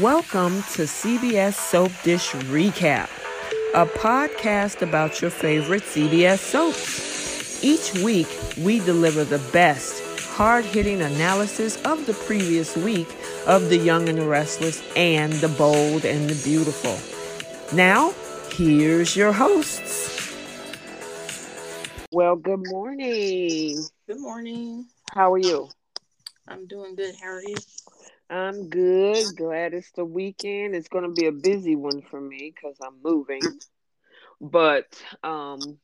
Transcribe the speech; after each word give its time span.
Welcome 0.00 0.62
to 0.72 0.84
CBS 0.84 1.52
Soap 1.52 1.92
Dish 2.02 2.30
Recap, 2.48 3.10
a 3.74 3.84
podcast 3.84 4.80
about 4.80 5.20
your 5.20 5.30
favorite 5.30 5.82
CBS 5.82 6.38
soaps. 6.38 7.62
Each 7.62 7.92
week, 8.02 8.26
we 8.56 8.78
deliver 8.78 9.22
the 9.22 9.40
best, 9.52 10.02
hard 10.30 10.64
hitting 10.64 11.02
analysis 11.02 11.76
of 11.82 12.06
the 12.06 12.14
previous 12.14 12.74
week 12.74 13.06
of 13.46 13.68
The 13.68 13.76
Young 13.76 14.08
and 14.08 14.16
the 14.16 14.24
Restless 14.24 14.82
and 14.96 15.30
The 15.34 15.48
Bold 15.48 16.06
and 16.06 16.26
the 16.26 16.42
Beautiful. 16.42 16.96
Now, 17.76 18.14
here's 18.52 19.14
your 19.14 19.34
hosts. 19.34 20.34
Well, 22.10 22.36
good 22.36 22.66
morning. 22.66 23.84
Good 24.06 24.20
morning. 24.20 24.86
How 25.12 25.34
are 25.34 25.38
you? 25.38 25.68
I'm 26.48 26.66
doing 26.66 26.94
good. 26.94 27.14
How 27.20 27.28
are 27.28 27.42
you? 27.42 27.56
I'm 28.32 28.70
good. 28.70 29.36
Glad 29.36 29.74
it's 29.74 29.90
the 29.92 30.06
weekend. 30.06 30.74
It's 30.74 30.88
going 30.88 31.04
to 31.04 31.10
be 31.10 31.26
a 31.26 31.32
busy 31.32 31.76
one 31.76 32.00
for 32.00 32.18
me 32.18 32.50
because 32.54 32.78
I'm 32.82 32.94
moving. 33.04 33.58
But 34.40 34.86
um, 35.22 35.76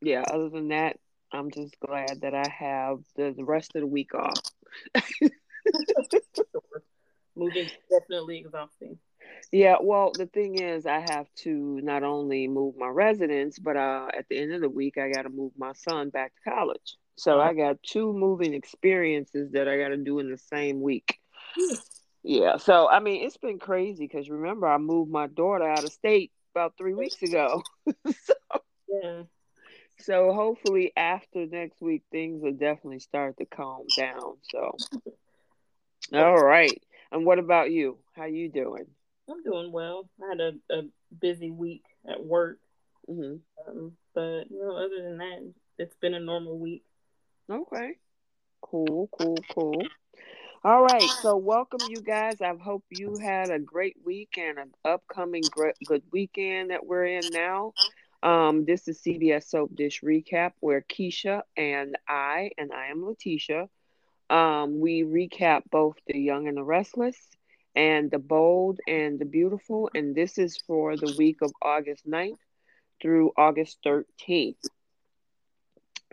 yeah, 0.00 0.22
other 0.22 0.48
than 0.48 0.68
that, 0.68 0.96
I'm 1.32 1.52
just 1.52 1.78
glad 1.78 2.22
that 2.22 2.34
I 2.34 2.48
have 2.48 2.98
the, 3.14 3.32
the 3.36 3.44
rest 3.44 3.76
of 3.76 3.82
the 3.82 3.86
week 3.86 4.16
off. 4.16 4.40
Moving 7.36 7.70
definitely 7.88 8.38
exhausting. 8.38 8.98
Yeah, 9.52 9.76
well, 9.80 10.12
the 10.16 10.26
thing 10.26 10.56
is, 10.58 10.86
I 10.86 10.98
have 10.98 11.28
to 11.42 11.80
not 11.84 12.02
only 12.02 12.48
move 12.48 12.74
my 12.76 12.88
residence, 12.88 13.60
but 13.60 13.76
uh, 13.76 14.08
at 14.12 14.26
the 14.28 14.38
end 14.38 14.52
of 14.52 14.60
the 14.60 14.68
week, 14.68 14.98
I 14.98 15.12
got 15.12 15.22
to 15.22 15.28
move 15.28 15.52
my 15.56 15.72
son 15.72 16.10
back 16.10 16.32
to 16.34 16.50
college. 16.50 16.96
So 17.16 17.40
I 17.40 17.54
got 17.54 17.80
two 17.84 18.12
moving 18.12 18.54
experiences 18.54 19.52
that 19.52 19.68
I 19.68 19.78
got 19.78 19.90
to 19.90 19.98
do 19.98 20.18
in 20.18 20.32
the 20.32 20.38
same 20.38 20.82
week. 20.82 21.21
Yeah, 22.24 22.56
so 22.58 22.88
I 22.88 23.00
mean, 23.00 23.24
it's 23.26 23.36
been 23.36 23.58
crazy 23.58 24.06
because 24.06 24.30
remember, 24.30 24.68
I 24.68 24.78
moved 24.78 25.10
my 25.10 25.26
daughter 25.26 25.64
out 25.68 25.84
of 25.84 25.92
state 25.92 26.30
about 26.54 26.76
three 26.78 26.94
weeks 26.94 27.20
ago. 27.22 27.62
so, 28.06 28.34
Yeah. 28.88 29.22
so 29.98 30.32
hopefully, 30.32 30.92
after 30.96 31.46
next 31.46 31.80
week, 31.80 32.02
things 32.12 32.42
will 32.42 32.52
definitely 32.52 33.00
start 33.00 33.38
to 33.38 33.44
calm 33.44 33.86
down. 33.96 34.36
So, 34.50 34.76
all 36.14 36.38
right. 36.38 36.80
And 37.10 37.26
what 37.26 37.38
about 37.38 37.70
you? 37.70 37.98
How 38.14 38.26
you 38.26 38.48
doing? 38.48 38.86
I'm 39.28 39.42
doing 39.42 39.72
well. 39.72 40.08
I 40.22 40.28
had 40.28 40.40
a, 40.40 40.52
a 40.70 40.82
busy 41.20 41.50
week 41.50 41.84
at 42.08 42.24
work. 42.24 42.58
hmm 43.06 43.36
Um, 43.66 43.96
but 44.14 44.50
you 44.50 44.60
know, 44.60 44.76
other 44.76 45.02
than 45.02 45.18
that, 45.18 45.52
it's 45.78 45.96
been 45.96 46.14
a 46.14 46.20
normal 46.20 46.58
week. 46.58 46.84
Okay. 47.50 47.94
Cool, 48.60 49.08
cool, 49.12 49.36
cool. 49.54 49.82
All 50.64 50.80
right. 50.80 51.10
So, 51.20 51.36
welcome, 51.36 51.80
you 51.88 52.00
guys. 52.00 52.40
I 52.40 52.54
hope 52.54 52.84
you 52.88 53.18
had 53.18 53.50
a 53.50 53.58
great 53.58 53.96
week 54.04 54.38
and 54.38 54.60
an 54.60 54.70
upcoming 54.84 55.48
great, 55.50 55.74
good 55.84 56.04
weekend 56.12 56.70
that 56.70 56.86
we're 56.86 57.04
in 57.04 57.32
now. 57.32 57.74
Um, 58.22 58.64
this 58.64 58.86
is 58.86 59.00
CBS 59.00 59.48
Soap 59.48 59.74
Dish 59.74 60.02
Recap, 60.02 60.52
where 60.60 60.80
Keisha 60.82 61.42
and 61.56 61.98
I, 62.08 62.52
and 62.56 62.72
I 62.72 62.86
am 62.92 63.04
Letitia, 63.04 63.68
um, 64.30 64.78
we 64.78 65.02
recap 65.02 65.62
both 65.68 65.96
The 66.06 66.20
Young 66.20 66.46
and 66.46 66.56
the 66.56 66.62
Restless 66.62 67.18
and 67.74 68.08
The 68.08 68.20
Bold 68.20 68.78
and 68.86 69.18
the 69.18 69.24
Beautiful. 69.24 69.90
And 69.96 70.14
this 70.14 70.38
is 70.38 70.58
for 70.58 70.96
the 70.96 71.12
week 71.18 71.38
of 71.42 71.52
August 71.60 72.08
9th 72.08 72.38
through 73.00 73.32
August 73.36 73.78
13th. 73.84 74.54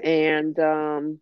And 0.04 0.58
um, 0.58 1.20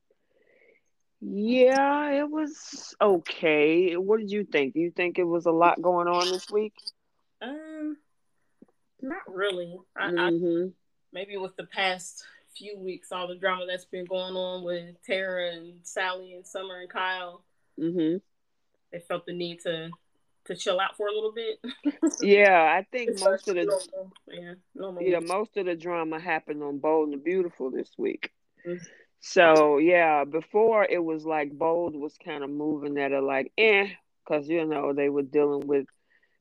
yeah, 1.22 2.12
it 2.12 2.30
was 2.30 2.96
okay. 3.02 3.94
What 3.96 4.20
did 4.20 4.32
you 4.32 4.44
think? 4.44 4.74
Do 4.74 4.80
you 4.80 4.92
think 4.92 5.18
it 5.20 5.24
was 5.24 5.46
a 5.46 5.52
lot 5.52 5.82
going 5.82 6.08
on 6.08 6.30
this 6.32 6.50
week? 6.50 6.74
Um, 7.42 7.98
not 9.02 9.22
really. 9.28 9.78
I, 9.96 10.06
I 10.08 10.30
Mm-hmm. 10.32 10.70
maybe 11.14 11.38
with 11.38 11.56
the 11.56 11.66
past 11.66 12.24
few 12.56 12.78
weeks, 12.80 13.12
all 13.12 13.28
the 13.28 13.36
drama 13.36 13.66
that's 13.68 13.86
been 13.86 14.06
going 14.06 14.36
on 14.36 14.64
with 14.64 14.96
Tara 15.04 15.52
and 15.54 15.80
Sally 15.84 16.34
and 16.34 16.46
Summer 16.46 16.80
and 16.82 16.90
Kyle, 16.90 17.44
Mm-hmm. 17.80 18.18
they 18.92 19.00
felt 19.00 19.26
the 19.26 19.34
need 19.34 19.60
to 19.62 19.90
to 20.46 20.56
chill 20.56 20.80
out 20.80 20.96
for 20.96 21.08
a 21.08 21.12
little 21.14 21.34
bit. 21.34 21.60
Yeah, 22.22 22.64
I 22.64 22.84
think 22.92 23.20
most 23.20 23.48
of 23.48 23.56
the 23.56 23.66
normal, 23.66 24.12
yeah, 24.32 24.54
normal. 24.74 25.04
yeah 25.04 25.20
most 25.20 25.56
of 25.58 25.66
the 25.68 25.76
drama 25.76 26.20
happened 26.20 26.64
on 26.64 26.80
Bold 26.80 27.10
and 27.10 27.24
Beautiful 27.24 27.70
this 27.70 27.92
week. 27.98 28.32
Mhm. 28.68 28.80
So 29.20 29.78
yeah, 29.78 30.24
before 30.24 30.86
it 30.86 31.04
was 31.04 31.26
like 31.26 31.52
Bold 31.52 31.96
was 31.96 32.16
kind 32.24 32.44
of 32.44 32.50
moving 32.50 32.98
at 32.98 33.12
a 33.12 33.22
like 33.22 33.52
eh, 33.58 33.88
because 34.26 34.48
you 34.48 34.66
know 34.66 34.94
they 34.94 35.10
were 35.10 35.24
dealing 35.24 35.68
with 35.68 35.88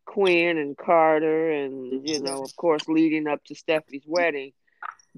Quinn 0.05 0.59
and 0.59 0.77
Carter, 0.77 1.51
and 1.51 2.09
you 2.09 2.21
know 2.21 2.43
of 2.43 2.55
course 2.57 2.87
leading 2.89 3.27
up 3.27 3.45
to 3.45 3.55
Stephanie's 3.55 4.07
wedding. 4.07 4.53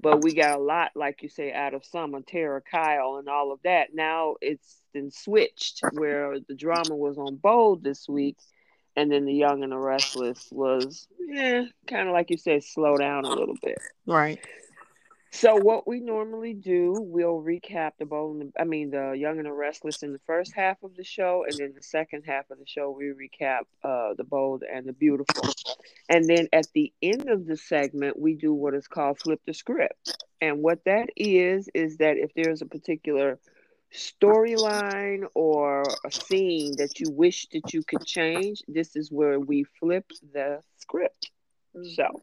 But 0.01 0.23
we 0.23 0.33
got 0.33 0.57
a 0.57 0.63
lot, 0.63 0.91
like 0.95 1.21
you 1.23 1.27
say, 1.27 1.51
out 1.51 1.73
of 1.73 1.83
Summer, 1.83 2.21
Tara, 2.21 2.61
Kyle, 2.61 3.17
and 3.17 3.27
all 3.27 3.51
of 3.51 3.59
that. 3.63 3.89
Now 3.93 4.35
it's 4.41 4.81
been 4.93 5.11
switched 5.11 5.81
where 5.91 6.39
the 6.39 6.55
drama 6.55 6.95
was 6.95 7.17
on 7.17 7.35
Bold 7.35 7.83
this 7.83 8.07
week, 8.07 8.37
and 8.95 9.11
then 9.11 9.25
the 9.25 9.33
Young 9.33 9.61
and 9.61 9.73
the 9.73 9.77
Restless 9.77 10.47
was, 10.51 11.05
yeah, 11.19 11.63
kind 11.87 12.07
of 12.07 12.13
like 12.13 12.29
you 12.29 12.37
said, 12.37 12.63
slow 12.63 12.97
down 12.97 13.25
a 13.25 13.29
little 13.29 13.57
bit. 13.61 13.77
Right. 14.05 14.39
So 15.31 15.55
what 15.55 15.87
we 15.87 15.99
normally 15.99 16.53
do, 16.53 16.95
we'll 16.97 17.41
recap 17.41 17.91
the 17.99 18.05
Bold, 18.05 18.41
I 18.59 18.63
mean 18.63 18.89
the 18.89 19.11
Young 19.11 19.37
and 19.37 19.45
the 19.45 19.51
Restless 19.51 20.01
in 20.01 20.11
the 20.11 20.19
first 20.25 20.53
half 20.55 20.81
of 20.83 20.95
the 20.95 21.03
show, 21.03 21.45
and 21.47 21.55
then 21.55 21.73
the 21.75 21.83
second 21.83 22.23
half 22.25 22.49
of 22.49 22.57
the 22.57 22.65
show 22.65 22.89
we 22.89 23.05
recap 23.05 23.61
uh, 23.83 24.15
the 24.17 24.23
Bold 24.23 24.63
and 24.63 24.87
the 24.87 24.93
Beautiful, 24.93 25.53
and 26.09 26.27
then 26.27 26.47
at 26.51 26.67
the 26.73 26.91
end 27.01 27.29
of 27.29 27.45
the 27.45 27.57
segment 27.57 28.19
we 28.19 28.33
do 28.33 28.53
what 28.53 28.73
is 28.73 28.87
called 28.87 29.19
flip 29.19 29.39
the 29.45 29.53
script, 29.53 30.17
and 30.41 30.63
what 30.63 30.83
that 30.85 31.09
is 31.15 31.69
is 31.75 31.97
that 31.97 32.17
if 32.17 32.33
there's 32.33 32.63
a 32.63 32.65
particular 32.65 33.37
storyline 33.93 35.25
or 35.35 35.83
a 36.05 36.11
scene 36.11 36.75
that 36.77 36.99
you 36.99 37.11
wish 37.11 37.47
that 37.53 37.71
you 37.73 37.83
could 37.83 38.05
change, 38.05 38.63
this 38.67 38.95
is 38.95 39.11
where 39.11 39.39
we 39.39 39.63
flip 39.79 40.05
the 40.33 40.61
script. 40.77 41.29
So. 41.95 42.21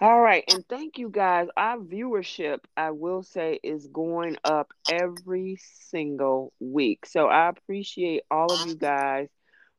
All 0.00 0.20
right, 0.20 0.44
and 0.48 0.64
thank 0.68 0.98
you 0.98 1.08
guys. 1.08 1.48
Our 1.56 1.78
viewership, 1.78 2.60
I 2.76 2.90
will 2.90 3.22
say, 3.22 3.58
is 3.62 3.86
going 3.86 4.36
up 4.44 4.72
every 4.88 5.56
single 5.60 6.52
week. 6.60 7.06
So 7.06 7.28
I 7.28 7.48
appreciate 7.48 8.22
all 8.30 8.52
of 8.52 8.62
you 8.62 8.74
guys 8.74 9.28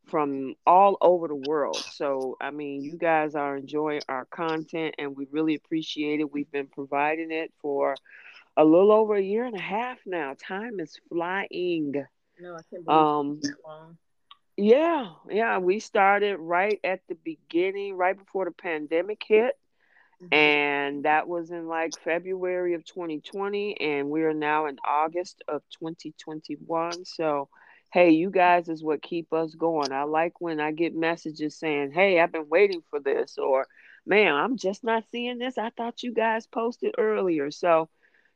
from 0.07 0.55
all 0.65 0.97
over 1.01 1.27
the 1.27 1.35
world. 1.35 1.85
So, 1.87 2.37
I 2.41 2.51
mean, 2.51 2.83
you 2.83 2.97
guys 2.97 3.35
are 3.35 3.57
enjoying 3.57 4.01
our 4.09 4.25
content 4.25 4.95
and 4.97 5.15
we 5.15 5.27
really 5.31 5.55
appreciate 5.55 6.19
it. 6.19 6.31
We've 6.31 6.51
been 6.51 6.67
providing 6.67 7.31
it 7.31 7.53
for 7.61 7.99
a 8.57 8.63
little 8.65 8.91
over 8.91 9.15
a 9.15 9.21
year 9.21 9.45
and 9.45 9.55
a 9.55 9.61
half 9.61 9.99
now. 10.05 10.35
Time 10.39 10.79
is 10.79 10.97
flying. 11.09 11.93
No, 12.39 12.55
I 12.55 12.61
can't 12.69 12.85
believe 12.85 13.07
Um, 13.07 13.39
that 13.41 13.57
long. 13.65 13.97
yeah, 14.57 15.11
yeah, 15.29 15.57
we 15.59 15.79
started 15.79 16.37
right 16.37 16.79
at 16.83 17.01
the 17.07 17.15
beginning, 17.15 17.95
right 17.95 18.17
before 18.17 18.45
the 18.45 18.51
pandemic 18.51 19.21
hit 19.27 19.53
Mm-hmm. 20.23 20.33
and 20.33 21.05
that 21.05 21.27
was 21.27 21.51
in 21.51 21.67
like 21.67 21.93
February 22.03 22.73
of 22.73 22.83
2020 22.85 23.79
and 23.79 24.09
we 24.09 24.23
are 24.23 24.33
now 24.33 24.65
in 24.65 24.77
August 24.83 25.43
of 25.47 25.61
2021 25.79 27.05
so 27.05 27.49
hey 27.91 28.09
you 28.11 28.31
guys 28.31 28.67
is 28.67 28.83
what 28.83 29.03
keep 29.03 29.31
us 29.31 29.53
going. 29.53 29.91
I 29.91 30.03
like 30.03 30.41
when 30.41 30.59
I 30.59 30.71
get 30.71 30.95
messages 30.95 31.59
saying 31.59 31.91
hey 31.91 32.19
I've 32.19 32.31
been 32.31 32.49
waiting 32.49 32.81
for 32.89 32.99
this 32.99 33.37
or 33.37 33.67
man 34.07 34.33
I'm 34.33 34.57
just 34.57 34.83
not 34.83 35.03
seeing 35.11 35.37
this. 35.37 35.57
I 35.57 35.69
thought 35.69 36.01
you 36.01 36.13
guys 36.13 36.47
posted 36.47 36.95
earlier. 36.97 37.51
So 37.51 37.87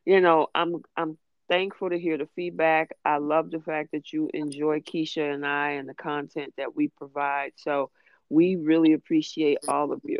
you 0.06 0.22
know 0.22 0.50
I'm 0.54 0.84
I'm 0.96 1.18
thankful 1.50 1.90
to 1.90 2.00
hear 2.00 2.18
the 2.20 2.28
feedback. 2.36 2.92
I 3.04 3.18
love 3.18 3.50
the 3.50 3.60
fact 3.60 3.92
that 3.94 4.14
you 4.14 4.30
enjoy 4.34 4.82
Keisha 4.82 5.34
and 5.34 5.46
I 5.46 5.72
and 5.72 5.90
the 5.90 5.96
content 5.96 6.54
that 6.58 6.76
we 6.76 6.90
provide. 6.90 7.54
So 7.56 7.90
we 8.30 8.56
really 8.56 8.94
appreciate 8.94 9.58
all 9.68 9.92
of 9.92 10.02
you 10.04 10.20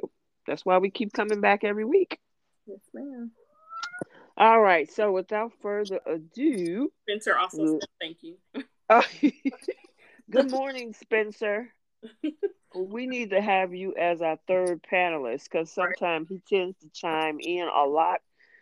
that's 0.52 0.66
why 0.66 0.80
we 0.80 0.90
keep 0.90 1.14
coming 1.14 1.40
back 1.40 1.64
every 1.64 1.86
week. 1.86 2.20
Yes, 2.68 2.82
ma'am. 2.94 3.32
All 4.36 4.60
right. 4.60 4.92
So 4.92 5.14
without 5.14 5.54
further 5.62 6.02
ado, 6.06 6.92
Spencer 7.08 7.38
also 7.38 7.58
Mm. 7.58 7.80
said 7.80 7.90
thank 8.02 8.18
you. 8.22 8.36
uh, 8.90 9.02
good 10.30 10.52
morning, 10.52 10.94
Spencer. 10.94 11.74
We 12.74 13.06
need 13.06 13.32
to 13.32 13.42
have 13.42 13.74
you 13.74 13.94
as 13.96 14.22
our 14.22 14.38
third 14.48 14.82
panelist 14.90 15.44
because 15.44 15.70
sometimes 15.70 16.30
he 16.30 16.40
tends 16.48 16.78
to 16.80 16.90
chime 16.94 17.42
in 17.42 17.68
a 17.68 17.84
lot 17.84 18.22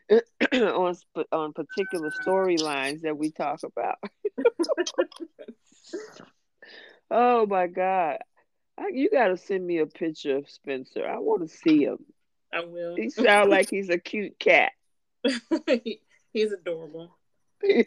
on 0.51 0.95
sp- 0.97 1.29
on 1.31 1.53
particular 1.53 2.09
storylines 2.09 3.01
that 3.01 3.15
we 3.15 3.29
talk 3.29 3.59
about. 3.61 3.99
oh 7.11 7.45
my 7.45 7.67
God. 7.67 8.17
I, 8.79 8.87
you 8.93 9.09
got 9.09 9.27
to 9.27 9.37
send 9.37 9.65
me 9.65 9.79
a 9.79 9.85
picture 9.85 10.37
of 10.37 10.49
Spencer. 10.49 11.05
I 11.05 11.19
want 11.19 11.41
to 11.41 11.55
see 11.55 11.83
him. 11.83 11.99
I 12.53 12.63
will. 12.65 12.95
He 12.95 13.09
sounds 13.09 13.49
like 13.49 13.69
he's 13.71 13.89
a 13.89 13.97
cute 13.97 14.39
cat. 14.39 14.71
He's 16.33 16.51
adorable. 16.51 17.15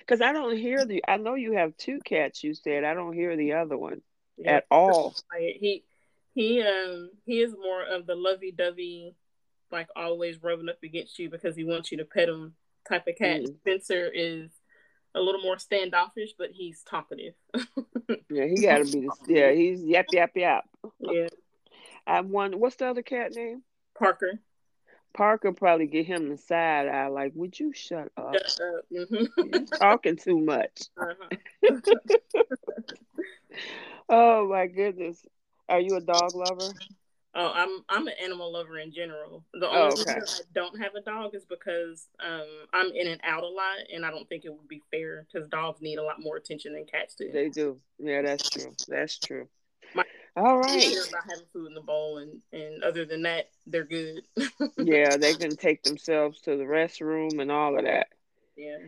Because 0.00 0.20
I 0.20 0.32
don't 0.32 0.56
hear 0.56 0.84
the. 0.84 1.02
I 1.06 1.16
know 1.16 1.34
you 1.34 1.52
have 1.54 1.76
two 1.76 1.98
cats. 2.04 2.44
You 2.44 2.54
said 2.54 2.84
I 2.84 2.94
don't 2.94 3.12
hear 3.12 3.36
the 3.36 3.54
other 3.54 3.76
one. 3.76 4.02
yeah. 4.36 4.56
at 4.56 4.66
all. 4.70 5.14
He 5.38 5.84
he 6.32 6.62
um 6.62 7.10
he 7.26 7.40
is 7.40 7.52
more 7.52 7.82
of 7.82 8.06
the 8.06 8.14
lovey 8.14 8.52
dovey, 8.52 9.14
like 9.72 9.88
always 9.96 10.42
rubbing 10.42 10.68
up 10.68 10.82
against 10.84 11.18
you 11.18 11.28
because 11.28 11.56
he 11.56 11.64
wants 11.64 11.90
you 11.90 11.98
to 11.98 12.04
pet 12.04 12.28
him 12.28 12.54
type 12.88 13.06
of 13.08 13.16
cat. 13.16 13.42
Mm. 13.42 13.56
Spencer 13.60 14.10
is 14.12 14.50
a 15.14 15.20
little 15.20 15.40
more 15.40 15.58
standoffish, 15.58 16.34
but 16.38 16.50
he's 16.52 16.82
talkative. 16.82 17.34
yeah, 18.30 18.46
he 18.46 18.62
got 18.62 18.78
to 18.78 18.84
be. 18.84 19.08
The, 19.08 19.10
yeah, 19.28 19.52
he's 19.52 19.82
yap 19.82 20.06
yap 20.12 20.36
yap. 20.36 20.64
Yeah. 21.00 21.28
I 22.06 22.20
one. 22.20 22.58
What's 22.58 22.76
the 22.76 22.86
other 22.86 23.02
cat 23.02 23.32
name? 23.34 23.62
Parker. 23.98 24.40
Parker 25.12 25.52
probably 25.52 25.86
get 25.86 26.06
him 26.06 26.28
the 26.28 26.36
side 26.36 26.86
eye, 26.88 27.08
like, 27.08 27.32
"Would 27.34 27.58
you 27.58 27.72
shut 27.72 28.10
up? 28.16 28.34
Shut 28.34 28.60
up. 28.60 28.84
Mm-hmm. 28.92 29.64
Talking 29.76 30.16
too 30.16 30.38
much." 30.38 30.82
Uh-huh. 31.00 31.76
oh 34.08 34.48
my 34.48 34.66
goodness! 34.66 35.20
Are 35.68 35.80
you 35.80 35.96
a 35.96 36.00
dog 36.00 36.34
lover? 36.34 36.72
Oh, 37.32 37.52
I'm 37.54 37.84
I'm 37.88 38.08
an 38.08 38.14
animal 38.22 38.52
lover 38.52 38.78
in 38.78 38.92
general. 38.92 39.44
The 39.54 39.68
only 39.68 39.80
oh, 39.96 40.00
okay. 40.00 40.18
reason 40.18 40.38
I 40.40 40.40
don't 40.52 40.80
have 40.80 40.96
a 40.96 41.00
dog 41.00 41.34
is 41.34 41.44
because 41.44 42.08
um, 42.18 42.48
I'm 42.72 42.90
in 42.92 43.06
and 43.06 43.20
out 43.22 43.44
a 43.44 43.48
lot, 43.48 43.78
and 43.92 44.04
I 44.04 44.10
don't 44.10 44.28
think 44.28 44.44
it 44.44 44.52
would 44.52 44.66
be 44.66 44.82
fair 44.90 45.26
because 45.32 45.48
dogs 45.48 45.80
need 45.80 45.98
a 45.98 46.02
lot 46.02 46.20
more 46.20 46.36
attention 46.36 46.72
than 46.72 46.86
cats 46.86 47.14
do. 47.14 47.30
They 47.30 47.48
do. 47.48 47.78
Yeah, 47.98 48.22
that's 48.22 48.50
true. 48.50 48.72
That's 48.88 49.18
true. 49.18 49.46
My, 49.94 50.04
All 50.36 50.58
right. 50.58 50.92
About 51.08 51.22
having 51.28 51.46
food 51.52 51.68
in 51.68 51.74
the 51.74 51.80
bowl, 51.80 52.18
and 52.18 52.40
and 52.52 52.82
other 52.82 53.04
than 53.04 53.22
that, 53.22 53.50
they're 53.64 53.84
good. 53.84 54.22
yeah, 54.76 55.16
they 55.16 55.34
can 55.34 55.56
take 55.56 55.84
themselves 55.84 56.40
to 56.42 56.56
the 56.56 56.64
restroom 56.64 57.40
and 57.40 57.52
all 57.52 57.78
of 57.78 57.84
that. 57.84 58.08
Yeah. 58.56 58.78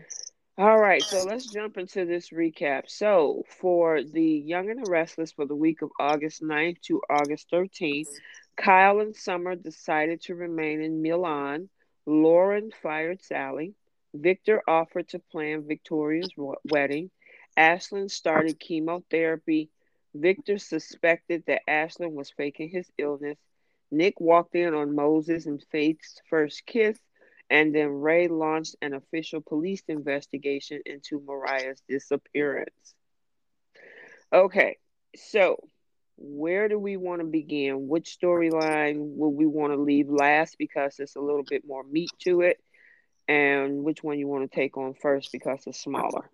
All 0.58 0.78
right, 0.78 1.02
so 1.02 1.24
let's 1.24 1.50
jump 1.50 1.78
into 1.78 2.04
this 2.04 2.28
recap. 2.28 2.82
So, 2.86 3.42
for 3.48 4.02
the 4.02 4.22
Young 4.22 4.70
and 4.70 4.84
the 4.84 4.90
Restless 4.90 5.32
for 5.32 5.46
the 5.46 5.56
week 5.56 5.80
of 5.80 5.90
August 5.98 6.42
9th 6.42 6.78
to 6.82 7.00
August 7.08 7.50
13th, 7.50 8.08
Kyle 8.54 9.00
and 9.00 9.16
Summer 9.16 9.56
decided 9.56 10.20
to 10.22 10.34
remain 10.34 10.82
in 10.82 11.00
Milan. 11.00 11.70
Lauren 12.04 12.70
fired 12.82 13.22
Sally. 13.22 13.72
Victor 14.12 14.62
offered 14.68 15.08
to 15.08 15.18
plan 15.18 15.66
Victoria's 15.66 16.34
wedding. 16.70 17.10
Ashland 17.56 18.10
started 18.10 18.60
chemotherapy. 18.60 19.70
Victor 20.14 20.58
suspected 20.58 21.44
that 21.46 21.62
Ashland 21.66 22.14
was 22.14 22.30
faking 22.30 22.68
his 22.68 22.90
illness. 22.98 23.38
Nick 23.90 24.20
walked 24.20 24.54
in 24.54 24.74
on 24.74 24.94
Moses 24.94 25.46
and 25.46 25.64
Faith's 25.72 26.20
first 26.28 26.66
kiss. 26.66 26.98
And 27.52 27.74
then 27.74 27.88
Rey 27.90 28.28
launched 28.28 28.76
an 28.80 28.94
official 28.94 29.42
police 29.42 29.82
investigation 29.86 30.80
into 30.86 31.20
Mariah's 31.20 31.82
disappearance. 31.86 32.94
Okay, 34.32 34.78
so 35.14 35.62
where 36.16 36.68
do 36.68 36.78
we 36.78 36.96
want 36.96 37.20
to 37.20 37.26
begin? 37.26 37.88
Which 37.88 38.16
storyline 38.18 39.16
will 39.18 39.34
we 39.34 39.44
want 39.44 39.74
to 39.74 39.76
leave 39.76 40.08
last 40.08 40.56
because 40.58 40.98
it's 40.98 41.14
a 41.14 41.20
little 41.20 41.44
bit 41.46 41.64
more 41.66 41.84
meat 41.84 42.10
to 42.20 42.40
it? 42.40 42.58
And 43.28 43.84
which 43.84 44.02
one 44.02 44.18
you 44.18 44.28
want 44.28 44.50
to 44.50 44.56
take 44.56 44.78
on 44.78 44.94
first 44.94 45.30
because 45.30 45.62
it's 45.66 45.78
smaller? 45.78 46.30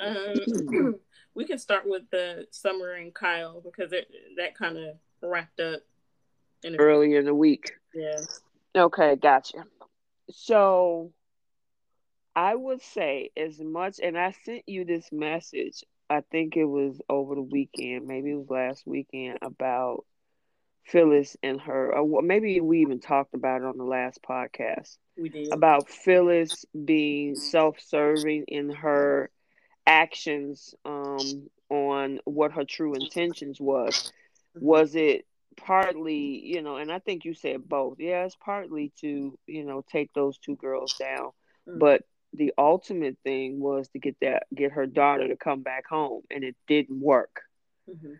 Um, 0.00 0.94
we 1.34 1.44
can 1.44 1.58
start 1.58 1.88
with 1.88 2.02
the 2.12 2.46
Summer 2.52 2.92
and 2.92 3.12
Kyle 3.12 3.60
because 3.60 3.92
it, 3.92 4.06
that 4.36 4.56
kind 4.56 4.78
of 4.78 4.94
wrapped 5.20 5.58
up 5.58 5.80
in 6.62 6.76
early 6.76 7.16
in 7.16 7.24
the 7.24 7.34
week. 7.34 7.72
Yeah. 7.92 8.20
Okay, 8.76 9.16
gotcha. 9.16 9.64
So 10.30 11.12
I 12.34 12.54
would 12.54 12.82
say 12.82 13.30
as 13.36 13.58
much, 13.58 13.98
and 14.02 14.16
I 14.16 14.32
sent 14.44 14.68
you 14.68 14.84
this 14.84 15.10
message. 15.10 15.82
I 16.10 16.22
think 16.22 16.56
it 16.56 16.64
was 16.64 17.00
over 17.08 17.34
the 17.34 17.42
weekend, 17.42 18.06
maybe 18.06 18.30
it 18.30 18.36
was 18.36 18.48
last 18.48 18.86
weekend 18.86 19.38
about 19.42 20.04
Phyllis 20.84 21.36
and 21.42 21.60
her, 21.60 21.94
or 21.94 22.22
maybe 22.22 22.60
we 22.60 22.80
even 22.80 23.00
talked 23.00 23.34
about 23.34 23.60
it 23.60 23.66
on 23.66 23.76
the 23.76 23.84
last 23.84 24.22
podcast. 24.22 24.96
We 25.18 25.28
did 25.28 25.52
about 25.52 25.90
Phyllis 25.90 26.64
being 26.84 27.34
self-serving 27.34 28.44
in 28.48 28.70
her 28.70 29.30
actions 29.86 30.74
um, 30.84 31.50
on 31.68 32.20
what 32.24 32.52
her 32.52 32.64
true 32.64 32.94
intentions 32.94 33.60
was. 33.60 34.12
Was 34.60 34.94
it 34.94 35.26
partly, 35.58 36.40
you 36.44 36.62
know, 36.62 36.76
and 36.76 36.90
I 36.90 36.98
think 36.98 37.24
you 37.24 37.34
said 37.34 37.68
both. 37.68 37.98
Yeah, 37.98 38.24
it's 38.24 38.36
partly 38.36 38.92
to, 39.00 39.38
you 39.46 39.64
know, 39.64 39.84
take 39.90 40.12
those 40.14 40.38
two 40.38 40.56
girls 40.56 40.94
down. 40.98 41.30
Mm-hmm. 41.68 41.78
But 41.78 42.02
the 42.32 42.52
ultimate 42.58 43.16
thing 43.24 43.60
was 43.60 43.88
to 43.88 43.98
get 43.98 44.16
that 44.20 44.44
get 44.54 44.72
her 44.72 44.86
daughter 44.86 45.28
to 45.28 45.36
come 45.36 45.62
back 45.62 45.86
home 45.86 46.22
and 46.30 46.44
it 46.44 46.56
didn't 46.66 47.00
work. 47.00 47.40
Mm-hmm. 47.88 48.14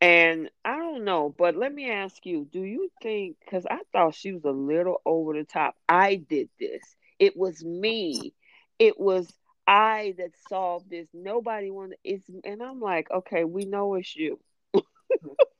And 0.00 0.50
I 0.64 0.76
don't 0.76 1.04
know, 1.04 1.34
but 1.36 1.56
let 1.56 1.72
me 1.72 1.90
ask 1.90 2.26
you, 2.26 2.46
do 2.52 2.60
you 2.60 2.90
think 3.02 3.36
cuz 3.48 3.64
I 3.70 3.80
thought 3.92 4.14
she 4.14 4.32
was 4.32 4.44
a 4.44 4.50
little 4.50 5.00
over 5.06 5.32
the 5.32 5.44
top. 5.44 5.76
I 5.88 6.16
did 6.16 6.50
this. 6.58 6.82
It 7.18 7.36
was 7.36 7.64
me. 7.64 8.34
It 8.78 8.98
was 8.98 9.32
I 9.66 10.14
that 10.18 10.32
solved 10.48 10.90
this. 10.90 11.08
Nobody 11.14 11.70
wanted 11.70 11.98
it's 12.04 12.28
and 12.44 12.62
I'm 12.62 12.80
like, 12.80 13.10
okay, 13.10 13.44
we 13.44 13.64
know 13.64 13.94
it's 13.94 14.14
you. 14.14 14.40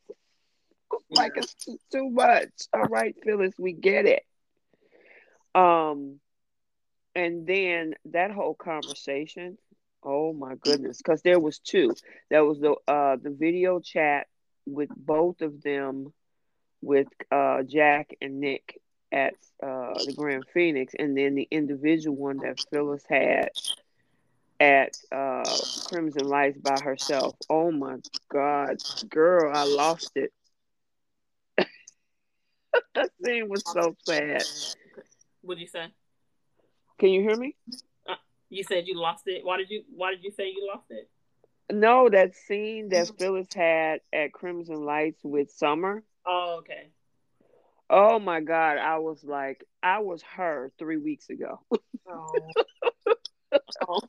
Like 1.16 1.32
it's 1.36 1.54
too 1.92 2.10
much. 2.10 2.48
All 2.72 2.86
right, 2.86 3.14
Phyllis, 3.24 3.54
we 3.58 3.72
get 3.72 4.06
it. 4.06 4.22
Um, 5.54 6.20
and 7.14 7.46
then 7.46 7.94
that 8.06 8.30
whole 8.30 8.54
conversation. 8.54 9.58
Oh 10.02 10.32
my 10.32 10.54
goodness, 10.56 10.98
because 10.98 11.22
there 11.22 11.40
was 11.40 11.58
two. 11.58 11.94
There 12.30 12.44
was 12.44 12.60
the 12.60 12.74
uh 12.86 13.16
the 13.22 13.30
video 13.30 13.80
chat 13.80 14.26
with 14.66 14.90
both 14.94 15.40
of 15.40 15.62
them, 15.62 16.12
with 16.82 17.08
uh 17.30 17.62
Jack 17.62 18.14
and 18.20 18.40
Nick 18.40 18.80
at 19.12 19.34
uh 19.62 20.04
the 20.04 20.12
Grand 20.14 20.44
Phoenix, 20.52 20.94
and 20.98 21.16
then 21.16 21.34
the 21.34 21.48
individual 21.50 22.16
one 22.16 22.40
that 22.40 22.58
Phyllis 22.70 23.04
had 23.08 23.50
at 24.60 24.92
uh 25.10 25.42
Crimson 25.84 26.28
Lights 26.28 26.58
by 26.58 26.80
herself. 26.80 27.36
Oh 27.48 27.70
my 27.70 27.96
God, 28.30 28.76
girl, 29.08 29.54
I 29.54 29.64
lost 29.64 30.10
it 30.16 30.32
that 32.94 33.10
scene 33.22 33.48
was 33.48 33.62
so 33.66 33.94
sad. 34.04 34.44
What'd 35.42 35.60
you 35.60 35.68
say? 35.68 35.86
Can 36.98 37.10
you 37.10 37.22
hear 37.22 37.36
me? 37.36 37.56
Uh, 38.08 38.14
you 38.48 38.64
said 38.64 38.86
you 38.86 38.98
lost 38.98 39.24
it. 39.26 39.44
Why 39.44 39.56
did 39.58 39.70
you 39.70 39.82
Why 39.94 40.10
did 40.10 40.22
you 40.22 40.30
say 40.30 40.48
you 40.48 40.70
lost 40.72 40.90
it? 40.90 41.08
No, 41.72 42.08
that 42.08 42.34
scene 42.34 42.90
that 42.90 43.10
Phyllis 43.18 43.48
had 43.54 44.00
at 44.12 44.32
Crimson 44.32 44.84
Lights 44.84 45.20
with 45.24 45.50
Summer. 45.50 46.02
Oh, 46.26 46.58
okay. 46.60 46.88
Oh 47.88 48.18
my 48.18 48.40
God, 48.40 48.78
I 48.78 48.98
was 48.98 49.22
like, 49.24 49.64
I 49.82 50.00
was 50.00 50.22
her 50.36 50.72
three 50.78 50.96
weeks 50.96 51.28
ago. 51.30 51.60
oh. 52.08 52.50
oh. 53.88 54.00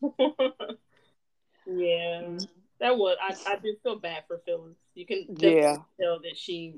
yeah, 1.65 2.37
that 2.79 2.97
was. 2.97 3.17
I 3.21 3.53
I 3.53 3.55
did 3.57 3.75
feel 3.83 3.99
bad 3.99 4.23
for 4.27 4.41
Phyllis. 4.45 4.77
You 4.93 5.05
can 5.05 5.25
yeah 5.37 5.77
tell 5.99 6.19
that 6.21 6.37
she 6.37 6.75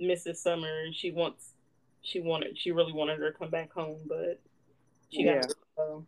Mrs. 0.00 0.36
Summer 0.36 0.82
and 0.84 0.94
she 0.94 1.10
wants 1.10 1.54
she 2.02 2.20
wanted 2.20 2.58
she 2.58 2.70
really 2.70 2.92
wanted 2.92 3.18
her 3.18 3.32
to 3.32 3.38
come 3.38 3.50
back 3.50 3.72
home, 3.72 3.98
but 4.06 4.40
she 5.10 5.22
yeah. 5.22 5.34
got 5.34 5.48
to 5.48 5.54
go 5.76 6.06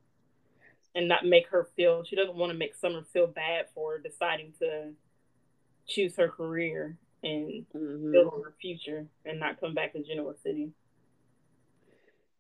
and 0.95 1.09
not 1.09 1.25
make 1.25 1.49
her 1.49 1.69
feel 1.77 2.05
she 2.05 2.17
doesn't 2.17 2.37
want 2.37 2.53
to 2.53 2.59
make 2.59 2.75
Summer 2.75 3.03
feel 3.13 3.27
bad 3.27 3.67
for 3.75 3.99
deciding 3.99 4.53
to 4.59 4.93
choose 5.87 6.17
her 6.17 6.29
career 6.29 6.97
and 7.23 7.65
mm-hmm. 7.75 8.13
build 8.13 8.33
on 8.33 8.43
her 8.43 8.55
future 8.61 9.07
and 9.25 9.39
not 9.39 9.61
come 9.61 9.75
back 9.75 9.93
to 9.93 10.03
Genoa 10.03 10.35
City. 10.43 10.71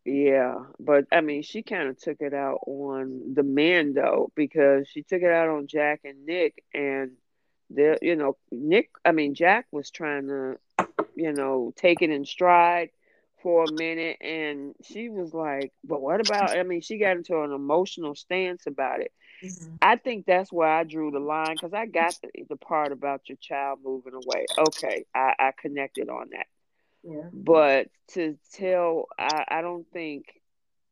Yeah, 0.04 0.64
but 0.78 1.04
I 1.12 1.20
mean, 1.20 1.42
she 1.42 1.62
kind 1.62 1.88
of 1.88 1.98
took 1.98 2.20
it 2.20 2.32
out 2.32 2.60
on 2.66 3.34
the 3.34 3.42
men 3.42 3.92
though, 3.92 4.32
because 4.34 4.88
she 4.88 5.02
took 5.02 5.22
it 5.22 5.30
out 5.30 5.48
on 5.48 5.66
Jack 5.66 6.00
and 6.04 6.24
Nick, 6.24 6.64
and 6.72 7.12
the 7.68 7.98
you 8.00 8.16
know 8.16 8.38
Nick. 8.50 8.90
I 9.04 9.12
mean, 9.12 9.34
Jack 9.34 9.66
was 9.70 9.90
trying 9.90 10.26
to 10.28 10.56
you 11.20 11.32
know, 11.32 11.72
take 11.76 12.02
it 12.02 12.10
in 12.10 12.24
stride 12.24 12.90
for 13.42 13.64
a 13.64 13.72
minute 13.72 14.18
and 14.20 14.74
she 14.82 15.08
was 15.08 15.32
like, 15.34 15.72
But 15.84 16.00
what 16.00 16.20
about 16.26 16.56
I 16.56 16.62
mean, 16.62 16.80
she 16.80 16.98
got 16.98 17.16
into 17.16 17.40
an 17.42 17.52
emotional 17.52 18.14
stance 18.14 18.66
about 18.66 19.00
it. 19.00 19.12
Mm-hmm. 19.44 19.76
I 19.80 19.96
think 19.96 20.26
that's 20.26 20.52
where 20.52 20.68
I 20.68 20.84
drew 20.84 21.10
the 21.10 21.18
line 21.18 21.54
because 21.54 21.72
I 21.72 21.86
got 21.86 22.14
the, 22.22 22.44
the, 22.48 22.56
part 22.56 22.92
about 22.92 23.22
your 23.28 23.38
child 23.40 23.78
moving 23.82 24.12
away. 24.12 24.44
Okay, 24.58 25.06
I, 25.14 25.34
I 25.38 25.52
connected 25.58 26.10
on 26.10 26.28
that. 26.32 26.46
Yeah. 27.02 27.28
But 27.32 27.88
to 28.12 28.36
tell, 28.52 29.06
I, 29.18 29.44
I 29.48 29.62
don't 29.62 29.86
think, 29.92 30.26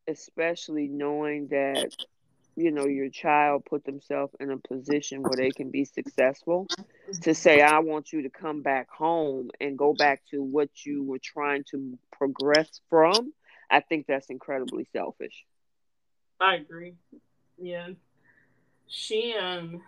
especially 0.06 0.88
knowing 0.88 1.48
that 1.48 1.94
you 2.58 2.70
know 2.70 2.86
your 2.86 3.08
child 3.08 3.64
put 3.64 3.84
themselves 3.84 4.34
in 4.40 4.50
a 4.50 4.58
position 4.58 5.22
where 5.22 5.36
they 5.36 5.50
can 5.50 5.70
be 5.70 5.84
successful 5.84 6.66
to 7.22 7.34
say 7.34 7.60
i 7.60 7.78
want 7.78 8.12
you 8.12 8.22
to 8.22 8.30
come 8.30 8.62
back 8.62 8.90
home 8.90 9.50
and 9.60 9.78
go 9.78 9.94
back 9.94 10.20
to 10.30 10.42
what 10.42 10.68
you 10.84 11.04
were 11.04 11.20
trying 11.22 11.62
to 11.70 11.96
progress 12.12 12.80
from 12.90 13.32
i 13.70 13.80
think 13.80 14.06
that's 14.06 14.28
incredibly 14.28 14.86
selfish 14.92 15.44
i 16.40 16.56
agree 16.56 16.94
yeah 17.58 17.88
she 18.88 19.34
um 19.34 19.80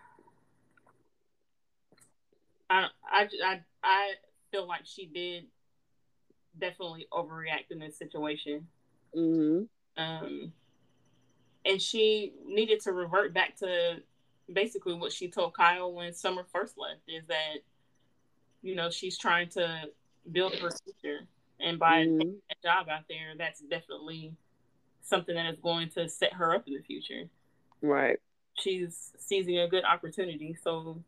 I, 2.71 2.87
I, 3.05 3.29
I, 3.45 3.61
I 3.83 4.11
feel 4.53 4.69
like 4.69 4.83
she 4.85 5.07
did 5.07 5.47
definitely 6.59 7.09
overreact 7.13 7.71
in 7.71 7.81
this 7.81 7.99
situation. 7.99 8.69
Mm-hmm. 9.17 10.03
Um, 10.03 10.53
and 11.65 11.81
she 11.81 12.33
needed 12.47 12.81
to 12.81 12.93
revert 12.93 13.35
back 13.35 13.57
to 13.57 13.97
basically 14.53 14.95
what 14.95 15.13
she 15.13 15.29
told 15.29 15.55
Kyle 15.55 15.93
when 15.93 16.13
Summer 16.13 16.45
first 16.53 16.77
left 16.79 17.01
is 17.09 17.27
that, 17.29 17.59
you 18.63 18.75
know, 18.75 18.91
she's 18.91 19.19
trying 19.19 19.49
to 19.51 19.85
build 20.31 20.55
her 20.55 20.71
future. 20.85 21.27
And 21.61 21.79
by 21.79 22.05
mm-hmm. 22.05 22.31
that 22.49 22.63
job 22.63 22.89
out 22.89 23.05
there, 23.09 23.35
that's 23.37 23.61
definitely 23.61 24.33
something 25.03 25.35
that 25.35 25.47
is 25.47 25.59
going 25.61 25.91
to 25.91 26.09
set 26.09 26.33
her 26.35 26.55
up 26.55 26.67
in 26.67 26.75
the 26.75 26.83
future. 26.83 27.29
Right. 27.83 28.19
She's 28.55 29.13
seizing 29.19 29.59
a 29.59 29.69
good 29.69 29.85
opportunity. 29.85 30.57
So, 30.63 31.03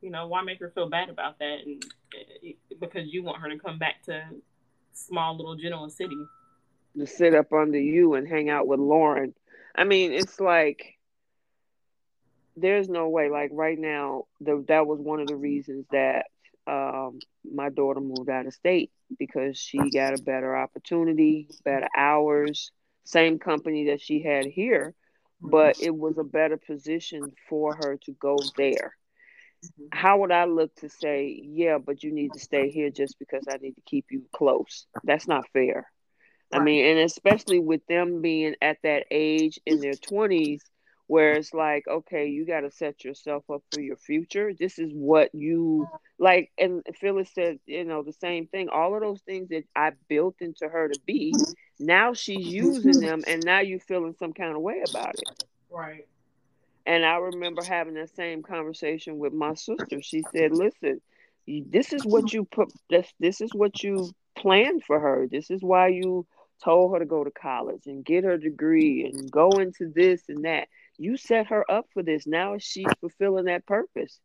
you 0.00 0.10
know, 0.10 0.26
why 0.28 0.42
make 0.42 0.60
her 0.60 0.70
feel 0.70 0.88
bad 0.88 1.08
about 1.08 1.38
that? 1.38 1.58
And 1.64 1.84
eh, 2.14 2.52
because 2.80 3.12
you 3.12 3.22
want 3.22 3.40
her 3.42 3.48
to 3.48 3.58
come 3.58 3.78
back 3.78 4.02
to 4.04 4.24
small 4.92 5.36
little 5.36 5.56
Genoa 5.56 5.90
city. 5.90 6.18
To 6.98 7.06
sit 7.06 7.34
up 7.34 7.52
under 7.52 7.78
you 7.78 8.14
and 8.14 8.28
hang 8.28 8.50
out 8.50 8.66
with 8.66 8.78
Lauren. 8.78 9.34
I 9.74 9.84
mean, 9.84 10.12
it's 10.12 10.38
like 10.38 10.98
there's 12.56 12.88
no 12.88 13.08
way. 13.08 13.30
Like 13.30 13.50
right 13.52 13.78
now, 13.78 14.24
the, 14.40 14.62
that 14.68 14.86
was 14.86 15.00
one 15.00 15.20
of 15.20 15.26
the 15.26 15.36
reasons 15.36 15.86
that 15.90 16.26
um, 16.66 17.18
my 17.50 17.70
daughter 17.70 18.00
moved 18.00 18.28
out 18.28 18.46
of 18.46 18.54
state 18.54 18.90
because 19.18 19.58
she 19.58 19.78
got 19.90 20.18
a 20.18 20.22
better 20.22 20.56
opportunity, 20.56 21.48
better 21.64 21.88
hours, 21.96 22.70
same 23.04 23.38
company 23.38 23.86
that 23.86 24.00
she 24.00 24.22
had 24.22 24.46
here, 24.46 24.94
but 25.40 25.80
it 25.80 25.94
was 25.94 26.18
a 26.18 26.24
better 26.24 26.56
position 26.56 27.32
for 27.48 27.74
her 27.74 27.96
to 28.04 28.12
go 28.12 28.36
there. 28.56 28.94
How 29.90 30.18
would 30.18 30.32
I 30.32 30.44
look 30.44 30.74
to 30.76 30.88
say, 30.88 31.40
yeah, 31.44 31.78
but 31.78 32.02
you 32.02 32.12
need 32.12 32.32
to 32.34 32.40
stay 32.40 32.70
here 32.70 32.90
just 32.90 33.18
because 33.18 33.44
I 33.48 33.56
need 33.56 33.74
to 33.74 33.82
keep 33.82 34.06
you 34.10 34.24
close? 34.32 34.86
That's 35.04 35.28
not 35.28 35.48
fair. 35.52 35.86
I 36.52 36.60
mean, 36.60 36.84
and 36.84 36.98
especially 37.00 37.58
with 37.58 37.86
them 37.86 38.20
being 38.20 38.54
at 38.60 38.78
that 38.82 39.04
age 39.10 39.58
in 39.66 39.80
their 39.80 39.94
20s, 39.94 40.60
where 41.12 41.32
it's 41.34 41.52
like 41.52 41.86
okay 41.86 42.28
you 42.28 42.46
got 42.46 42.60
to 42.60 42.70
set 42.70 43.04
yourself 43.04 43.44
up 43.50 43.62
for 43.70 43.80
your 43.80 43.96
future. 43.96 44.52
This 44.58 44.78
is 44.78 44.90
what 44.94 45.34
you 45.34 45.86
like 46.18 46.50
and 46.56 46.82
phyllis 47.00 47.28
said 47.34 47.58
you 47.66 47.84
know 47.84 48.02
the 48.02 48.14
same 48.14 48.46
thing. 48.46 48.70
All 48.70 48.94
of 48.94 49.02
those 49.02 49.20
things 49.20 49.48
that 49.50 49.64
i 49.76 49.92
built 50.08 50.36
into 50.40 50.68
her 50.68 50.88
to 50.88 50.98
be 51.04 51.34
now 51.78 52.14
she's 52.14 52.46
using 52.46 53.00
them 53.00 53.24
and 53.26 53.44
now 53.44 53.60
you're 53.60 53.80
feeling 53.80 54.14
some 54.18 54.32
kind 54.32 54.56
of 54.56 54.62
way 54.62 54.82
about 54.88 55.14
it. 55.16 55.44
Right. 55.70 56.06
And 56.86 57.04
i 57.04 57.16
remember 57.16 57.62
having 57.62 57.94
that 57.94 58.14
same 58.16 58.42
conversation 58.42 59.18
with 59.18 59.34
my 59.34 59.52
sister. 59.54 60.00
She 60.00 60.22
said 60.32 60.52
listen 60.52 61.02
this 61.46 61.92
is 61.92 62.06
what 62.06 62.32
you 62.32 62.44
put 62.44 62.72
this 62.88 63.12
this 63.20 63.40
is 63.40 63.52
what 63.52 63.82
you 63.82 64.10
planned 64.38 64.82
for 64.84 64.98
her. 64.98 65.26
This 65.30 65.50
is 65.50 65.60
why 65.62 65.88
you 65.88 66.26
told 66.62 66.92
her 66.92 66.98
to 66.98 67.06
go 67.06 67.24
to 67.24 67.30
college 67.30 67.86
and 67.86 68.04
get 68.04 68.24
her 68.24 68.36
degree 68.36 69.04
and 69.04 69.30
go 69.30 69.50
into 69.50 69.90
this 69.94 70.22
and 70.28 70.44
that 70.44 70.68
you 70.98 71.16
set 71.16 71.48
her 71.48 71.68
up 71.70 71.86
for 71.92 72.02
this. 72.02 72.26
Now 72.26 72.56
she's 72.58 72.86
fulfilling 73.00 73.46
that 73.46 73.66
purpose. 73.66 74.18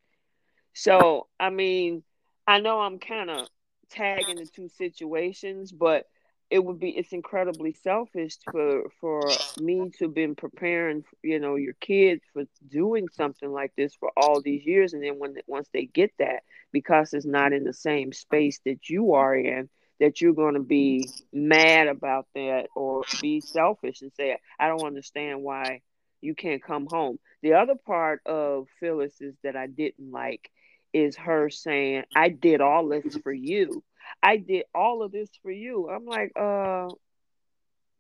So, 0.73 1.27
I 1.39 1.49
mean, 1.49 2.03
I 2.45 2.59
know 2.59 2.81
I'm 2.81 2.99
kind 2.99 3.29
of 3.29 3.47
tagging 3.89 4.35
the 4.35 4.45
two 4.45 4.69
situations, 4.69 5.71
but 5.71 6.05
it 6.49 6.63
would 6.63 6.79
be 6.79 6.89
it's 6.91 7.11
incredibly 7.11 7.73
selfish 7.73 8.37
for 8.51 8.89
for 9.01 9.21
me 9.59 9.91
to 9.99 10.07
been 10.07 10.35
preparing 10.35 11.03
you 11.21 11.39
know 11.39 11.55
your 11.55 11.73
kids 11.73 12.21
for 12.31 12.43
doing 12.69 13.07
something 13.09 13.51
like 13.51 13.73
this 13.75 13.93
for 13.95 14.11
all 14.15 14.41
these 14.41 14.65
years 14.65 14.93
and 14.93 15.03
then 15.03 15.19
when 15.19 15.35
once 15.45 15.67
they 15.73 15.85
get 15.85 16.11
that 16.19 16.43
because 16.71 17.13
it's 17.13 17.25
not 17.25 17.51
in 17.51 17.63
the 17.65 17.73
same 17.73 18.13
space 18.13 18.61
that 18.65 18.89
you 18.89 19.13
are 19.13 19.35
in 19.35 19.67
that 19.99 20.21
you're 20.21 20.33
going 20.33 20.53
to 20.53 20.59
be 20.59 21.09
mad 21.33 21.87
about 21.87 22.27
that 22.35 22.67
or 22.75 23.03
be 23.21 23.41
selfish 23.41 24.01
and 24.01 24.11
say 24.15 24.37
i 24.59 24.67
don't 24.67 24.85
understand 24.85 25.41
why 25.41 25.81
you 26.21 26.35
can't 26.35 26.63
come 26.63 26.87
home. 26.87 27.19
The 27.41 27.53
other 27.53 27.75
part 27.75 28.21
of 28.25 28.67
Phyllis 28.79 29.21
is 29.21 29.35
that 29.43 29.55
I 29.55 29.67
didn't 29.67 30.11
like 30.11 30.49
is 30.93 31.15
her 31.17 31.49
saying, 31.49 32.03
I 32.15 32.29
did 32.29 32.61
all 32.61 32.87
this 32.87 33.17
for 33.17 33.31
you. 33.31 33.83
I 34.23 34.37
did 34.37 34.63
all 34.73 35.03
of 35.03 35.11
this 35.11 35.29
for 35.43 35.51
you. 35.51 35.89
I'm 35.89 36.05
like, 36.05 36.31
uh, 36.35 36.87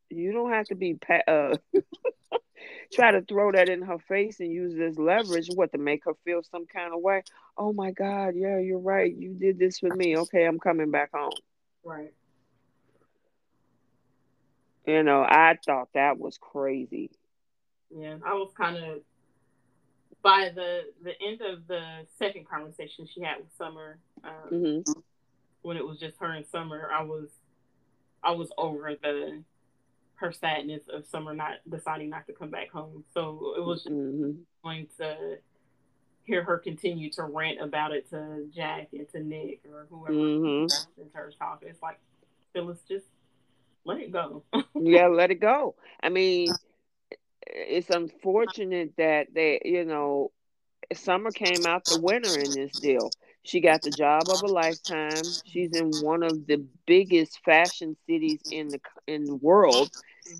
you 0.09 0.31
don't 0.31 0.51
have 0.51 0.65
to 0.67 0.75
be 0.75 0.95
pa- 0.95 1.29
uh 1.31 1.55
try 2.93 3.11
to 3.11 3.21
throw 3.21 3.51
that 3.51 3.69
in 3.69 3.81
her 3.81 3.99
face 3.99 4.39
and 4.39 4.51
use 4.51 4.73
this 4.73 4.97
leverage 4.97 5.49
what 5.53 5.71
to 5.73 5.77
make 5.77 6.05
her 6.05 6.13
feel 6.23 6.41
some 6.43 6.65
kind 6.65 6.93
of 6.93 7.01
way 7.01 7.21
oh 7.57 7.73
my 7.73 7.91
god 7.91 8.33
yeah 8.35 8.57
you're 8.57 8.79
right 8.79 9.13
you 9.17 9.33
did 9.33 9.59
this 9.59 9.79
for 9.79 9.93
me 9.93 10.17
okay 10.17 10.45
i'm 10.45 10.59
coming 10.59 10.89
back 10.91 11.09
home 11.13 11.29
right 11.87 12.13
you 14.85 15.03
know 15.03 15.21
i 15.21 15.55
thought 15.65 15.89
that 15.93 16.17
was 16.17 16.37
crazy 16.39 17.09
yeah, 17.89 18.17
I 18.25 18.33
was 18.33 18.51
kind 18.55 18.77
of 18.77 18.99
by 20.23 20.51
the 20.53 20.81
the 21.03 21.13
end 21.21 21.41
of 21.41 21.67
the 21.67 22.05
second 22.19 22.47
conversation 22.49 23.07
she 23.07 23.21
had 23.21 23.37
with 23.37 23.55
Summer, 23.57 23.99
um, 24.23 24.31
mm-hmm. 24.51 24.99
when 25.61 25.77
it 25.77 25.85
was 25.85 25.99
just 25.99 26.17
her 26.19 26.31
and 26.31 26.45
Summer, 26.45 26.89
I 26.91 27.03
was 27.03 27.29
I 28.23 28.31
was 28.31 28.49
over 28.57 28.93
the 29.01 29.43
her 30.15 30.31
sadness 30.31 30.81
of 30.91 31.05
Summer 31.05 31.33
not 31.33 31.57
deciding 31.69 32.09
not 32.09 32.27
to 32.27 32.33
come 32.33 32.49
back 32.49 32.71
home. 32.71 33.03
So 33.13 33.53
it 33.55 33.63
was 33.63 33.85
mm-hmm. 33.85 34.31
going 34.63 34.87
to 34.99 35.37
hear 36.27 36.43
her 36.43 36.57
continue 36.57 37.09
to 37.09 37.23
rant 37.23 37.59
about 37.61 37.93
it 37.93 38.09
to 38.09 38.45
Jack 38.53 38.89
and 38.91 39.09
to 39.09 39.23
Nick 39.23 39.61
or 39.71 39.87
whoever 39.89 40.13
mm-hmm. 40.13 41.01
in 41.01 41.07
her 41.13 41.31
talking. 41.39 41.69
It's 41.69 41.81
like 41.81 41.99
Phyllis, 42.53 42.79
just 42.87 43.05
let 43.85 43.99
it 43.99 44.11
go. 44.11 44.43
yeah, 44.75 45.07
let 45.07 45.31
it 45.31 45.39
go. 45.39 45.75
I 46.03 46.09
mean, 46.09 46.53
it's 47.47 47.89
unfortunate 47.89 48.91
that 48.97 49.27
they, 49.33 49.61
you 49.63 49.85
know, 49.85 50.31
Summer 50.93 51.31
came 51.31 51.65
out 51.65 51.85
the 51.85 52.01
winner 52.01 52.37
in 52.37 52.51
this 52.51 52.77
deal. 52.79 53.09
She 53.43 53.61
got 53.61 53.81
the 53.81 53.91
job 53.91 54.23
of 54.29 54.41
a 54.41 54.47
lifetime. 54.47 55.23
She's 55.45 55.73
in 55.73 55.91
one 56.01 56.23
of 56.23 56.45
the 56.47 56.65
biggest 56.85 57.39
fashion 57.45 57.95
cities 58.05 58.41
in 58.51 58.67
the 58.67 58.79
in 59.07 59.23
the 59.23 59.35
world, 59.35 59.89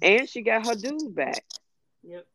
and 0.01 0.27
she 0.27 0.41
got 0.41 0.65
her 0.67 0.75
dude 0.75 1.15
back. 1.15 1.45
Yep. 2.03 2.27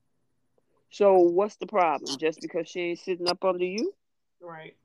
So 0.93 1.15
what's 1.15 1.57
the 1.57 1.67
problem? 1.67 2.19
Just 2.19 2.41
because 2.43 2.69
she 2.69 2.81
ain't 2.81 2.99
sitting 2.99 3.29
up 3.29 3.43
under 3.45 3.65
you? 3.65 3.95
Right. 4.41 4.77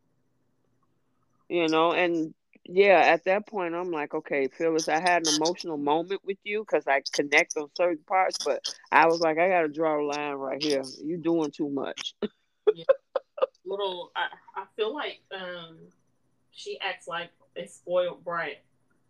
You 1.49 1.67
know, 1.67 1.91
and 1.91 2.33
yeah, 2.63 2.99
at 2.99 3.25
that 3.25 3.45
point, 3.45 3.75
I'm 3.75 3.91
like, 3.91 4.13
okay, 4.13 4.47
Phyllis, 4.47 4.87
I 4.87 4.99
had 4.99 5.27
an 5.27 5.35
emotional 5.35 5.77
moment 5.77 6.21
with 6.23 6.37
you 6.43 6.61
because 6.61 6.87
I 6.87 7.01
connect 7.13 7.57
on 7.57 7.67
certain 7.75 8.03
parts, 8.07 8.37
but 8.43 8.61
I 8.91 9.07
was 9.07 9.19
like, 9.19 9.37
I 9.37 9.49
got 9.49 9.61
to 9.61 9.67
draw 9.67 10.01
a 10.01 10.03
line 10.05 10.35
right 10.35 10.61
here. 10.61 10.83
You're 11.03 11.17
doing 11.17 11.51
too 11.51 11.69
much. 11.69 12.15
yeah. 12.73 12.85
Little, 13.65 14.11
I, 14.15 14.27
I 14.61 14.65
feel 14.77 14.93
like 14.93 15.19
um, 15.33 15.77
she 16.51 16.79
acts 16.79 17.07
like 17.07 17.31
a 17.57 17.67
spoiled 17.67 18.23
brat 18.23 18.63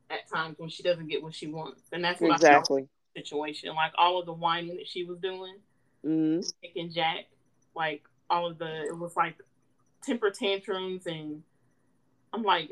at 0.10 0.28
times 0.32 0.56
when 0.58 0.70
she 0.70 0.82
doesn't 0.82 1.08
get 1.08 1.22
what 1.22 1.36
she 1.36 1.48
wants, 1.48 1.82
and 1.92 2.04
that's 2.04 2.20
what 2.22 2.32
exactly 2.32 2.88
situation. 3.16 3.74
Like 3.76 3.92
all 3.98 4.20
of 4.20 4.26
the 4.26 4.34
whining 4.34 4.78
that 4.78 4.88
she 4.88 5.04
was 5.04 5.18
doing, 5.20 5.56
mm-hmm. 6.06 6.42
and 6.76 6.94
Jack, 6.94 7.26
like 7.76 8.04
all 8.30 8.48
of 8.48 8.58
the, 8.58 8.84
it 8.86 8.98
was 8.98 9.16
like 9.16 9.36
temper 10.04 10.32
tantrums, 10.32 11.06
and 11.06 11.44
I'm 12.34 12.44
like, 12.44 12.72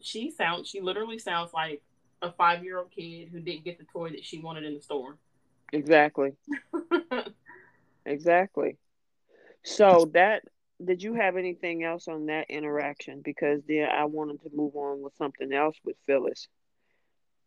she 0.00 0.30
sounds 0.30 0.68
she 0.68 0.80
literally 0.80 1.18
sounds 1.18 1.52
like 1.52 1.82
a 2.22 2.32
five 2.32 2.64
year 2.64 2.78
old 2.78 2.90
kid 2.90 3.28
who 3.30 3.40
didn't 3.40 3.64
get 3.64 3.78
the 3.78 3.84
toy 3.84 4.10
that 4.10 4.24
she 4.24 4.38
wanted 4.38 4.64
in 4.64 4.74
the 4.74 4.80
store. 4.80 5.16
Exactly. 5.72 6.32
exactly. 8.06 8.76
So 9.64 10.10
that 10.14 10.42
did 10.84 11.02
you 11.02 11.14
have 11.14 11.36
anything 11.36 11.84
else 11.84 12.06
on 12.08 12.26
that 12.26 12.50
interaction? 12.50 13.22
Because 13.24 13.62
then 13.66 13.88
I 13.90 14.04
wanted 14.04 14.42
to 14.42 14.50
move 14.54 14.76
on 14.76 15.02
with 15.02 15.14
something 15.16 15.52
else 15.52 15.76
with 15.84 15.96
Phyllis. 16.06 16.48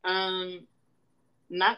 Um, 0.03 0.67
not 1.49 1.77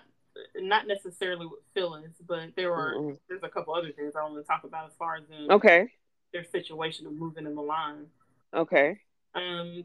not 0.56 0.88
necessarily 0.88 1.46
with 1.46 1.60
Phyllis, 1.74 2.12
but 2.28 2.50
there 2.56 2.72
were 2.72 2.96
mm-hmm. 2.98 3.16
there's 3.30 3.44
a 3.44 3.50
couple 3.50 3.74
other 3.74 3.92
things 3.92 4.14
I 4.16 4.24
want 4.24 4.36
to 4.36 4.44
talk 4.44 4.64
about 4.64 4.88
as 4.88 4.94
far 4.98 5.16
as 5.16 5.24
in 5.30 5.52
okay 5.52 5.90
their 6.32 6.44
situation 6.44 7.06
of 7.08 7.14
moving 7.14 7.46
in 7.46 7.56
the 7.56 7.62
line. 7.62 8.06
Okay. 8.54 9.00
Um, 9.36 9.84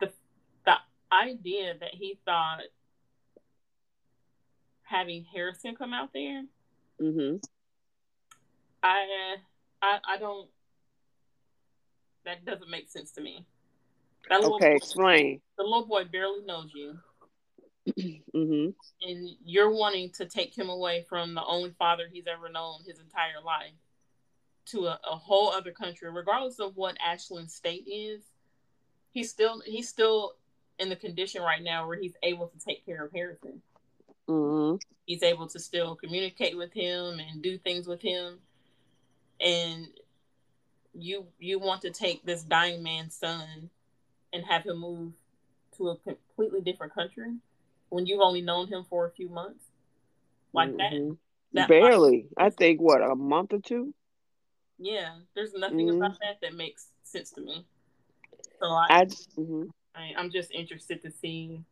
the 0.00 0.12
the 0.64 0.76
idea 1.12 1.74
that 1.78 1.94
he 1.94 2.18
thought 2.24 2.62
having 4.82 5.24
Harrison 5.32 5.76
come 5.76 5.92
out 5.92 6.10
there. 6.12 6.44
Mm-hmm. 7.00 7.36
I, 8.82 9.36
I 9.82 9.98
I 10.06 10.16
don't. 10.18 10.48
That 12.24 12.44
doesn't 12.44 12.70
make 12.70 12.90
sense 12.90 13.12
to 13.12 13.20
me. 13.20 13.46
okay, 14.30 14.46
boy, 14.46 14.76
explain. 14.76 15.40
The 15.56 15.64
little 15.64 15.86
boy 15.86 16.04
barely 16.04 16.44
knows 16.44 16.70
you. 16.74 16.98
mm-hmm. 17.88 18.70
And 19.02 19.28
you're 19.44 19.70
wanting 19.70 20.10
to 20.10 20.26
take 20.26 20.56
him 20.56 20.68
away 20.68 21.04
from 21.08 21.34
the 21.34 21.44
only 21.44 21.70
father 21.78 22.04
he's 22.10 22.26
ever 22.26 22.48
known 22.48 22.80
his 22.86 22.98
entire 22.98 23.40
life 23.44 23.72
to 24.66 24.86
a, 24.86 25.00
a 25.10 25.16
whole 25.16 25.50
other 25.50 25.72
country, 25.72 26.10
regardless 26.10 26.60
of 26.60 26.76
what 26.76 26.96
Ashland 27.04 27.50
state 27.50 27.86
is, 27.86 28.22
he's 29.10 29.30
still 29.30 29.60
he's 29.64 29.88
still 29.88 30.34
in 30.78 30.88
the 30.88 30.96
condition 30.96 31.42
right 31.42 31.62
now 31.62 31.86
where 31.86 31.98
he's 31.98 32.14
able 32.22 32.48
to 32.48 32.58
take 32.58 32.84
care 32.86 33.04
of 33.04 33.12
Harrison. 33.12 33.60
Mm-hmm. 34.28 34.76
He's 35.06 35.22
able 35.22 35.48
to 35.48 35.58
still 35.58 35.96
communicate 35.96 36.56
with 36.56 36.72
him 36.72 37.18
and 37.18 37.42
do 37.42 37.58
things 37.58 37.86
with 37.86 38.00
him, 38.00 38.38
and 39.40 39.88
you 40.94 41.26
you 41.38 41.58
want 41.58 41.82
to 41.82 41.90
take 41.90 42.24
this 42.24 42.42
dying 42.42 42.82
man's 42.82 43.14
son 43.14 43.70
and 44.32 44.44
have 44.44 44.64
him 44.64 44.78
move 44.78 45.12
to 45.76 45.88
a 45.88 45.96
completely 45.96 46.60
different 46.60 46.94
country 46.94 47.32
when 47.90 48.06
you've 48.06 48.20
only 48.20 48.40
known 48.40 48.66
him 48.68 48.84
for 48.88 49.06
a 49.06 49.10
few 49.10 49.28
months 49.28 49.64
like 50.52 50.70
mm-hmm. 50.70 51.10
that, 51.10 51.16
that 51.52 51.68
barely 51.68 52.26
i 52.36 52.50
think 52.50 52.80
what 52.80 53.02
a 53.02 53.14
month 53.14 53.52
or 53.52 53.60
two 53.60 53.94
yeah 54.78 55.16
there's 55.34 55.52
nothing 55.54 55.86
mm-hmm. 55.86 56.02
about 56.02 56.18
that 56.20 56.38
that 56.42 56.54
makes 56.54 56.88
sense 57.02 57.30
to 57.30 57.40
me 57.40 57.64
so 58.58 58.66
I, 58.66 58.86
I, 58.88 59.04
mm-hmm. 59.04 59.64
I 59.94 60.12
i'm 60.16 60.30
just 60.30 60.50
interested 60.52 61.02
to 61.02 61.10
see 61.10 61.62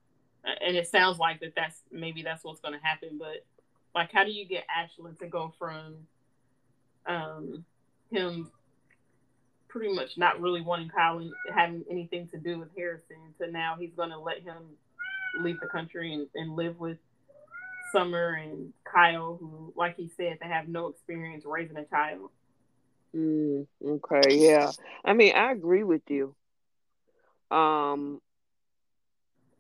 and 0.44 0.76
it 0.76 0.88
sounds 0.88 1.18
like 1.18 1.40
that 1.40 1.54
that's 1.56 1.80
maybe 1.90 2.22
that's 2.22 2.44
what's 2.44 2.60
going 2.60 2.78
to 2.78 2.84
happen 2.84 3.18
but 3.18 3.44
like 3.94 4.12
how 4.12 4.24
do 4.24 4.30
you 4.30 4.46
get 4.46 4.64
ashland 4.74 5.18
to 5.20 5.26
go 5.26 5.52
from 5.58 5.94
um 7.06 7.64
him 8.10 8.50
pretty 9.68 9.92
much 9.94 10.16
not 10.16 10.40
really 10.40 10.62
wanting 10.62 10.88
Kyle 10.88 11.22
having 11.54 11.84
anything 11.90 12.26
to 12.28 12.38
do 12.38 12.58
with 12.58 12.68
Harrison 12.76 13.16
to 13.38 13.50
now 13.50 13.76
he's 13.78 13.92
going 13.94 14.10
to 14.10 14.18
let 14.18 14.42
him 14.42 14.56
leave 15.40 15.60
the 15.60 15.66
country 15.66 16.12
and, 16.12 16.26
and 16.34 16.56
live 16.56 16.78
with 16.78 16.98
Summer 17.92 18.34
and 18.34 18.72
Kyle, 18.84 19.36
who, 19.40 19.72
like 19.76 19.96
he 19.96 20.10
said, 20.16 20.38
they 20.40 20.48
have 20.48 20.68
no 20.68 20.88
experience 20.88 21.44
raising 21.46 21.76
a 21.76 21.84
child. 21.84 22.30
Mm, 23.16 23.66
okay, 23.84 24.36
yeah. 24.36 24.72
I 25.04 25.14
mean, 25.14 25.34
I 25.34 25.52
agree 25.52 25.84
with 25.84 26.02
you. 26.08 26.34
Um, 27.50 28.20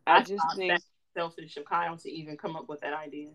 I, 0.06 0.18
I 0.18 0.20
just 0.22 0.44
think 0.54 0.82
selfish 1.14 1.56
of 1.56 1.64
Kyle 1.64 1.96
to 1.96 2.10
even 2.10 2.36
come 2.36 2.56
up 2.56 2.68
with 2.68 2.80
that 2.80 2.92
idea. 2.92 3.28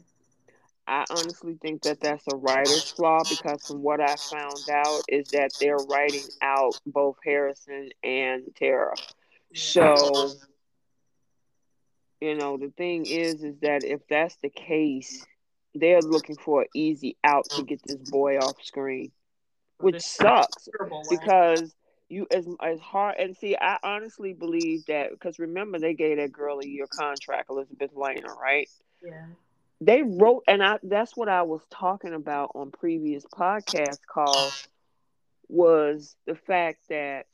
I 0.85 1.05
honestly 1.09 1.57
think 1.61 1.83
that 1.83 2.01
that's 2.01 2.27
a 2.27 2.35
writer's 2.35 2.83
flaw 2.95 3.23
because 3.23 3.59
from 3.65 3.81
what 3.81 4.01
I 4.01 4.17
found 4.29 4.69
out 4.69 5.01
is 5.07 5.25
that 5.31 5.51
they're 5.59 5.77
writing 5.77 6.27
out 6.41 6.75
both 6.85 7.15
Harrison 7.23 7.89
and 8.03 8.43
Tara. 8.55 8.95
So, 9.53 10.31
you 12.23 12.35
know, 12.35 12.57
the 12.57 12.71
thing 12.77 13.05
is, 13.07 13.43
is 13.43 13.59
that 13.61 13.83
if 13.83 14.01
that's 14.09 14.37
the 14.37 14.49
case, 14.49 15.27
they're 15.75 16.01
looking 16.01 16.37
for 16.37 16.61
an 16.61 16.67
easy 16.73 17.17
out 17.23 17.49
to 17.51 17.63
get 17.63 17.81
this 17.85 18.01
boy 18.01 18.37
off 18.37 18.63
screen, 18.63 19.11
which 19.79 20.01
sucks 20.01 20.69
because 21.09 21.75
you 22.09 22.27
as 22.31 22.47
as 22.61 22.79
hard 22.79 23.15
and 23.19 23.35
see. 23.35 23.57
I 23.59 23.77
honestly 23.83 24.33
believe 24.33 24.85
that 24.87 25.11
because 25.11 25.39
remember 25.39 25.79
they 25.79 25.93
gave 25.95 26.17
that 26.17 26.31
girl 26.31 26.59
a 26.59 26.65
year 26.65 26.87
contract, 26.87 27.49
Elizabeth 27.49 27.93
Leiner, 27.93 28.35
right? 28.35 28.69
Yeah 29.03 29.25
they 29.81 30.01
wrote 30.03 30.43
and 30.47 30.63
I 30.63 30.79
that's 30.83 31.17
what 31.17 31.27
I 31.29 31.43
was 31.43 31.61
talking 31.69 32.13
about 32.13 32.51
on 32.55 32.71
previous 32.71 33.25
podcast 33.25 33.99
calls 34.07 34.53
was 35.49 36.15
the 36.25 36.35
fact 36.35 36.79
that 36.89 37.25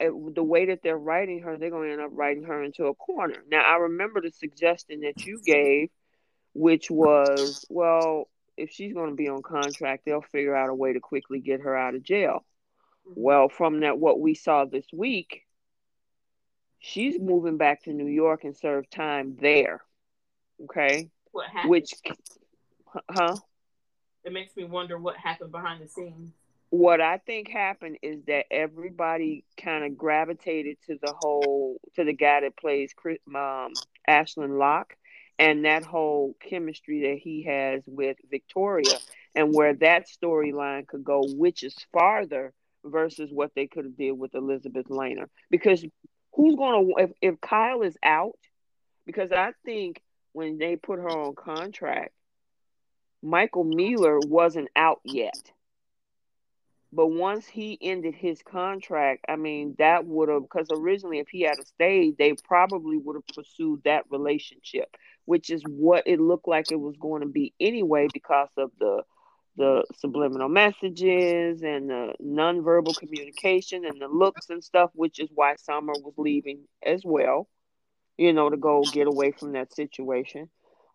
the 0.00 0.42
way 0.42 0.66
that 0.66 0.82
they're 0.82 0.96
writing 0.98 1.40
her, 1.40 1.56
they're 1.56 1.70
going 1.70 1.88
to 1.88 1.92
end 1.92 2.02
up 2.02 2.10
writing 2.12 2.44
her 2.44 2.62
into 2.62 2.86
a 2.86 2.94
corner. 2.94 3.42
Now, 3.50 3.62
I 3.62 3.76
remember 3.76 4.20
the 4.20 4.30
suggestion 4.30 5.00
that 5.00 5.24
you 5.24 5.40
gave, 5.44 5.90
which 6.54 6.90
was, 6.90 7.64
well, 7.68 8.28
if 8.56 8.70
she's 8.70 8.92
going 8.92 9.10
to 9.10 9.16
be 9.16 9.28
on 9.28 9.42
contract, 9.42 10.04
they'll 10.04 10.20
figure 10.20 10.56
out 10.56 10.70
a 10.70 10.74
way 10.74 10.92
to 10.92 11.00
quickly 11.00 11.40
get 11.40 11.60
her 11.60 11.76
out 11.76 11.94
of 11.94 12.02
jail. 12.02 12.44
Mm-hmm. 13.08 13.20
Well, 13.20 13.48
from 13.48 13.80
that, 13.80 13.98
what 13.98 14.20
we 14.20 14.34
saw 14.34 14.64
this 14.64 14.86
week, 14.92 15.42
she's 16.78 17.18
moving 17.20 17.56
back 17.56 17.84
to 17.84 17.92
New 17.92 18.06
York 18.06 18.44
and 18.44 18.56
serve 18.56 18.90
time 18.90 19.36
there. 19.40 19.80
Okay. 20.64 21.10
What 21.30 21.48
happened? 21.50 21.70
Which, 21.70 21.92
huh? 23.08 23.36
It 24.24 24.32
makes 24.32 24.56
me 24.56 24.64
wonder 24.64 24.98
what 24.98 25.16
happened 25.16 25.52
behind 25.52 25.82
the 25.82 25.88
scenes. 25.88 26.32
What 26.70 27.00
I 27.00 27.18
think 27.18 27.48
happened 27.48 27.98
is 28.02 28.24
that 28.26 28.44
everybody 28.50 29.44
kind 29.56 29.84
of 29.84 29.96
gravitated 29.96 30.76
to 30.86 30.98
the 31.00 31.12
whole 31.12 31.80
to 31.96 32.04
the 32.04 32.12
guy 32.12 32.42
that 32.42 32.56
plays 32.56 32.92
Chris, 32.94 33.18
um, 33.34 33.72
Ashland 34.06 34.58
Locke, 34.58 34.94
and 35.38 35.64
that 35.64 35.84
whole 35.84 36.34
chemistry 36.40 37.02
that 37.02 37.18
he 37.22 37.44
has 37.44 37.82
with 37.86 38.18
Victoria, 38.30 38.98
and 39.34 39.54
where 39.54 39.74
that 39.74 40.08
storyline 40.08 40.86
could 40.86 41.04
go, 41.04 41.22
which 41.22 41.62
is 41.62 41.74
farther 41.92 42.52
versus 42.84 43.30
what 43.32 43.52
they 43.54 43.66
could 43.66 43.84
have 43.84 43.96
did 43.96 44.12
with 44.12 44.34
Elizabeth 44.34 44.88
Leiner. 44.88 45.28
Because 45.50 45.82
who's 46.34 46.54
gonna 46.54 46.86
if, 46.98 47.10
if 47.22 47.40
Kyle 47.40 47.82
is 47.82 47.96
out? 48.02 48.38
Because 49.06 49.32
I 49.32 49.52
think 49.64 50.02
when 50.32 50.58
they 50.58 50.76
put 50.76 50.98
her 50.98 51.08
on 51.08 51.34
contract, 51.34 52.12
Michael 53.22 53.64
Mealor 53.64 54.20
wasn't 54.28 54.68
out 54.76 55.00
yet. 55.02 55.50
But 56.92 57.08
once 57.08 57.46
he 57.46 57.78
ended 57.82 58.14
his 58.14 58.42
contract, 58.42 59.26
I 59.28 59.36
mean, 59.36 59.76
that 59.78 60.06
would 60.06 60.28
have, 60.30 60.42
because 60.42 60.68
originally, 60.72 61.18
if 61.18 61.28
he 61.28 61.42
had 61.42 61.64
stayed, 61.66 62.16
they 62.18 62.34
probably 62.34 62.96
would 62.98 63.16
have 63.16 63.34
pursued 63.34 63.82
that 63.84 64.04
relationship, 64.10 64.96
which 65.26 65.50
is 65.50 65.62
what 65.66 66.04
it 66.06 66.20
looked 66.20 66.48
like 66.48 66.72
it 66.72 66.80
was 66.80 66.96
going 66.96 67.22
to 67.22 67.28
be 67.28 67.54
anyway, 67.60 68.08
because 68.12 68.48
of 68.56 68.70
the 68.80 69.02
the 69.56 69.84
subliminal 69.98 70.48
messages 70.48 71.62
and 71.62 71.90
the 71.90 72.14
nonverbal 72.24 72.96
communication 72.96 73.84
and 73.84 74.00
the 74.00 74.06
looks 74.06 74.50
and 74.50 74.62
stuff, 74.62 74.90
which 74.94 75.18
is 75.18 75.28
why 75.34 75.56
Summer 75.56 75.94
was 75.94 76.14
leaving 76.16 76.60
as 76.82 77.02
well 77.04 77.48
you 78.18 78.32
know, 78.32 78.50
to 78.50 78.56
go 78.56 78.82
get 78.92 79.06
away 79.06 79.32
from 79.32 79.52
that 79.52 79.72
situation. 79.72 80.50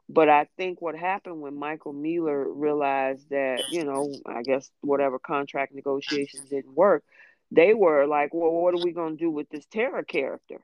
But 0.10 0.30
I 0.30 0.48
think 0.58 0.82
what 0.82 0.96
happened 0.96 1.42
when 1.42 1.56
Michael 1.56 1.94
Mealor 1.94 2.46
realized 2.48 3.30
that, 3.30 3.64
you 3.72 3.86
know, 3.86 4.14
I 4.26 4.44
guess 4.44 4.70
whatever 4.82 5.18
contract 5.18 5.74
negotiations 5.74 6.50
didn't 6.50 6.76
work, 6.76 7.04
they 7.52 7.74
were 7.74 8.06
like, 8.06 8.34
well, 8.34 8.52
what 8.52 8.74
are 8.74 8.84
we 8.84 8.92
going 8.92 9.18
to 9.18 9.24
do 9.24 9.32
with 9.32 9.50
this 9.50 9.66
Tara 9.68 10.04
character? 10.04 10.58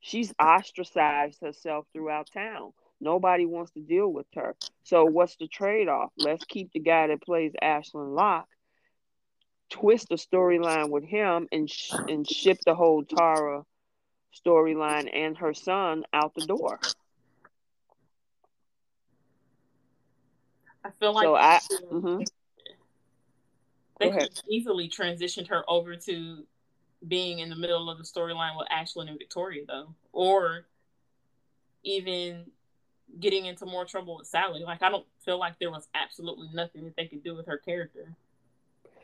She's 0.00 0.32
ostracized 0.40 1.40
herself 1.42 1.86
throughout 1.92 2.30
town. 2.32 2.72
Nobody 3.00 3.46
wants 3.46 3.72
to 3.72 3.80
deal 3.80 4.08
with 4.08 4.26
her. 4.34 4.56
So 4.84 5.04
what's 5.04 5.36
the 5.36 5.48
trade 5.48 5.88
off? 5.88 6.10
Let's 6.16 6.44
keep 6.44 6.72
the 6.72 6.80
guy 6.80 7.08
that 7.08 7.22
plays 7.22 7.52
Ashland 7.60 8.14
Locke, 8.14 8.48
twist 9.70 10.08
the 10.08 10.16
storyline 10.16 10.90
with 10.90 11.04
him, 11.04 11.48
and 11.52 11.68
sh- 11.68 11.92
and 12.08 12.28
ship 12.28 12.58
the 12.64 12.74
whole 12.74 13.04
Tara 13.04 13.64
storyline 14.44 15.08
and 15.12 15.36
her 15.38 15.54
son 15.54 16.04
out 16.12 16.34
the 16.34 16.46
door. 16.46 16.78
I 20.84 20.90
feel 20.98 21.14
like 21.14 21.24
so 21.24 21.34
I, 21.36 21.60
mm-hmm. 21.92 22.22
they 23.98 24.10
could 24.10 24.30
easily 24.48 24.88
transitioned 24.88 25.48
her 25.48 25.62
over 25.68 25.96
to 25.96 26.44
being 27.06 27.38
in 27.40 27.50
the 27.50 27.56
middle 27.56 27.90
of 27.90 27.98
the 27.98 28.04
storyline 28.04 28.56
with 28.56 28.66
Ashland 28.70 29.08
and 29.08 29.18
Victoria, 29.18 29.64
though, 29.66 29.94
or 30.12 30.66
even 31.82 32.44
getting 33.18 33.46
into 33.46 33.66
more 33.66 33.84
trouble 33.84 34.16
with 34.18 34.26
Sally. 34.26 34.62
Like, 34.62 34.82
I 34.82 34.90
don't 34.90 35.06
feel 35.24 35.38
like 35.38 35.58
there 35.58 35.70
was 35.70 35.88
absolutely 35.94 36.48
nothing 36.52 36.84
that 36.84 36.96
they 36.96 37.06
could 37.06 37.24
do 37.24 37.34
with 37.34 37.46
her 37.46 37.58
character. 37.58 38.14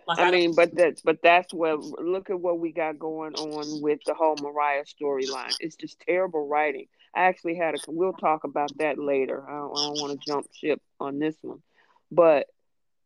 Like, 0.06 0.18
I, 0.18 0.28
I 0.28 0.30
mean, 0.30 0.54
but 0.54 0.74
that's 0.74 1.02
but 1.02 1.20
that's 1.20 1.52
what 1.52 1.80
look 1.80 2.30
at 2.30 2.38
what 2.38 2.60
we 2.60 2.70
got 2.70 2.96
going 2.98 3.34
on 3.34 3.82
with 3.82 3.98
the 4.06 4.14
whole 4.14 4.36
Mariah 4.40 4.84
storyline. 4.84 5.52
It's 5.58 5.74
just 5.74 5.98
terrible 6.00 6.46
writing. 6.46 6.86
I 7.14 7.24
actually 7.24 7.56
had 7.56 7.74
a. 7.74 7.78
We'll 7.88 8.12
talk 8.12 8.44
about 8.44 8.76
that 8.78 8.98
later. 8.98 9.48
I 9.48 9.52
don't, 9.52 9.74
don't 9.74 10.00
want 10.00 10.20
to 10.20 10.26
jump 10.26 10.46
ship 10.52 10.80
on 11.00 11.18
this 11.18 11.36
one, 11.42 11.62
but 12.10 12.46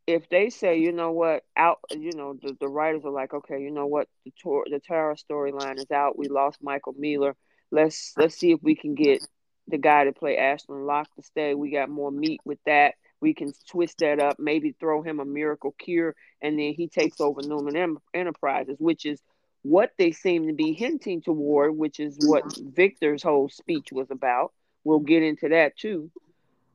if 0.06 0.28
they 0.28 0.50
say, 0.50 0.78
you 0.78 0.92
know 0.92 1.12
what, 1.12 1.44
out, 1.56 1.78
you 1.90 2.12
know, 2.16 2.34
the, 2.42 2.56
the 2.58 2.68
writers 2.68 3.04
are 3.04 3.12
like, 3.12 3.32
okay, 3.32 3.62
you 3.62 3.70
know 3.70 3.86
what, 3.86 4.08
the 4.24 4.32
tour, 4.42 4.66
the 4.68 4.80
Tara 4.80 5.14
storyline 5.14 5.78
is 5.78 5.90
out. 5.92 6.18
We 6.18 6.28
lost 6.28 6.58
Michael 6.62 6.94
Mealor. 6.94 7.34
Let's 7.70 8.12
let's 8.16 8.36
see 8.36 8.52
if 8.52 8.60
we 8.62 8.74
can 8.74 8.94
get 8.94 9.24
the 9.68 9.78
guy 9.78 10.04
to 10.04 10.12
play 10.12 10.36
Ashland 10.36 10.86
Locke 10.86 11.14
to 11.14 11.22
stay. 11.22 11.54
We 11.54 11.70
got 11.70 11.88
more 11.88 12.10
meat 12.10 12.40
with 12.44 12.58
that 12.66 12.94
we 13.20 13.34
can 13.34 13.52
twist 13.68 13.98
that 13.98 14.18
up, 14.18 14.36
maybe 14.38 14.74
throw 14.80 15.02
him 15.02 15.20
a 15.20 15.24
miracle 15.24 15.74
cure, 15.78 16.14
and 16.42 16.58
then 16.58 16.72
he 16.72 16.88
takes 16.88 17.20
over 17.20 17.42
Newman 17.42 17.98
Enterprises, 18.14 18.76
which 18.78 19.04
is 19.04 19.20
what 19.62 19.90
they 19.99 20.12
seem 20.12 20.46
to 20.49 20.53
be 20.55 20.73
hinting 20.73 21.23
toward, 21.23 21.77
which 21.77 22.01
is 22.01 22.18
what 22.18 22.46
Victor's 22.57 23.23
whole 23.23 23.49
speech 23.49 23.88
was 23.92 24.11
about. 24.11 24.53
We'll 24.85 25.01
get 25.01 25.23
into 25.23 25.49
that 25.51 25.77
too. 25.77 26.11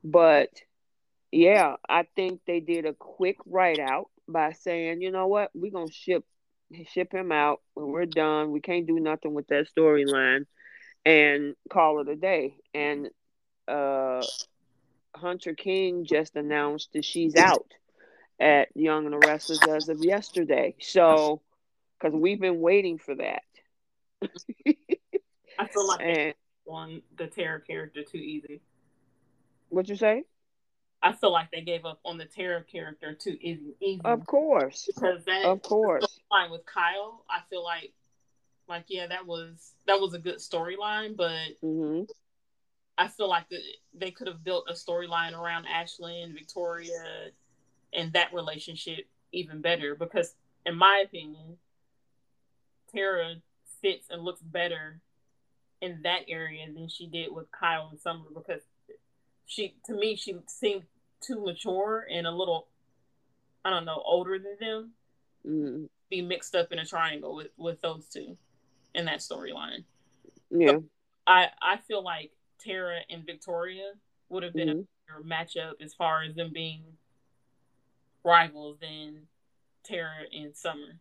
But 0.03 0.49
yeah, 1.31 1.75
I 1.87 2.05
think 2.15 2.41
they 2.45 2.59
did 2.59 2.85
a 2.85 2.93
quick 2.93 3.37
write 3.45 3.79
out 3.79 4.09
by 4.27 4.53
saying, 4.53 5.01
you 5.01 5.11
know 5.11 5.27
what, 5.27 5.51
we're 5.53 5.71
gonna 5.71 5.91
ship 5.91 6.25
ship 6.87 7.13
him 7.13 7.31
out 7.31 7.61
when 7.73 7.87
we're 7.87 8.05
done. 8.05 8.51
We 8.51 8.61
can't 8.61 8.87
do 8.87 8.99
nothing 8.99 9.33
with 9.33 9.47
that 9.47 9.67
storyline 9.75 10.45
and 11.05 11.55
call 11.69 11.99
it 12.01 12.09
a 12.09 12.15
day. 12.15 12.55
And 12.73 13.09
uh 13.67 14.25
Hunter 15.15 15.53
King 15.53 16.05
just 16.05 16.35
announced 16.35 16.89
that 16.93 17.05
she's 17.05 17.35
out. 17.35 17.67
at 18.39 18.69
Young 18.75 19.05
and 19.05 19.13
the 19.13 19.19
Restless 19.19 19.65
as 19.65 19.89
of 19.89 20.01
yesterday. 20.01 20.75
So, 20.79 21.41
because 21.99 22.13
we've 22.17 22.39
been 22.39 22.59
waiting 22.59 22.97
for 22.97 23.15
that. 23.15 23.43
I 25.57 25.67
feel 25.67 25.87
like 25.87 26.01
and, 26.01 26.33
on 26.67 27.01
the 27.17 27.27
Tara 27.27 27.61
character 27.61 28.03
too 28.03 28.17
easy. 28.17 28.61
What 29.69 29.87
you 29.87 29.95
say? 29.95 30.23
I 31.01 31.13
feel 31.13 31.31
like 31.31 31.51
they 31.51 31.61
gave 31.61 31.85
up 31.85 31.99
on 32.03 32.17
the 32.17 32.25
Tara 32.25 32.63
character 32.63 33.13
too 33.13 33.37
easy. 33.39 33.75
easy. 33.79 34.01
Of 34.03 34.25
course, 34.25 34.87
because 34.87 35.23
that 35.25 35.45
of 35.45 35.61
course 35.61 36.19
line 36.31 36.51
with 36.51 36.65
Kyle, 36.65 37.23
I 37.29 37.41
feel 37.49 37.63
like, 37.63 37.93
like 38.67 38.85
yeah, 38.87 39.07
that 39.07 39.25
was 39.25 39.73
that 39.85 39.99
was 39.99 40.13
a 40.13 40.19
good 40.19 40.37
storyline, 40.37 41.15
but 41.15 41.61
mm-hmm. 41.63 42.03
I 42.97 43.07
feel 43.07 43.29
like 43.29 43.49
the, 43.49 43.59
they 43.93 44.11
could 44.11 44.27
have 44.27 44.43
built 44.43 44.65
a 44.69 44.73
storyline 44.73 45.37
around 45.37 45.65
Ashley 45.67 46.21
and 46.21 46.33
Victoria 46.33 47.29
and 47.93 48.13
that 48.13 48.33
relationship 48.33 49.05
even 49.31 49.61
better 49.61 49.95
because, 49.95 50.33
in 50.65 50.77
my 50.77 51.03
opinion, 51.05 51.57
Tara 52.95 53.35
fits 53.81 54.07
and 54.09 54.23
looks 54.23 54.41
better 54.41 55.01
in 55.81 56.01
that 56.03 56.21
area 56.27 56.65
than 56.73 56.87
she 56.87 57.07
did 57.07 57.31
with 57.31 57.51
Kyle 57.51 57.89
and 57.91 57.99
Summer 57.99 58.25
because 58.33 58.61
she, 59.45 59.75
to 59.85 59.93
me, 59.93 60.15
she 60.15 60.35
seemed 60.47 60.83
too 61.21 61.43
mature 61.43 62.05
and 62.09 62.25
a 62.25 62.31
little, 62.31 62.67
I 63.63 63.69
don't 63.69 63.85
know, 63.85 64.01
older 64.05 64.39
than 64.39 64.57
them. 64.59 64.91
Mm-hmm. 65.47 65.85
Be 66.09 66.21
mixed 66.21 66.55
up 66.55 66.71
in 66.71 66.79
a 66.79 66.85
triangle 66.85 67.35
with 67.35 67.47
with 67.57 67.81
those 67.81 68.07
two 68.07 68.37
in 68.93 69.05
that 69.05 69.19
storyline. 69.19 69.83
Yeah, 70.51 70.71
so 70.71 70.83
I 71.25 71.47
I 71.61 71.77
feel 71.87 72.03
like 72.03 72.31
Tara 72.59 72.99
and 73.09 73.25
Victoria 73.25 73.91
would 74.29 74.43
have 74.43 74.53
been 74.53 74.85
mm-hmm. 75.09 75.21
a 75.21 75.23
matchup 75.23 75.73
as 75.81 75.93
far 75.93 76.23
as 76.23 76.35
them 76.35 76.51
being 76.53 76.83
rivals 78.23 78.77
than 78.79 79.23
Tara 79.83 80.23
and 80.31 80.55
Summer. 80.55 80.99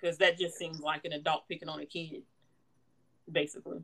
Because 0.00 0.18
that 0.18 0.38
just 0.38 0.56
seems 0.56 0.80
like 0.80 1.04
an 1.04 1.12
adult 1.12 1.48
picking 1.48 1.68
on 1.68 1.80
a 1.80 1.86
kid, 1.86 2.22
basically. 3.30 3.78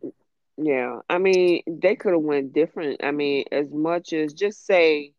Yeah, 0.56 1.00
I 1.08 1.18
mean, 1.18 1.62
they 1.66 1.96
could 1.96 2.12
have 2.12 2.22
went 2.22 2.54
different. 2.54 3.04
I 3.04 3.10
mean, 3.10 3.44
as 3.52 3.70
much 3.70 4.12
as 4.12 4.32
just 4.32 4.64
say, 4.64 5.12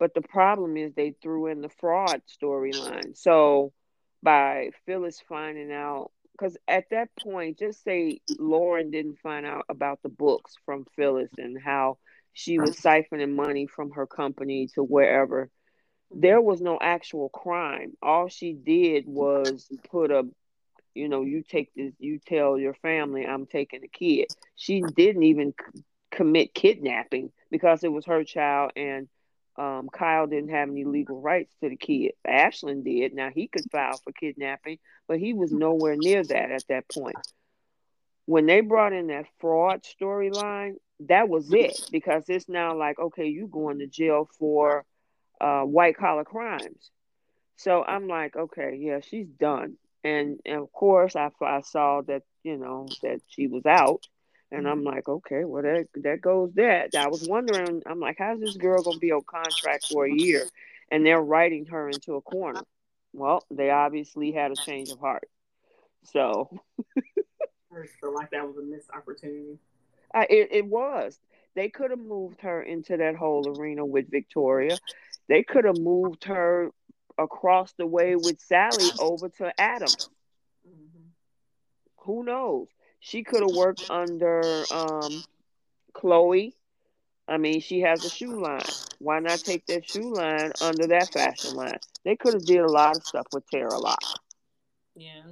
but 0.00 0.14
the 0.14 0.22
problem 0.22 0.76
is 0.76 0.92
they 0.92 1.14
threw 1.22 1.46
in 1.46 1.60
the 1.60 1.68
fraud 1.68 2.22
storyline. 2.28 3.16
So 3.16 3.72
by 4.22 4.70
Phyllis 4.84 5.22
finding 5.28 5.70
out, 5.70 6.10
because 6.32 6.56
at 6.66 6.90
that 6.90 7.10
point, 7.22 7.60
just 7.60 7.84
say 7.84 8.20
Lauren 8.38 8.90
didn't 8.90 9.20
find 9.22 9.46
out 9.46 9.66
about 9.68 10.00
the 10.02 10.08
books 10.08 10.56
from 10.66 10.84
Phyllis 10.96 11.30
and 11.38 11.56
how 11.62 11.98
she 12.32 12.58
was 12.58 12.76
siphoning 12.76 13.36
money 13.36 13.68
from 13.68 13.92
her 13.92 14.06
company 14.08 14.68
to 14.74 14.82
wherever 14.82 15.48
there 16.10 16.40
was 16.40 16.60
no 16.60 16.78
actual 16.80 17.28
crime. 17.28 17.92
All 18.02 18.28
she 18.28 18.52
did 18.52 19.06
was 19.06 19.70
put 19.90 20.10
a, 20.10 20.24
you 20.94 21.08
know, 21.08 21.22
you 21.22 21.42
take 21.42 21.72
this, 21.74 21.92
you 21.98 22.18
tell 22.18 22.58
your 22.58 22.74
family, 22.74 23.26
I'm 23.26 23.46
taking 23.46 23.80
the 23.80 23.88
kid. 23.88 24.28
She 24.56 24.82
didn't 24.82 25.24
even 25.24 25.54
c- 25.58 25.82
commit 26.10 26.54
kidnapping 26.54 27.32
because 27.50 27.82
it 27.84 27.92
was 27.92 28.06
her 28.06 28.24
child 28.24 28.72
and 28.76 29.08
um, 29.56 29.88
Kyle 29.92 30.26
didn't 30.26 30.50
have 30.50 30.68
any 30.68 30.84
legal 30.84 31.20
rights 31.20 31.54
to 31.62 31.68
the 31.68 31.76
kid. 31.76 32.12
Ashland 32.26 32.84
did. 32.84 33.14
Now 33.14 33.30
he 33.30 33.48
could 33.48 33.66
file 33.70 34.00
for 34.02 34.12
kidnapping, 34.12 34.78
but 35.06 35.18
he 35.18 35.32
was 35.32 35.52
nowhere 35.52 35.96
near 35.96 36.24
that 36.24 36.50
at 36.50 36.64
that 36.68 36.88
point. 36.88 37.20
When 38.26 38.46
they 38.46 38.60
brought 38.60 38.92
in 38.92 39.08
that 39.08 39.26
fraud 39.38 39.82
storyline, 39.82 40.74
that 41.00 41.28
was 41.28 41.52
it 41.52 41.80
because 41.90 42.24
it's 42.28 42.48
now 42.48 42.76
like, 42.76 42.98
okay, 42.98 43.26
you 43.26 43.46
going 43.46 43.78
to 43.80 43.86
jail 43.86 44.28
for 44.38 44.84
uh, 45.40 45.62
white 45.62 45.96
collar 45.96 46.24
crimes. 46.24 46.90
So 47.56 47.84
I'm 47.84 48.08
like, 48.08 48.36
okay, 48.36 48.76
yeah, 48.80 49.00
she's 49.00 49.28
done. 49.28 49.76
And, 50.02 50.40
and 50.44 50.60
of 50.60 50.72
course, 50.72 51.16
I, 51.16 51.30
I 51.40 51.60
saw 51.62 52.02
that, 52.02 52.22
you 52.42 52.56
know, 52.56 52.88
that 53.02 53.20
she 53.28 53.46
was 53.46 53.64
out. 53.66 54.06
And 54.50 54.68
I'm 54.68 54.84
like, 54.84 55.08
okay, 55.08 55.44
well, 55.44 55.62
that, 55.62 55.88
that 55.96 56.20
goes 56.20 56.52
that. 56.54 56.94
I 56.94 57.08
was 57.08 57.26
wondering, 57.28 57.82
I'm 57.86 57.98
like, 57.98 58.16
how's 58.18 58.38
this 58.38 58.56
girl 58.56 58.82
going 58.82 58.96
to 58.96 59.00
be 59.00 59.10
on 59.10 59.22
contract 59.22 59.86
for 59.90 60.06
a 60.06 60.12
year? 60.12 60.46
And 60.92 61.04
they're 61.04 61.20
writing 61.20 61.66
her 61.66 61.88
into 61.88 62.14
a 62.14 62.20
corner. 62.20 62.62
Well, 63.12 63.44
they 63.50 63.70
obviously 63.70 64.30
had 64.30 64.52
a 64.52 64.56
change 64.56 64.90
of 64.90 65.00
heart. 65.00 65.28
So. 66.12 66.50
I 66.96 67.86
feel 68.00 68.14
like 68.14 68.30
that 68.30 68.46
was 68.46 68.56
a 68.58 68.62
missed 68.62 68.90
opportunity. 68.94 69.58
I, 70.12 70.26
it, 70.30 70.48
it 70.52 70.66
was. 70.66 71.18
They 71.56 71.68
could 71.68 71.90
have 71.90 71.98
moved 71.98 72.42
her 72.42 72.62
into 72.62 72.96
that 72.96 73.16
whole 73.16 73.58
arena 73.58 73.84
with 73.84 74.10
Victoria. 74.10 74.76
They 75.28 75.42
could 75.42 75.64
have 75.64 75.78
moved 75.78 76.24
her 76.24 76.70
across 77.18 77.72
the 77.72 77.86
way 77.86 78.16
with 78.16 78.40
Sally 78.40 78.90
over 78.98 79.28
to 79.28 79.60
Adam. 79.60 79.88
Mm-hmm. 79.88 81.08
Who 81.98 82.24
knows? 82.24 82.68
She 83.00 83.22
could 83.22 83.42
have 83.42 83.54
worked 83.54 83.90
under 83.90 84.64
um, 84.70 85.24
Chloe. 85.92 86.54
I 87.26 87.38
mean, 87.38 87.60
she 87.60 87.80
has 87.80 88.04
a 88.04 88.10
shoe 88.10 88.40
line. 88.40 88.60
Why 88.98 89.20
not 89.20 89.38
take 89.38 89.66
that 89.66 89.88
shoe 89.88 90.12
line 90.12 90.52
under 90.60 90.86
that 90.88 91.12
fashion 91.12 91.54
line? 91.54 91.78
They 92.04 92.16
could 92.16 92.34
have 92.34 92.44
did 92.44 92.60
a 92.60 92.70
lot 92.70 92.96
of 92.96 93.02
stuff 93.06 93.26
with 93.32 93.48
Tara 93.50 93.78
Locke. 93.78 94.20
Yeah. 94.94 95.22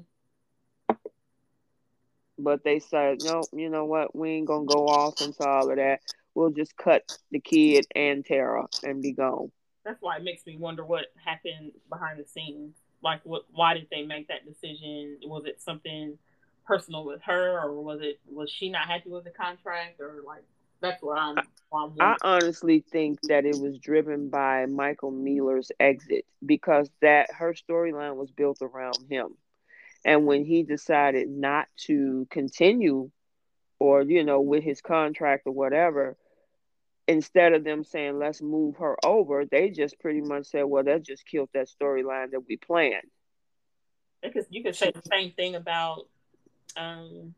But 2.39 2.65
they 2.65 2.79
said, 2.79 3.19
no, 3.23 3.43
you 3.53 3.69
know 3.69 3.85
what? 3.85 4.17
We 4.17 4.31
ain't 4.31 4.47
gonna 4.47 4.65
go 4.65 4.87
off 4.87 5.21
into 5.21 5.47
all 5.47 5.71
of 5.71 5.77
that. 5.77 6.01
We'll 6.35 6.51
just 6.51 6.77
cut 6.77 7.03
the 7.31 7.41
kid 7.41 7.87
and 7.95 8.25
Tara 8.25 8.67
and 8.83 9.03
be 9.03 9.13
gone 9.13 9.53
that's 9.85 10.01
why 10.01 10.17
it 10.17 10.25
makes 10.25 10.47
me 10.47 10.57
wonder 10.57 10.85
what 10.85 11.07
happened 11.25 11.73
behind 11.89 12.19
the 12.19 12.29
scenes. 12.29 12.77
Like, 13.03 13.21
what? 13.25 13.45
Why 13.53 13.75
did 13.75 13.89
they 13.91 14.03
make 14.03 14.29
that 14.29 14.47
decision? 14.47 15.19
Was 15.25 15.45
it 15.45 15.61
something 15.61 16.19
personal 16.67 17.05
with 17.05 17.21
her, 17.23 17.59
or 17.61 17.81
was 17.81 18.01
it 18.01 18.21
was 18.31 18.51
she 18.51 18.69
not 18.69 18.87
happy 18.89 19.11
with 19.11 19.25
the 19.25 19.31
contract, 19.31 20.01
or 20.01 20.23
like 20.27 20.45
that's 20.81 21.03
what 21.03 21.19
I'm. 21.19 21.39
I'm 21.73 21.93
I 22.01 22.17
honestly 22.23 22.85
think 22.93 23.19
that 23.23 23.47
it 23.47 23.59
was 23.59 23.79
driven 23.79 24.29
by 24.29 24.67
Michael 24.67 25.11
Mealor's 25.11 25.73
exit 25.81 26.27
because 26.45 26.91
that 27.01 27.31
her 27.33 27.55
storyline 27.55 28.17
was 28.17 28.31
built 28.31 28.59
around 28.61 28.99
him, 29.09 29.29
and 30.05 30.27
when 30.27 30.45
he 30.45 30.63
decided 30.63 31.29
not 31.31 31.69
to 31.87 32.27
continue, 32.31 33.11
or 33.79 34.03
you 34.03 34.23
know, 34.23 34.41
with 34.41 34.63
his 34.63 34.81
contract 34.81 35.47
or 35.47 35.53
whatever, 35.53 36.17
instead 37.09 37.53
of 37.53 37.65
them 37.65 37.85
saying 37.85 38.19
let's 38.19 38.41
move 38.41 38.77
her 38.77 38.97
over, 39.05 39.45
they 39.45 39.71
just 39.71 39.99
pretty 40.01 40.21
much 40.21 40.47
said, 40.47 40.65
well, 40.65 40.85
that 40.85 41.03
just 41.03 41.27
killed 41.27 41.49
that 41.55 41.69
storyline 41.69 42.31
that 42.31 42.47
we 42.47 42.57
planned. 42.57 43.09
Because 44.23 44.47
you 44.51 44.63
could 44.63 44.77
say 44.77 44.93
the 44.93 45.03
same 45.11 45.33
thing 45.33 45.57
about, 45.57 46.07
um, 46.77 47.35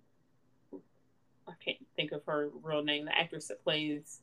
I 1.49 1.53
can't 1.65 1.79
think 1.97 2.13
of 2.13 2.25
her 2.27 2.51
real 2.63 2.85
name, 2.85 3.07
the 3.07 3.19
actress 3.19 3.49
that 3.49 3.63
plays 3.65 4.21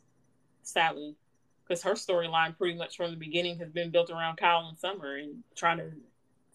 Sally, 0.61 1.15
because 1.63 1.81
her 1.83 1.93
storyline 1.93 2.55
pretty 2.57 2.77
much 2.77 2.97
from 2.97 3.11
the 3.11 3.17
beginning 3.17 3.57
has 3.59 3.71
been 3.71 3.89
built 3.89 4.11
around 4.11 4.37
Kyle 4.37 4.67
and 4.67 4.77
Summer 4.77 5.15
and 5.15 5.43
trying 5.55 5.77
to 5.77 5.91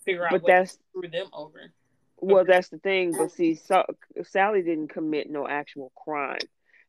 figure 0.04 0.24
out 0.24 0.30
but 0.30 0.46
that's 0.46 0.78
threw 0.92 1.08
them 1.08 1.26
over. 1.32 1.72
Well, 2.18 2.44
that's 2.44 2.68
the 2.68 2.78
thing. 2.78 3.12
But 3.12 3.32
see, 3.32 3.56
so, 3.56 3.84
Sally 4.24 4.62
didn't 4.62 4.88
commit 4.88 5.28
no 5.28 5.46
actual 5.46 5.92
crime. 5.94 6.38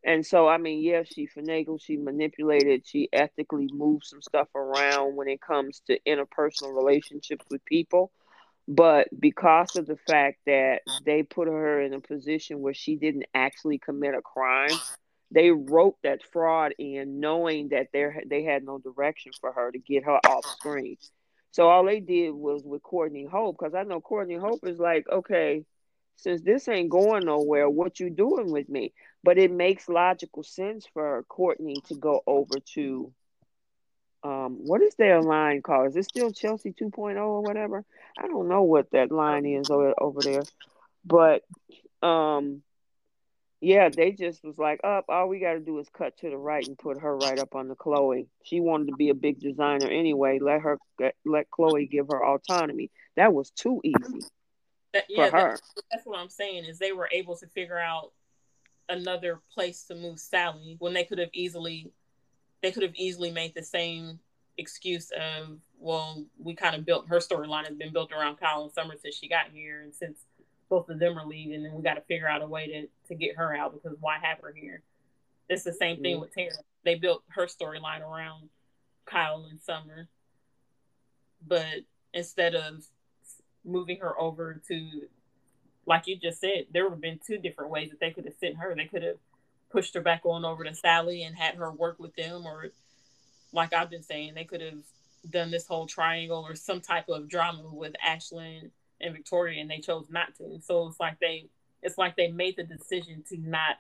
And 0.08 0.26
so, 0.26 0.48
I 0.48 0.58
mean, 0.58 0.82
yeah, 0.82 1.04
she 1.04 1.28
finagled, 1.28 1.82
she 1.82 1.98
manipulated, 1.98 2.88
she 2.88 3.10
ethically 3.12 3.68
moved 3.74 4.06
some 4.06 4.22
stuff 4.22 4.48
around 4.56 5.18
when 5.18 5.28
it 5.28 5.42
comes 5.42 5.82
to 5.88 6.00
interpersonal 6.08 6.74
relationships 6.74 7.46
with 7.52 7.66
people. 7.66 8.10
But 8.70 9.10
because 9.20 9.76
of 9.76 9.86
the 9.86 9.98
fact 10.08 10.40
that 10.46 10.84
they 11.06 11.24
put 11.24 11.50
her 11.50 11.82
in 11.82 11.94
a 11.94 12.00
position 12.00 12.62
where 12.62 12.74
she 12.74 12.96
didn't 12.96 13.26
actually 13.34 13.80
commit 13.80 14.16
a 14.16 14.22
crime, 14.22 14.80
they 15.30 15.52
wrote 15.52 15.98
that 16.04 16.24
fraud 16.32 16.74
in 16.80 17.20
knowing 17.20 17.70
that 17.70 17.88
they 17.92 18.44
had 18.44 18.64
no 18.64 18.80
direction 18.80 19.34
for 19.42 19.52
her 19.52 19.72
to 19.72 19.78
get 19.78 20.06
her 20.06 20.20
off 20.26 20.46
screen. 20.46 20.96
So 21.52 21.70
all 21.70 21.84
they 21.84 22.00
did 22.00 22.32
was 22.32 22.64
with 22.64 22.82
Courtney 22.82 23.26
Hope, 23.26 23.58
because 23.60 23.76
I 23.76 23.84
know 23.84 24.00
Courtney 24.00 24.36
Hope 24.36 24.66
is 24.66 24.80
like, 24.80 25.06
okay, 25.12 25.66
since 26.18 26.42
this 26.42 26.68
ain't 26.68 26.90
going 26.90 27.26
nowhere, 27.26 27.70
what 27.70 28.00
you 28.00 28.10
doing 28.10 28.50
with 28.50 28.68
me? 28.68 28.94
But 29.24 29.38
it 29.38 29.52
makes 29.52 29.88
logical 29.88 30.44
sense 30.44 30.88
for 30.94 31.24
Courtney 31.30 31.82
to 31.88 31.96
go 31.96 32.22
over 32.28 32.60
to 32.74 33.14
um 34.24 34.58
what 34.66 34.82
is 34.82 34.96
their 34.96 35.22
line 35.22 35.62
called? 35.62 35.90
Is 35.90 35.96
it 35.96 36.06
still 36.06 36.32
Chelsea 36.32 36.74
2.0 36.74 37.18
or 37.18 37.42
whatever? 37.42 37.86
I 38.18 38.28
don't 38.28 38.50
know 38.50 38.64
what 38.64 38.90
that 38.92 39.12
line 39.12 39.46
is 39.46 39.70
over, 39.70 39.94
over 40.00 40.22
there. 40.24 40.44
But 41.06 41.44
um 42.02 42.64
yeah, 43.60 43.90
they 43.90 44.12
just 44.12 44.44
was 44.44 44.60
like, 44.60 44.82
up, 44.84 45.06
oh, 45.10 45.14
all 45.14 45.28
we 45.30 45.40
got 45.40 45.54
to 45.54 45.60
do 45.60 45.80
is 45.80 45.90
cut 45.90 46.16
to 46.20 46.30
the 46.30 46.38
right 46.38 46.66
and 46.66 46.78
put 46.78 47.00
her 47.00 47.18
right 47.18 47.40
up 47.40 47.56
on 47.56 47.68
the 47.68 47.76
Chloe. 47.76 48.28
She 48.44 48.60
wanted 48.60 48.90
to 48.90 48.96
be 48.96 49.10
a 49.10 49.16
big 49.16 49.42
designer 49.42 49.88
anyway. 49.88 50.38
Let 50.40 50.62
her 50.62 50.78
let 51.26 51.50
Chloe 51.50 51.88
give 51.88 52.08
her 52.08 52.24
autonomy. 52.24 52.92
That 53.16 53.34
was 53.34 53.50
too 53.50 53.82
easy 53.84 54.24
that, 54.94 55.06
yeah, 55.10 55.30
for 55.30 55.38
her. 55.38 55.50
That's, 55.50 55.74
that's 55.92 56.06
what 56.06 56.20
I'm 56.20 56.30
saying 56.30 56.66
is 56.66 56.80
they 56.80 56.92
were 56.92 57.10
able 57.12 57.36
to 57.38 57.48
figure 57.48 57.80
out 57.80 58.12
another 58.90 59.42
place 59.54 59.84
to 59.84 59.96
move 59.96 60.20
Sally 60.20 60.78
when 60.80 60.94
they 60.94 61.04
could 61.04 61.18
have 61.20 61.30
easily 61.34 61.92
they 62.62 62.72
could 62.72 62.84
have 62.84 62.96
easily 62.96 63.30
made 63.32 63.54
the 63.54 63.64
same 63.64 64.20
excuse 64.58 65.12
of, 65.12 65.60
well, 65.80 66.26
we 66.40 66.56
kind 66.56 66.76
of 66.76 66.86
built 66.86 67.08
her 67.08 67.18
storyline 67.18 67.68
has 67.68 67.76
been 67.76 67.94
built 67.94 68.12
around 68.12 68.38
Kyle 68.38 68.64
and 68.64 68.72
Summer 68.72 68.96
since 69.00 69.16
she 69.16 69.28
got 69.28 69.52
here, 69.54 69.82
and 69.82 69.94
since 69.94 70.20
both 70.70 70.90
of 70.90 71.00
them 71.00 71.18
are 71.18 71.26
leaving, 71.26 71.66
and 71.66 71.74
we 71.74 71.84
got 71.84 71.94
to 71.94 72.02
figure 72.02 72.28
out 72.28 72.42
a 72.42 72.48
way 72.48 72.68
to 72.68 72.88
to 73.08 73.16
get 73.16 73.38
her 73.38 73.56
out 73.56 73.74
because 73.74 73.98
why 74.00 74.18
have 74.22 74.40
her 74.40 74.54
here? 74.56 74.82
It's 75.50 75.64
the 75.64 75.74
same 75.74 76.02
thing 76.02 76.16
mm-hmm. 76.16 76.22
with 76.22 76.34
Tara. 76.34 76.52
They 76.84 76.96
built 76.96 77.24
her 77.30 77.46
storyline 77.46 78.02
around 78.02 78.50
Kyle 79.06 79.48
and 79.50 79.62
Summer, 79.62 80.10
but 81.46 81.84
instead 82.14 82.56
of 82.56 82.84
moving 83.68 84.00
her 84.00 84.20
over 84.20 84.62
to, 84.68 84.90
like 85.86 86.08
you 86.08 86.16
just 86.16 86.40
said, 86.40 86.66
there 86.72 86.84
would 86.84 86.94
have 86.94 87.02
been 87.02 87.20
two 87.26 87.38
different 87.38 87.70
ways 87.70 87.90
that 87.90 88.00
they 88.00 88.12
could 88.12 88.26
have 88.26 88.34
sent 88.40 88.58
her. 88.58 88.74
They 88.76 88.86
could 88.86 89.04
have 89.04 89.18
pushed 89.70 89.94
her 89.94 90.02
back 90.02 90.22
on 90.26 90.46
over 90.46 90.64
to 90.64 90.74
Sally 90.74 91.24
and 91.24 91.36
had 91.36 91.56
her 91.56 91.72
work 91.72 92.00
with 92.00 92.16
them, 92.16 92.46
or 92.46 92.68
like 93.52 93.74
I've 93.74 93.90
been 93.90 94.04
saying, 94.04 94.34
they 94.34 94.46
could 94.46 94.62
have 94.62 94.80
done 95.30 95.52
this 95.52 95.68
whole 95.68 95.88
triangle 95.88 96.46
or 96.48 96.56
some 96.56 96.82
type 96.82 97.10
of 97.10 97.30
drama 97.30 97.64
with 97.72 97.94
Ashland 98.04 98.72
and 99.02 99.14
Victoria, 99.14 99.62
and 99.62 99.70
they 99.70 99.80
chose 99.80 100.06
not 100.10 100.36
to. 100.38 100.60
So 100.64 100.88
it's 100.88 101.00
like 101.00 101.20
they, 101.20 101.46
it's 101.84 101.98
like 101.98 102.16
they 102.16 102.30
made 102.30 102.56
the 102.56 102.64
decision 102.64 103.24
to 103.30 103.38
not 103.38 103.78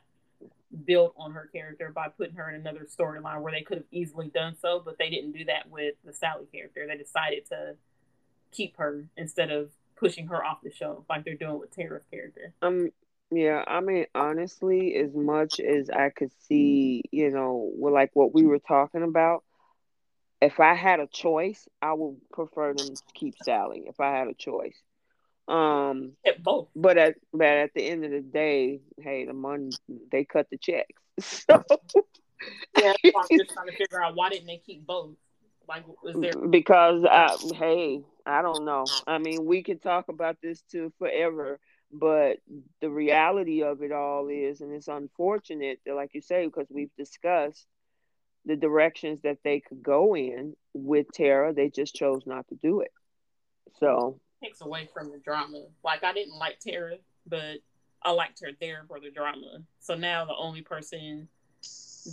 build 0.86 1.14
on 1.18 1.32
her 1.32 1.50
character 1.52 1.92
by 1.94 2.10
putting 2.10 2.36
her 2.36 2.50
in 2.50 2.56
another 2.56 2.86
storyline 2.86 3.42
where 3.42 3.54
they 3.54 3.62
could 3.62 3.78
have 3.78 3.88
easily 3.92 4.28
done 4.28 4.56
so, 4.62 4.82
but 4.84 4.98
they 4.98 5.10
didn't 5.10 5.32
do 5.32 5.46
that 5.46 5.70
with 5.70 5.96
the 6.04 6.14
Sally 6.14 6.46
character. 6.52 6.86
They 6.86 6.98
decided 6.98 7.46
to 7.48 7.76
keep 8.58 8.78
her 8.78 9.06
instead 9.16 9.52
of 9.52 9.70
pushing 9.96 10.28
her 10.28 10.44
off 10.44 10.60
the 10.64 10.72
show 10.72 11.06
like 11.10 11.24
they're 11.24 11.36
doing 11.36 11.60
with 11.60 11.74
Tara's 11.76 12.04
character. 12.12 12.54
Um 12.62 12.90
yeah, 13.30 13.64
I 13.68 13.82
mean 13.82 14.06
honestly, 14.16 14.96
as 14.96 15.14
much 15.14 15.60
as 15.60 15.90
I 15.90 16.10
could 16.10 16.32
see, 16.48 17.04
you 17.12 17.30
know, 17.30 17.72
like 17.78 18.12
what 18.14 18.34
we 18.34 18.46
were 18.46 18.60
talking 18.60 19.04
about, 19.04 19.44
if 20.42 20.60
I 20.60 20.76
had 20.76 21.00
a 21.00 21.08
choice, 21.08 21.68
I 21.82 21.94
would 21.94 22.18
prefer 22.32 22.74
them 22.74 22.96
to 22.96 23.02
keep 23.14 23.36
Sally 23.44 23.84
if 23.88 24.00
I 24.00 24.18
had 24.18 24.28
a 24.28 24.34
choice. 24.34 24.78
Um, 25.48 26.14
at 26.26 26.44
both. 26.44 26.68
But 26.76 26.98
at 26.98 27.16
but 27.34 27.48
at 27.48 27.74
the 27.74 27.82
end 27.82 28.04
of 28.06 28.12
the 28.12 28.22
day, 28.22 28.82
hey, 29.00 29.26
the 29.26 29.34
money 29.34 29.72
they 30.12 30.26
cut 30.26 30.48
the 30.50 30.58
checks. 30.58 31.02
So 31.50 31.64
yeah, 32.78 32.94
I'm 33.04 33.38
just 33.38 33.52
trying 33.52 33.66
to 33.66 33.76
figure 33.76 34.04
out 34.04 34.16
why 34.16 34.30
didn't 34.30 34.46
they 34.46 34.62
keep 34.64 34.86
both? 34.86 35.16
Like, 35.68 35.84
was 36.04 36.16
there 36.16 36.36
because 36.36 37.04
I, 37.04 37.36
hey, 37.56 38.02
I 38.26 38.42
don't 38.42 38.66
know. 38.66 38.86
I 39.06 39.18
mean, 39.18 39.46
we 39.46 39.64
could 39.64 39.82
talk 39.82 40.10
about 40.10 40.38
this 40.42 40.62
too 40.72 40.94
forever, 40.98 41.60
but 41.92 42.38
the 42.82 42.90
reality 42.90 43.64
of 43.64 43.82
it 43.82 43.92
all 43.92 44.30
is, 44.30 44.62
and 44.62 44.74
it's 44.74 44.88
unfortunate 44.88 45.80
that, 45.86 45.96
like 45.96 46.14
you 46.14 46.22
say, 46.22 46.46
because 46.46 46.68
we've 46.70 46.96
discussed 46.98 47.66
the 48.46 48.56
directions 48.56 49.22
that 49.22 49.40
they 49.44 49.60
could 49.60 49.84
go 49.84 50.16
in 50.16 50.56
with 50.74 51.12
Tara, 51.14 51.54
they 51.54 51.70
just 51.70 51.96
chose 51.96 52.24
not 52.26 52.48
to 52.48 52.56
do 52.56 52.82
it. 52.82 52.92
So 53.80 54.20
takes 54.42 54.62
away 54.62 54.88
from 54.94 55.12
the 55.12 55.18
drama. 55.18 55.64
Like 55.84 56.04
I 56.04 56.14
didn't 56.14 56.38
like 56.38 56.60
Tara, 56.60 56.96
but 57.26 57.58
I 58.04 58.12
liked 58.12 58.40
her 58.42 58.52
there 58.60 58.86
for 58.88 59.00
the 59.00 59.12
drama. 59.12 59.64
So 59.80 59.96
now 59.96 60.26
the 60.26 60.36
only 60.36 60.62
person 60.62 61.28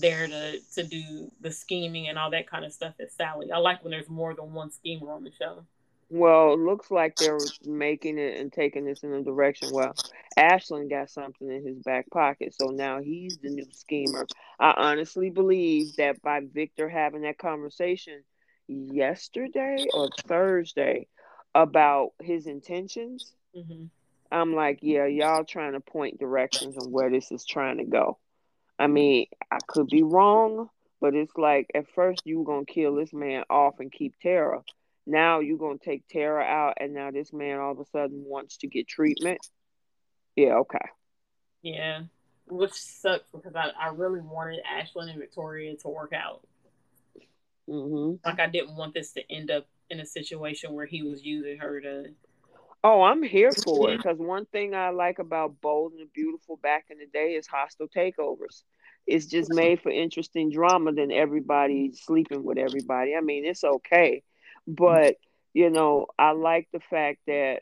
there 0.01 0.27
to 0.27 0.59
to 0.75 0.83
do 0.83 1.31
the 1.41 1.51
scheming 1.51 2.09
and 2.09 2.19
all 2.19 2.31
that 2.31 2.49
kind 2.49 2.65
of 2.65 2.73
stuff 2.73 2.95
is 2.99 3.13
Sally. 3.13 3.51
I 3.53 3.59
like 3.59 3.83
when 3.83 3.91
there's 3.91 4.09
more 4.09 4.35
than 4.35 4.53
one 4.53 4.71
schemer 4.71 5.13
on 5.13 5.25
the 5.25 5.33
show. 5.33 5.65
Well, 6.11 6.53
it 6.53 6.59
looks 6.59 6.91
like 6.91 7.17
they're 7.17 7.39
making 7.65 8.19
it 8.19 8.39
and 8.39 8.53
taking 8.53 8.85
this 8.85 9.03
in 9.03 9.13
a 9.13 9.23
direction. 9.23 9.71
Well, 9.73 9.95
Ashland 10.37 10.91
got 10.91 11.11
something 11.11 11.51
in 11.51 11.67
his 11.67 11.79
back 11.79 12.11
pocket, 12.11 12.55
so 12.55 12.69
now 12.69 13.01
he's 13.01 13.39
the 13.39 13.49
new 13.49 13.67
schemer. 13.73 14.27
I 14.61 14.75
honestly 14.77 15.31
believe 15.31 15.97
that 15.97 16.21
by 16.23 16.41
Victor 16.53 16.89
having 16.89 17.23
that 17.23 17.39
conversation 17.39 18.23
yesterday 18.69 19.87
or 19.93 20.11
Thursday, 20.27 21.09
about 21.55 22.11
his 22.21 22.47
intentions, 22.47 23.33
mm-hmm. 23.57 23.85
I'm 24.33 24.55
like, 24.55 24.81
yeah, 24.83 25.07
y'all 25.07 25.45
trying 25.45 25.73
to 25.73 25.81
point 25.81 26.19
directions 26.19 26.77
on 26.77 26.91
where 26.91 27.11
this 27.11 27.31
is 27.31 27.45
trying 27.45 27.79
to 27.79 27.85
go. 27.85 28.19
I 28.79 28.87
mean, 28.87 29.27
I 29.51 29.59
could 29.67 29.89
be 29.89 30.03
wrong, 30.03 30.69
but 31.01 31.15
it's 31.15 31.37
like 31.37 31.71
at 31.75 31.87
first 31.95 32.23
you 32.25 32.39
were 32.39 32.45
gonna 32.45 32.67
kill 32.67 32.95
this 32.95 33.13
man 33.13 33.45
off 33.51 33.81
and 33.81 33.93
keep 33.93 34.19
Tara. 34.21 34.63
Now 35.07 35.41
you're 35.41 35.59
gonna 35.59 35.79
take 35.79 36.09
Tara 36.09 36.43
out, 36.43 36.75
and 36.81 36.95
now 36.95 37.11
this 37.11 37.33
man 37.33 37.59
all 37.59 37.73
of 37.73 37.81
a 37.81 37.85
sudden 37.87 38.25
wants 38.25 38.59
to 38.59 38.67
get 38.67 38.89
treatment. 38.89 39.39
Yeah, 40.35 40.55
okay. 40.57 40.79
Yeah, 41.63 42.03
which 42.47 42.73
sucks 42.73 43.29
because 43.33 43.55
I, 43.55 43.71
I 43.79 43.89
really 43.89 44.21
wanted 44.21 44.61
Ashland 44.69 45.11
and 45.11 45.19
Victoria 45.19 45.77
to 45.77 45.89
work 45.89 46.13
out. 46.13 46.47
Mm-hmm. 47.69 48.17
Like 48.25 48.41
I 48.41 48.49
didn't 48.49 48.77
want 48.77 48.95
this 48.95 49.13
to 49.13 49.33
end 49.33 49.51
up 49.51 49.67
in 49.91 50.01
a 50.01 50.07
situation 50.07 50.73
where 50.73 50.87
he 50.87 51.03
was 51.03 51.25
using 51.25 51.59
her 51.59 51.81
to. 51.81 52.05
Oh, 52.87 53.01
I'm 53.01 53.23
here 53.23 53.51
for 53.51 53.91
it 53.91 53.97
because 53.97 54.19
one 54.19 54.45
thing 54.45 54.75
I 54.75 54.91
like 54.91 55.19
about 55.19 55.59
Bold 55.63 55.95
and 55.99 56.13
Beautiful 56.13 56.59
back 56.59 56.85
in 56.91 56.99
the 56.99 57.07
day 57.07 57.33
is 57.33 57.47
hostile 57.47 57.89
takeovers. 57.89 58.63
It's 59.07 59.25
just 59.25 59.51
made 59.55 59.81
for 59.81 59.91
interesting 59.91 60.51
drama 60.51 60.93
than 60.93 61.11
everybody 61.11 61.93
sleeping 61.95 62.45
with 62.45 62.59
everybody. 62.59 63.17
I 63.17 63.23
mean, 63.23 63.47
it's 63.47 63.65
okay, 63.65 64.23
but 64.67 65.17
you 65.55 65.71
know, 65.71 66.09
I 66.19 66.33
like 66.33 66.69
the 66.75 66.81
fact 66.81 67.21
that 67.27 67.61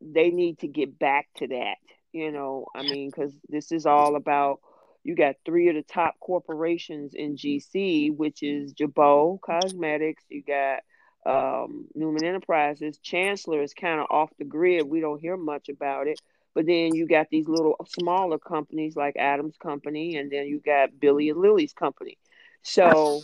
they 0.00 0.30
need 0.30 0.58
to 0.60 0.66
get 0.66 0.98
back 0.98 1.28
to 1.36 1.46
that. 1.46 1.76
You 2.12 2.32
know, 2.32 2.66
I 2.74 2.82
mean, 2.82 3.10
because 3.10 3.32
this 3.48 3.70
is 3.70 3.86
all 3.86 4.16
about 4.16 4.58
you 5.04 5.14
got 5.14 5.36
three 5.44 5.68
of 5.68 5.76
the 5.76 5.82
top 5.82 6.18
corporations 6.18 7.14
in 7.14 7.36
GC, 7.36 8.16
which 8.16 8.42
is 8.42 8.72
Jabot 8.72 9.40
Cosmetics. 9.40 10.24
You 10.28 10.42
got 10.42 10.80
um, 11.26 11.86
Newman 11.94 12.24
Enterprises. 12.24 12.98
Chancellor 12.98 13.62
is 13.62 13.74
kind 13.74 14.00
of 14.00 14.06
off 14.10 14.30
the 14.38 14.44
grid. 14.44 14.86
We 14.86 15.00
don't 15.00 15.20
hear 15.20 15.36
much 15.36 15.68
about 15.68 16.06
it. 16.06 16.20
But 16.54 16.66
then 16.66 16.94
you 16.94 17.06
got 17.08 17.28
these 17.30 17.48
little 17.48 17.76
smaller 17.88 18.38
companies 18.38 18.94
like 18.94 19.16
Adams 19.16 19.56
Company, 19.56 20.16
and 20.16 20.30
then 20.30 20.46
you 20.46 20.60
got 20.60 21.00
Billy 21.00 21.30
and 21.30 21.40
Lily's 21.40 21.72
company. 21.72 22.16
So 22.62 23.22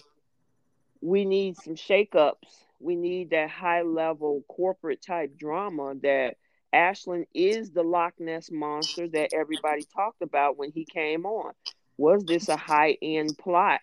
we 1.00 1.24
need 1.24 1.56
some 1.56 1.76
shakeups. 1.76 2.34
We 2.80 2.96
need 2.96 3.30
that 3.30 3.50
high 3.50 3.82
level 3.82 4.42
corporate 4.48 5.02
type 5.02 5.38
drama 5.38 5.94
that 6.02 6.36
Ashland 6.72 7.26
is 7.34 7.70
the 7.70 7.82
Loch 7.82 8.14
Ness 8.18 8.50
monster 8.50 9.08
that 9.08 9.32
everybody 9.32 9.84
talked 9.94 10.22
about 10.22 10.56
when 10.56 10.72
he 10.72 10.84
came 10.84 11.26
on. 11.26 11.52
Was 11.98 12.24
this 12.24 12.48
a 12.48 12.56
high 12.56 12.96
end 13.02 13.36
plot 13.38 13.80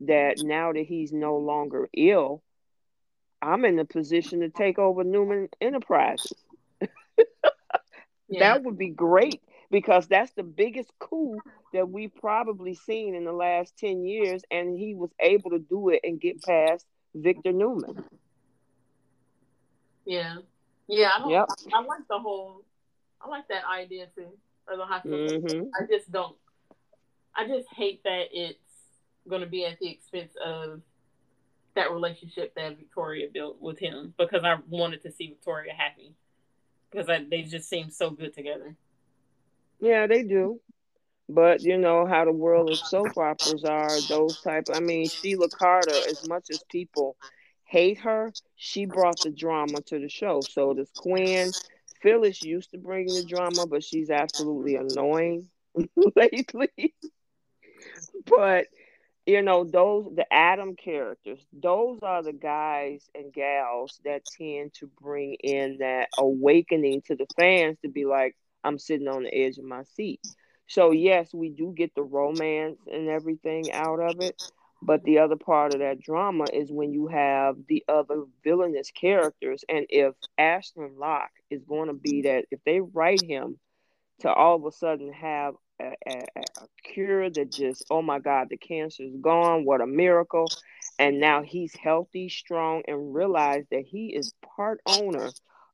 that 0.00 0.42
now 0.42 0.72
that 0.72 0.86
he's 0.86 1.12
no 1.12 1.36
longer 1.36 1.88
ill, 1.92 2.42
I'm 3.42 3.64
in 3.64 3.76
the 3.76 3.84
position 3.84 4.40
to 4.40 4.48
take 4.48 4.78
over 4.78 5.04
Newman 5.04 5.48
Enterprises. 5.60 6.32
yeah. 8.28 8.40
That 8.40 8.64
would 8.64 8.78
be 8.78 8.88
great 8.88 9.42
because 9.70 10.06
that's 10.06 10.32
the 10.32 10.42
biggest 10.42 10.90
coup 10.98 11.40
that 11.72 11.88
we've 11.88 12.14
probably 12.14 12.74
seen 12.74 13.14
in 13.14 13.24
the 13.24 13.32
last 13.32 13.76
10 13.78 14.04
years. 14.04 14.42
And 14.50 14.78
he 14.78 14.94
was 14.94 15.10
able 15.20 15.50
to 15.50 15.58
do 15.58 15.90
it 15.90 16.00
and 16.04 16.20
get 16.20 16.42
past 16.42 16.86
Victor 17.14 17.52
Newman. 17.52 18.04
Yeah. 20.04 20.36
Yeah. 20.88 21.10
I, 21.18 21.28
yep. 21.28 21.46
I, 21.72 21.78
I 21.78 21.82
like 21.82 22.08
the 22.08 22.18
whole, 22.18 22.62
I 23.20 23.28
like 23.28 23.48
that 23.48 23.62
idea 23.70 24.06
too. 24.14 24.28
Or 24.68 24.76
the 24.76 24.84
hospital. 24.84 25.18
Mm-hmm. 25.28 25.68
I 25.80 25.86
just 25.86 26.10
don't, 26.10 26.34
I 27.34 27.46
just 27.46 27.68
hate 27.76 28.02
that 28.04 28.26
it's 28.32 28.58
going 29.28 29.42
to 29.42 29.46
be 29.46 29.64
at 29.64 29.78
the 29.78 29.88
expense 29.88 30.32
of 30.44 30.80
that 31.76 31.92
relationship 31.92 32.54
that 32.56 32.76
Victoria 32.76 33.28
built 33.32 33.60
with 33.60 33.78
him 33.78 34.12
because 34.18 34.42
I 34.44 34.56
wanted 34.68 35.02
to 35.02 35.12
see 35.12 35.28
Victoria 35.28 35.72
happy 35.72 36.14
because 36.90 37.08
I, 37.08 37.24
they 37.28 37.42
just 37.42 37.68
seem 37.68 37.90
so 37.90 38.10
good 38.10 38.34
together. 38.34 38.74
Yeah, 39.80 40.06
they 40.06 40.22
do. 40.22 40.60
But 41.28 41.62
you 41.62 41.76
know 41.76 42.06
how 42.06 42.24
the 42.24 42.32
world 42.32 42.70
of 42.70 42.78
soap 42.78 43.18
operas 43.18 43.64
are, 43.64 44.00
those 44.08 44.40
type. 44.40 44.68
I 44.72 44.80
mean, 44.80 45.08
Sheila 45.08 45.48
Carter, 45.48 45.90
as 46.08 46.26
much 46.28 46.50
as 46.50 46.62
people 46.70 47.16
hate 47.64 47.98
her, 47.98 48.32
she 48.54 48.86
brought 48.86 49.20
the 49.22 49.30
drama 49.30 49.80
to 49.82 49.98
the 49.98 50.08
show. 50.08 50.40
So 50.40 50.72
does 50.72 50.90
Quinn. 50.96 51.52
Phyllis 52.00 52.42
used 52.42 52.70
to 52.70 52.78
bring 52.78 53.06
the 53.06 53.24
drama, 53.24 53.66
but 53.66 53.82
she's 53.82 54.10
absolutely 54.10 54.76
annoying 54.76 55.48
lately. 56.16 56.94
but 58.24 58.66
you 59.26 59.42
know 59.42 59.64
those 59.64 60.06
the 60.14 60.32
adam 60.32 60.76
characters 60.76 61.44
those 61.52 61.98
are 62.02 62.22
the 62.22 62.32
guys 62.32 63.04
and 63.14 63.32
gals 63.32 64.00
that 64.04 64.22
tend 64.38 64.72
to 64.72 64.88
bring 65.00 65.34
in 65.42 65.78
that 65.80 66.08
awakening 66.16 67.02
to 67.02 67.16
the 67.16 67.26
fans 67.36 67.76
to 67.82 67.88
be 67.88 68.04
like 68.04 68.36
i'm 68.64 68.78
sitting 68.78 69.08
on 69.08 69.24
the 69.24 69.34
edge 69.34 69.58
of 69.58 69.64
my 69.64 69.82
seat. 69.94 70.20
So 70.68 70.92
yes 70.92 71.34
we 71.34 71.50
do 71.50 71.72
get 71.76 71.94
the 71.94 72.02
romance 72.02 72.78
and 72.90 73.08
everything 73.08 73.72
out 73.72 74.00
of 74.00 74.20
it 74.20 74.36
but 74.82 75.02
the 75.04 75.18
other 75.18 75.36
part 75.36 75.72
of 75.74 75.80
that 75.80 76.00
drama 76.00 76.44
is 76.52 76.70
when 76.70 76.92
you 76.92 77.06
have 77.08 77.56
the 77.68 77.84
other 77.88 78.24
villainous 78.44 78.90
characters 78.90 79.64
and 79.68 79.86
if 79.88 80.14
Ashland 80.38 80.98
Locke 80.98 81.30
is 81.50 81.64
going 81.64 81.88
to 81.88 81.94
be 81.94 82.22
that 82.22 82.44
if 82.50 82.60
they 82.64 82.80
write 82.80 83.24
him 83.24 83.58
to 84.20 84.32
all 84.32 84.56
of 84.56 84.64
a 84.64 84.72
sudden 84.72 85.12
have 85.12 85.54
a, 85.80 85.92
a, 86.06 86.22
a, 86.36 86.42
cure 86.84 87.28
that 87.28 87.52
just 87.52 87.84
oh 87.90 88.00
my 88.00 88.18
god 88.18 88.48
the 88.48 88.56
cancer 88.56 89.02
is 89.02 89.16
gone 89.20 89.64
what 89.64 89.80
a 89.80 89.86
miracle 89.86 90.46
and 90.98 91.20
now 91.20 91.42
he's 91.42 91.74
healthy, 91.74 92.28
strong, 92.28 92.82
and 92.88 93.14
realized 93.14 93.68
that 93.70 93.84
he 93.84 94.14
is 94.14 94.32
part 94.56 94.80
owner 94.86 95.30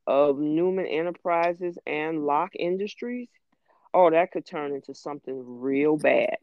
of 0.07 0.39
Newman 0.39 0.87
Enterprises 0.87 1.79
and 1.87 2.27
Locke 2.27 2.57
Industries, 2.59 3.29
oh, 3.95 4.11
that 4.11 4.33
could 4.33 4.45
turn 4.45 4.75
into 4.75 4.95
something 4.95 5.61
real 5.61 5.97
bad. 5.97 6.37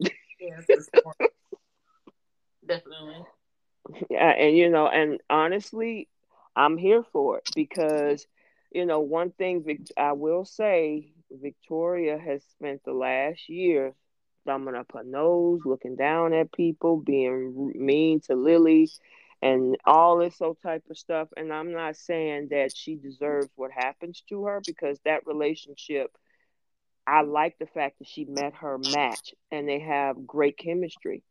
Definitely. 2.66 3.24
Yeah, 4.08 4.30
and 4.30 4.56
you 4.56 4.70
know, 4.70 4.86
and 4.86 5.20
honestly, 5.28 6.08
I'm 6.56 6.78
here 6.78 7.02
for 7.12 7.38
it 7.38 7.50
because, 7.54 8.26
you 8.70 8.86
know, 8.86 9.00
one 9.00 9.30
thing 9.32 9.84
I 9.96 10.12
will 10.12 10.44
say, 10.44 11.12
Victoria 11.30 12.18
has 12.18 12.42
spent 12.44 12.82
the 12.84 12.92
last 12.92 13.48
year 13.48 13.94
thumbing 14.46 14.74
up 14.74 14.90
her 14.94 15.04
nose, 15.04 15.60
looking 15.64 15.96
down 15.96 16.32
at 16.32 16.52
people, 16.52 16.98
being 16.98 17.72
mean 17.74 18.20
to 18.20 18.34
Lily, 18.34 18.90
and 19.42 19.76
all 19.84 20.18
this 20.18 20.36
so 20.36 20.56
type 20.62 20.84
of 20.90 20.98
stuff. 20.98 21.28
And 21.36 21.52
I'm 21.52 21.72
not 21.72 21.96
saying 21.96 22.48
that 22.50 22.76
she 22.76 22.96
deserves 22.96 23.50
what 23.56 23.70
happens 23.70 24.22
to 24.28 24.44
her 24.44 24.62
because 24.64 24.98
that 25.04 25.26
relationship, 25.26 26.10
I 27.06 27.22
like 27.22 27.58
the 27.58 27.66
fact 27.66 27.98
that 27.98 28.08
she 28.08 28.24
met 28.24 28.54
her 28.54 28.78
match 28.78 29.34
and 29.50 29.68
they 29.68 29.80
have 29.80 30.26
great 30.26 30.58
chemistry. 30.58 31.22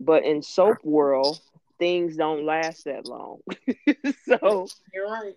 But 0.00 0.24
in 0.24 0.42
soap 0.42 0.78
world, 0.84 1.40
things 1.78 2.16
don't 2.16 2.44
last 2.44 2.84
that 2.84 3.04
long. 3.04 3.40
so 4.26 4.68
you're 4.92 5.10
right. 5.10 5.36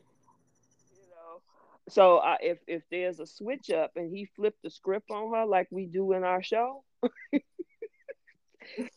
So 1.91 2.17
uh, 2.19 2.37
if 2.39 2.57
if 2.67 2.83
there's 2.89 3.19
a 3.19 3.25
switch 3.25 3.69
up 3.69 3.91
and 3.97 4.15
he 4.15 4.23
flipped 4.37 4.63
the 4.63 4.69
script 4.69 5.11
on 5.11 5.33
her 5.33 5.45
like 5.45 5.67
we 5.71 5.87
do 5.87 6.13
in 6.13 6.23
our 6.23 6.41
show, 6.41 6.85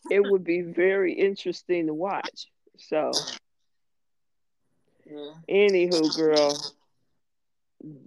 it 0.09 0.23
would 0.23 0.45
be 0.45 0.61
very 0.61 1.11
interesting 1.11 1.87
to 1.87 1.93
watch. 1.93 2.47
So, 2.77 3.11
yeah. 5.05 5.31
anywho, 5.49 6.15
girl, 6.15 6.73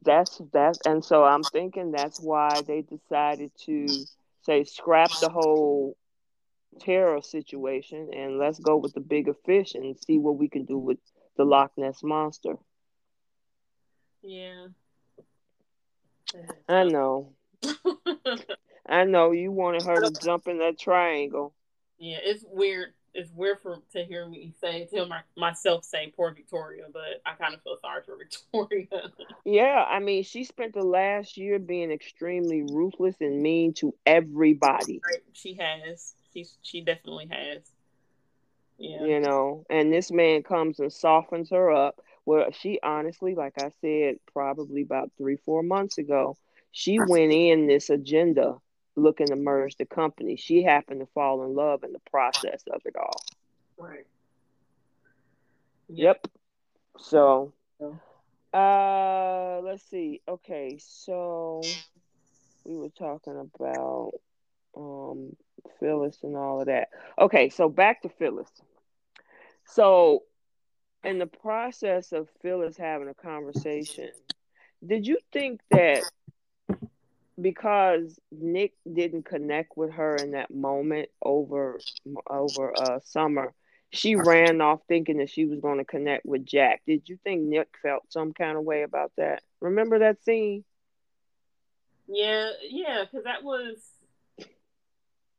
that's 0.02 0.40
that's, 0.54 0.78
and 0.86 1.04
so 1.04 1.22
I'm 1.22 1.42
thinking 1.42 1.92
that's 1.92 2.18
why 2.18 2.62
they 2.66 2.80
decided 2.80 3.50
to 3.66 3.88
say 4.44 4.64
scrap 4.64 5.10
the 5.20 5.28
whole 5.28 5.98
Tara 6.80 7.22
situation 7.22 8.08
and 8.16 8.38
let's 8.38 8.58
go 8.58 8.78
with 8.78 8.94
the 8.94 9.00
bigger 9.00 9.34
fish 9.44 9.74
and 9.74 9.98
see 9.98 10.18
what 10.18 10.38
we 10.38 10.48
can 10.48 10.64
do 10.64 10.78
with 10.78 10.98
the 11.36 11.44
Loch 11.44 11.72
Ness 11.76 12.02
monster. 12.02 12.54
Yeah. 14.22 14.66
I 16.68 16.84
know. 16.84 17.32
I 18.88 19.04
know 19.04 19.32
you 19.32 19.52
wanted 19.52 19.82
her 19.82 20.00
to 20.00 20.10
jump 20.20 20.48
in 20.48 20.58
that 20.58 20.78
triangle. 20.78 21.54
Yeah, 21.98 22.18
it's 22.22 22.44
weird. 22.48 22.94
It's 23.14 23.30
weird 23.32 23.60
for 23.60 23.78
to 23.92 24.04
hear 24.04 24.28
me 24.28 24.54
say, 24.60 24.86
tell 24.92 25.06
my, 25.08 25.20
myself 25.36 25.84
say, 25.84 26.12
"Poor 26.14 26.32
Victoria," 26.32 26.84
but 26.92 27.20
I 27.26 27.32
kind 27.34 27.54
of 27.54 27.62
feel 27.62 27.76
sorry 27.80 28.02
for 28.04 28.16
Victoria. 28.62 29.10
yeah, 29.44 29.84
I 29.88 29.98
mean, 29.98 30.22
she 30.22 30.44
spent 30.44 30.74
the 30.74 30.84
last 30.84 31.36
year 31.36 31.58
being 31.58 31.90
extremely 31.90 32.62
ruthless 32.62 33.16
and 33.20 33.42
mean 33.42 33.72
to 33.74 33.94
everybody. 34.06 35.00
Right. 35.04 35.22
She 35.32 35.54
has. 35.54 36.14
She 36.32 36.46
she 36.62 36.82
definitely 36.82 37.28
has. 37.30 37.62
Yeah. 38.78 39.04
You 39.04 39.20
know, 39.20 39.64
and 39.68 39.92
this 39.92 40.12
man 40.12 40.44
comes 40.44 40.78
and 40.78 40.92
softens 40.92 41.50
her 41.50 41.72
up. 41.72 42.00
Well, 42.28 42.50
she 42.52 42.78
honestly, 42.82 43.34
like 43.34 43.54
I 43.56 43.70
said, 43.80 44.16
probably 44.34 44.82
about 44.82 45.10
three, 45.16 45.36
four 45.36 45.62
months 45.62 45.96
ago, 45.96 46.36
she 46.72 46.98
went 47.00 47.32
in 47.32 47.66
this 47.66 47.88
agenda 47.88 48.58
looking 48.96 49.28
to 49.28 49.36
merge 49.36 49.76
the 49.76 49.86
company. 49.86 50.36
She 50.36 50.62
happened 50.62 51.00
to 51.00 51.06
fall 51.14 51.42
in 51.44 51.54
love 51.54 51.84
in 51.84 51.94
the 51.94 52.02
process 52.10 52.64
of 52.70 52.82
it 52.84 52.96
all. 52.96 53.24
Right. 53.78 54.04
Yep. 55.88 56.28
So, 56.98 57.54
uh, 58.52 59.60
let's 59.64 59.88
see. 59.88 60.20
Okay, 60.28 60.78
so 60.78 61.62
we 62.66 62.76
were 62.76 62.90
talking 62.90 63.38
about 63.38 64.10
um 64.76 65.34
Phyllis 65.80 66.18
and 66.22 66.36
all 66.36 66.60
of 66.60 66.66
that. 66.66 66.88
Okay, 67.18 67.48
so 67.48 67.70
back 67.70 68.02
to 68.02 68.10
Phyllis. 68.10 68.50
So, 69.64 70.24
in 71.04 71.18
the 71.18 71.26
process 71.26 72.12
of 72.12 72.28
Phyllis 72.42 72.76
having 72.76 73.08
a 73.08 73.14
conversation, 73.14 74.10
did 74.86 75.06
you 75.06 75.18
think 75.32 75.60
that 75.70 76.04
because 77.40 78.18
Nick 78.32 78.74
didn't 78.90 79.24
connect 79.24 79.76
with 79.76 79.92
her 79.92 80.16
in 80.16 80.32
that 80.32 80.50
moment 80.52 81.08
over 81.22 81.78
over 82.28 82.76
uh 82.76 82.98
Summer, 83.04 83.54
she 83.90 84.16
ran 84.16 84.60
off 84.60 84.80
thinking 84.88 85.18
that 85.18 85.30
she 85.30 85.44
was 85.44 85.60
going 85.60 85.78
to 85.78 85.84
connect 85.84 86.26
with 86.26 86.44
Jack. 86.44 86.82
Did 86.86 87.08
you 87.08 87.18
think 87.22 87.42
Nick 87.42 87.68
felt 87.80 88.12
some 88.12 88.32
kind 88.32 88.56
of 88.56 88.64
way 88.64 88.82
about 88.82 89.12
that? 89.16 89.42
Remember 89.60 90.00
that 90.00 90.22
scene? 90.24 90.64
Yeah, 92.08 92.50
yeah, 92.68 93.04
because 93.04 93.24
that 93.24 93.44
was 93.44 93.76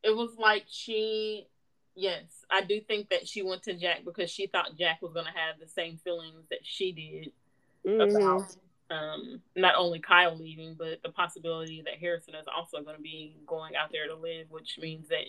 it 0.04 0.15
was 0.15 0.36
like 0.38 0.65
she 0.69 1.48
yes, 1.95 2.23
I 2.49 2.62
do 2.62 2.80
think 2.82 3.10
that 3.10 3.28
she 3.28 3.41
went 3.41 3.63
to 3.63 3.73
Jack 3.73 4.06
because 4.06 4.30
she 4.30 4.47
thought 4.47 4.78
Jack 4.78 5.02
was 5.02 5.13
going 5.13 5.25
to 5.25 5.32
have 5.32 5.60
the 5.60 5.67
same 5.67 5.97
feelings 5.97 6.45
that 6.49 6.60
she 6.63 6.91
did 6.91 7.32
mm-hmm. 7.86 8.15
about 8.15 8.56
um, 8.91 9.41
not 9.56 9.75
only 9.78 9.99
Kyle 9.99 10.38
leaving, 10.38 10.75
but 10.78 11.02
the 11.04 11.10
possibility 11.10 11.82
that 11.86 11.99
Harrison 11.99 12.36
is 12.36 12.47
also 12.54 12.82
going 12.82 12.95
to 12.95 13.02
be 13.02 13.36
going 13.45 13.75
out 13.75 13.91
there 13.91 14.08
to 14.08 14.15
live, 14.15 14.47
which 14.49 14.80
means 14.82 15.10
that 15.10 15.25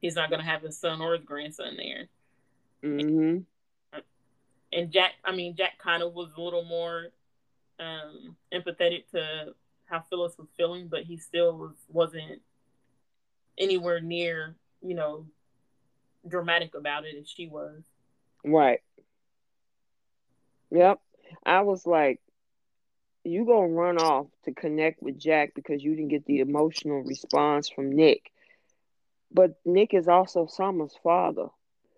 he's 0.00 0.14
not 0.14 0.28
going 0.28 0.40
to 0.40 0.46
have 0.46 0.62
his 0.62 0.78
son 0.78 1.00
or 1.00 1.14
his 1.14 1.24
grandson 1.24 1.76
there. 1.76 2.08
Mm-hmm. 2.82 3.38
And, 4.74 4.90
Jack, 4.90 5.12
I 5.24 5.32
mean, 5.34 5.54
Jack 5.56 5.78
kind 5.78 6.02
of 6.02 6.14
was 6.14 6.30
a 6.36 6.40
little 6.40 6.64
more 6.64 7.08
um, 7.78 8.36
empathetic 8.52 9.08
to 9.12 9.54
how 9.84 10.02
Phyllis 10.08 10.36
was 10.38 10.48
feeling, 10.56 10.88
but 10.88 11.02
he 11.02 11.18
still 11.18 11.56
was 11.56 11.74
wasn't 11.90 12.40
anywhere 13.58 14.00
near, 14.00 14.56
you 14.80 14.94
know, 14.94 15.26
dramatic 16.26 16.74
about 16.74 17.04
it 17.04 17.16
as 17.18 17.28
she 17.28 17.48
was. 17.48 17.82
Right. 18.44 18.80
Yep. 20.70 21.00
I 21.44 21.60
was 21.62 21.86
like, 21.86 22.20
you 23.24 23.44
gonna 23.46 23.68
run 23.68 23.98
off 23.98 24.26
to 24.44 24.52
connect 24.52 25.02
with 25.02 25.18
Jack 25.18 25.54
because 25.54 25.82
you 25.82 25.94
didn't 25.94 26.10
get 26.10 26.26
the 26.26 26.40
emotional 26.40 27.02
response 27.02 27.68
from 27.68 27.92
Nick. 27.92 28.32
But 29.32 29.58
Nick 29.64 29.94
is 29.94 30.08
also 30.08 30.46
Summer's 30.46 30.94
father. 31.02 31.48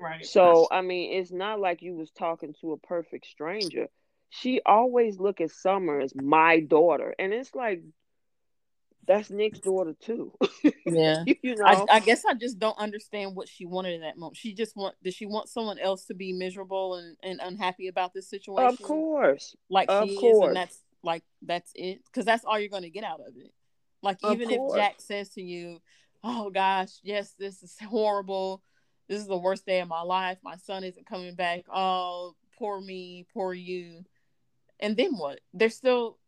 Right. 0.01 0.25
So 0.25 0.69
I 0.71 0.83
mean, 0.83 1.19
it's 1.19 1.33
not 1.33 1.61
like 1.61 1.83
you 1.83 1.95
was 1.95 2.11
talking 2.11 2.55
to 2.61 2.73
a 2.73 2.79
perfect 2.79 3.27
stranger. 3.27 3.89
She 4.31 4.61
always 4.67 5.19
look 5.19 5.41
at 5.41 5.51
Summer 5.51 6.01
as 6.01 6.15
my 6.15 6.61
daughter, 6.61 7.15
and 7.19 7.33
it's 7.33 7.55
like 7.55 7.83
that's 9.07 9.31
Nick's 9.31 9.61
daughter 9.61 9.95
too. 9.99 10.33
Yeah, 10.87 11.25
you 11.43 11.57
know. 11.57 11.65
I, 11.65 11.85
I, 11.91 12.01
guess 12.01 12.27
I 12.27 12.35
just 12.35 12.59
don't 12.59 12.79
understand 12.79 13.35
what 13.35 13.49
she 13.49 13.65
wanted 13.65 13.95
in 13.95 14.03
that 14.03 14.19
moment. 14.19 14.37
She 14.37 14.53
just 14.53 14.77
want 14.77 14.95
did 15.03 15.15
she 15.15 15.25
want 15.25 15.49
someone 15.49 15.79
else 15.79 16.05
to 16.07 16.15
be 16.15 16.35
miserable 16.35 16.97
and, 16.97 17.17
and 17.23 17.41
unhappy 17.43 17.89
about 17.89 18.13
this 18.13 18.29
situation? 18.29 18.69
Of 18.69 18.83
course, 18.83 19.57
like 19.71 19.89
of 19.89 20.09
she 20.09 20.17
course. 20.17 20.45
is, 20.45 20.49
and 20.49 20.57
that's 20.57 20.83
like 21.03 21.23
that's 21.41 21.73
it 21.75 22.01
because 22.05 22.27
that's 22.27 22.45
all 22.45 22.59
you're 22.59 22.69
going 22.69 22.83
to 22.83 22.91
get 22.91 23.03
out 23.03 23.21
of 23.21 23.35
it. 23.37 23.53
Like 24.03 24.19
even 24.31 24.51
if 24.51 24.61
Jack 24.75 24.97
says 25.01 25.31
to 25.31 25.43
you, 25.43 25.81
"Oh 26.23 26.51
gosh, 26.51 26.91
yes, 27.03 27.35
this 27.39 27.63
is 27.63 27.77
horrible. 27.81 28.63
This 29.09 29.21
is 29.21 29.27
the 29.27 29.39
worst 29.39 29.65
day 29.65 29.81
of 29.81 29.89
my 29.89 30.03
life. 30.03 30.39
My 30.45 30.57
son 30.57 30.85
isn't 30.85 31.07
coming 31.07 31.35
back. 31.35 31.65
Oh, 31.75 32.35
poor 32.59 32.79
me, 32.79 33.27
poor 33.33 33.55
you." 33.55 34.05
And 34.81 34.97
then 34.99 35.17
what? 35.17 35.41
They're 35.55 35.71
still 35.71 36.19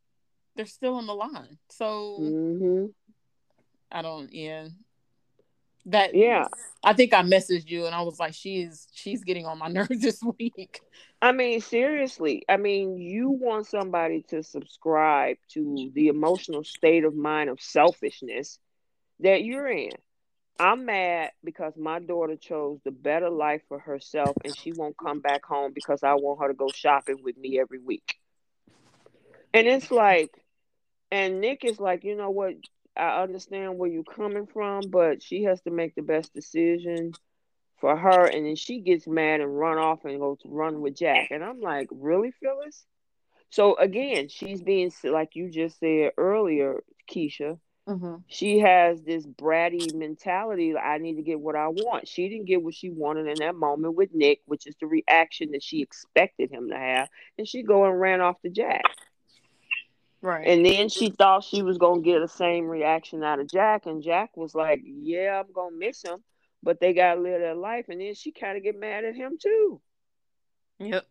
they're 0.57 0.67
still 0.67 0.95
on 0.95 1.07
the 1.07 1.15
line. 1.15 1.59
So 1.71 2.19
mm-hmm. 2.21 2.87
I 3.91 4.03
don't. 4.03 4.33
Yeah. 4.33 4.69
That 5.89 6.17
yeah, 6.17 6.49
I 6.83 6.95
think 6.95 7.15
I 7.15 7.23
messaged 7.23 7.69
you 7.69 7.87
and 7.87 7.95
I 7.95 8.03
was 8.03 8.19
like, 8.19 8.35
she 8.35 8.63
is 8.63 8.89
she's 8.93 9.23
getting 9.23 9.47
on 9.47 9.59
my 9.59 9.69
nerves 9.69 10.01
this 10.01 10.21
week. 10.37 10.81
I 11.23 11.31
mean, 11.31 11.61
seriously. 11.61 12.43
I 12.49 12.57
mean, 12.57 12.99
you 12.99 13.31
want 13.31 13.69
somebody 13.69 14.23
to 14.31 14.43
subscribe 14.43 15.37
to 15.51 15.93
the 15.95 16.09
emotional 16.09 16.65
state 16.65 17.05
of 17.05 17.15
mind 17.15 17.51
of 17.51 17.61
selfishness 17.61 18.59
that 19.21 19.45
you're 19.45 19.69
in. 19.69 19.93
I'm 20.59 20.87
mad 20.87 21.31
because 21.45 21.75
my 21.77 22.01
daughter 22.01 22.37
chose 22.37 22.81
the 22.85 22.91
better 22.91 23.31
life 23.31 23.63
for 23.69 23.79
herself 23.79 24.37
and 24.45 24.57
she 24.57 24.73
won't 24.73 24.97
come 24.97 25.21
back 25.21 25.45
home 25.45 25.73
because 25.73 26.03
I 26.03 26.15
want 26.15 26.41
her 26.41 26.49
to 26.49 26.55
go 26.55 26.69
shopping 26.75 27.23
with 27.23 27.37
me 27.37 27.61
every 27.61 27.79
week. 27.79 28.17
And 29.53 29.67
it's 29.67 29.91
like, 29.91 30.31
and 31.11 31.41
Nick 31.41 31.65
is 31.65 31.79
like, 31.79 32.05
you 32.05 32.17
know 32.17 32.31
what? 32.31 32.55
I 32.97 33.23
understand 33.23 33.79
where 33.79 33.91
you're 33.91 34.05
coming 34.05 34.47
from, 34.47 34.89
but 34.89 35.23
she 35.23 35.45
has 35.45 35.61
to 35.63 35.71
make 35.71 35.95
the 35.95 36.03
best 36.03 36.33
decision 36.33 37.13
for 37.79 37.95
her. 37.97 38.25
And 38.25 38.47
then 38.47 38.57
she 38.57 38.81
gets 38.81 39.07
mad 39.07 39.41
and 39.41 39.59
run 39.59 39.79
off 39.79 40.05
and 40.05 40.19
goes 40.19 40.39
to 40.41 40.49
run 40.49 40.81
with 40.81 40.97
Jack. 40.97 41.29
And 41.31 41.45
I'm 41.45 41.61
like, 41.61 41.89
really, 41.91 42.33
Phyllis? 42.43 42.85
So 43.51 43.77
again, 43.77 44.29
she's 44.29 44.63
being 44.63 44.91
like 45.05 45.37
you 45.37 45.51
just 45.51 45.79
said 45.79 46.13
earlier, 46.17 46.83
Keisha. 47.11 47.59
Mm-hmm. 47.89 48.17
She 48.27 48.59
has 48.59 49.01
this 49.03 49.25
bratty 49.25 49.95
mentality. 49.95 50.77
I 50.77 50.99
need 50.99 51.17
to 51.17 51.23
get 51.23 51.39
what 51.39 51.55
I 51.55 51.69
want. 51.69 52.09
She 52.09 52.29
didn't 52.29 52.47
get 52.47 52.63
what 52.63 52.75
she 52.75 52.91
wanted 52.91 53.29
in 53.29 53.37
that 53.39 53.55
moment 53.55 53.95
with 53.95 54.13
Nick, 54.13 54.41
which 54.47 54.67
is 54.67 54.75
the 54.81 54.87
reaction 54.87 55.53
that 55.53 55.63
she 55.63 55.83
expected 55.83 56.51
him 56.51 56.71
to 56.71 56.77
have, 56.77 57.09
and 57.39 57.47
she 57.47 57.63
go 57.63 57.85
and 57.85 58.01
ran 58.01 58.21
off 58.21 58.41
to 58.43 58.51
Jack. 58.51 58.83
Right. 60.23 60.47
And 60.47 60.65
then 60.65 60.89
she 60.89 61.11
thought 61.11 61.45
she 61.45 61.63
was 61.63 61.79
gonna 61.79 62.01
get 62.01 62.21
the 62.21 62.29
same 62.29 62.67
reaction 62.67 63.23
out 63.23 63.39
of 63.39 63.49
Jack, 63.49 63.87
and 63.87 64.03
Jack 64.03 64.37
was 64.37 64.55
like, 64.55 64.81
"Yeah, 64.85 65.41
I'm 65.41 65.53
gonna 65.53 65.77
miss 65.77 66.03
him," 66.03 66.25
but 66.63 66.81
they 66.81 66.95
gotta 66.95 67.21
live 67.21 67.41
their 67.41 67.55
life, 67.55 67.87
and 67.89 68.01
then 68.01 68.15
she 68.15 68.33
kind 68.33 68.57
of 68.57 68.63
get 68.63 68.79
mad 68.79 69.05
at 69.05 69.15
him 69.15 69.39
too. 69.39 69.81
Yep. 70.79 71.07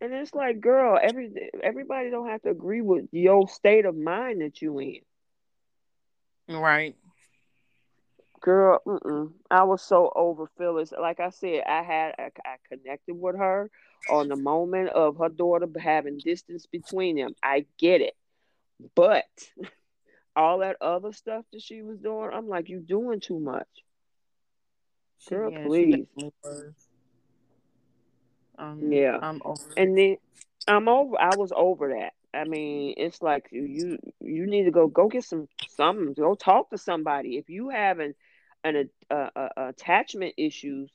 And 0.00 0.12
it's 0.12 0.34
like, 0.34 0.60
girl, 0.60 0.98
every 1.00 1.50
everybody 1.62 2.10
don't 2.10 2.28
have 2.28 2.42
to 2.42 2.50
agree 2.50 2.82
with 2.82 3.06
your 3.12 3.48
state 3.48 3.86
of 3.86 3.96
mind 3.96 4.42
that 4.42 4.60
you 4.60 4.78
in. 4.78 5.00
Right. 6.48 6.96
Girl, 8.40 8.80
mm-mm. 8.86 9.32
I 9.50 9.64
was 9.64 9.82
so 9.82 10.12
over 10.14 10.46
Phyllis. 10.58 10.92
Like 10.92 11.20
I 11.20 11.30
said, 11.30 11.62
I 11.66 11.82
had 11.82 12.14
I, 12.18 12.30
I 12.44 12.56
connected 12.68 13.14
with 13.14 13.36
her 13.36 13.70
on 14.10 14.28
the 14.28 14.36
moment 14.36 14.90
of 14.90 15.18
her 15.18 15.28
daughter 15.28 15.66
having 15.78 16.18
distance 16.18 16.66
between 16.66 17.16
them. 17.16 17.34
I 17.42 17.66
get 17.78 18.00
it, 18.00 18.14
but 18.94 19.24
all 20.36 20.58
that 20.58 20.76
other 20.80 21.12
stuff 21.12 21.44
that 21.52 21.62
she 21.62 21.82
was 21.82 21.98
doing, 21.98 22.30
I'm 22.32 22.48
like, 22.48 22.68
you 22.68 22.80
doing 22.80 23.20
too 23.20 23.40
much. 23.40 23.68
Girl, 25.28 25.50
yeah, 25.50 25.64
please. 25.64 26.06
Um, 28.58 28.92
yeah, 28.92 29.18
I'm 29.20 29.40
over. 29.44 29.62
And 29.76 29.96
then 29.96 30.16
I'm 30.68 30.88
over. 30.88 31.20
I 31.20 31.36
was 31.36 31.52
over 31.54 31.94
that. 31.98 32.12
I 32.36 32.44
mean, 32.44 32.94
it's 32.96 33.22
like 33.22 33.48
you 33.50 33.98
you 34.20 34.46
need 34.46 34.64
to 34.64 34.70
go 34.70 34.86
go 34.88 35.08
get 35.08 35.24
some 35.24 35.48
some 35.68 36.12
go 36.12 36.34
talk 36.34 36.70
to 36.70 36.78
somebody. 36.78 37.38
If 37.38 37.48
you 37.48 37.70
having 37.70 38.14
an 38.62 38.90
a, 39.10 39.30
a, 39.34 39.50
attachment 39.68 40.34
issues 40.36 40.90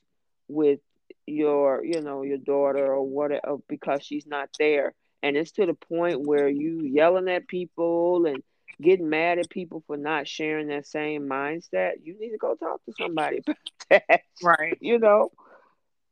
with 0.48 0.80
your 1.26 1.84
you 1.84 2.00
know 2.00 2.22
your 2.22 2.38
daughter 2.38 2.92
or 2.94 3.06
whatever 3.06 3.58
because 3.68 4.02
she's 4.04 4.26
not 4.26 4.50
there, 4.58 4.94
and 5.22 5.36
it's 5.36 5.52
to 5.52 5.66
the 5.66 5.74
point 5.74 6.20
where 6.20 6.48
you 6.48 6.82
yelling 6.82 7.28
at 7.28 7.48
people 7.48 8.26
and 8.26 8.42
getting 8.80 9.08
mad 9.08 9.38
at 9.38 9.50
people 9.50 9.82
for 9.86 9.96
not 9.96 10.26
sharing 10.26 10.68
that 10.68 10.86
same 10.86 11.28
mindset, 11.28 11.92
you 12.02 12.18
need 12.18 12.30
to 12.30 12.38
go 12.38 12.54
talk 12.54 12.84
to 12.84 12.92
somebody 12.98 13.38
about 13.46 13.56
that. 13.90 14.22
Right. 14.42 14.76
You 14.80 14.98
know, 14.98 15.30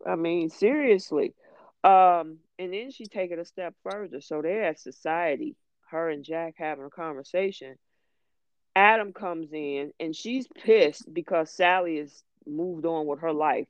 I 0.07 0.17
mean, 0.17 0.51
seriously. 0.51 1.35
Um, 1.83 2.39
and 2.59 2.73
then 2.73 2.91
she 2.91 3.07
take 3.07 3.31
it 3.31 3.39
a 3.39 3.45
step 3.45 3.75
further. 3.83 4.21
So 4.21 4.43
they're 4.43 4.65
at 4.65 4.79
society, 4.79 5.57
her 5.91 6.11
and 6.11 6.25
Jack 6.25 6.55
having 6.59 6.85
a 6.85 6.91
conversation. 6.91 7.77
Adam 8.77 9.13
comes 9.13 9.53
in 9.53 9.93
and 9.99 10.15
she's 10.15 10.47
pissed 10.47 11.13
because 11.13 11.51
Sally 11.51 11.99
has 11.99 12.23
moved 12.47 12.87
on 12.87 13.07
with 13.07 13.21
her 13.21 13.33
life. 13.33 13.67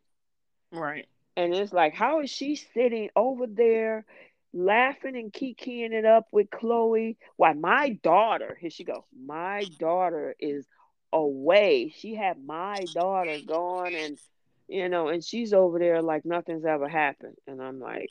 Right. 0.73 1.09
And 1.41 1.55
it's 1.55 1.73
like, 1.73 1.95
how 1.95 2.21
is 2.21 2.29
she 2.29 2.55
sitting 2.55 3.09
over 3.17 3.47
there 3.47 4.05
laughing 4.53 5.17
and 5.17 5.33
kikiing 5.33 5.93
it 5.93 6.05
up 6.05 6.27
with 6.33 6.51
Chloe? 6.51 7.17
Why, 7.37 7.55
my 7.55 7.99
daughter, 8.03 8.59
here 8.61 8.69
she 8.69 8.85
go. 8.85 9.07
My 9.19 9.65
daughter 9.79 10.35
is 10.39 10.67
away. 11.15 11.95
She 11.97 12.15
had 12.15 12.45
my 12.45 12.85
daughter 12.95 13.39
gone 13.47 13.95
and 13.95 14.19
you 14.69 14.89
know, 14.91 15.09
and 15.09 15.25
she's 15.25 15.55
over 15.55 15.79
there 15.79 16.03
like 16.03 16.27
nothing's 16.27 16.67
ever 16.67 16.89
happened. 16.89 17.37
And 17.47 17.63
I'm 17.63 17.81
like, 17.81 18.11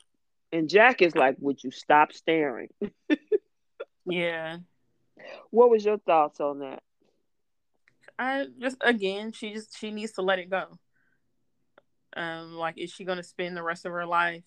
and 0.52 0.68
Jack 0.68 1.00
is 1.00 1.14
like, 1.14 1.36
would 1.38 1.62
you 1.62 1.70
stop 1.70 2.12
staring? 2.12 2.68
yeah. 4.06 4.58
What 5.50 5.70
was 5.70 5.84
your 5.84 5.98
thoughts 5.98 6.40
on 6.40 6.58
that? 6.58 6.82
I 8.18 8.46
just 8.58 8.76
again, 8.80 9.30
she 9.30 9.52
just 9.54 9.78
she 9.78 9.92
needs 9.92 10.12
to 10.12 10.22
let 10.22 10.40
it 10.40 10.50
go. 10.50 10.80
Um, 12.16 12.54
like, 12.54 12.78
is 12.78 12.90
she 12.90 13.04
gonna 13.04 13.22
spend 13.22 13.56
the 13.56 13.62
rest 13.62 13.86
of 13.86 13.92
her 13.92 14.06
life 14.06 14.44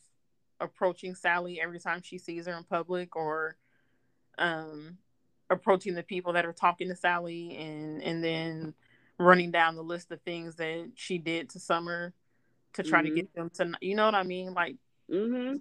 approaching 0.59 1.16
Sally 1.16 1.59
every 1.61 1.80
time 1.80 2.01
she 2.01 2.18
sees 2.18 2.45
her 2.45 2.57
in 2.57 2.64
public, 2.64 3.16
or 3.16 3.55
um, 4.38 4.97
approaching 5.49 5.95
the 5.95 6.03
people 6.03 6.34
that 6.34 6.45
are 6.45 6.53
talking 6.53 6.89
to 6.89 6.95
Sally, 6.95 7.55
and 7.57 8.01
and 8.03 8.24
then 8.24 8.74
running 9.20 9.51
down 9.51 9.76
the 9.76 9.84
list 9.84 10.11
of 10.11 10.22
things 10.22 10.55
that 10.55 10.91
she 10.95 11.18
did 11.18 11.49
to 11.51 11.59
Summer 11.59 12.14
to 12.74 12.84
try 12.84 13.01
mm-hmm. 13.01 13.09
to 13.09 13.16
get 13.16 13.34
them 13.36 13.49
to, 13.51 13.72
you 13.82 13.95
know 13.95 14.05
what 14.05 14.16
I 14.16 14.24
mean? 14.24 14.53
Like, 14.53 14.76
mm-hmm. 15.09 15.57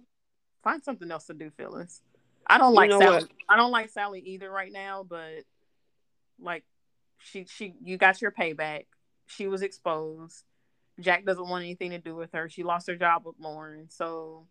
find 0.65 0.83
something 0.83 1.11
else 1.11 1.27
to 1.27 1.35
do, 1.35 1.51
Phyllis. 1.57 2.01
I 2.47 2.59
don't 2.59 2.75
like 2.75 2.91
you 2.91 2.99
know 2.99 3.05
Sally. 3.05 3.23
What? 3.23 3.31
I 3.49 3.57
don't 3.57 3.71
like 3.71 3.91
Sally 3.91 4.21
either 4.21 4.51
right 4.51 4.73
now, 4.73 5.05
but 5.09 5.45
like, 6.41 6.65
she 7.19 7.45
she 7.45 7.75
you 7.85 7.99
got 7.99 8.21
your 8.21 8.33
payback. 8.33 8.87
She 9.27 9.47
was 9.47 9.63
exposed. 9.63 10.43
Jack 11.03 11.25
doesn't 11.25 11.49
want 11.49 11.65
anything 11.65 11.91
to 11.91 11.99
do 11.99 12.15
with 12.15 12.33
her. 12.33 12.49
She 12.49 12.63
lost 12.63 12.87
her 12.87 12.97
job 12.97 13.23
with 13.25 13.37
Lauren, 13.39 13.89
so 13.91 14.47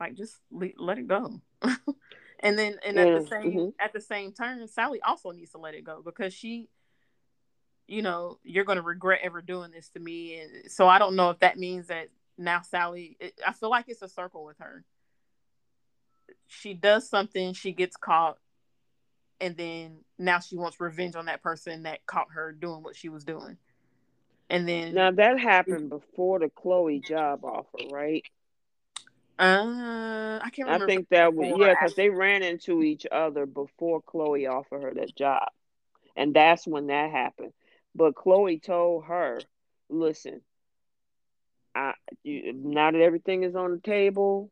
like 0.00 0.14
just 0.14 0.36
le- 0.50 0.68
let 0.78 0.98
it 0.98 1.06
go. 1.06 1.40
and 2.40 2.58
then 2.58 2.78
and 2.84 2.98
at 2.98 3.20
the 3.20 3.26
same 3.26 3.52
mm-hmm. 3.52 3.68
at 3.80 3.92
the 3.92 4.00
same 4.00 4.32
turn, 4.32 4.66
Sally 4.68 5.00
also 5.02 5.30
needs 5.30 5.52
to 5.52 5.58
let 5.58 5.74
it 5.74 5.84
go 5.84 6.02
because 6.04 6.34
she 6.34 6.68
you 7.88 8.02
know, 8.02 8.38
you're 8.42 8.64
going 8.64 8.76
to 8.76 8.82
regret 8.82 9.20
ever 9.22 9.40
doing 9.40 9.70
this 9.70 9.88
to 9.90 10.00
me. 10.00 10.40
And 10.40 10.70
so 10.70 10.88
I 10.88 10.98
don't 10.98 11.16
know 11.16 11.30
if 11.30 11.38
that 11.40 11.58
means 11.58 11.86
that 11.86 12.08
now 12.36 12.62
Sally, 12.62 13.16
it, 13.20 13.40
I 13.46 13.52
feel 13.52 13.70
like 13.70 13.86
it's 13.88 14.02
a 14.02 14.08
circle 14.08 14.44
with 14.44 14.58
her. 14.58 14.84
She 16.48 16.74
does 16.74 17.08
something, 17.08 17.54
she 17.54 17.72
gets 17.72 17.96
caught, 17.96 18.38
and 19.40 19.56
then 19.56 19.98
now 20.18 20.40
she 20.40 20.56
wants 20.56 20.80
revenge 20.80 21.16
on 21.16 21.26
that 21.26 21.42
person 21.42 21.84
that 21.84 22.06
caught 22.06 22.28
her 22.32 22.52
doing 22.52 22.82
what 22.82 22.96
she 22.96 23.08
was 23.08 23.24
doing. 23.24 23.56
And 24.48 24.68
then 24.68 24.94
now 24.94 25.10
that 25.10 25.38
happened 25.40 25.88
before 25.88 26.38
the 26.38 26.50
Chloe 26.50 27.00
job 27.00 27.44
offer, 27.44 27.88
right? 27.90 28.24
Uh, 29.38 30.38
I 30.42 30.50
can't 30.50 30.68
remember. 30.68 30.84
I 30.84 30.86
think 30.86 31.08
that 31.10 31.34
was 31.34 31.58
yeah, 31.58 31.74
because 31.74 31.94
they 31.94 32.08
ran 32.08 32.42
into 32.42 32.82
each 32.82 33.06
other 33.10 33.44
before 33.44 34.00
Chloe 34.00 34.46
offered 34.46 34.82
her 34.82 34.94
that 34.94 35.14
job, 35.14 35.48
and 36.16 36.32
that's 36.32 36.66
when 36.66 36.86
that 36.86 37.10
happened. 37.10 37.52
But 37.94 38.14
Chloe 38.14 38.58
told 38.58 39.04
her, 39.06 39.40
listen, 39.90 40.40
I 41.74 41.92
you, 42.22 42.52
now 42.54 42.92
that 42.92 43.00
everything 43.00 43.42
is 43.42 43.56
on 43.56 43.72
the 43.72 43.80
table, 43.80 44.50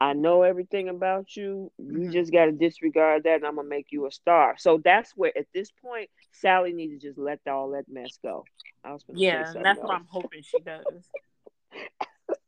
I 0.00 0.12
know 0.12 0.42
everything 0.42 0.88
about 0.88 1.34
you. 1.36 1.72
You 1.78 1.84
mm-hmm. 1.84 2.10
just 2.12 2.32
got 2.32 2.46
to 2.46 2.52
disregard 2.52 3.24
that, 3.24 3.36
and 3.36 3.46
I'm 3.46 3.56
gonna 3.56 3.68
make 3.68 3.88
you 3.90 4.06
a 4.06 4.12
star. 4.12 4.56
So 4.58 4.80
that's 4.82 5.12
where, 5.16 5.36
at 5.36 5.46
this 5.52 5.70
point, 5.70 6.10
Sally 6.32 6.72
needs 6.72 7.00
to 7.00 7.08
just 7.08 7.18
let 7.18 7.40
all 7.48 7.70
that 7.72 7.86
mess 7.88 8.18
go. 8.22 8.44
yeah, 9.12 9.52
that's 9.54 9.78
else. 9.78 9.78
what 9.78 9.94
I'm 9.94 10.06
hoping 10.08 10.42
she 10.42 10.60
does. 10.60 10.84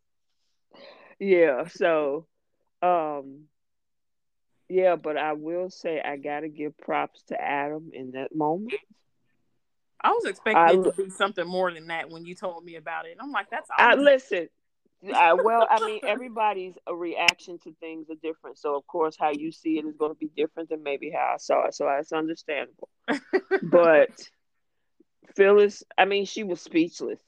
yeah. 1.18 1.66
So, 1.68 2.26
um, 2.82 3.46
yeah, 4.68 4.94
but 4.94 5.16
I 5.16 5.32
will 5.32 5.70
say 5.70 6.00
I 6.00 6.16
gotta 6.16 6.48
give 6.48 6.78
props 6.78 7.22
to 7.28 7.40
Adam 7.40 7.90
in 7.92 8.12
that 8.12 8.34
moment 8.34 8.74
I 10.02 10.10
was 10.10 10.24
expecting 10.24 10.56
I, 10.56 10.72
to 10.72 10.92
be 10.92 11.10
something 11.10 11.46
more 11.46 11.72
than 11.72 11.88
that 11.88 12.10
when 12.10 12.24
you 12.24 12.34
told 12.34 12.64
me 12.64 12.76
about 12.76 13.06
it. 13.06 13.18
I'm 13.20 13.32
like, 13.32 13.50
that's 13.50 13.68
I 13.76 13.94
listen. 13.94 14.48
I, 15.14 15.34
well, 15.34 15.66
I 15.70 15.84
mean, 15.86 16.00
everybody's 16.06 16.74
a 16.86 16.94
reaction 16.94 17.58
to 17.64 17.74
things 17.80 18.08
are 18.10 18.16
different. 18.22 18.58
So, 18.58 18.76
of 18.76 18.86
course, 18.86 19.16
how 19.18 19.30
you 19.30 19.52
see 19.52 19.78
it 19.78 19.86
is 19.86 19.96
going 19.96 20.12
to 20.12 20.18
be 20.18 20.30
different 20.36 20.68
than 20.68 20.82
maybe 20.82 21.10
how 21.10 21.32
I 21.34 21.36
saw 21.38 21.66
it. 21.66 21.74
So, 21.74 21.88
it's 21.88 22.12
understandable. 22.12 22.88
but 23.62 24.10
Phyllis, 25.36 25.82
I 25.96 26.04
mean, 26.04 26.26
she 26.26 26.44
was 26.44 26.60
speechless. 26.60 27.20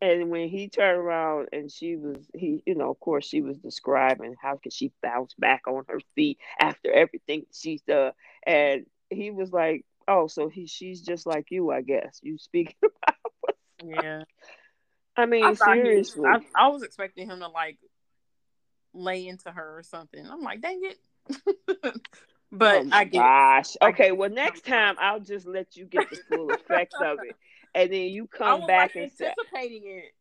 And 0.00 0.28
when 0.30 0.48
he 0.48 0.68
turned 0.68 0.98
around 0.98 1.48
and 1.52 1.70
she 1.72 1.96
was, 1.96 2.18
he, 2.34 2.62
you 2.66 2.74
know, 2.74 2.90
of 2.90 3.00
course, 3.00 3.26
she 3.26 3.40
was 3.40 3.56
describing 3.56 4.34
how 4.40 4.58
could 4.62 4.72
she 4.72 4.92
bounce 5.02 5.34
back 5.38 5.62
on 5.66 5.84
her 5.88 6.00
feet 6.14 6.38
after 6.60 6.92
everything 6.92 7.46
she's 7.52 7.80
done. 7.82 8.12
And 8.46 8.84
he 9.08 9.30
was 9.30 9.50
like, 9.50 9.84
Oh, 10.06 10.26
so 10.26 10.48
he 10.48 10.66
she's 10.66 11.00
just 11.00 11.26
like 11.26 11.46
you, 11.50 11.70
I 11.70 11.80
guess. 11.80 12.20
You 12.22 12.36
speak 12.36 12.76
about 12.82 13.56
Yeah. 13.82 14.24
I 15.16 15.26
mean, 15.26 15.44
I 15.44 15.54
seriously. 15.54 16.22
Was, 16.22 16.42
I, 16.54 16.64
I, 16.64 16.68
was 16.68 16.82
expecting 16.82 17.28
him 17.28 17.40
to 17.40 17.48
like 17.48 17.78
lay 18.92 19.26
into 19.26 19.50
her 19.50 19.78
or 19.78 19.82
something. 19.82 20.24
I'm 20.26 20.42
like, 20.42 20.60
dang 20.60 20.80
it. 20.82 20.98
but 22.52 22.86
oh 22.86 22.88
I 22.92 23.04
get 23.04 23.18
gosh. 23.18 23.76
Okay, 23.80 24.12
well 24.12 24.30
next 24.30 24.66
time 24.66 24.96
I'll 24.98 25.20
just 25.20 25.46
let 25.46 25.76
you 25.76 25.86
get 25.86 26.10
the 26.10 26.16
full 26.28 26.50
effects 26.52 26.96
of 27.02 27.18
it. 27.22 27.36
And 27.74 27.92
then 27.92 28.08
you 28.08 28.26
come 28.26 28.66
back 28.66 28.94
like 28.94 28.96
and 28.96 29.04
anticipating 29.04 29.82
say, 29.82 30.04
it. 30.06 30.12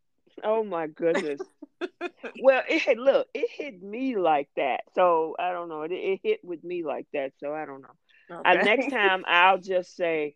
Oh 0.43 0.63
my 0.63 0.87
goodness. 0.87 1.39
well, 2.41 2.63
it 2.67 2.97
look, 2.97 3.27
it 3.33 3.49
hit 3.51 3.81
me 3.81 4.17
like 4.17 4.49
that. 4.55 4.81
So 4.95 5.35
I 5.39 5.51
don't 5.51 5.69
know. 5.69 5.83
It, 5.83 5.91
it 5.91 6.19
hit 6.23 6.39
with 6.43 6.63
me 6.63 6.83
like 6.83 7.07
that. 7.13 7.33
So 7.39 7.53
I 7.53 7.65
don't 7.65 7.81
know. 7.81 8.37
Okay. 8.39 8.59
Uh, 8.59 8.63
next 8.63 8.89
time 8.89 9.23
I'll 9.27 9.59
just 9.59 9.95
say, 9.95 10.35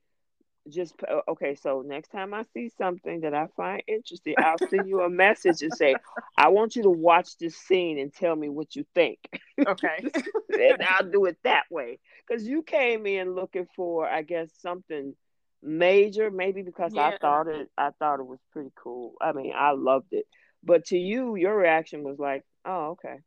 just 0.69 0.95
okay. 1.27 1.55
So 1.55 1.83
next 1.85 2.09
time 2.09 2.33
I 2.33 2.43
see 2.53 2.69
something 2.77 3.21
that 3.21 3.33
I 3.33 3.47
find 3.55 3.81
interesting, 3.87 4.35
I'll 4.37 4.57
send 4.69 4.87
you 4.87 5.01
a 5.01 5.09
message 5.09 5.61
and 5.61 5.73
say, 5.73 5.95
"I 6.37 6.49
want 6.49 6.75
you 6.75 6.83
to 6.83 6.89
watch 6.89 7.37
this 7.37 7.55
scene 7.55 7.97
and 7.99 8.13
tell 8.13 8.35
me 8.35 8.49
what 8.49 8.75
you 8.75 8.85
think." 8.93 9.19
Okay, 9.59 9.97
and 10.49 10.83
I'll 10.87 11.09
do 11.09 11.25
it 11.25 11.37
that 11.43 11.63
way 11.69 11.99
because 12.27 12.47
you 12.47 12.63
came 12.63 13.05
in 13.05 13.33
looking 13.35 13.67
for, 13.75 14.07
I 14.07 14.21
guess, 14.21 14.49
something 14.59 15.15
major, 15.61 16.29
maybe 16.31 16.61
because 16.61 16.93
yeah. 16.93 17.07
I 17.07 17.17
thought 17.17 17.47
it. 17.47 17.69
I 17.77 17.91
thought 17.99 18.19
it 18.19 18.27
was 18.27 18.39
pretty 18.51 18.71
cool. 18.75 19.15
I 19.21 19.31
mean, 19.31 19.53
I 19.55 19.71
loved 19.71 20.11
it, 20.11 20.25
but 20.63 20.85
to 20.85 20.97
you, 20.97 21.35
your 21.35 21.55
reaction 21.55 22.03
was 22.03 22.19
like, 22.19 22.43
"Oh, 22.65 22.97
okay." 22.97 23.19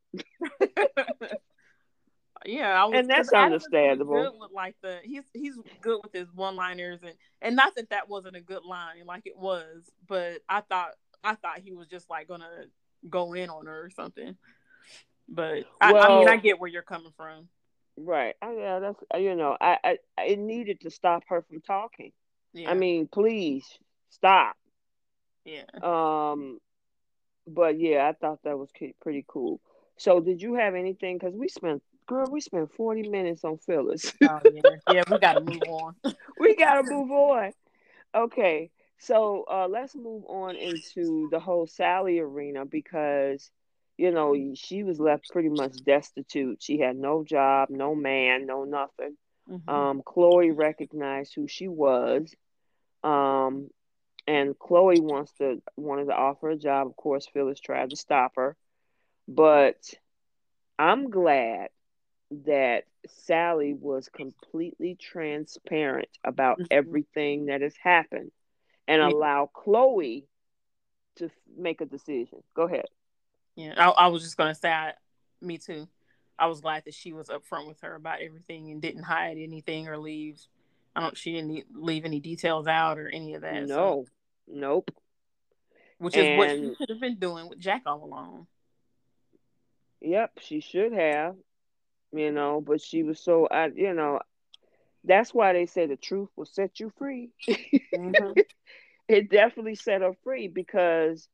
Yeah, 2.47 2.85
was, 2.87 2.95
and 2.97 3.11
that's 3.11 3.33
understandable. 3.33 4.15
Good 4.15 4.33
with 4.39 4.51
like 4.53 4.75
the 4.83 4.99
he's 5.03 5.25
he's 5.35 5.57
good 5.81 6.01
with 6.03 6.13
his 6.13 6.33
one 6.33 6.57
liners 6.57 7.01
and 7.03 7.15
and 7.43 7.55
not 7.55 7.75
that 7.77 7.91
that 7.91 8.09
wasn't 8.09 8.37
a 8.37 8.41
good 8.41 8.65
line 8.65 9.05
like 9.05 9.27
it 9.27 9.37
was, 9.37 9.91
but 10.09 10.41
I 10.49 10.63
thought 10.63 10.93
I 11.23 11.35
thought 11.35 11.59
he 11.59 11.73
was 11.73 11.89
just 11.89 12.09
like 12.09 12.29
gonna 12.29 12.65
go 13.09 13.35
in 13.35 13.51
on 13.51 13.67
her 13.67 13.85
or 13.85 13.91
something. 13.91 14.37
But 15.29 15.65
I, 15.81 15.93
well, 15.93 16.13
I 16.13 16.19
mean, 16.19 16.29
I 16.29 16.37
get 16.37 16.59
where 16.59 16.71
you're 16.71 16.83
coming 16.83 17.13
from. 17.17 17.49
Right. 17.97 18.35
I, 18.41 18.55
yeah, 18.55 18.79
that's 18.79 19.05
you 19.19 19.35
know, 19.35 19.57
I, 19.61 19.79
I 19.85 20.23
it 20.25 20.39
needed 20.39 20.81
to 20.83 20.91
stop 20.91 21.25
her 21.29 21.43
from 21.43 21.61
talking. 21.61 22.13
Yeah. 22.53 22.71
I 22.71 22.75
mean, 22.75 23.07
please 23.07 23.67
stop. 24.09 24.57
Yeah. 25.45 25.65
Um, 25.83 26.59
but 27.47 27.79
yeah, 27.79 28.09
I 28.09 28.13
thought 28.13 28.41
that 28.45 28.59
was 28.59 28.71
pretty 29.01 29.25
cool. 29.29 29.61
So, 29.97 30.21
did 30.21 30.41
you 30.41 30.55
have 30.55 30.75
anything? 30.75 31.19
Because 31.19 31.35
we 31.35 31.49
spent 31.49 31.83
Girl, 32.11 32.29
we 32.29 32.41
spent 32.41 32.73
40 32.73 33.09
minutes 33.09 33.45
on 33.45 33.59
Phyllis. 33.59 34.13
oh, 34.29 34.41
yeah. 34.45 34.61
yeah, 34.93 35.03
we 35.09 35.19
got 35.21 35.35
to 35.35 35.41
move 35.43 35.63
on. 35.69 35.95
we 36.41 36.57
got 36.57 36.75
to 36.75 36.83
move 36.83 37.09
on. 37.09 37.53
Okay, 38.13 38.73
so 38.99 39.45
uh, 39.49 39.69
let's 39.71 39.95
move 39.95 40.25
on 40.27 40.57
into 40.57 41.29
the 41.31 41.39
whole 41.39 41.69
Sally 41.69 42.19
arena 42.19 42.65
because, 42.65 43.49
you 43.97 44.11
know, 44.11 44.35
she 44.57 44.83
was 44.83 44.99
left 44.99 45.29
pretty 45.31 45.51
much 45.51 45.77
destitute. 45.85 46.61
She 46.61 46.81
had 46.81 46.97
no 46.97 47.23
job, 47.23 47.71
no 47.71 47.95
man, 47.95 48.45
no 48.45 48.65
nothing. 48.65 49.17
Mm-hmm. 49.49 49.71
Um, 49.71 50.03
Chloe 50.05 50.51
recognized 50.51 51.33
who 51.37 51.47
she 51.47 51.69
was. 51.69 52.35
Um, 53.05 53.71
and 54.27 54.59
Chloe 54.59 54.99
wants 54.99 55.31
to 55.39 55.63
wanted 55.77 56.07
to 56.07 56.15
offer 56.15 56.51
a 56.51 56.57
job. 56.57 56.89
Of 56.89 56.97
course, 56.97 57.29
Phyllis 57.33 57.61
tried 57.61 57.91
to 57.91 57.97
stop 57.97 58.33
her, 58.35 58.57
but 59.29 59.77
I'm 60.77 61.09
glad 61.09 61.69
that 62.31 62.85
Sally 63.07 63.75
was 63.75 64.09
completely 64.09 64.97
transparent 65.01 66.09
about 66.25 66.59
mm-hmm. 66.59 66.67
everything 66.71 67.47
that 67.47 67.61
has 67.63 67.75
happened 67.77 68.31
and 68.87 69.01
yeah. 69.01 69.09
allow 69.09 69.51
Chloe 69.53 70.27
to 71.17 71.31
make 71.57 71.81
a 71.81 71.87
decision. 71.87 72.43
Go 72.55 72.63
ahead. 72.63 72.87
Yeah, 73.57 73.75
I, 73.77 73.89
I 73.89 74.07
was 74.09 74.23
just 74.23 74.37
gonna 74.37 74.55
say, 74.55 74.71
I, 74.71 74.93
me 75.41 75.59
too. 75.59 75.89
I 76.39 76.47
was 76.47 76.61
glad 76.61 76.85
that 76.87 76.95
she 76.95 77.13
was 77.13 77.29
upfront 77.29 77.69
with 77.69 77.81
her 77.83 77.95
about 77.95 78.21
everything 78.23 78.71
and 78.71 78.81
didn't 78.81 79.03
hide 79.03 79.37
anything 79.39 79.89
or 79.89 79.99
leave. 79.99 80.41
I 80.97 81.01
don't. 81.01 81.17
She 81.17 81.33
didn't 81.33 81.67
leave 81.75 82.05
any 82.05 82.21
details 82.21 82.67
out 82.67 82.99
or 82.99 83.09
any 83.09 83.35
of 83.35 83.43
that. 83.43 83.67
No, 83.67 83.67
so. 83.67 84.07
nope. 84.49 84.91
Which 85.99 86.17
is 86.17 86.25
and, 86.25 86.39
what 86.39 86.51
she 86.51 86.75
should 86.79 86.89
have 86.89 87.01
been 87.01 87.19
doing 87.19 87.49
with 87.49 87.59
Jack 87.59 87.83
all 87.85 88.03
along. 88.03 88.47
Yep, 90.01 90.39
she 90.41 90.61
should 90.61 90.93
have 90.93 91.37
you 92.13 92.33
know, 92.33 92.61
but 92.61 92.81
she 92.81 93.03
was 93.03 93.21
so, 93.21 93.47
I, 93.47 93.67
you 93.67 93.95
know, 93.95 94.21
that's 95.05 95.33
why 95.33 95.53
they 95.53 95.67
say 95.67 95.87
the 95.87 95.97
truth 95.97 96.29
will 96.37 96.47
set 96.47 96.81
you 96.81 96.93
free. 96.99 97.31
Mm-hmm. 97.49 98.33
it 99.09 99.31
definitely 99.31 99.75
set 99.75 100.03
her 100.03 100.15
free 100.25 100.49
because 100.49 101.29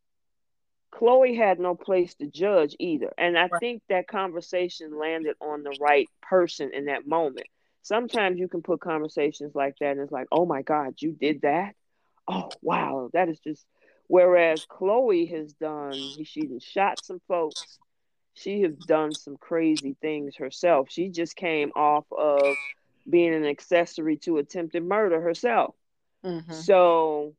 Chloe 0.93 1.37
had 1.37 1.59
no 1.59 1.75
place 1.75 2.15
to 2.15 2.27
judge 2.27 2.77
either. 2.79 3.13
And 3.19 3.37
I 3.37 3.43
right. 3.43 3.61
think 3.61 3.83
that 3.89 4.09
conversation 4.09 4.99
landed 4.99 5.37
on 5.41 5.63
the 5.63 5.77
right 5.81 6.09
person 6.23 6.71
in 6.73 6.87
that 6.87 7.07
moment. 7.07 7.47
Sometimes 7.83 8.39
you 8.39 8.49
can 8.49 8.63
put 8.63 8.81
conversations 8.81 9.55
like 9.55 9.77
that 9.81 9.93
and 9.93 10.01
it's 10.01 10.13
like, 10.13 10.27
oh 10.33 10.47
my 10.47 10.63
God, 10.63 10.95
you 10.99 11.13
did 11.13 11.43
that? 11.43 11.75
Oh, 12.29 12.51
wow, 12.63 13.11
that 13.13 13.29
is 13.29 13.39
just. 13.41 13.65
Whereas 14.09 14.65
Chloe 14.69 15.27
has 15.27 15.53
done, 15.53 15.99
she 16.25 16.49
shot 16.61 17.05
some 17.05 17.21
folks 17.27 17.79
she 18.37 18.63
has 18.63 18.75
done 18.77 19.15
some 19.15 19.37
crazy 19.37 19.97
things 20.01 20.37
herself. 20.37 20.89
She 20.91 21.09
just 21.09 21.37
came 21.37 21.73
off 21.75 22.05
of 22.13 22.55
being 23.09 23.35
an 23.35 23.47
accessory 23.47 24.17
to 24.19 24.37
attempted 24.39 24.85
murder 24.85 25.21
herself. 25.21 25.75
Mm-hmm. 26.25 26.53
So 26.53 27.35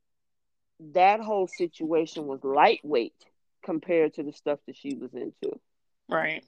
that 0.93 1.19
whole 1.19 1.47
situation 1.47 2.25
was 2.25 2.43
lightweight 2.43 3.13
compared 3.63 4.15
to 4.15 4.23
the 4.23 4.33
stuff 4.33 4.59
that 4.65 4.75
she 4.75 4.95
was 4.95 5.13
into. 5.13 5.59
Right. 6.09 6.43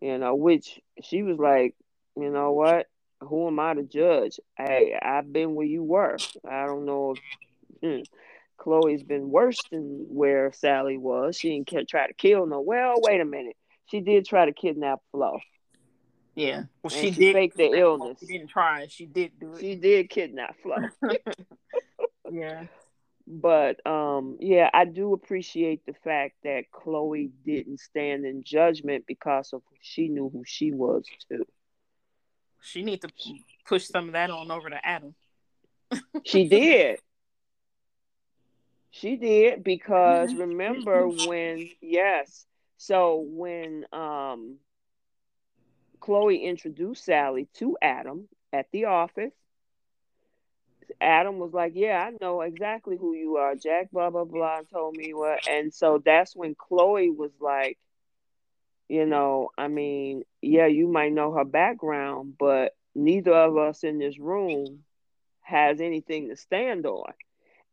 You 0.00 0.18
know, 0.18 0.36
which 0.36 0.80
she 1.02 1.22
was 1.22 1.38
like, 1.38 1.74
you 2.16 2.30
know 2.30 2.52
what? 2.52 2.86
Who 3.20 3.48
am 3.48 3.58
I 3.58 3.74
to 3.74 3.82
judge? 3.82 4.38
Hey, 4.56 4.96
I've 5.00 5.32
been 5.32 5.56
where 5.56 5.66
you 5.66 5.82
were. 5.82 6.18
I 6.48 6.66
don't 6.66 6.84
know. 6.84 7.16
If, 7.82 7.82
hmm. 7.82 8.02
Chloe's 8.58 9.02
been 9.02 9.30
worse 9.30 9.58
than 9.70 10.06
where 10.08 10.52
Sally 10.52 10.98
was. 10.98 11.36
She 11.36 11.50
didn't 11.50 11.88
try 11.88 12.06
to 12.06 12.14
kill 12.14 12.46
no. 12.46 12.60
Well, 12.60 12.94
wait 12.98 13.20
a 13.20 13.24
minute. 13.24 13.56
She 13.86 14.00
did 14.00 14.26
try 14.26 14.44
to 14.44 14.52
kidnap 14.52 15.00
Flo. 15.12 15.38
Yeah. 16.34 16.64
Well, 16.82 16.90
she, 16.90 17.10
she, 17.10 17.10
did 17.10 17.34
fake 17.34 17.54
the 17.54 17.72
illness. 17.72 18.18
She 18.20 18.26
didn't 18.26 18.48
try. 18.48 18.86
She 18.88 19.06
did 19.06 19.32
do 19.40 19.54
it. 19.54 19.60
She 19.60 19.74
did 19.76 20.10
kidnap 20.10 20.56
Flo. 20.62 20.76
yeah. 22.30 22.64
But 23.26 23.84
um, 23.86 24.38
yeah, 24.40 24.70
I 24.72 24.84
do 24.84 25.12
appreciate 25.12 25.84
the 25.84 25.94
fact 26.04 26.36
that 26.44 26.70
Chloe 26.72 27.30
didn't 27.44 27.80
stand 27.80 28.24
in 28.24 28.42
judgment 28.42 29.04
because 29.06 29.52
of 29.52 29.62
she 29.80 30.08
knew 30.08 30.30
who 30.30 30.44
she 30.46 30.72
was 30.72 31.04
too. 31.28 31.44
She 32.62 32.82
need 32.82 33.02
to 33.02 33.08
push 33.66 33.86
some 33.86 34.06
of 34.06 34.12
that 34.12 34.30
on 34.30 34.50
over 34.50 34.70
to 34.70 34.86
Adam. 34.86 35.14
she 36.24 36.48
did. 36.48 37.00
She 38.98 39.16
did 39.16 39.64
because 39.64 40.34
remember 40.34 41.08
when 41.08 41.70
yes. 41.80 42.46
So 42.76 43.18
when 43.20 43.86
um 43.92 44.58
Chloe 46.00 46.38
introduced 46.44 47.04
Sally 47.04 47.46
to 47.54 47.76
Adam 47.82 48.28
at 48.52 48.70
the 48.72 48.86
office, 48.86 49.34
Adam 51.00 51.38
was 51.38 51.52
like, 51.52 51.72
Yeah, 51.74 52.06
I 52.08 52.16
know 52.20 52.40
exactly 52.42 52.96
who 52.96 53.14
you 53.14 53.36
are. 53.36 53.54
Jack, 53.54 53.90
blah, 53.92 54.10
blah, 54.10 54.24
blah, 54.24 54.62
told 54.72 54.94
me 54.96 55.12
what. 55.14 55.40
And 55.46 55.72
so 55.72 55.98
that's 56.04 56.34
when 56.36 56.54
Chloe 56.54 57.10
was 57.10 57.32
like, 57.40 57.78
You 58.88 59.06
know, 59.06 59.50
I 59.58 59.68
mean, 59.68 60.24
yeah, 60.42 60.66
you 60.66 60.88
might 60.88 61.12
know 61.12 61.32
her 61.32 61.44
background, 61.44 62.36
but 62.38 62.76
neither 62.94 63.34
of 63.34 63.56
us 63.56 63.84
in 63.84 63.98
this 63.98 64.18
room 64.18 64.84
has 65.42 65.80
anything 65.80 66.28
to 66.28 66.36
stand 66.36 66.86
on. 66.86 67.12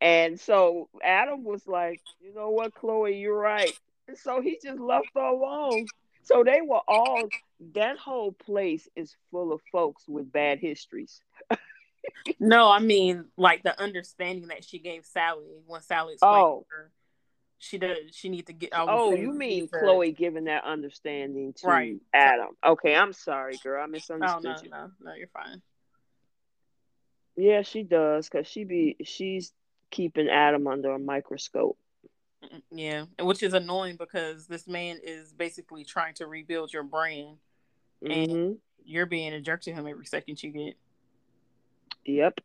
And 0.05 0.39
so 0.39 0.87
Adam 1.03 1.43
was 1.43 1.65
like, 1.65 1.99
you 2.21 2.31
know 2.35 2.51
what, 2.51 2.75
Chloe, 2.75 3.17
you're 3.17 3.35
right. 3.35 3.73
And 4.07 4.15
so 4.15 4.39
he 4.39 4.59
just 4.63 4.79
left 4.79 5.07
her 5.15 5.21
alone. 5.21 5.87
So 6.21 6.43
they 6.43 6.61
were 6.61 6.81
all 6.87 7.23
that 7.73 7.97
whole 7.97 8.31
place 8.31 8.87
is 8.95 9.15
full 9.31 9.51
of 9.51 9.61
folks 9.71 10.07
with 10.07 10.31
bad 10.31 10.59
histories. 10.59 11.21
no, 12.39 12.69
I 12.69 12.77
mean 12.77 13.25
like 13.35 13.63
the 13.63 13.81
understanding 13.81 14.49
that 14.49 14.63
she 14.63 14.77
gave 14.77 15.05
Sally 15.05 15.43
when 15.65 15.81
Sally 15.81 16.13
explained 16.13 16.35
oh. 16.35 16.65
her. 16.69 16.91
She 17.57 17.79
does. 17.79 17.97
She 18.11 18.27
oh, 18.27 18.31
needs 18.31 18.45
to 18.45 18.53
get. 18.53 18.69
Oh, 18.73 19.15
you 19.15 19.33
mean 19.33 19.67
Chloe 19.67 20.11
giving 20.11 20.43
that 20.43 20.65
understanding 20.65 21.53
to 21.53 21.67
right. 21.67 21.95
Adam? 22.13 22.49
Okay, 22.63 22.95
I'm 22.95 23.13
sorry, 23.13 23.57
girl. 23.63 23.81
I 23.81 23.85
oh, 23.85 23.87
misunderstood 23.87 24.45
oh, 24.45 24.49
no, 24.51 24.63
you. 24.63 24.69
No, 24.69 24.91
no, 25.01 25.13
you're 25.15 25.29
fine. 25.29 25.63
Yeah, 27.35 27.63
she 27.63 27.81
does, 27.81 28.29
cause 28.29 28.45
she 28.45 28.65
be 28.65 28.97
she's 29.03 29.51
keeping 29.91 30.29
Adam 30.29 30.67
under 30.67 30.91
a 30.91 30.99
microscope. 30.99 31.77
Yeah, 32.71 33.05
which 33.19 33.41
is 33.41 33.53
annoying 33.53 33.95
because 33.97 34.45
this 34.45 34.67
man 34.67 34.99
is 35.03 35.33
basically 35.33 35.83
trying 35.83 36.13
to 36.15 36.27
rebuild 36.27 36.71
your 36.71 36.83
brand, 36.83 37.37
mm-hmm. 38.03 38.11
and 38.11 38.57
you're 38.83 39.07
being 39.07 39.33
a 39.33 39.41
jerk 39.41 39.61
to 39.61 39.73
him 39.73 39.87
every 39.87 40.05
second 40.05 40.41
you 40.43 40.51
get. 40.51 40.77
Yep, 42.05 42.39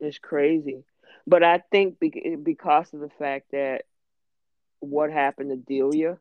it's 0.00 0.18
crazy, 0.18 0.84
but 1.26 1.42
I 1.42 1.62
think 1.70 1.98
because 2.00 2.94
of 2.94 3.00
the 3.00 3.10
fact 3.18 3.50
that 3.52 3.82
what 4.80 5.12
happened 5.12 5.50
to 5.50 5.56
Delia, 5.56 6.18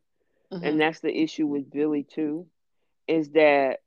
mm-hmm. 0.51 0.63
and 0.63 0.81
that's 0.81 0.99
the 0.99 1.15
issue 1.15 1.47
with 1.47 1.71
Billy 1.71 2.03
too, 2.03 2.45
is 3.07 3.29
that 3.29 3.79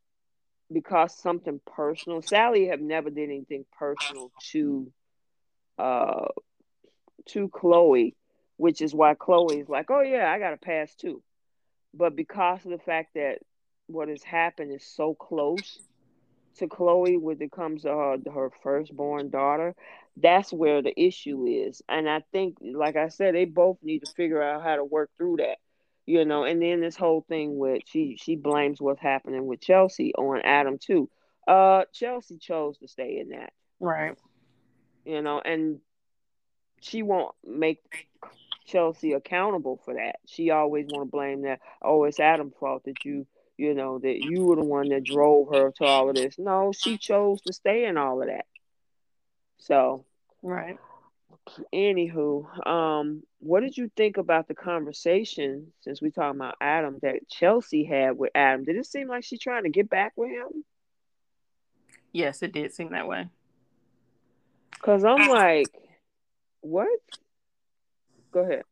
because 0.72 1.14
something 1.14 1.60
personal, 1.76 2.22
Sally 2.22 2.68
have 2.68 2.80
never 2.80 3.10
did 3.10 3.28
anything 3.28 3.66
personal 3.78 4.32
to 4.52 4.90
uh, 5.78 6.26
to 7.26 7.48
Chloe, 7.48 8.14
which 8.56 8.80
is 8.80 8.94
why 8.94 9.14
Chloe 9.14 9.60
is 9.60 9.68
like, 9.68 9.90
oh 9.90 10.02
yeah, 10.02 10.30
I 10.30 10.38
got 10.38 10.52
a 10.52 10.58
pass 10.58 10.94
too. 10.94 11.22
But 11.92 12.16
because 12.16 12.64
of 12.64 12.70
the 12.70 12.78
fact 12.78 13.14
that 13.14 13.38
what 13.86 14.08
has 14.08 14.22
happened 14.22 14.72
is 14.72 14.84
so 14.84 15.14
close 15.14 15.78
to 16.56 16.68
Chloe 16.68 17.16
when 17.16 17.40
it 17.40 17.52
comes 17.52 17.82
to 17.82 17.88
her, 17.88 18.16
her 18.32 18.50
firstborn 18.62 19.30
daughter, 19.30 19.74
that's 20.16 20.52
where 20.52 20.82
the 20.82 20.98
issue 21.00 21.46
is. 21.46 21.82
And 21.88 22.08
I 22.08 22.22
think, 22.32 22.56
like 22.60 22.96
I 22.96 23.08
said, 23.08 23.34
they 23.34 23.44
both 23.44 23.78
need 23.82 24.00
to 24.00 24.12
figure 24.12 24.42
out 24.42 24.62
how 24.62 24.76
to 24.76 24.84
work 24.84 25.10
through 25.16 25.36
that. 25.38 25.58
You 26.06 26.24
know, 26.24 26.44
and 26.44 26.60
then 26.60 26.80
this 26.80 26.96
whole 26.96 27.24
thing 27.28 27.56
with 27.56 27.82
she 27.86 28.18
she 28.20 28.36
blames 28.36 28.78
what's 28.78 29.00
happening 29.00 29.46
with 29.46 29.62
Chelsea 29.62 30.14
on 30.14 30.42
Adam 30.44 30.76
too. 30.78 31.08
Uh 31.48 31.84
Chelsea 31.94 32.36
chose 32.36 32.76
to 32.78 32.88
stay 32.88 33.18
in 33.20 33.30
that. 33.30 33.54
Right. 33.80 34.16
You 35.04 35.22
know, 35.22 35.40
and 35.40 35.80
she 36.80 37.02
won't 37.02 37.34
make 37.44 38.08
Chelsea 38.66 39.12
accountable 39.12 39.80
for 39.84 39.94
that. 39.94 40.16
She 40.26 40.50
always 40.50 40.86
want 40.88 41.06
to 41.06 41.10
blame 41.10 41.42
that. 41.42 41.60
Oh, 41.82 42.04
it's 42.04 42.20
Adam's 42.20 42.54
fault 42.58 42.84
that 42.84 43.04
you 43.04 43.26
you 43.56 43.74
know, 43.74 43.98
that 43.98 44.18
you 44.20 44.44
were 44.44 44.56
the 44.56 44.64
one 44.64 44.88
that 44.88 45.04
drove 45.04 45.48
her 45.50 45.70
to 45.76 45.84
all 45.84 46.08
of 46.08 46.16
this. 46.16 46.38
No, 46.38 46.72
she 46.72 46.98
chose 46.98 47.40
to 47.42 47.52
stay 47.52 47.84
in 47.84 47.96
all 47.96 48.20
of 48.20 48.28
that. 48.28 48.46
So, 49.58 50.04
right. 50.42 50.78
Anywho, 51.72 52.66
um, 52.66 53.22
what 53.38 53.60
did 53.60 53.76
you 53.76 53.90
think 53.96 54.16
about 54.16 54.48
the 54.48 54.54
conversation 54.54 55.72
since 55.82 56.00
we 56.00 56.10
talking 56.10 56.40
about 56.40 56.56
Adam 56.60 56.98
that 57.02 57.28
Chelsea 57.28 57.84
had 57.84 58.16
with 58.16 58.30
Adam? 58.34 58.64
Did 58.64 58.76
it 58.76 58.86
seem 58.86 59.08
like 59.08 59.24
she 59.24 59.38
trying 59.38 59.64
to 59.64 59.70
get 59.70 59.88
back 59.88 60.14
with 60.16 60.30
him? 60.30 60.64
Yes, 62.12 62.42
it 62.42 62.52
did 62.52 62.72
seem 62.72 62.92
that 62.92 63.06
way. 63.06 63.28
Cause 64.82 65.04
I'm 65.04 65.28
like, 65.28 65.66
what? 66.60 66.88
Go 68.32 68.40
ahead. 68.40 68.64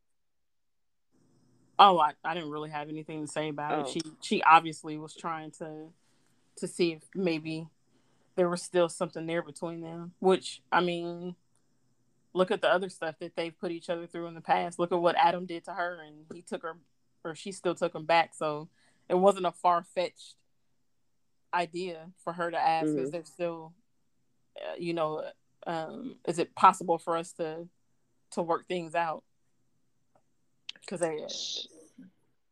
Oh, 1.78 1.98
I, 1.98 2.12
I 2.24 2.34
didn't 2.34 2.50
really 2.50 2.70
have 2.70 2.88
anything 2.88 3.22
to 3.22 3.26
say 3.26 3.48
about 3.48 3.72
oh. 3.72 3.80
it. 3.80 3.88
She 3.88 4.00
she 4.20 4.42
obviously 4.42 4.98
was 4.98 5.14
trying 5.14 5.50
to 5.53 5.88
to 6.59 6.68
see 6.68 6.92
if 6.92 7.03
maybe 7.14 7.68
there 8.36 8.48
was 8.48 8.62
still 8.62 8.88
something 8.88 9.26
there 9.26 9.42
between 9.42 9.80
them. 9.80 10.12
Which 10.20 10.62
I 10.70 10.80
mean, 10.80 11.34
look 12.34 12.50
at 12.50 12.61
the 12.61 12.68
other 12.72 12.88
stuff 12.88 13.16
that 13.20 13.36
they've 13.36 13.59
put 13.59 13.72
each 13.72 13.90
other 13.90 14.07
through 14.07 14.26
in 14.26 14.34
the 14.34 14.40
past. 14.40 14.78
Look 14.78 14.92
at 14.92 15.00
what 15.00 15.16
Adam 15.16 15.46
did 15.46 15.64
to 15.64 15.72
her, 15.72 16.00
and 16.07 16.26
he 16.32 16.42
took 16.42 16.62
her, 16.62 16.76
or 17.24 17.34
she 17.34 17.53
still 17.53 17.74
took 17.74 17.94
him 17.94 18.05
back. 18.05 18.34
So 18.34 18.68
it 19.09 19.14
wasn't 19.14 19.46
a 19.46 19.53
far 19.53 19.82
fetched 19.82 20.36
idea 21.55 22.11
for 22.24 22.32
her 22.32 22.50
to 22.50 22.59
ask, 22.59 22.88
mm-hmm. 22.88 23.05
is 23.05 23.11
there 23.11 23.24
still, 23.24 23.72
uh, 24.57 24.74
you 24.78 24.94
know, 24.94 25.24
um, 25.66 26.16
is 26.26 26.38
it 26.38 26.54
possible 26.54 26.98
for 26.98 27.16
us 27.16 27.32
to 27.34 27.68
to 28.32 28.42
work 28.42 28.66
things 28.66 28.94
out? 28.94 29.22
Because 30.80 31.00
they 31.00 31.26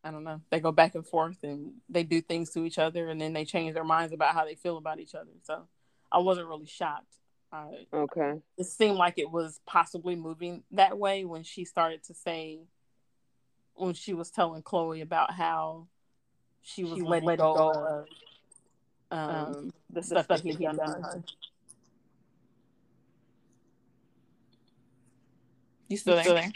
I 0.02 0.11
don't 0.11 0.24
know. 0.24 0.40
They 0.50 0.61
go 0.61 0.72
back 0.72 0.94
and 0.94 1.06
forth 1.06 1.38
and 1.42 1.72
they 1.88 2.04
do 2.04 2.20
things 2.20 2.50
to 2.50 2.64
each 2.64 2.78
other 2.78 3.08
and 3.08 3.20
then 3.20 3.32
they 3.32 3.44
change 3.44 3.74
their 3.74 3.84
minds 3.84 4.12
about 4.12 4.34
how 4.34 4.44
they 4.44 4.54
feel 4.54 4.78
about 4.78 4.98
each 4.98 5.14
other. 5.14 5.30
So 5.42 5.66
I 6.11 6.18
wasn't 6.18 6.48
really 6.48 6.66
shocked. 6.66 7.16
okay. 7.92 8.40
It 8.56 8.66
seemed 8.66 8.96
like 8.96 9.18
it 9.18 9.30
was 9.30 9.61
possibly 9.66 10.16
moving 10.16 10.62
that 10.70 10.98
way 10.98 11.24
when 11.24 11.42
she 11.42 11.64
started 11.64 12.04
to 12.04 12.14
say, 12.14 12.61
when 13.74 13.94
she 13.94 14.14
was 14.14 14.30
telling 14.30 14.62
Chloe 14.62 15.00
about 15.00 15.32
how 15.32 15.88
she 16.62 16.84
was, 16.84 16.94
she 16.94 17.02
letting, 17.02 17.26
letting 17.26 17.44
go, 17.44 17.54
go, 17.54 17.70
of 17.70 18.06
um, 19.11 19.30
um, 19.30 19.72
the 19.90 20.02
stuff 20.02 20.28
that 20.28 20.40
he 20.40 20.52
had 20.52 20.76
done 20.76 20.76
to 20.76 21.02
her. 21.02 21.24
You 25.91 25.97
still, 25.97 26.16
you 26.16 26.22
still 26.22 26.34
there? 26.36 26.53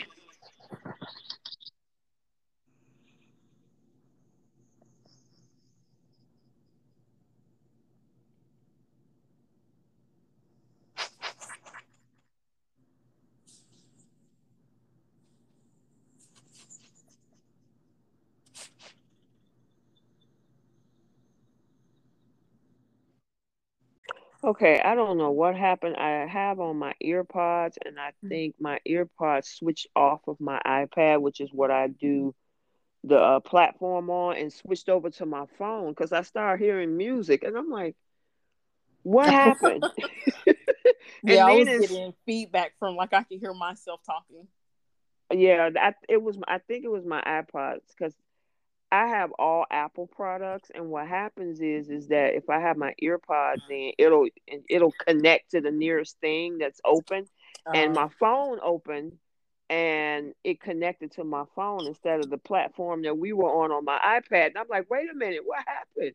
Okay, 24.55 24.80
I 24.80 24.94
don't 24.94 25.18
know 25.18 25.32
what 25.32 25.57
happened. 25.57 25.96
I 25.96 26.26
have 26.26 26.61
on 26.61 26.76
my 26.76 26.94
earpods, 27.02 27.74
and 27.84 27.98
I 27.98 28.12
mm. 28.24 28.28
think 28.28 28.55
my 28.61 28.78
earpods 28.88 29.46
switched 29.46 29.88
off 29.96 30.20
of 30.28 30.40
my 30.40 30.61
iPad, 30.64 31.22
which 31.22 31.40
is 31.40 31.50
what 31.52 31.72
I 31.72 31.88
do 31.88 32.36
the 33.02 33.18
uh, 33.18 33.40
platform 33.40 34.11
on, 34.11 34.36
and 34.36 34.52
switched 34.52 34.88
over 34.88 35.11
to 35.11 35.26
my 35.26 35.46
phone 35.59 35.90
because 35.90 36.12
I 36.12 36.22
started 36.22 36.64
hearing 36.64 36.96
music, 36.96 37.42
and 37.42 37.57
I'm 37.57 37.68
like, 37.68 37.96
"What 39.02 39.28
happened?" 39.28 39.82
yeah, 41.24 41.46
I 41.46 41.52
was 41.55 41.88
getting 41.88 42.14
feedback 42.24 42.74
from 42.78 42.94
like 42.94 43.12
I 43.12 43.24
could 43.24 43.40
hear 43.40 43.55
myself 43.55 44.02
talking. 44.07 44.46
Yeah, 45.32 45.70
that 45.70 45.96
it 46.09 46.22
was. 46.22 46.38
I 46.46 46.59
think 46.59 46.84
it 46.84 46.92
was 46.92 47.05
my 47.05 47.20
iPods 47.22 47.80
because 47.88 48.14
I 48.95 49.09
have 49.09 49.32
all 49.40 49.66
Apple 49.72 50.07
products, 50.07 50.70
and 50.72 50.88
what 50.88 51.09
happens 51.09 51.61
is 51.61 51.90
is 51.90 52.07
that 52.09 52.36
if 52.36 52.49
I 52.49 52.61
have 52.61 52.76
my 52.76 52.95
earpods 53.03 53.68
in, 53.68 53.90
it'll 53.99 54.28
it'll 54.70 54.95
connect 55.05 55.51
to 55.51 55.61
the 55.61 55.72
nearest 55.72 56.20
thing 56.20 56.59
that's 56.59 56.80
open, 56.84 57.26
uh, 57.66 57.72
and 57.74 57.97
uh-huh. 57.97 58.07
my 58.07 58.12
phone 58.20 58.61
opened, 58.62 59.14
and 59.68 60.32
it 60.45 60.61
connected 60.61 61.11
to 61.12 61.24
my 61.24 61.42
phone 61.57 61.88
instead 61.88 62.20
of 62.20 62.30
the 62.30 62.38
platform 62.38 63.03
that 63.03 63.18
we 63.18 63.32
were 63.32 63.64
on 63.64 63.72
on 63.72 63.84
my 63.84 63.99
iPad. 63.99 64.49
And 64.49 64.59
I'm 64.59 64.68
like, 64.70 64.88
wait 64.88 65.11
a 65.11 65.14
minute, 65.14 65.40
what 65.45 65.64
happened? 65.66 66.14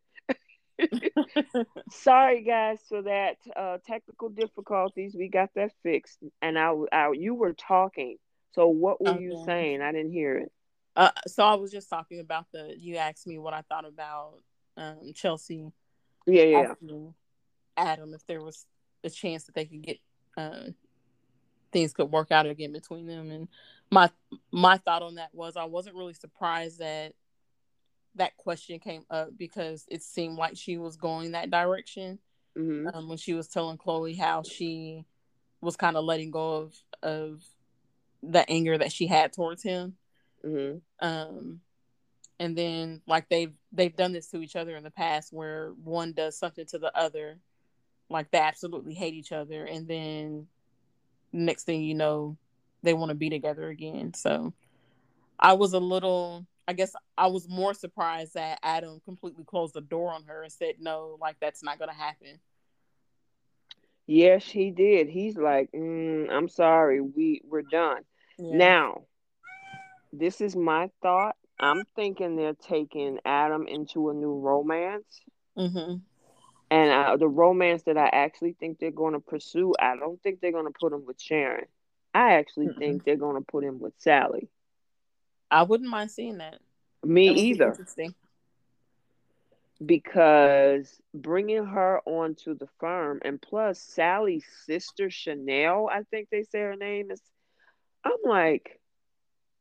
Sorry 1.91 2.43
guys 2.43 2.79
for 2.87 3.01
that 3.01 3.35
uh, 3.57 3.79
technical 3.85 4.29
difficulties. 4.29 5.17
We 5.17 5.27
got 5.27 5.49
that 5.55 5.73
fixed, 5.83 6.19
and 6.41 6.57
I, 6.57 6.73
I 6.93 7.11
you 7.11 7.35
were 7.35 7.51
talking. 7.51 8.15
So 8.53 8.69
what 8.69 9.01
were 9.01 9.09
okay. 9.09 9.21
you 9.21 9.43
saying? 9.45 9.81
I 9.81 9.91
didn't 9.91 10.13
hear 10.13 10.37
it. 10.37 10.51
Uh, 10.99 11.11
so 11.27 11.43
I 11.43 11.55
was 11.55 11.71
just 11.71 11.89
talking 11.89 12.19
about 12.19 12.47
the. 12.51 12.75
You 12.77 12.97
asked 12.97 13.25
me 13.25 13.37
what 13.37 13.53
I 13.53 13.61
thought 13.61 13.85
about 13.85 14.33
um, 14.75 15.13
Chelsea. 15.15 15.71
Yeah, 16.27 16.43
yeah. 16.43 16.73
Adam, 17.77 18.13
if 18.13 18.25
there 18.27 18.43
was 18.43 18.65
a 19.05 19.09
chance 19.09 19.45
that 19.45 19.55
they 19.55 19.63
could 19.63 19.81
get 19.81 19.99
uh, 20.35 20.71
things 21.71 21.93
could 21.93 22.11
work 22.11 22.33
out 22.33 22.47
again 22.47 22.73
between 22.73 23.07
them, 23.07 23.31
and 23.31 23.47
my 23.89 24.09
my 24.51 24.75
thought 24.75 25.01
on 25.01 25.15
that 25.15 25.33
was 25.33 25.55
I 25.55 25.63
wasn't 25.63 25.95
really 25.95 26.13
surprised 26.13 26.79
that 26.79 27.13
that 28.15 28.35
question 28.35 28.77
came 28.79 29.05
up 29.09 29.29
because 29.37 29.85
it 29.89 30.03
seemed 30.03 30.35
like 30.35 30.57
she 30.57 30.77
was 30.77 30.97
going 30.97 31.31
that 31.31 31.49
direction 31.49 32.19
mm-hmm. 32.57 32.93
um, 32.93 33.07
when 33.07 33.17
she 33.17 33.33
was 33.33 33.47
telling 33.47 33.77
Chloe 33.77 34.15
how 34.15 34.43
she 34.43 35.05
was 35.61 35.77
kind 35.77 35.95
of 35.95 36.03
letting 36.03 36.31
go 36.31 36.55
of 36.55 36.75
of 37.01 37.45
the 38.21 38.43
anger 38.49 38.77
that 38.77 38.91
she 38.91 39.07
had 39.07 39.31
towards 39.31 39.63
him 39.63 39.95
Mm-hmm. 40.45 41.07
Um, 41.07 41.61
and 42.39 42.57
then 42.57 43.01
like 43.05 43.27
they've 43.29 43.53
they've 43.71 43.95
done 43.95 44.13
this 44.13 44.27
to 44.27 44.41
each 44.41 44.55
other 44.55 44.75
in 44.75 44.83
the 44.83 44.91
past, 44.91 45.33
where 45.33 45.73
one 45.83 46.13
does 46.13 46.37
something 46.37 46.65
to 46.67 46.79
the 46.79 46.95
other, 46.97 47.37
like 48.09 48.31
they 48.31 48.39
absolutely 48.39 48.93
hate 48.93 49.13
each 49.13 49.31
other, 49.31 49.65
and 49.65 49.87
then 49.87 50.47
next 51.31 51.63
thing 51.63 51.83
you 51.83 51.95
know, 51.95 52.37
they 52.81 52.93
want 52.93 53.09
to 53.09 53.15
be 53.15 53.29
together 53.29 53.69
again. 53.69 54.13
So 54.13 54.53
I 55.39 55.53
was 55.53 55.73
a 55.73 55.79
little 55.79 56.45
I 56.67 56.73
guess 56.73 56.93
I 57.17 57.27
was 57.27 57.49
more 57.49 57.73
surprised 57.73 58.35
that 58.35 58.59
Adam 58.61 59.01
completely 59.03 59.43
closed 59.43 59.73
the 59.73 59.81
door 59.81 60.13
on 60.13 60.23
her 60.25 60.43
and 60.43 60.51
said 60.51 60.75
no, 60.79 61.17
like 61.19 61.35
that's 61.41 61.63
not 61.63 61.79
gonna 61.79 61.93
happen. 61.93 62.39
Yes, 64.05 64.45
he 64.45 64.71
did. 64.71 65.07
He's 65.09 65.37
like, 65.37 65.71
mm, 65.71 66.29
I'm 66.31 66.47
sorry, 66.47 67.01
we 67.01 67.41
we're 67.43 67.63
done. 67.63 68.03
Yeah. 68.37 68.55
Now, 68.55 69.01
this 70.11 70.41
is 70.41 70.55
my 70.55 70.89
thought. 71.01 71.35
I'm 71.59 71.83
thinking 71.95 72.35
they're 72.35 72.53
taking 72.53 73.19
Adam 73.25 73.67
into 73.67 74.09
a 74.09 74.13
new 74.13 74.39
romance. 74.39 75.21
Mm-hmm. 75.57 75.95
And 76.71 76.91
uh, 76.91 77.17
the 77.17 77.27
romance 77.27 77.83
that 77.83 77.97
I 77.97 78.07
actually 78.07 78.53
think 78.53 78.79
they're 78.79 78.91
going 78.91 79.13
to 79.13 79.19
pursue, 79.19 79.73
I 79.79 79.95
don't 79.95 80.21
think 80.21 80.39
they're 80.39 80.51
going 80.51 80.71
to 80.71 80.79
put 80.79 80.93
him 80.93 81.05
with 81.05 81.19
Sharon. 81.19 81.65
I 82.13 82.33
actually 82.33 82.67
mm 82.67 82.77
think 82.77 83.03
they're 83.03 83.17
going 83.17 83.35
to 83.35 83.45
put 83.45 83.63
him 83.63 83.79
with 83.79 83.93
Sally. 83.97 84.49
I 85.51 85.63
wouldn't 85.63 85.89
mind 85.89 86.11
seeing 86.11 86.37
that. 86.37 86.59
Me 87.03 87.29
that 87.29 87.37
either. 87.37 87.69
Interesting. 87.69 88.13
Because 89.83 90.99
bringing 91.13 91.65
her 91.65 92.01
onto 92.05 92.55
the 92.55 92.67
firm, 92.79 93.19
and 93.23 93.41
plus 93.41 93.79
Sally's 93.79 94.45
sister 94.65 95.09
Chanel, 95.09 95.89
I 95.91 96.03
think 96.03 96.29
they 96.29 96.43
say 96.43 96.59
her 96.59 96.75
name 96.75 97.11
is. 97.11 97.21
I'm 98.03 98.11
like, 98.25 98.78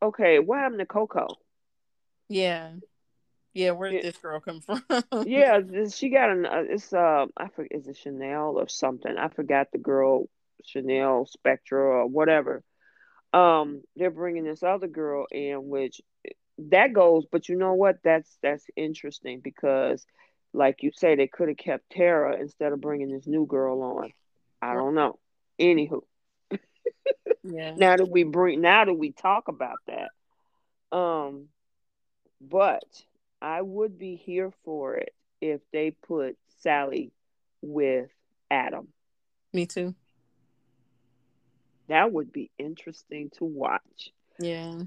okay, 0.03 0.39
what 0.39 0.59
happened 0.59 0.81
to 0.81 0.87
Coco? 0.87 1.29
Yeah. 2.29 2.73
Yeah, 3.55 3.73
where 3.73 3.91
did 3.91 4.05
this 4.05 4.19
girl 4.19 4.41
come 4.41 4.61
from? 4.61 4.83
yeah, 5.27 5.61
she 5.91 6.11
got 6.11 6.31
an. 6.31 6.47
Uh, 6.47 6.65
it's 6.69 6.93
uh, 6.93 7.27
I 7.37 7.49
forget, 7.49 7.81
is 7.81 7.89
it 7.89 7.97
Chanel 7.97 8.57
or 8.57 8.69
something? 8.69 9.17
I 9.19 9.29
forgot 9.29 9.69
the 9.73 9.79
girl, 9.79 10.29
Chanel 10.65 11.27
Spectra 11.27 11.81
or 11.81 12.07
whatever. 12.07 12.63
Um, 13.33 13.83
they're 13.97 14.11
bringing 14.11 14.45
this 14.45 14.63
other 14.63 14.87
girl 14.87 15.27
in, 15.31 15.69
which 15.69 16.01
that 16.71 16.93
goes. 16.93 17.25
But 17.31 17.49
you 17.49 17.57
know 17.57 17.75
what? 17.75 17.97
That's 18.05 18.39
that's 18.43 18.67
interesting 18.77 19.41
because 19.43 20.07
like 20.53 20.83
you 20.83 20.91
say, 20.95 21.15
they 21.15 21.27
could 21.27 21.49
have 21.49 21.57
kept 21.57 21.91
Tara 21.91 22.39
instead 22.41 22.73
of 22.73 22.81
bringing 22.81 23.11
this 23.11 23.27
new 23.27 23.47
girl 23.47 23.83
on. 23.83 24.13
I 24.63 24.75
don't 24.75 24.95
know. 24.95 25.19
Anywho, 25.61 26.03
yeah. 27.43 27.75
Now 27.77 27.97
that 27.97 28.11
we 28.11 28.25
bring, 28.25 28.61
now 28.61 28.85
that 28.85 28.95
we 28.95 29.13
talk 29.13 29.49
about 29.49 29.79
that, 29.87 30.11
um, 30.97 31.49
but 32.41 32.85
I 33.41 33.63
would 33.63 33.99
be 33.99 34.17
here 34.17 34.53
for 34.65 34.97
it 34.97 35.15
if 35.41 35.61
they 35.73 35.91
put 35.91 36.37
Sally 36.61 37.13
with 37.63 38.11
Adam. 38.51 38.89
Me 39.53 39.67
too. 39.67 39.95
That 41.89 42.13
would 42.13 42.33
be 42.33 42.51
interesting 42.59 43.31
to 43.39 43.45
watch. 43.45 44.13
Yeah. 44.39 44.83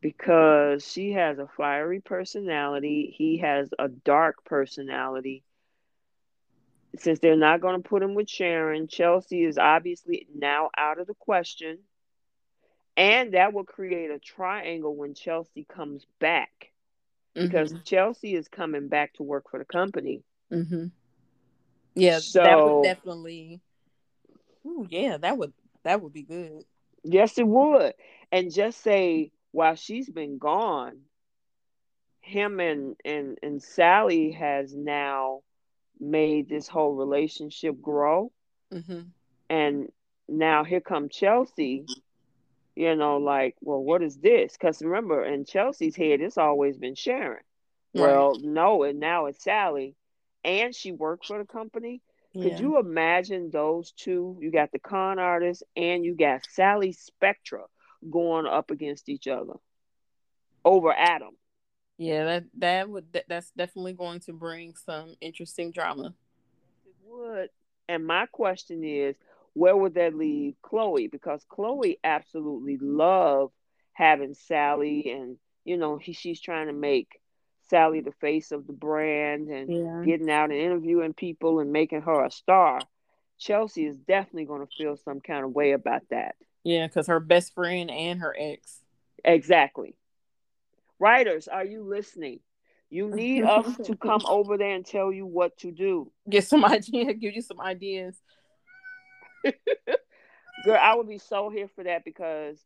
Because 0.00 0.86
she 0.86 1.12
has 1.12 1.38
a 1.38 1.48
fiery 1.56 2.00
personality, 2.00 3.14
he 3.16 3.38
has 3.38 3.70
a 3.78 3.88
dark 3.88 4.44
personality. 4.44 5.44
Since 6.98 7.20
they're 7.20 7.36
not 7.36 7.60
going 7.60 7.82
to 7.82 7.88
put 7.88 8.02
him 8.02 8.14
with 8.14 8.28
Sharon, 8.28 8.86
Chelsea 8.86 9.44
is 9.44 9.56
obviously 9.56 10.26
now 10.34 10.70
out 10.76 10.98
of 10.98 11.06
the 11.06 11.14
question. 11.14 11.78
And 12.96 13.32
that 13.32 13.54
will 13.54 13.64
create 13.64 14.10
a 14.10 14.18
triangle 14.18 14.94
when 14.94 15.14
Chelsea 15.14 15.64
comes 15.64 16.04
back. 16.20 16.70
Because 17.34 17.72
mm-hmm. 17.72 17.82
Chelsea 17.84 18.34
is 18.34 18.48
coming 18.48 18.88
back 18.88 19.14
to 19.14 19.22
work 19.22 19.50
for 19.50 19.58
the 19.58 19.64
company. 19.64 20.22
Mm-hmm. 20.52 20.88
Yeah, 21.94 22.18
so, 22.18 22.42
that 22.42 22.58
would 22.58 22.84
definitely. 22.84 23.60
Ooh, 24.66 24.86
yeah, 24.88 25.16
that 25.16 25.36
would 25.38 25.52
that 25.82 26.02
would 26.02 26.12
be 26.12 26.22
good. 26.22 26.64
Yes, 27.04 27.38
it 27.38 27.46
would. 27.46 27.94
And 28.30 28.52
just 28.52 28.82
say 28.82 29.32
while 29.50 29.74
she's 29.74 30.08
been 30.08 30.38
gone, 30.38 31.00
him 32.20 32.60
and 32.60 32.96
and 33.04 33.38
and 33.42 33.62
Sally 33.62 34.32
has 34.32 34.74
now 34.74 35.40
made 36.02 36.48
this 36.48 36.68
whole 36.68 36.94
relationship 36.94 37.80
grow. 37.80 38.32
Mm-hmm. 38.74 39.02
And 39.48 39.88
now 40.28 40.64
here 40.64 40.80
come 40.80 41.08
Chelsea. 41.08 41.86
You 42.74 42.96
know, 42.96 43.18
like, 43.18 43.54
well, 43.60 43.82
what 43.82 44.02
is 44.02 44.16
this? 44.16 44.52
Because 44.52 44.80
remember, 44.82 45.24
in 45.24 45.44
Chelsea's 45.44 45.94
head, 45.94 46.20
it's 46.22 46.38
always 46.38 46.78
been 46.78 46.94
Sharon. 46.94 47.42
Right. 47.94 48.02
Well, 48.02 48.38
no, 48.40 48.82
and 48.84 48.98
now 48.98 49.26
it's 49.26 49.44
Sally, 49.44 49.94
and 50.42 50.74
she 50.74 50.92
worked 50.92 51.26
for 51.26 51.38
the 51.38 51.44
company. 51.44 52.00
Yeah. 52.32 52.48
Could 52.48 52.60
you 52.60 52.78
imagine 52.78 53.50
those 53.50 53.92
two? 53.92 54.38
You 54.40 54.50
got 54.50 54.72
the 54.72 54.78
con 54.78 55.18
artist 55.18 55.62
and 55.76 56.02
you 56.02 56.16
got 56.16 56.46
Sally 56.48 56.92
Spectra 56.92 57.64
going 58.10 58.46
up 58.46 58.70
against 58.70 59.10
each 59.10 59.28
other 59.28 59.54
over 60.64 60.94
Adam. 60.96 61.36
Yeah, 62.02 62.24
that 62.24 62.44
that 62.58 62.88
would 62.88 63.12
that, 63.12 63.26
that's 63.28 63.52
definitely 63.52 63.92
going 63.92 64.18
to 64.20 64.32
bring 64.32 64.74
some 64.74 65.14
interesting 65.20 65.70
drama. 65.70 66.14
It 66.84 66.94
would. 67.04 67.50
And 67.88 68.04
my 68.04 68.26
question 68.26 68.82
is, 68.82 69.14
where 69.54 69.76
would 69.76 69.94
that 69.94 70.16
leave 70.16 70.54
Chloe? 70.62 71.06
Because 71.06 71.44
Chloe 71.48 71.98
absolutely 72.02 72.76
loved 72.78 73.52
having 73.92 74.34
Sally, 74.34 75.12
and 75.12 75.36
you 75.64 75.76
know 75.76 75.96
he, 75.96 76.12
she's 76.12 76.40
trying 76.40 76.66
to 76.66 76.72
make 76.72 77.20
Sally 77.70 78.00
the 78.00 78.12
face 78.20 78.50
of 78.50 78.66
the 78.66 78.72
brand 78.72 79.48
and 79.48 79.72
yeah. 79.72 80.02
getting 80.04 80.30
out 80.30 80.50
and 80.50 80.58
interviewing 80.58 81.14
people 81.14 81.60
and 81.60 81.72
making 81.72 82.02
her 82.02 82.24
a 82.24 82.32
star. 82.32 82.80
Chelsea 83.38 83.86
is 83.86 83.96
definitely 83.96 84.46
going 84.46 84.66
to 84.66 84.72
feel 84.76 84.96
some 84.96 85.20
kind 85.20 85.44
of 85.44 85.52
way 85.52 85.70
about 85.70 86.02
that. 86.10 86.34
Yeah, 86.64 86.88
because 86.88 87.06
her 87.06 87.20
best 87.20 87.54
friend 87.54 87.92
and 87.92 88.18
her 88.20 88.34
ex. 88.36 88.80
Exactly. 89.24 89.94
Writers, 91.02 91.48
are 91.48 91.64
you 91.64 91.82
listening? 91.82 92.38
You 92.88 93.10
need 93.10 93.42
us 93.56 93.76
to 93.86 93.96
come 93.96 94.22
over 94.24 94.56
there 94.56 94.72
and 94.72 94.86
tell 94.86 95.12
you 95.12 95.26
what 95.26 95.58
to 95.58 95.72
do. 95.72 96.12
Get 96.30 96.46
some 96.46 96.64
ideas, 96.76 97.16
give 97.18 97.34
you 97.34 97.42
some 97.42 97.60
ideas. 97.60 98.16
Girl, 100.64 100.78
I 100.80 100.94
would 100.94 101.08
be 101.08 101.18
so 101.18 101.50
here 101.50 101.66
for 101.74 101.82
that 101.82 102.04
because 102.04 102.56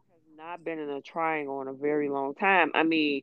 I've 0.00 0.36
not 0.36 0.64
been 0.64 0.80
in 0.80 0.90
a 0.90 1.00
triangle 1.00 1.62
in 1.62 1.68
a 1.68 1.72
very 1.72 2.08
long 2.08 2.34
time. 2.34 2.72
I 2.74 2.82
mean, 2.82 3.22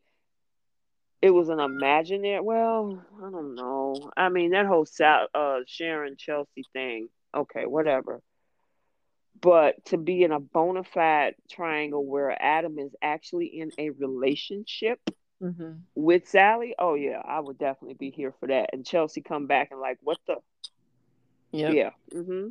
it 1.22 1.32
was 1.32 1.50
an 1.50 1.60
imaginary. 1.60 2.40
Well, 2.40 3.04
I 3.18 3.30
don't 3.30 3.56
know. 3.56 4.12
I 4.16 4.30
mean, 4.30 4.52
that 4.52 4.66
whole 4.66 4.88
uh, 5.36 5.60
Sharon 5.68 6.16
Chelsea 6.18 6.64
thing. 6.72 7.10
Okay, 7.36 7.66
whatever. 7.66 8.22
But 9.42 9.86
to 9.86 9.98
be 9.98 10.24
in 10.24 10.32
a 10.32 10.40
bona 10.40 10.84
fide 10.84 11.36
triangle 11.50 12.06
where 12.06 12.36
Adam 12.42 12.78
is 12.80 12.94
actually 13.02 13.46
in 13.48 13.72
a 13.78 13.92
relationship 13.92 15.00
mm-hmm. 15.42 15.74
with 15.96 16.28
Sally, 16.28 16.76
oh 16.78 16.96
yeah, 16.96 17.22
I 17.24 17.40
would 17.40 17.58
definitely 17.58 17.96
be 17.96 18.12
here 18.12 18.34
for 18.40 18.48
that. 18.48 18.72
And 18.74 18.86
Chelsea 18.86 19.22
come 19.22 19.48
back 19.48 19.70
and 19.72 19.80
like, 19.80 19.98
what 20.02 20.18
the? 20.28 20.38
Yep. 21.52 21.74
Yeah. 21.74 21.90
Mm-hmm. 22.14 22.50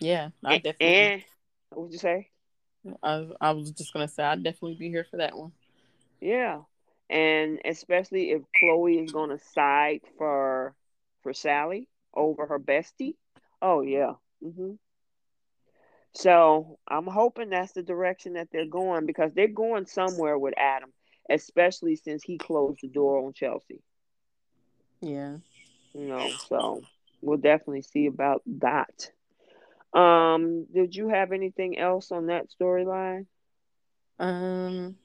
Yeah, 0.00 0.30
I 0.44 0.58
definitely. 0.58 0.86
And 0.86 1.22
what 1.70 1.82
would 1.82 1.92
you 1.92 1.98
say? 1.98 2.30
I, 3.02 3.28
I 3.40 3.50
was 3.50 3.72
just 3.72 3.92
gonna 3.92 4.08
say 4.08 4.22
I'd 4.22 4.42
definitely 4.42 4.76
be 4.76 4.88
here 4.88 5.06
for 5.10 5.18
that 5.18 5.36
one. 5.36 5.52
Yeah, 6.20 6.60
and 7.10 7.60
especially 7.64 8.30
if 8.30 8.42
Chloe 8.58 8.98
is 8.98 9.12
gonna 9.12 9.38
side 9.52 10.00
for 10.16 10.74
for 11.22 11.32
Sally 11.32 11.88
over 12.14 12.46
her 12.46 12.58
bestie. 12.58 13.16
Oh 13.60 13.82
yeah. 13.82 14.12
Mm-hmm. 14.42 14.74
So 16.14 16.78
I'm 16.88 17.06
hoping 17.06 17.50
that's 17.50 17.72
the 17.72 17.82
direction 17.82 18.34
that 18.34 18.48
they're 18.50 18.66
going 18.66 19.06
because 19.06 19.32
they're 19.34 19.48
going 19.48 19.86
somewhere 19.86 20.38
with 20.38 20.54
Adam, 20.58 20.92
especially 21.30 21.96
since 21.96 22.22
he 22.22 22.38
closed 22.38 22.80
the 22.82 22.88
door 22.88 23.24
on 23.24 23.32
Chelsea. 23.32 23.82
Yeah. 25.00 25.36
You 25.94 26.08
know, 26.08 26.28
so 26.48 26.82
we'll 27.22 27.38
definitely 27.38 27.82
see 27.82 28.06
about 28.06 28.42
that. 28.58 29.10
Um, 29.98 30.66
did 30.72 30.94
you 30.94 31.08
have 31.08 31.32
anything 31.32 31.78
else 31.78 32.12
on 32.12 32.26
that 32.26 32.46
storyline? 32.50 33.26
Um, 34.18 34.96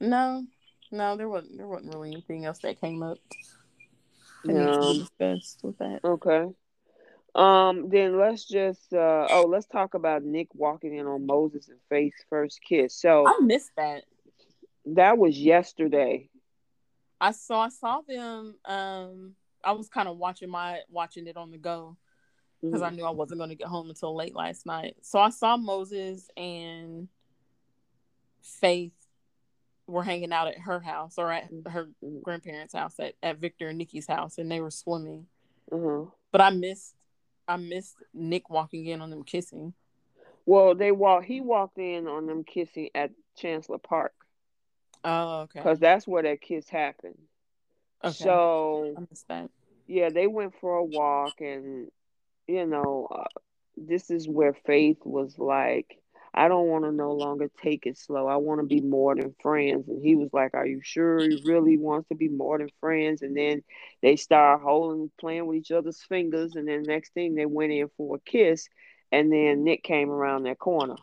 no, 0.00 0.44
no, 0.90 1.16
there 1.16 1.28
wasn't. 1.28 1.58
There 1.58 1.66
wasn't 1.66 1.92
really 1.94 2.12
anything 2.12 2.44
else 2.44 2.60
that 2.60 2.80
came 2.80 3.02
up. 3.02 3.18
No, 4.44 4.94
discussed 4.94 5.60
with 5.62 5.78
that. 5.78 6.00
Okay. 6.04 6.46
Um, 7.36 7.90
then 7.90 8.18
let's 8.18 8.46
just 8.46 8.94
uh 8.94 9.26
oh, 9.30 9.46
let's 9.48 9.66
talk 9.66 9.92
about 9.92 10.24
Nick 10.24 10.48
walking 10.54 10.96
in 10.96 11.06
on 11.06 11.26
Moses 11.26 11.68
and 11.68 11.78
Faith's 11.90 12.24
first 12.30 12.60
kiss. 12.66 12.94
So 12.94 13.26
I 13.28 13.40
missed 13.42 13.72
that. 13.76 14.04
That 14.86 15.18
was 15.18 15.38
yesterday. 15.38 16.30
I 17.20 17.32
saw 17.32 17.60
I 17.60 17.68
saw 17.68 18.00
them. 18.08 18.54
Um, 18.64 19.34
I 19.62 19.72
was 19.72 19.90
kind 19.90 20.08
of 20.08 20.16
watching 20.16 20.48
my 20.48 20.80
watching 20.88 21.26
it 21.26 21.36
on 21.36 21.50
the 21.50 21.58
go 21.58 21.98
because 22.62 22.80
mm-hmm. 22.80 22.92
I 22.92 22.96
knew 22.96 23.04
I 23.04 23.10
wasn't 23.10 23.38
going 23.38 23.50
to 23.50 23.56
get 23.56 23.68
home 23.68 23.90
until 23.90 24.16
late 24.16 24.34
last 24.34 24.64
night. 24.64 24.96
So 25.02 25.18
I 25.18 25.28
saw 25.28 25.58
Moses 25.58 26.30
and 26.38 27.08
Faith 28.40 28.92
were 29.86 30.02
hanging 30.02 30.32
out 30.32 30.48
at 30.48 30.58
her 30.58 30.80
house 30.80 31.14
or 31.18 31.30
at 31.30 31.52
mm-hmm. 31.52 31.68
her 31.68 31.88
grandparents' 32.22 32.72
house 32.72 32.94
at, 32.98 33.14
at 33.22 33.36
Victor 33.38 33.68
and 33.68 33.76
Nikki's 33.76 34.06
house, 34.06 34.38
and 34.38 34.50
they 34.50 34.60
were 34.60 34.70
swimming. 34.70 35.26
Mm-hmm. 35.70 36.08
But 36.32 36.40
I 36.40 36.50
missed 36.50 36.94
I 37.48 37.56
missed 37.56 37.96
Nick 38.12 38.50
walking 38.50 38.86
in 38.86 39.00
on 39.00 39.10
them 39.10 39.22
kissing. 39.22 39.74
Well, 40.44 40.74
they 40.74 40.92
walk. 40.92 41.24
He 41.24 41.40
walked 41.40 41.78
in 41.78 42.06
on 42.06 42.26
them 42.26 42.44
kissing 42.44 42.90
at 42.94 43.10
Chancellor 43.36 43.78
Park. 43.78 44.12
Oh, 45.04 45.40
okay. 45.42 45.60
Because 45.60 45.78
that's 45.78 46.06
where 46.06 46.22
that 46.22 46.40
kiss 46.40 46.68
happened. 46.68 47.18
Okay. 48.04 48.12
So 48.12 48.94
I 48.96 49.00
missed 49.10 49.28
that. 49.28 49.50
Yeah, 49.86 50.10
they 50.10 50.26
went 50.26 50.54
for 50.60 50.76
a 50.76 50.84
walk, 50.84 51.40
and 51.40 51.88
you 52.48 52.66
know, 52.66 53.08
uh, 53.10 53.24
this 53.76 54.10
is 54.10 54.28
where 54.28 54.54
Faith 54.54 54.98
was 55.04 55.38
like, 55.38 55.98
I 56.36 56.48
don't 56.48 56.68
want 56.68 56.84
to 56.84 56.92
no 56.92 57.12
longer 57.12 57.50
take 57.62 57.86
it 57.86 57.96
slow. 57.96 58.26
I 58.26 58.36
want 58.36 58.60
to 58.60 58.66
be 58.66 58.82
more 58.82 59.14
than 59.14 59.34
friends. 59.40 59.88
And 59.88 60.02
he 60.02 60.16
was 60.16 60.28
like, 60.34 60.52
Are 60.52 60.66
you 60.66 60.80
sure 60.82 61.18
he 61.18 61.42
really 61.46 61.78
wants 61.78 62.08
to 62.10 62.14
be 62.14 62.28
more 62.28 62.58
than 62.58 62.68
friends? 62.78 63.22
And 63.22 63.34
then 63.34 63.62
they 64.02 64.16
start 64.16 64.60
holding, 64.60 65.10
playing 65.18 65.46
with 65.46 65.56
each 65.56 65.70
other's 65.70 66.02
fingers. 66.02 66.54
And 66.54 66.68
then 66.68 66.82
next 66.82 67.14
thing 67.14 67.34
they 67.34 67.46
went 67.46 67.72
in 67.72 67.88
for 67.96 68.16
a 68.16 68.18
kiss. 68.18 68.68
And 69.10 69.32
then 69.32 69.64
Nick 69.64 69.82
came 69.82 70.10
around 70.10 70.42
that 70.42 70.58
corner. 70.58 70.96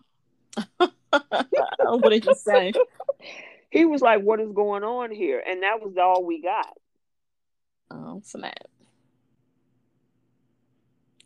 what 0.78 2.10
did 2.10 2.26
you 2.26 2.36
say? 2.36 2.74
he 3.72 3.86
was 3.86 4.02
like, 4.02 4.22
What 4.22 4.40
is 4.40 4.52
going 4.52 4.84
on 4.84 5.10
here? 5.10 5.44
And 5.46 5.64
that 5.64 5.82
was 5.82 5.98
all 5.98 6.24
we 6.24 6.44
got. 6.44 6.78
Oh, 7.90 8.22
snap. 8.24 8.68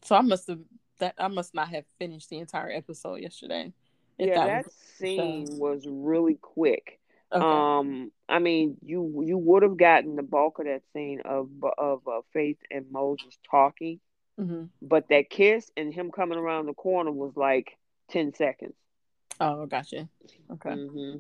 So 0.04 0.16
I 0.16 0.22
must 0.22 0.48
have 0.48 0.60
that 1.00 1.16
I 1.18 1.28
must 1.28 1.54
not 1.54 1.68
have 1.70 1.84
finished 2.00 2.30
the 2.30 2.40
entire 2.40 2.72
episode 2.72 3.22
yesterday. 3.22 3.74
Yeah, 4.18 4.46
that, 4.46 4.72
scene 4.98 5.48
so. 5.48 5.56
was 5.58 5.86
really 5.88 6.36
quick. 6.42 7.00
Okay. 7.32 7.44
Um, 7.44 8.12
I 8.30 8.40
mean, 8.40 8.78
you 8.82 9.24
you 9.26 9.38
would 9.38 9.64
have 9.64 9.78
gotten 9.78 10.16
the 10.16 10.24
bulk 10.24 10.60
of 10.60 10.66
that 10.66 10.82
scene 10.94 11.22
of 11.26 11.50
of 11.78 12.08
uh, 12.08 12.22
Faith 12.34 12.58
and 12.72 12.86
Moses 12.92 13.38
talking, 13.50 14.00
mm-hmm. 14.40 14.66
but 14.82 15.10
that 15.10 15.30
kiss 15.30 15.70
and 15.76 15.94
him 15.94 16.12
coming 16.12 16.38
around 16.38 16.68
the 16.68 16.74
corner 16.74 17.12
was 17.12 17.34
like 17.36 17.78
ten 18.10 18.34
seconds. 18.34 18.76
Oh, 19.40 19.66
gotcha. 19.66 20.08
Okay. 20.52 20.70
Mm-hmm. 20.70 21.18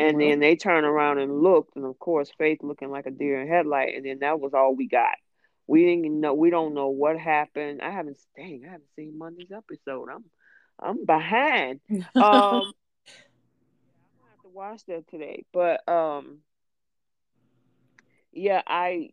And 0.00 0.16
well. 0.16 0.28
then 0.28 0.40
they 0.40 0.56
turned 0.56 0.86
around 0.86 1.18
and 1.18 1.42
looked, 1.42 1.76
and 1.76 1.84
of 1.84 1.98
course, 1.98 2.30
Faith 2.38 2.62
looking 2.62 2.90
like 2.90 3.06
a 3.06 3.10
deer 3.10 3.40
in 3.40 3.48
headlight. 3.48 3.94
And 3.94 4.04
then 4.04 4.18
that 4.20 4.40
was 4.40 4.52
all 4.52 4.74
we 4.74 4.88
got. 4.88 5.16
We 5.66 5.84
didn't 5.84 6.20
know. 6.20 6.34
We 6.34 6.50
don't 6.50 6.74
know 6.74 6.88
what 6.88 7.18
happened. 7.18 7.82
I 7.82 7.90
haven't. 7.90 8.18
Dang, 8.36 8.62
I 8.66 8.72
haven't 8.72 8.90
seen 8.96 9.18
Monday's 9.18 9.52
episode. 9.52 10.08
I'm, 10.12 10.24
I'm 10.80 11.04
behind. 11.04 11.80
um, 11.90 12.02
I 12.14 12.60
have 14.30 14.42
to 14.42 14.48
watch 14.52 14.84
that 14.86 15.08
today. 15.08 15.44
But 15.52 15.88
um, 15.88 16.38
yeah, 18.32 18.62
I. 18.66 19.10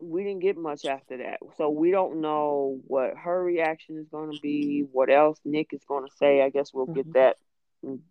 We 0.00 0.22
didn't 0.22 0.42
get 0.42 0.56
much 0.56 0.84
after 0.84 1.16
that, 1.16 1.40
so 1.56 1.70
we 1.70 1.90
don't 1.90 2.20
know 2.20 2.78
what 2.86 3.16
her 3.16 3.42
reaction 3.42 3.98
is 3.98 4.06
going 4.06 4.30
to 4.30 4.38
be. 4.40 4.86
What 4.92 5.10
else 5.10 5.40
Nick 5.44 5.72
is 5.72 5.82
going 5.88 6.04
to 6.04 6.16
say? 6.18 6.40
I 6.40 6.50
guess 6.50 6.72
we'll 6.72 6.86
mm-hmm. 6.86 6.94
get 6.94 7.12
that 7.14 7.36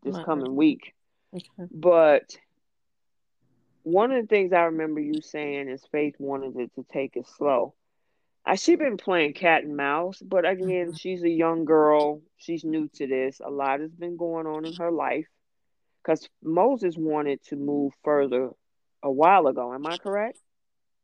this 0.04 0.18
coming 0.26 0.54
week. 0.58 0.94
Okay. 1.34 1.70
But 1.72 2.38
one 3.84 4.12
of 4.12 4.22
the 4.22 4.28
things 4.28 4.52
I 4.52 4.64
remember 4.64 5.00
you 5.00 5.22
saying 5.22 5.70
is 5.70 5.82
Faith 5.94 6.16
wanted 6.20 6.58
it 6.58 6.76
to 6.76 6.86
take 6.92 7.16
it 7.16 7.26
slow. 7.38 7.74
I 8.48 8.56
she 8.56 8.78
been 8.78 8.96
playing 8.96 9.34
cat 9.34 9.64
and 9.64 9.76
mouse, 9.76 10.22
but 10.22 10.48
again, 10.48 10.88
mm-hmm. 10.88 10.96
she's 10.96 11.22
a 11.24 11.30
young 11.30 11.66
girl. 11.66 12.22
She's 12.38 12.64
new 12.64 12.88
to 12.96 13.06
this. 13.06 13.42
A 13.44 13.50
lot 13.50 13.82
has 13.82 13.92
been 13.92 14.16
going 14.16 14.48
on 14.48 14.66
in 14.66 14.74
her 14.76 14.90
life 14.90 15.28
because 16.02 16.28
Moses 16.42 16.96
wanted 16.98 17.44
to 17.48 17.58
move 17.58 17.92
further 18.06 18.52
a 19.04 19.12
while 19.12 19.48
ago. 19.48 19.74
Am 19.74 19.86
I 19.86 19.98
correct? 19.98 20.40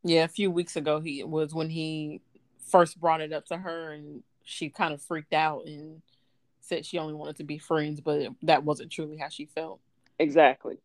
Yeah, 0.03 0.23
a 0.23 0.29
few 0.29 0.51
weeks 0.51 0.77
ago 0.77 1.01
he 1.01 1.23
was 1.23 1.53
when 1.53 1.69
he 1.69 2.21
first 2.69 2.99
brought 2.99 3.19
it 3.19 3.33
up 3.33 3.45
to 3.47 3.57
her, 3.57 3.91
and 3.91 4.23
she 4.43 4.69
kind 4.69 4.93
of 4.93 5.01
freaked 5.01 5.33
out 5.33 5.65
and 5.65 6.01
said 6.61 6.85
she 6.85 6.97
only 6.97 7.13
wanted 7.13 7.35
to 7.37 7.43
be 7.43 7.57
friends, 7.57 7.99
but 7.99 8.29
that 8.43 8.63
wasn't 8.63 8.89
truly 8.89 9.17
how 9.17 9.27
she 9.27 9.47
felt. 9.47 9.81
Exactly 10.17 10.77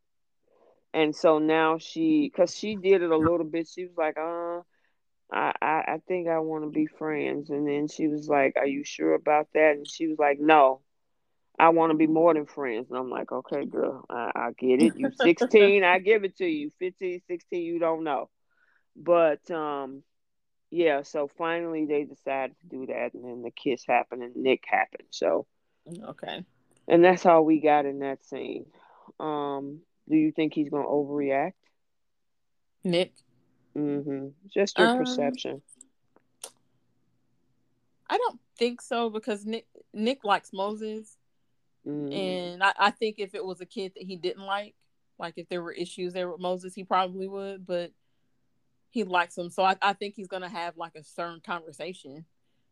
and 0.94 1.14
so 1.14 1.38
now 1.38 1.78
she 1.78 2.30
because 2.32 2.56
she 2.56 2.76
did 2.76 3.02
it 3.02 3.10
a 3.10 3.16
little 3.16 3.44
bit 3.44 3.68
she 3.68 3.84
was 3.84 3.96
like 3.96 4.16
uh 4.16 4.60
I, 5.32 5.52
I, 5.60 5.66
I 5.66 5.98
think 6.06 6.28
I 6.28 6.38
want 6.38 6.64
to 6.64 6.70
be 6.70 6.86
friends. 6.86 7.50
And 7.50 7.66
then 7.66 7.88
she 7.88 8.08
was 8.08 8.28
like, 8.28 8.54
Are 8.56 8.66
you 8.66 8.84
sure 8.84 9.14
about 9.14 9.48
that? 9.54 9.76
And 9.76 9.88
she 9.88 10.06
was 10.06 10.18
like, 10.18 10.38
No, 10.40 10.80
I 11.58 11.70
want 11.70 11.90
to 11.90 11.96
be 11.96 12.06
more 12.06 12.32
than 12.34 12.46
friends. 12.46 12.86
And 12.90 12.98
I'm 12.98 13.10
like, 13.10 13.30
Okay, 13.30 13.64
girl, 13.64 14.04
I, 14.08 14.30
I 14.34 14.50
get 14.58 14.82
it. 14.82 14.96
You 14.96 15.10
16, 15.10 15.84
I 15.84 15.98
give 15.98 16.24
it 16.24 16.36
to 16.38 16.46
you. 16.46 16.70
15, 16.78 17.20
16, 17.26 17.62
you 17.62 17.78
don't 17.78 18.04
know. 18.04 18.30
But 18.96 19.48
um, 19.50 20.02
yeah, 20.70 21.02
so 21.02 21.28
finally 21.38 21.86
they 21.86 22.04
decided 22.04 22.56
to 22.60 22.66
do 22.66 22.86
that. 22.86 23.14
And 23.14 23.24
then 23.24 23.42
the 23.42 23.50
kiss 23.50 23.84
happened 23.86 24.22
and 24.22 24.36
Nick 24.36 24.64
happened. 24.66 25.08
So, 25.10 25.46
okay. 26.04 26.44
And 26.88 27.04
that's 27.04 27.26
all 27.26 27.44
we 27.44 27.60
got 27.60 27.84
in 27.84 28.00
that 28.00 28.24
scene. 28.24 28.66
Um, 29.20 29.80
do 30.08 30.16
you 30.16 30.32
think 30.32 30.54
he's 30.54 30.70
going 30.70 30.84
to 30.84 30.88
overreact? 30.88 31.52
Nick? 32.82 33.12
Mm-hmm. 33.78 34.28
Just 34.52 34.78
your 34.78 34.88
um, 34.88 34.98
perception. 34.98 35.62
I 38.10 38.16
don't 38.16 38.40
think 38.56 38.80
so 38.80 39.10
because 39.10 39.44
Nick 39.46 39.66
Nick 39.92 40.24
likes 40.24 40.52
Moses. 40.52 41.16
Mm-hmm. 41.86 42.12
And 42.12 42.62
I, 42.62 42.72
I 42.78 42.90
think 42.90 43.16
if 43.18 43.34
it 43.34 43.44
was 43.44 43.60
a 43.60 43.66
kid 43.66 43.92
that 43.94 44.02
he 44.02 44.16
didn't 44.16 44.44
like, 44.44 44.74
like 45.18 45.34
if 45.36 45.48
there 45.48 45.62
were 45.62 45.72
issues 45.72 46.12
there 46.12 46.30
with 46.30 46.40
Moses, 46.40 46.74
he 46.74 46.84
probably 46.84 47.28
would, 47.28 47.66
but 47.66 47.92
he 48.90 49.04
likes 49.04 49.38
him. 49.38 49.48
So 49.48 49.62
I, 49.62 49.76
I 49.80 49.92
think 49.92 50.14
he's 50.14 50.28
gonna 50.28 50.48
have 50.48 50.76
like 50.76 50.96
a 50.96 51.04
stern 51.04 51.40
conversation. 51.44 52.24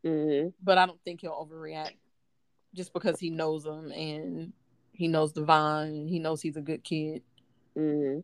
Mm-hmm. 0.05 0.49
But 0.63 0.79
I 0.79 0.87
don't 0.87 1.01
think 1.05 1.21
he'll 1.21 1.33
overreact 1.33 1.97
just 2.75 2.93
because 2.93 3.19
he 3.19 3.31
knows 3.31 3.65
him 3.65 3.91
and 3.93 4.53
he 4.93 5.09
knows 5.09 5.33
Devon 5.33 5.89
and 5.89 6.09
he 6.09 6.19
knows 6.19 6.43
he's 6.43 6.57
a 6.57 6.63
good 6.63 6.83
kid. 6.83 7.23
Mm-hmm. 7.77 8.21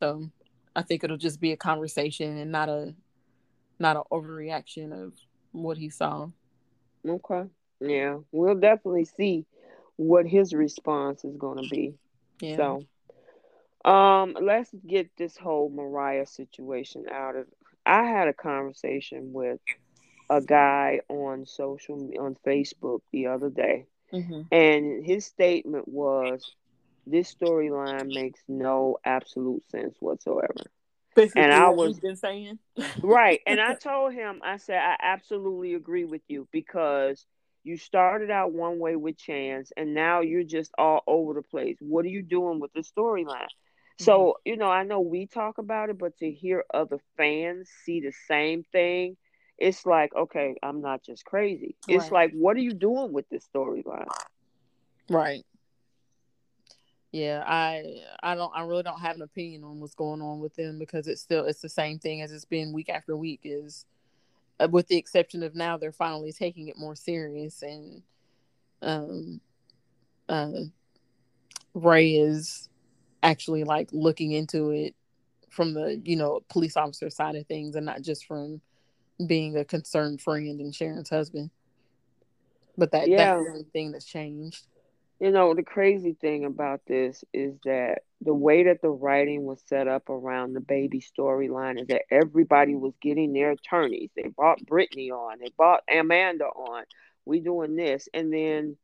So 0.00 0.30
I 0.76 0.82
think 0.82 1.02
it'll 1.02 1.16
just 1.16 1.40
be 1.40 1.52
a 1.52 1.56
conversation 1.56 2.36
and 2.38 2.52
not 2.52 2.68
a 2.68 2.94
not 3.78 3.96
an 3.96 4.02
overreaction 4.12 4.92
of 4.92 5.12
what 5.52 5.76
he 5.76 5.90
saw. 5.90 6.28
Okay. 7.06 7.44
Yeah. 7.80 8.18
We'll 8.32 8.54
definitely 8.54 9.04
see 9.04 9.44
what 9.96 10.26
his 10.26 10.52
response 10.52 11.24
is 11.24 11.36
gonna 11.36 11.66
be. 11.68 11.94
Yeah. 12.40 12.56
So 12.56 13.90
um 13.90 14.36
let's 14.40 14.70
get 14.86 15.10
this 15.16 15.36
whole 15.36 15.70
Mariah 15.70 16.26
situation 16.26 17.06
out 17.10 17.36
of 17.36 17.46
I 17.84 18.04
had 18.04 18.28
a 18.28 18.32
conversation 18.32 19.32
with 19.32 19.60
a 20.28 20.40
guy 20.40 21.00
on 21.08 21.46
social 21.46 22.10
on 22.18 22.36
Facebook 22.44 23.00
the 23.12 23.28
other 23.28 23.50
day 23.50 23.86
Mm-hmm. 24.12 24.42
And 24.52 25.04
his 25.04 25.26
statement 25.26 25.88
was, 25.88 26.54
"This 27.06 27.34
storyline 27.34 28.12
makes 28.12 28.40
no 28.48 28.98
absolute 29.04 29.68
sense 29.70 29.96
whatsoever." 30.00 30.54
Basically 31.14 31.42
and 31.42 31.52
I 31.52 31.70
was 31.70 31.98
been 31.98 32.16
saying 32.16 32.58
right, 33.02 33.40
and 33.46 33.60
I 33.60 33.74
told 33.74 34.12
him, 34.12 34.40
I 34.44 34.58
said, 34.58 34.76
I 34.76 34.96
absolutely 35.00 35.74
agree 35.74 36.04
with 36.04 36.20
you 36.28 36.46
because 36.52 37.24
you 37.64 37.78
started 37.78 38.30
out 38.30 38.52
one 38.52 38.78
way 38.78 38.96
with 38.96 39.16
Chance, 39.16 39.72
and 39.76 39.94
now 39.94 40.20
you're 40.20 40.44
just 40.44 40.72
all 40.76 41.02
over 41.06 41.34
the 41.34 41.42
place. 41.42 41.76
What 41.80 42.04
are 42.04 42.08
you 42.08 42.22
doing 42.22 42.60
with 42.60 42.72
the 42.74 42.82
storyline? 42.82 43.46
Mm-hmm. 43.46 44.04
So, 44.04 44.36
you 44.44 44.58
know, 44.58 44.68
I 44.68 44.82
know 44.82 45.00
we 45.00 45.26
talk 45.26 45.56
about 45.58 45.88
it, 45.88 45.98
but 45.98 46.18
to 46.18 46.30
hear 46.30 46.64
other 46.72 46.98
fans 47.16 47.70
see 47.84 48.00
the 48.00 48.12
same 48.28 48.62
thing 48.72 49.16
it's 49.58 49.86
like, 49.86 50.14
okay, 50.14 50.56
I'm 50.62 50.80
not 50.80 51.02
just 51.02 51.24
crazy. 51.24 51.76
Right. 51.88 51.96
It's 51.96 52.10
like, 52.10 52.32
what 52.32 52.56
are 52.56 52.60
you 52.60 52.74
doing 52.74 53.12
with 53.12 53.28
this 53.28 53.46
storyline? 53.54 54.08
Right. 55.08 55.44
Yeah, 57.16 57.42
I 57.46 58.02
I 58.22 58.34
don't 58.34 58.52
I 58.54 58.60
really 58.60 58.82
don't 58.82 59.00
have 59.00 59.16
an 59.16 59.22
opinion 59.22 59.64
on 59.64 59.80
what's 59.80 59.94
going 59.94 60.20
on 60.20 60.38
with 60.38 60.54
them 60.54 60.78
because 60.78 61.08
it's 61.08 61.22
still 61.22 61.46
it's 61.46 61.62
the 61.62 61.68
same 61.70 61.98
thing 61.98 62.20
as 62.20 62.30
it's 62.30 62.44
been 62.44 62.74
week 62.74 62.90
after 62.90 63.16
week 63.16 63.40
is 63.42 63.86
uh, 64.60 64.68
with 64.70 64.86
the 64.88 64.98
exception 64.98 65.42
of 65.42 65.54
now 65.54 65.78
they're 65.78 65.92
finally 65.92 66.30
taking 66.30 66.68
it 66.68 66.76
more 66.76 66.94
serious 66.94 67.62
and 67.62 68.02
um 68.82 69.40
uh 70.28 70.60
Rey 71.72 72.16
is 72.16 72.68
actually 73.22 73.64
like 73.64 73.88
looking 73.92 74.32
into 74.32 74.72
it 74.72 74.94
from 75.48 75.72
the 75.72 75.98
you 76.04 76.16
know 76.16 76.42
police 76.50 76.76
officer 76.76 77.08
side 77.08 77.34
of 77.34 77.46
things 77.46 77.76
and 77.76 77.86
not 77.86 78.02
just 78.02 78.26
from 78.26 78.60
being 79.26 79.56
a 79.56 79.64
concerned 79.64 80.20
friend 80.20 80.60
and 80.60 80.74
Sharon's 80.74 81.08
husband. 81.08 81.50
But 82.76 82.92
that 82.92 83.08
yeah. 83.08 83.16
that's 83.16 83.42
the 83.42 83.50
only 83.52 83.66
thing 83.72 83.92
that's 83.92 84.04
changed. 84.04 84.66
You 85.18 85.30
know, 85.30 85.54
the 85.54 85.62
crazy 85.62 86.12
thing 86.12 86.44
about 86.44 86.82
this 86.86 87.24
is 87.32 87.54
that 87.64 88.02
the 88.20 88.34
way 88.34 88.64
that 88.64 88.82
the 88.82 88.90
writing 88.90 89.44
was 89.44 89.62
set 89.66 89.88
up 89.88 90.10
around 90.10 90.52
the 90.52 90.60
baby 90.60 91.00
storyline 91.00 91.80
is 91.80 91.86
that 91.88 92.02
everybody 92.10 92.74
was 92.74 92.92
getting 93.00 93.32
their 93.32 93.52
attorneys. 93.52 94.10
They 94.14 94.28
brought 94.28 94.64
Brittany 94.66 95.10
on, 95.10 95.38
they 95.40 95.50
brought 95.56 95.82
Amanda 95.90 96.44
on. 96.44 96.84
We 97.24 97.40
doing 97.40 97.74
this, 97.74 98.08
and 98.14 98.32
then 98.32 98.76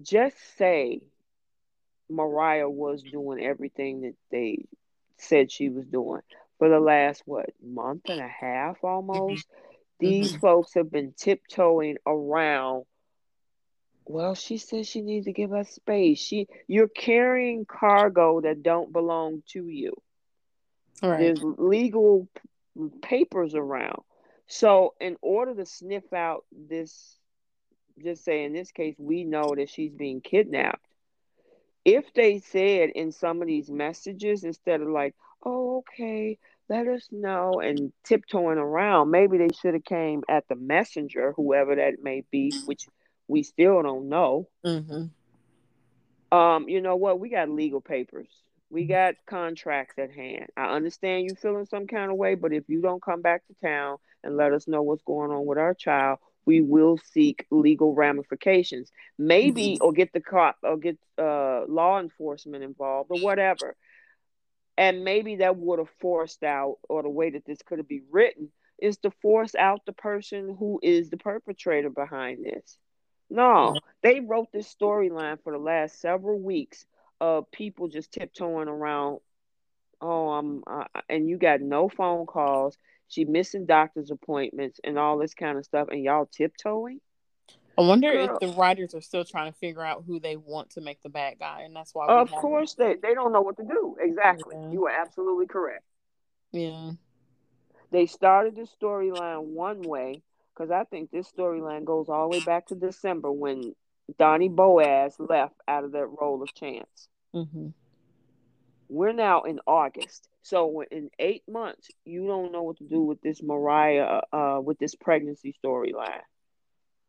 just 0.00 0.36
say 0.56 1.00
Mariah 2.08 2.68
was 2.70 3.02
doing 3.02 3.44
everything 3.44 4.02
that 4.02 4.14
they 4.30 4.66
said 5.16 5.50
she 5.50 5.68
was 5.68 5.86
doing 5.86 6.22
for 6.58 6.68
the 6.68 6.80
last 6.80 7.22
what 7.24 7.50
month 7.62 8.02
and 8.08 8.20
a 8.20 8.28
half 8.28 8.82
almost. 8.82 9.48
Mm-hmm. 9.48 9.64
These 10.00 10.32
mm-hmm. 10.32 10.40
folks 10.40 10.74
have 10.74 10.90
been 10.90 11.12
tiptoeing 11.16 11.96
around. 12.06 12.84
Well, 14.08 14.34
she 14.34 14.56
says 14.56 14.88
she 14.88 15.02
needs 15.02 15.26
to 15.26 15.32
give 15.32 15.52
us 15.52 15.70
space. 15.70 16.18
She 16.18 16.48
you're 16.66 16.88
carrying 16.88 17.66
cargo 17.66 18.40
that 18.40 18.62
don't 18.62 18.92
belong 18.92 19.42
to 19.52 19.68
you. 19.68 19.94
Right. 21.02 21.20
There's 21.20 21.42
legal 21.42 22.26
papers 23.02 23.54
around. 23.54 24.00
So 24.46 24.94
in 24.98 25.16
order 25.20 25.54
to 25.54 25.66
sniff 25.66 26.12
out 26.14 26.44
this 26.50 27.18
just 28.02 28.24
say 28.24 28.44
in 28.44 28.52
this 28.52 28.72
case 28.72 28.94
we 28.98 29.24
know 29.24 29.54
that 29.54 29.68
she's 29.68 29.92
being 29.92 30.22
kidnapped. 30.22 30.86
If 31.84 32.12
they 32.14 32.38
said 32.38 32.90
in 32.94 33.12
some 33.12 33.42
of 33.42 33.48
these 33.48 33.70
messages 33.70 34.42
instead 34.42 34.80
of 34.80 34.88
like, 34.88 35.14
oh, 35.44 35.78
okay, 35.78 36.38
let 36.68 36.86
us 36.86 37.08
know 37.10 37.60
and 37.62 37.92
tiptoeing 38.04 38.58
around. 38.58 39.10
Maybe 39.10 39.38
they 39.38 39.48
should 39.60 39.74
have 39.74 39.84
came 39.84 40.22
at 40.28 40.46
the 40.48 40.56
messenger, 40.56 41.32
whoever 41.36 41.76
that 41.76 42.02
may 42.02 42.24
be, 42.30 42.50
mm-hmm. 42.50 42.66
which 42.66 42.86
we 43.28 43.42
still 43.42 43.82
don't 43.82 44.08
know. 44.08 44.48
Mm-hmm. 44.64 46.36
Um, 46.36 46.68
you 46.68 46.80
know 46.80 46.96
what? 46.96 47.20
We 47.20 47.30
got 47.30 47.48
legal 47.48 47.80
papers. 47.80 48.28
We 48.70 48.84
got 48.84 49.14
contracts 49.26 49.98
at 49.98 50.10
hand. 50.10 50.46
I 50.56 50.74
understand 50.74 51.24
you 51.24 51.36
feeling 51.36 51.66
some 51.66 51.86
kind 51.86 52.10
of 52.10 52.18
way, 52.18 52.34
but 52.34 52.52
if 52.52 52.64
you 52.68 52.82
don't 52.82 53.02
come 53.02 53.22
back 53.22 53.46
to 53.46 53.54
town 53.62 53.96
and 54.22 54.36
let 54.36 54.52
us 54.52 54.68
know 54.68 54.82
what's 54.82 55.02
going 55.04 55.30
on 55.30 55.46
with 55.46 55.56
our 55.56 55.72
child, 55.72 56.18
we 56.44 56.60
will 56.60 56.98
seek 57.12 57.46
legal 57.50 57.94
ramifications. 57.94 58.90
Maybe 59.16 59.74
mm-hmm. 59.74 59.84
or 59.84 59.92
get 59.92 60.12
the 60.12 60.20
cop 60.20 60.56
or 60.62 60.76
get 60.76 60.98
uh, 61.16 61.64
law 61.66 62.00
enforcement 62.00 62.62
involved 62.62 63.10
or 63.10 63.20
whatever 63.20 63.74
and 64.78 65.04
maybe 65.04 65.36
that 65.36 65.56
would 65.56 65.80
have 65.80 65.90
forced 66.00 66.44
out 66.44 66.76
or 66.88 67.02
the 67.02 67.08
way 67.10 67.30
that 67.30 67.44
this 67.44 67.58
could 67.66 67.78
have 67.78 67.88
been 67.88 68.04
written 68.10 68.48
is 68.80 68.96
to 68.98 69.10
force 69.20 69.56
out 69.56 69.84
the 69.84 69.92
person 69.92 70.56
who 70.56 70.78
is 70.82 71.10
the 71.10 71.16
perpetrator 71.16 71.90
behind 71.90 72.44
this 72.44 72.78
no 73.30 73.76
they 74.02 74.20
wrote 74.20 74.52
this 74.52 74.72
storyline 74.72 75.42
for 75.42 75.52
the 75.52 75.58
last 75.58 76.00
several 76.00 76.38
weeks 76.38 76.84
of 77.20 77.50
people 77.50 77.88
just 77.88 78.12
tiptoeing 78.12 78.68
around. 78.68 79.18
Oh, 80.00 80.30
I'm, 80.30 80.62
uh, 80.66 80.84
and 81.08 81.28
you 81.28 81.38
got 81.38 81.60
no 81.60 81.88
phone 81.88 82.26
calls. 82.26 82.76
She 83.08 83.24
missing 83.24 83.66
doctor's 83.66 84.10
appointments 84.10 84.78
and 84.84 84.98
all 84.98 85.18
this 85.18 85.34
kind 85.34 85.58
of 85.58 85.64
stuff, 85.64 85.88
and 85.90 86.02
y'all 86.04 86.26
tiptoeing. 86.26 87.00
I 87.76 87.82
wonder 87.82 88.12
Girl. 88.12 88.34
if 88.34 88.40
the 88.40 88.56
writers 88.56 88.94
are 88.94 89.00
still 89.00 89.24
trying 89.24 89.52
to 89.52 89.58
figure 89.58 89.84
out 89.84 90.04
who 90.06 90.20
they 90.20 90.36
want 90.36 90.70
to 90.70 90.80
make 90.80 91.00
the 91.02 91.08
bad 91.08 91.38
guy, 91.38 91.62
and 91.62 91.74
that's 91.74 91.94
why. 91.94 92.06
of 92.06 92.30
course, 92.30 92.74
they 92.74 92.96
they 93.00 93.14
don't 93.14 93.32
know 93.32 93.40
what 93.40 93.56
to 93.56 93.64
do. 93.64 93.96
Exactly, 94.00 94.56
yeah. 94.56 94.70
you 94.70 94.86
are 94.86 94.90
absolutely 94.90 95.46
correct. 95.46 95.84
Yeah, 96.52 96.92
they 97.90 98.06
started 98.06 98.56
the 98.56 98.66
storyline 98.80 99.42
one 99.42 99.82
way 99.82 100.22
because 100.58 100.70
I 100.70 100.84
think 100.84 101.10
this 101.10 101.30
storyline 101.30 101.84
goes 101.84 102.08
all 102.08 102.28
the 102.28 102.38
way 102.38 102.44
back 102.44 102.66
to 102.66 102.74
December 102.74 103.30
when 103.30 103.74
Donny 104.18 104.48
Boaz 104.48 105.14
left 105.18 105.54
out 105.68 105.84
of 105.84 105.92
that 105.92 106.06
role 106.06 106.42
of 106.42 106.52
Chance. 106.54 107.08
Mm-hmm. 107.34 107.68
We're 108.88 109.12
now 109.12 109.42
in 109.42 109.60
August, 109.66 110.28
so 110.42 110.82
in 110.90 111.10
eight 111.18 111.42
months, 111.46 111.88
you 112.04 112.26
don't 112.26 112.52
know 112.52 112.62
what 112.62 112.78
to 112.78 112.84
do 112.84 113.02
with 113.02 113.20
this 113.20 113.42
Mariah, 113.42 114.22
uh, 114.32 114.60
with 114.64 114.78
this 114.78 114.94
pregnancy 114.94 115.54
storyline. 115.62 116.22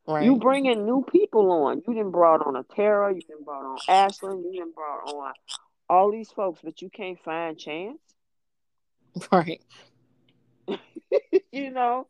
Right. 0.06 0.26
You 0.26 0.38
bringing 0.38 0.86
new 0.86 1.06
people 1.10 1.52
on. 1.52 1.82
You 1.88 1.94
didn't 1.94 2.12
brought 2.12 2.46
on 2.46 2.56
a 2.56 2.64
Tara. 2.64 3.14
You 3.14 3.22
didn't 3.22 3.46
brought 3.46 3.64
on 3.64 3.78
Ashland. 3.88 4.44
You 4.44 4.52
didn't 4.60 4.76
brought 4.76 5.14
on 5.14 5.34
all 5.90 6.12
these 6.12 6.32
folks, 6.32 6.60
but 6.64 6.82
you 6.82 6.90
can't 6.90 7.20
find 7.24 7.58
Chance. 7.58 8.00
Right. 9.32 9.62
you 11.52 11.72
know, 11.72 12.08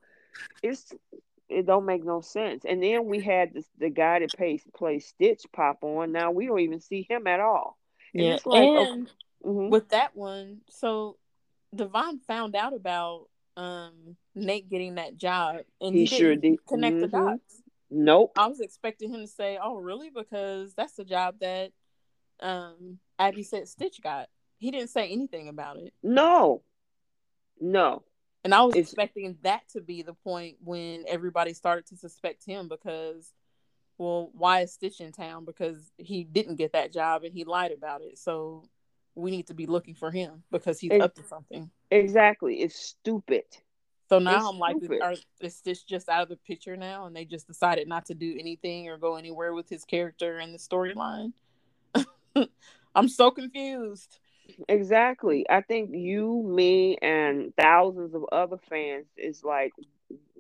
it's 0.64 0.94
it 1.50 1.66
don't 1.66 1.86
make 1.86 2.06
no 2.06 2.22
sense. 2.22 2.64
And 2.68 2.82
then 2.82 3.06
we 3.06 3.20
had 3.22 3.54
this, 3.54 3.66
the 3.78 3.90
guy 3.90 4.20
that 4.20 4.34
plays 4.34 4.64
plays 4.76 5.08
Stitch 5.08 5.46
pop 5.52 5.84
on. 5.84 6.12
Now 6.12 6.32
we 6.32 6.48
don't 6.48 6.60
even 6.60 6.80
see 6.80 7.06
him 7.10 7.28
at 7.28 7.40
all. 7.40 7.78
And 8.14 8.24
yeah, 8.24 8.38
like, 8.46 8.64
and 8.64 8.78
okay. 8.78 9.12
mm-hmm. 9.46 9.70
with 9.70 9.90
that 9.90 10.16
one, 10.16 10.62
so 10.70 11.18
Devon 11.76 12.20
found 12.28 12.56
out 12.56 12.74
about 12.74 13.26
um 13.58 14.16
Nate 14.36 14.70
getting 14.70 14.96
that 14.96 15.18
job, 15.18 15.58
and 15.82 15.94
he, 15.94 16.06
he 16.06 16.18
sure 16.18 16.36
did 16.36 16.66
connect 16.66 16.98
mm-hmm. 16.98 17.02
the 17.02 17.08
dots. 17.08 17.62
Nope. 17.92 18.34
I 18.38 18.48
was 18.48 18.60
expecting 18.60 19.12
him 19.12 19.22
to 19.22 19.28
say, 19.28 19.58
"Oh, 19.62 19.76
really?" 19.76 20.10
Because 20.10 20.74
that's 20.76 20.94
the 20.94 21.06
job 21.06 21.36
that 21.42 21.72
um 22.40 23.00
Abby 23.18 23.44
said 23.44 23.68
Stitch 23.68 24.02
got. 24.02 24.30
He 24.60 24.72
didn't 24.72 24.90
say 24.90 25.10
anything 25.10 25.48
about 25.48 25.78
it. 25.78 25.94
No. 26.04 26.62
No. 27.60 28.04
And 28.50 28.56
I 28.56 28.64
was 28.64 28.76
it's, 28.76 28.90
expecting 28.90 29.38
that 29.44 29.62
to 29.74 29.82
be 29.82 30.02
the 30.02 30.16
point 30.16 30.58
when 30.64 31.06
everybody 31.08 31.54
started 31.54 31.86
to 31.90 31.98
suspect 31.98 32.44
him 32.44 32.68
because, 32.68 33.32
well, 34.00 34.32
why 34.34 34.62
is 34.62 34.74
Stitch 34.74 35.02
in 35.02 35.12
town? 35.12 35.46
Because 35.46 35.92
he 35.98 36.24
didn't 36.24 36.56
get 36.56 36.74
that 36.74 36.92
job 36.92 37.24
and 37.24 37.32
he 37.32 37.44
lied 37.44 37.72
about 37.72 38.02
it. 38.02 38.18
So 38.18 38.68
we 39.14 39.30
need 39.30 39.46
to 39.48 39.54
be 39.54 39.68
looking 39.68 39.94
for 39.94 40.10
him 40.10 40.42
because 40.50 40.80
he's 40.80 40.94
it, 40.94 41.00
up 41.00 41.14
to 41.14 41.24
something. 41.26 41.70
Exactly. 41.92 42.62
It's 42.62 42.76
stupid. 42.76 43.44
So 44.10 44.18
now 44.18 44.38
it's 44.38 44.48
I'm 44.48 44.58
like, 44.58 44.78
are, 45.00 45.14
is 45.42 45.56
Stitch 45.56 45.86
just 45.86 46.10
out 46.10 46.24
of 46.24 46.30
the 46.30 46.38
picture 46.38 46.76
now 46.76 47.06
and 47.06 47.16
they 47.16 47.26
just 47.26 47.46
decided 47.46 47.88
not 47.88 48.08
to 48.08 48.16
do 48.16 48.36
anything 48.40 48.90
or 48.90 48.98
go 48.98 49.16
anywhere 49.16 49.54
with 49.54 49.70
his 49.70 49.86
character 49.86 50.40
and 50.40 50.56
the 50.56 50.58
storyline? 50.58 51.34
I'm 52.96 53.10
so 53.10 53.30
confused. 53.30 54.18
Exactly. 54.68 55.46
I 55.50 55.62
think 55.62 55.92
you, 55.94 56.44
me, 56.46 56.98
and 57.02 57.54
thousands 57.56 58.14
of 58.14 58.26
other 58.32 58.58
fans 58.70 59.06
is 59.18 59.44
like, 59.44 59.72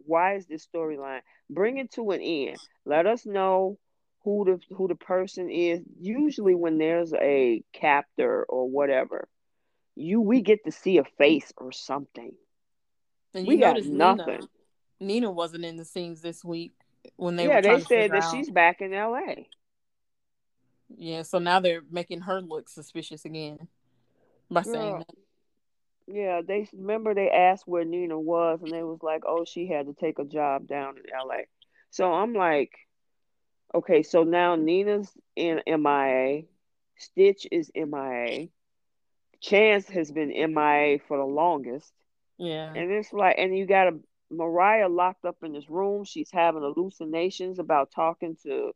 why 0.06 0.36
is 0.36 0.46
this 0.48 0.68
storyline? 0.68 1.22
Bring 1.50 1.78
it 1.78 1.92
to 1.94 2.12
an 2.12 2.22
end. 2.22 2.58
Let 2.86 3.06
us 3.06 3.26
know 3.26 3.78
who 4.24 4.46
the 4.46 4.76
who 4.76 4.88
the 4.88 4.96
person 4.96 5.50
is. 5.50 5.82
Usually, 6.00 6.56
when 6.56 6.78
there's 6.78 7.14
a 7.14 7.64
captor 7.74 8.44
or 8.44 8.70
whatever, 8.70 9.28
you 9.96 10.22
we 10.22 10.42
get 10.42 10.66
to 10.66 10.72
see 10.72 10.98
a 10.98 11.04
face 11.04 11.54
or 11.58 11.72
something. 11.72 12.34
And 13.34 13.48
we 13.48 13.58
got 13.58 13.82
nothing. 13.84 14.26
Nina, 14.26 14.48
Nina 15.00 15.32
wasn't 15.32 15.66
in 15.66 15.78
the 15.78 15.86
scenes 15.86 16.22
this 16.22 16.44
week 16.44 16.74
when 17.16 17.36
they 17.36 17.48
yeah 17.48 17.62
they 17.62 17.80
said 17.82 18.12
that 18.12 18.24
out. 18.24 18.32
she's 18.32 18.50
back 18.50 18.82
in 18.82 18.94
L.A. 18.94 19.48
Yeah, 20.98 21.22
so 21.22 21.38
now 21.38 21.60
they're 21.60 21.84
making 21.92 22.22
her 22.22 22.42
look 22.42 22.68
suspicious 22.68 23.24
again 23.24 23.68
by 24.50 24.64
Girl, 24.64 24.72
saying 24.72 24.98
that. 25.00 25.16
Yeah, 26.08 26.42
they 26.42 26.68
remember 26.74 27.14
they 27.14 27.30
asked 27.30 27.68
where 27.68 27.86
Nina 27.86 28.20
was, 28.20 28.62
and 28.62 28.72
they 28.72 28.84
was 28.84 29.02
like, 29.04 29.24
"Oh, 29.26 29.46
she 29.46 29.68
had 29.68 29.88
to 29.88 29.94
take 29.94 30.20
a 30.20 30.26
job 30.26 30.68
down 30.68 30.98
in 30.98 31.04
L.A." 31.14 31.48
So 31.92 32.12
I'm 32.14 32.34
like, 32.34 32.72
okay, 33.74 34.04
so 34.04 34.24
now 34.24 34.56
Nina's 34.56 35.12
in 35.36 35.60
MIA, 35.68 36.44
Stitch 36.98 37.48
is 37.52 37.72
MIA, 37.76 38.50
Chance 39.42 39.90
has 39.90 40.12
been 40.12 40.32
MIA 40.32 41.00
for 41.00 41.18
the 41.18 41.26
longest. 41.26 41.94
Yeah, 42.38 42.72
and 42.74 42.92
it's 42.92 43.14
like, 43.14 43.36
and 43.38 43.58
you 43.58 43.66
got 43.66 43.88
a 43.88 44.00
Mariah 44.32 44.90
locked 44.90 45.26
up 45.26 45.38
in 45.44 45.54
this 45.54 45.70
room. 45.70 46.04
She's 46.04 46.32
having 46.32 46.62
hallucinations 46.62 47.60
about 47.60 47.92
talking 47.92 48.38
to 48.44 48.74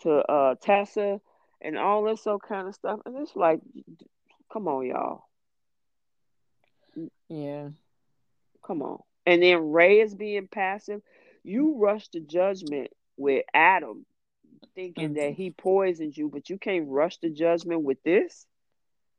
to 0.00 0.10
uh 0.10 0.54
Tessa 0.60 1.20
and 1.60 1.78
all 1.78 2.04
this 2.04 2.22
so 2.22 2.38
kind 2.38 2.68
of 2.68 2.74
stuff, 2.74 3.00
and 3.06 3.16
it's 3.16 3.36
like, 3.36 3.60
Come 4.52 4.68
on, 4.68 4.86
y'all. 4.86 5.24
Yeah. 7.28 7.68
Come 8.64 8.82
on. 8.82 9.00
And 9.24 9.42
then 9.42 9.70
Rey 9.72 10.00
is 10.00 10.14
being 10.14 10.48
passive. 10.48 11.00
You 11.42 11.76
rush 11.78 12.08
to 12.08 12.20
judgment 12.20 12.90
with 13.16 13.44
Adam, 13.52 14.06
thinking 14.74 15.10
mm-hmm. 15.10 15.14
that 15.14 15.32
he 15.32 15.50
poisoned 15.50 16.16
you, 16.16 16.28
but 16.28 16.48
you 16.48 16.58
can't 16.58 16.88
rush 16.88 17.18
to 17.18 17.30
judgment 17.30 17.82
with 17.82 18.02
this. 18.02 18.46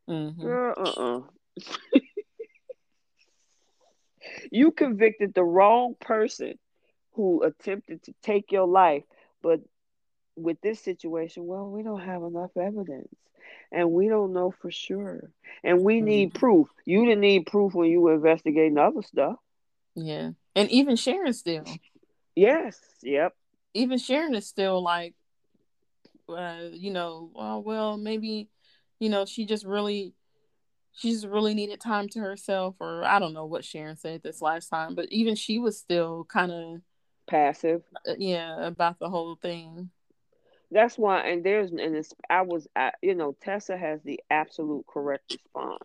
Mm-hmm. 0.09 0.41
Girl, 0.41 0.73
uh-uh. 0.77 1.21
you 4.51 4.71
convicted 4.71 5.33
the 5.33 5.43
wrong 5.43 5.95
person 5.99 6.57
who 7.13 7.43
attempted 7.43 8.03
to 8.03 8.13
take 8.21 8.51
your 8.51 8.67
life, 8.67 9.03
but 9.41 9.59
with 10.35 10.61
this 10.61 10.79
situation, 10.79 11.45
well, 11.45 11.69
we 11.69 11.83
don't 11.83 12.01
have 12.01 12.23
enough 12.23 12.51
evidence 12.55 13.13
and 13.71 13.91
we 13.91 14.07
don't 14.07 14.33
know 14.33 14.51
for 14.51 14.71
sure. 14.71 15.31
And 15.63 15.83
we 15.83 16.01
need 16.01 16.29
mm-hmm. 16.29 16.39
proof. 16.39 16.67
You 16.85 17.05
didn't 17.05 17.21
need 17.21 17.47
proof 17.47 17.73
when 17.73 17.89
you 17.89 18.01
were 18.01 18.15
investigating 18.15 18.77
other 18.77 19.01
stuff. 19.01 19.35
Yeah. 19.95 20.31
And 20.55 20.69
even 20.71 20.95
Sharon 20.95 21.33
still. 21.33 21.63
Yes. 22.35 22.79
Yep. 23.01 23.33
Even 23.73 23.97
Sharon 23.97 24.35
is 24.35 24.47
still 24.47 24.81
like, 24.81 25.15
uh, 26.29 26.69
you 26.71 26.91
know, 26.91 27.31
oh, 27.35 27.59
well, 27.59 27.97
maybe, 27.97 28.49
you 28.99 29.09
know, 29.09 29.25
she 29.25 29.45
just 29.45 29.65
really, 29.65 30.13
she 30.93 31.11
just 31.11 31.25
really 31.25 31.53
needed 31.53 31.79
time 31.79 32.09
to 32.09 32.19
herself, 32.19 32.75
or 32.79 33.03
I 33.03 33.19
don't 33.19 33.33
know 33.33 33.45
what 33.45 33.65
Sharon 33.65 33.97
said 33.97 34.23
this 34.23 34.41
last 34.41 34.69
time, 34.69 34.95
but 34.95 35.11
even 35.11 35.35
she 35.35 35.59
was 35.59 35.77
still 35.77 36.25
kind 36.25 36.51
of 36.51 36.81
passive. 37.27 37.83
Uh, 38.07 38.13
yeah, 38.17 38.65
about 38.65 38.99
the 38.99 39.09
whole 39.09 39.35
thing 39.35 39.89
that's 40.71 40.97
why 40.97 41.21
and 41.21 41.43
there's 41.43 41.71
and 41.71 41.95
it's, 41.95 42.13
i 42.29 42.41
was 42.41 42.67
I, 42.75 42.91
you 43.01 43.15
know 43.15 43.35
tessa 43.41 43.77
has 43.77 44.01
the 44.03 44.19
absolute 44.29 44.85
correct 44.87 45.23
response. 45.31 45.83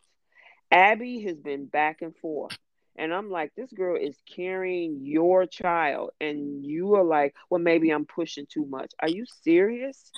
Abby 0.70 1.22
has 1.22 1.36
been 1.36 1.66
back 1.66 2.02
and 2.02 2.16
forth 2.16 2.56
and 2.96 3.12
i'm 3.12 3.30
like 3.30 3.52
this 3.56 3.70
girl 3.72 3.96
is 4.00 4.16
carrying 4.34 5.00
your 5.02 5.46
child 5.46 6.10
and 6.20 6.64
you 6.64 6.94
are 6.94 7.04
like 7.04 7.34
well 7.50 7.60
maybe 7.60 7.90
i'm 7.90 8.06
pushing 8.06 8.46
too 8.46 8.66
much. 8.66 8.92
Are 9.00 9.08
you 9.08 9.24
serious? 9.42 10.10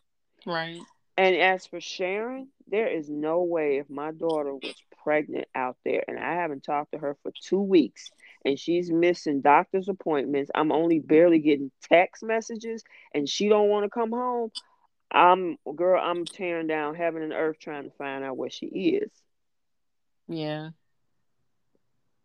Right. 0.47 0.81
And 1.17 1.37
as 1.37 1.67
for 1.67 1.81
sharon 1.81 2.49
there 2.69 2.89
is 2.89 3.09
no 3.09 3.43
way 3.43 3.79
if 3.79 3.91
my 3.91 4.13
daughter 4.13 4.55
was 4.55 4.75
pregnant 5.03 5.47
out 5.55 5.77
there 5.85 6.05
and 6.09 6.19
i 6.19 6.35
haven't 6.35 6.65
talked 6.65 6.93
to 6.93 6.99
her 6.99 7.17
for 7.23 7.33
two 7.43 7.61
weeks 7.61 8.11
and 8.45 8.59
she's 8.59 8.91
missing 8.91 9.41
doctor's 9.41 9.89
appointments. 9.89 10.51
I'm 10.55 10.73
only 10.73 10.99
barely 10.99 11.39
getting 11.39 11.71
text 11.83 12.23
messages 12.23 12.85
and 13.15 13.29
she 13.29 13.49
don't 13.49 13.69
want 13.69 13.85
to 13.85 13.91
come 13.91 14.11
home. 14.11 14.51
I'm 15.11 15.57
girl, 15.77 16.01
I'm 16.03 16.25
tearing 16.25 16.67
down 16.67 16.95
heaven 16.95 17.23
and 17.23 17.33
earth 17.33 17.59
trying 17.59 17.85
to 17.85 17.97
find 17.97 18.25
out 18.25 18.37
where 18.37 18.51
she 18.51 18.67
is. 18.67 19.11
Yeah. 20.29 20.71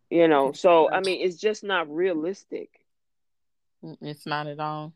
You 0.09 0.28
know, 0.28 0.53
so 0.53 0.91
I 0.91 1.01
mean 1.01 1.22
it's 1.26 1.38
just 1.38 1.63
not 1.63 1.93
realistic. 1.93 2.70
Mm, 3.84 3.97
it's 4.01 4.26
not 4.26 4.47
at 4.47 4.59
all. 4.59 4.93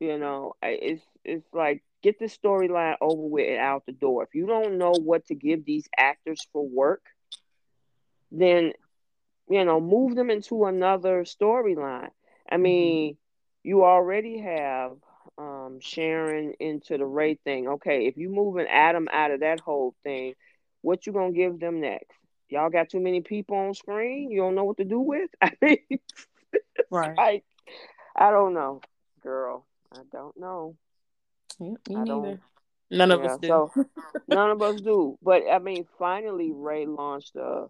You 0.00 0.18
know, 0.18 0.56
it's 0.62 1.04
it's 1.24 1.46
like 1.54 1.82
get 2.02 2.18
the 2.18 2.26
storyline 2.26 2.96
over 3.00 3.22
with 3.22 3.48
and 3.48 3.58
out 3.58 3.86
the 3.86 3.92
door. 3.92 4.24
If 4.24 4.34
you 4.34 4.46
don't 4.46 4.76
know 4.76 4.92
what 4.92 5.26
to 5.26 5.34
give 5.34 5.64
these 5.64 5.88
actors 5.96 6.46
for 6.52 6.68
work, 6.68 7.02
then 8.30 8.72
you 9.48 9.64
know, 9.64 9.80
move 9.80 10.14
them 10.14 10.30
into 10.30 10.64
another 10.64 11.24
storyline. 11.24 12.10
I 12.50 12.56
mean, 12.56 13.12
mm-hmm. 13.12 13.68
you 13.68 13.84
already 13.84 14.38
have 14.38 14.92
um, 15.38 15.78
Sharon 15.80 16.54
into 16.60 16.98
the 16.98 17.06
Rey 17.06 17.38
thing. 17.44 17.68
Okay, 17.68 18.06
if 18.06 18.16
you 18.16 18.30
moving 18.30 18.66
Adam 18.66 19.08
out 19.12 19.30
of 19.30 19.40
that 19.40 19.60
whole 19.60 19.94
thing, 20.02 20.34
what 20.82 21.06
you 21.06 21.12
gonna 21.12 21.32
give 21.32 21.58
them 21.58 21.80
next? 21.80 22.16
Y'all 22.48 22.70
got 22.70 22.90
too 22.90 23.00
many 23.00 23.20
people 23.20 23.56
on 23.56 23.74
screen. 23.74 24.30
You 24.30 24.40
don't 24.40 24.54
know 24.54 24.64
what 24.64 24.76
to 24.76 24.84
do 24.84 25.00
with. 25.00 25.30
I 25.42 25.52
mean, 25.60 25.78
right? 26.90 27.16
Like, 27.16 27.44
I 28.14 28.30
don't 28.30 28.54
know, 28.54 28.80
girl. 29.22 29.66
I 29.92 30.00
don't 30.12 30.36
know. 30.38 30.76
Yeah, 31.58 31.70
me 31.88 31.96
I 31.96 32.04
neither. 32.04 32.06
Don't, 32.06 32.40
None 32.90 33.10
of 33.10 33.24
us 33.24 33.38
do. 33.38 33.48
So 33.48 33.72
none 34.28 34.50
of 34.50 34.62
us 34.62 34.80
do. 34.80 35.18
But 35.22 35.42
I 35.50 35.58
mean, 35.58 35.86
finally, 35.98 36.52
Rey 36.52 36.86
launched 36.86 37.36
a 37.36 37.66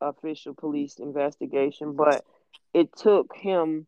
official 0.00 0.54
police 0.54 0.98
investigation, 0.98 1.94
but 1.94 2.24
it 2.74 2.94
took 2.96 3.34
him 3.34 3.86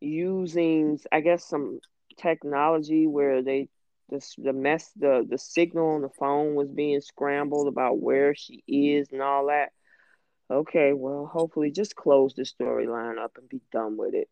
using, 0.00 0.98
I 1.12 1.20
guess, 1.20 1.44
some 1.44 1.80
technology 2.16 3.06
where 3.06 3.42
they 3.42 3.68
the 4.10 4.20
the 4.38 4.52
mess 4.52 4.90
the 4.96 5.26
the 5.28 5.38
signal 5.38 5.90
on 5.90 6.02
the 6.02 6.08
phone 6.08 6.54
was 6.54 6.68
being 6.68 7.00
scrambled 7.00 7.68
about 7.68 8.00
where 8.00 8.34
she 8.34 8.62
is 8.66 9.08
and 9.12 9.22
all 9.22 9.46
that. 9.46 9.70
Okay, 10.50 10.92
well, 10.92 11.30
hopefully, 11.32 11.70
just 11.70 11.94
close 11.94 12.34
the 12.34 12.42
storyline 12.42 13.18
up 13.18 13.36
and 13.38 13.48
be 13.48 13.60
done 13.70 13.96
with 13.96 14.14
it. 14.14 14.28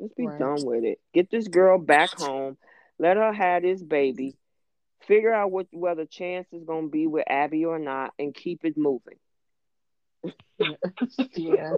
Just 0.00 0.16
be 0.16 0.26
right. 0.26 0.38
done 0.38 0.64
with 0.64 0.82
it. 0.82 0.98
Get 1.14 1.30
this 1.30 1.46
girl 1.46 1.78
back 1.78 2.10
home. 2.16 2.56
Let 2.98 3.16
her 3.16 3.32
have 3.32 3.62
this 3.62 3.82
baby. 3.82 4.36
Figure 5.06 5.32
out 5.32 5.52
what 5.52 5.68
whether 5.70 6.06
chance 6.06 6.48
is 6.52 6.64
gonna 6.64 6.88
be 6.88 7.06
with 7.06 7.24
Abby 7.30 7.64
or 7.64 7.78
not, 7.78 8.12
and 8.18 8.34
keep 8.34 8.64
it 8.64 8.76
moving. 8.76 9.18
yeah. 11.34 11.72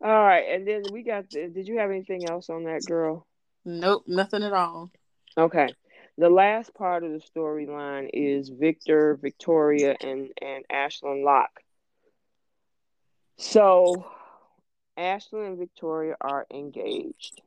All 0.00 0.24
right, 0.24 0.44
and 0.50 0.66
then 0.66 0.82
we 0.92 1.02
got. 1.02 1.28
Did 1.28 1.66
you 1.66 1.78
have 1.78 1.90
anything 1.90 2.28
else 2.28 2.50
on 2.50 2.64
that 2.64 2.84
girl? 2.86 3.26
Nope, 3.64 4.04
nothing 4.06 4.42
at 4.42 4.52
all. 4.52 4.90
Okay. 5.36 5.68
The 6.16 6.28
last 6.28 6.74
part 6.74 7.04
of 7.04 7.12
the 7.12 7.20
storyline 7.20 8.10
is 8.12 8.48
Victor, 8.48 9.18
Victoria, 9.20 9.94
and 10.00 10.30
and 10.42 10.64
Ashland 10.70 11.24
Locke. 11.24 11.60
So, 13.36 14.04
Ashland 14.96 15.46
and 15.46 15.58
Victoria 15.58 16.16
are 16.20 16.44
engaged. 16.52 17.40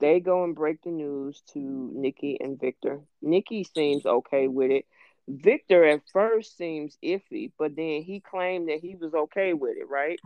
They 0.00 0.20
go 0.20 0.44
and 0.44 0.54
break 0.54 0.82
the 0.82 0.90
news 0.90 1.42
to 1.54 1.58
Nikki 1.58 2.36
and 2.38 2.60
Victor. 2.60 3.00
Nikki 3.22 3.64
seems 3.64 4.04
okay 4.04 4.48
with 4.48 4.70
it. 4.70 4.84
Victor 5.28 5.84
at 5.84 6.02
first 6.12 6.56
seems 6.56 6.98
iffy, 7.02 7.50
but 7.58 7.74
then 7.76 8.02
he 8.02 8.20
claimed 8.20 8.68
that 8.68 8.80
he 8.80 8.94
was 8.94 9.14
okay 9.14 9.52
with 9.54 9.76
it, 9.76 9.88
right? 9.88 10.18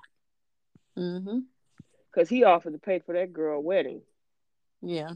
Mm-hmm. 0.96 1.40
Because 2.10 2.28
he 2.28 2.44
offered 2.44 2.72
to 2.72 2.78
pay 2.78 2.98
for 2.98 3.14
that 3.14 3.32
girl 3.32 3.62
wedding. 3.62 4.02
Yeah. 4.82 5.10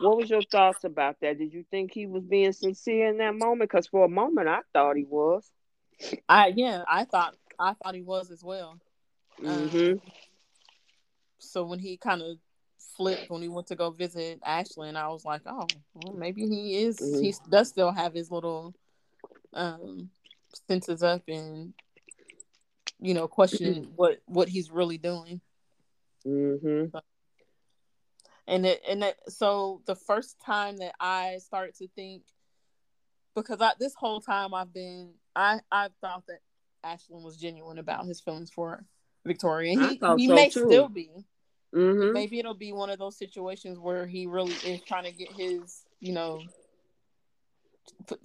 What 0.00 0.16
was 0.16 0.28
your 0.28 0.42
thoughts 0.42 0.84
about 0.84 1.16
that? 1.20 1.38
Did 1.38 1.52
you 1.52 1.64
think 1.70 1.92
he 1.92 2.06
was 2.06 2.24
being 2.24 2.52
sincere 2.52 3.08
in 3.08 3.18
that 3.18 3.34
moment? 3.34 3.70
Because 3.70 3.86
for 3.86 4.04
a 4.04 4.08
moment, 4.08 4.48
I 4.48 4.60
thought 4.72 4.96
he 4.96 5.04
was. 5.04 5.48
I 6.28 6.52
yeah, 6.54 6.82
I 6.88 7.04
thought 7.04 7.36
I 7.58 7.74
thought 7.74 7.94
he 7.94 8.02
was 8.02 8.30
as 8.30 8.42
well. 8.42 8.80
Mm-hmm. 9.40 9.92
Um, 9.92 10.00
so 11.38 11.64
when 11.64 11.78
he 11.78 11.96
kind 11.96 12.22
of 12.22 12.38
flipped 12.96 13.30
when 13.30 13.42
he 13.42 13.48
went 13.48 13.66
to 13.68 13.76
go 13.76 13.90
visit 13.90 14.40
Ashland, 14.44 14.96
I 14.96 15.08
was 15.08 15.24
like, 15.24 15.42
oh, 15.46 15.66
well, 15.94 16.14
maybe 16.14 16.46
he 16.46 16.82
is. 16.82 16.98
Mm-hmm. 16.98 17.22
He 17.22 17.34
does 17.50 17.68
still 17.68 17.92
have 17.92 18.14
his 18.14 18.30
little 18.30 18.74
um 19.52 20.10
senses 20.66 21.02
up 21.02 21.22
and 21.28 21.72
you 23.00 23.14
know 23.14 23.28
questioning 23.28 23.84
what 23.96 24.20
what 24.26 24.48
he's 24.48 24.70
really 24.70 24.98
doing. 24.98 25.40
Mm-hmm. 26.26 26.90
So, 26.90 27.00
and 28.46 28.66
it 28.66 28.82
and 28.88 29.04
it, 29.04 29.16
so 29.28 29.82
the 29.86 29.96
first 29.96 30.40
time 30.44 30.78
that 30.78 30.94
I 31.00 31.38
started 31.38 31.74
to 31.76 31.88
think 31.88 32.22
because 33.34 33.60
I 33.60 33.72
this 33.78 33.94
whole 33.94 34.20
time 34.20 34.54
I've 34.54 34.72
been 34.72 35.12
I 35.34 35.60
I 35.70 35.88
thought 36.00 36.24
that 36.28 36.38
Ashland 36.82 37.24
was 37.24 37.36
genuine 37.36 37.78
about 37.78 38.06
his 38.06 38.20
feelings 38.20 38.50
for 38.50 38.84
Victoria. 39.24 39.78
He 39.78 39.88
he 40.16 40.28
so 40.28 40.34
may 40.34 40.48
too. 40.50 40.66
still 40.66 40.88
be. 40.88 41.10
Mm-hmm. 41.74 42.12
Maybe 42.12 42.38
it'll 42.38 42.54
be 42.54 42.72
one 42.72 42.90
of 42.90 42.98
those 42.98 43.18
situations 43.18 43.78
where 43.78 44.06
he 44.06 44.26
really 44.26 44.52
is 44.64 44.80
trying 44.82 45.04
to 45.04 45.12
get 45.12 45.32
his, 45.32 45.82
you 46.00 46.12
know, 46.12 46.40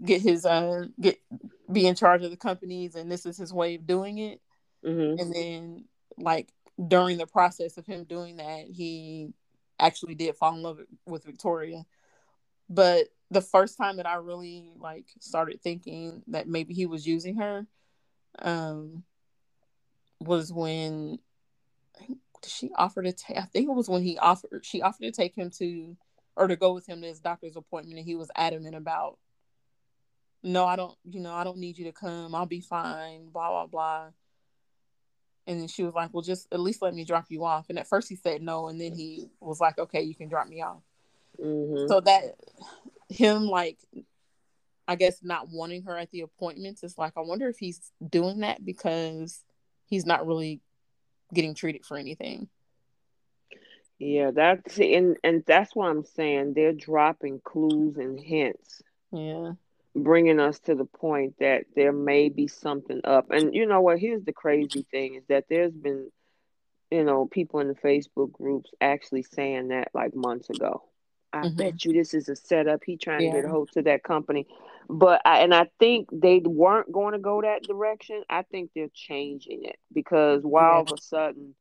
get 0.04 0.22
his 0.22 0.46
uh 0.46 0.86
get 1.00 1.18
be 1.72 1.88
in 1.88 1.96
charge 1.96 2.24
of 2.24 2.32
the 2.32 2.38
companies, 2.38 2.96
and 2.96 3.12
this 3.12 3.26
is 3.26 3.38
his 3.38 3.54
way 3.54 3.76
of 3.76 3.88
doing 3.88 4.20
it. 4.20 4.42
Mm-hmm. 4.86 5.20
And 5.20 5.34
then, 5.34 5.86
like 6.18 6.50
during 6.88 7.18
the 7.18 7.28
process 7.28 7.78
of 7.78 7.86
him 7.86 8.04
doing 8.04 8.38
that, 8.38 8.66
he 8.70 9.34
actually 9.80 10.16
did 10.16 10.36
fall 10.36 10.56
in 10.56 10.62
love 10.62 10.80
with 11.06 11.26
Victoria. 11.26 11.86
But 12.70 13.08
the 13.32 13.42
first 13.42 13.78
time 13.78 13.98
that 13.98 14.06
I 14.06 14.16
really 14.16 14.72
like 14.78 15.08
started 15.20 15.62
thinking 15.62 16.24
that 16.28 16.48
maybe 16.48 16.74
he 16.74 16.86
was 16.86 17.08
using 17.08 17.38
her, 17.38 17.66
um, 18.40 19.04
was 20.20 20.54
when 20.54 21.20
she 22.46 22.72
offered 22.76 23.06
to 23.06 23.14
take. 23.14 23.38
I 23.38 23.44
think 23.44 23.68
it 23.70 23.74
was 23.74 23.90
when 23.90 24.04
he 24.04 24.18
offered. 24.18 24.66
She 24.66 24.82
offered 24.82 25.04
to 25.04 25.12
take 25.12 25.36
him 25.36 25.50
to, 25.58 25.96
or 26.36 26.48
to 26.48 26.56
go 26.56 26.74
with 26.74 26.88
him 26.88 27.02
to 27.02 27.08
his 27.08 27.20
doctor's 27.20 27.56
appointment, 27.56 27.98
and 27.98 28.06
he 28.06 28.16
was 28.16 28.32
adamant 28.36 28.76
about. 28.76 29.18
No, 30.42 30.66
I 30.66 30.76
don't. 30.76 30.98
You 31.04 31.20
know, 31.20 31.34
I 31.34 31.44
don't 31.44 31.58
need 31.58 31.78
you 31.78 31.86
to 31.86 31.92
come. 31.92 32.34
I'll 32.34 32.46
be 32.46 32.62
fine. 32.62 33.30
Blah 33.30 33.50
blah 33.50 33.68
blah. 33.68 34.08
And 35.48 35.60
then 35.60 35.68
she 35.68 35.84
was 35.84 35.94
like, 35.94 36.14
"Well, 36.14 36.22
just 36.22 36.48
at 36.52 36.60
least 36.60 36.82
let 36.82 36.94
me 36.94 37.04
drop 37.04 37.26
you 37.30 37.44
off." 37.44 37.66
And 37.70 37.80
at 37.80 37.88
first 37.88 38.08
he 38.08 38.16
said 38.16 38.42
no, 38.42 38.68
and 38.68 38.80
then 38.80 38.94
he 38.94 39.30
was 39.42 39.60
like, 39.60 39.78
"Okay, 39.78 40.02
you 40.02 40.16
can 40.16 40.30
drop 40.30 40.48
me 40.48 40.62
off." 40.62 40.82
Mm-hmm. 41.44 41.88
So 41.88 42.00
that 42.02 42.36
him 43.10 43.46
like 43.46 43.78
I 44.88 44.96
guess 44.96 45.20
not 45.22 45.50
wanting 45.50 45.84
her 45.84 45.98
at 45.98 46.12
the 46.12 46.22
appointments 46.22 46.84
is 46.84 46.98
like 46.98 47.14
I 47.18 47.22
wonder 47.22 47.48
if 47.48 47.58
he's 47.58 47.92
doing 48.08 48.40
that 48.40 48.64
because 48.66 49.44
he's 49.86 50.06
not 50.06 50.26
really 50.26 50.62
getting 51.34 51.56
treated 51.56 51.86
for 51.86 51.98
anything. 51.98 52.48
Yeah, 54.00 54.32
that's 54.32 54.80
and 54.80 55.18
and 55.24 55.44
that's 55.46 55.76
why 55.76 55.90
I'm 55.90 56.06
saying. 56.06 56.54
They're 56.54 56.74
dropping 56.74 57.42
clues 57.44 57.98
and 57.98 58.20
hints. 58.20 58.82
Yeah. 59.12 59.54
Bringing 59.96 60.40
us 60.40 60.60
to 60.62 60.76
the 60.76 60.86
point 60.86 61.36
that 61.40 61.66
there 61.76 61.92
may 61.92 62.30
be 62.30 62.48
something 62.48 63.02
up. 63.04 63.32
And 63.32 63.54
you 63.54 63.66
know 63.66 63.82
what? 63.82 64.00
Here's 64.00 64.24
the 64.24 64.32
crazy 64.32 64.86
thing 64.90 65.16
is 65.16 65.24
that 65.28 65.46
there's 65.50 65.74
been, 65.74 66.10
you 66.92 67.04
know, 67.04 67.26
people 67.26 67.60
in 67.60 67.68
the 67.68 67.74
Facebook 67.74 68.32
groups 68.32 68.70
actually 68.80 69.24
saying 69.24 69.70
that 69.70 69.90
like 69.94 70.16
months 70.16 70.50
ago. 70.50 70.84
I 71.32 71.44
mm-hmm. 71.44 71.56
bet 71.56 71.86
you 71.86 71.94
this 71.94 72.14
is 72.14 72.30
a 72.30 72.36
setup. 72.36 72.84
He 72.84 72.98
trying 72.98 73.22
yeah. 73.22 73.32
to 73.32 73.38
get 73.38 73.46
a 73.46 73.50
hold 73.50 73.72
to 73.74 73.82
that 73.84 74.04
company. 74.04 74.48
But 74.90 75.22
I, 75.24 75.42
and 75.42 75.54
I 75.54 75.70
think 75.80 76.10
they 76.12 76.40
weren't 76.40 76.92
going 76.92 77.14
to 77.14 77.20
go 77.20 77.42
that 77.42 77.64
direction. 77.64 78.24
I 78.30 78.42
think 78.42 78.72
they're 78.74 78.90
changing 78.94 79.66
it 79.66 79.78
because 79.94 80.42
why 80.44 80.64
yeah. 80.64 80.70
all 80.70 80.82
of 80.82 80.92
a 80.92 81.02
sudden, 81.02 81.54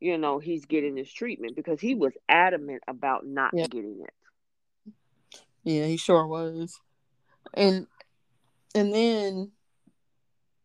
you 0.00 0.18
know, 0.18 0.38
he's 0.38 0.66
getting 0.66 0.94
this 0.94 1.10
treatment 1.10 1.56
because 1.56 1.80
he 1.80 1.94
was 1.94 2.12
adamant 2.28 2.82
about 2.86 3.26
not 3.26 3.52
yeah. 3.54 3.66
getting 3.68 4.00
it. 4.02 4.92
Yeah, 5.64 5.86
he 5.86 5.96
sure 5.96 6.26
was. 6.26 6.78
And 7.54 7.86
and 8.74 8.92
then 8.92 9.50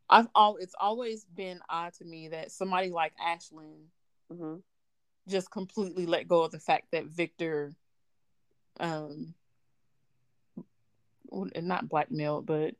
I've 0.10 0.28
all 0.36 0.58
it's 0.58 0.76
always 0.80 1.26
been 1.26 1.60
odd 1.70 1.94
to 1.96 2.06
me 2.06 2.30
that 2.30 2.52
somebody 2.52 2.90
like 2.90 3.14
Ashland 3.26 3.86
mm-hmm. 4.32 4.58
just 5.28 5.50
completely 5.50 6.06
let 6.06 6.28
go 6.28 6.44
of 6.44 6.52
the 6.52 6.60
fact 6.60 6.88
that 6.92 7.06
Victor 7.06 7.74
um 8.80 9.34
not 11.34 11.90
blackmailed, 11.90 12.46
but 12.46 12.76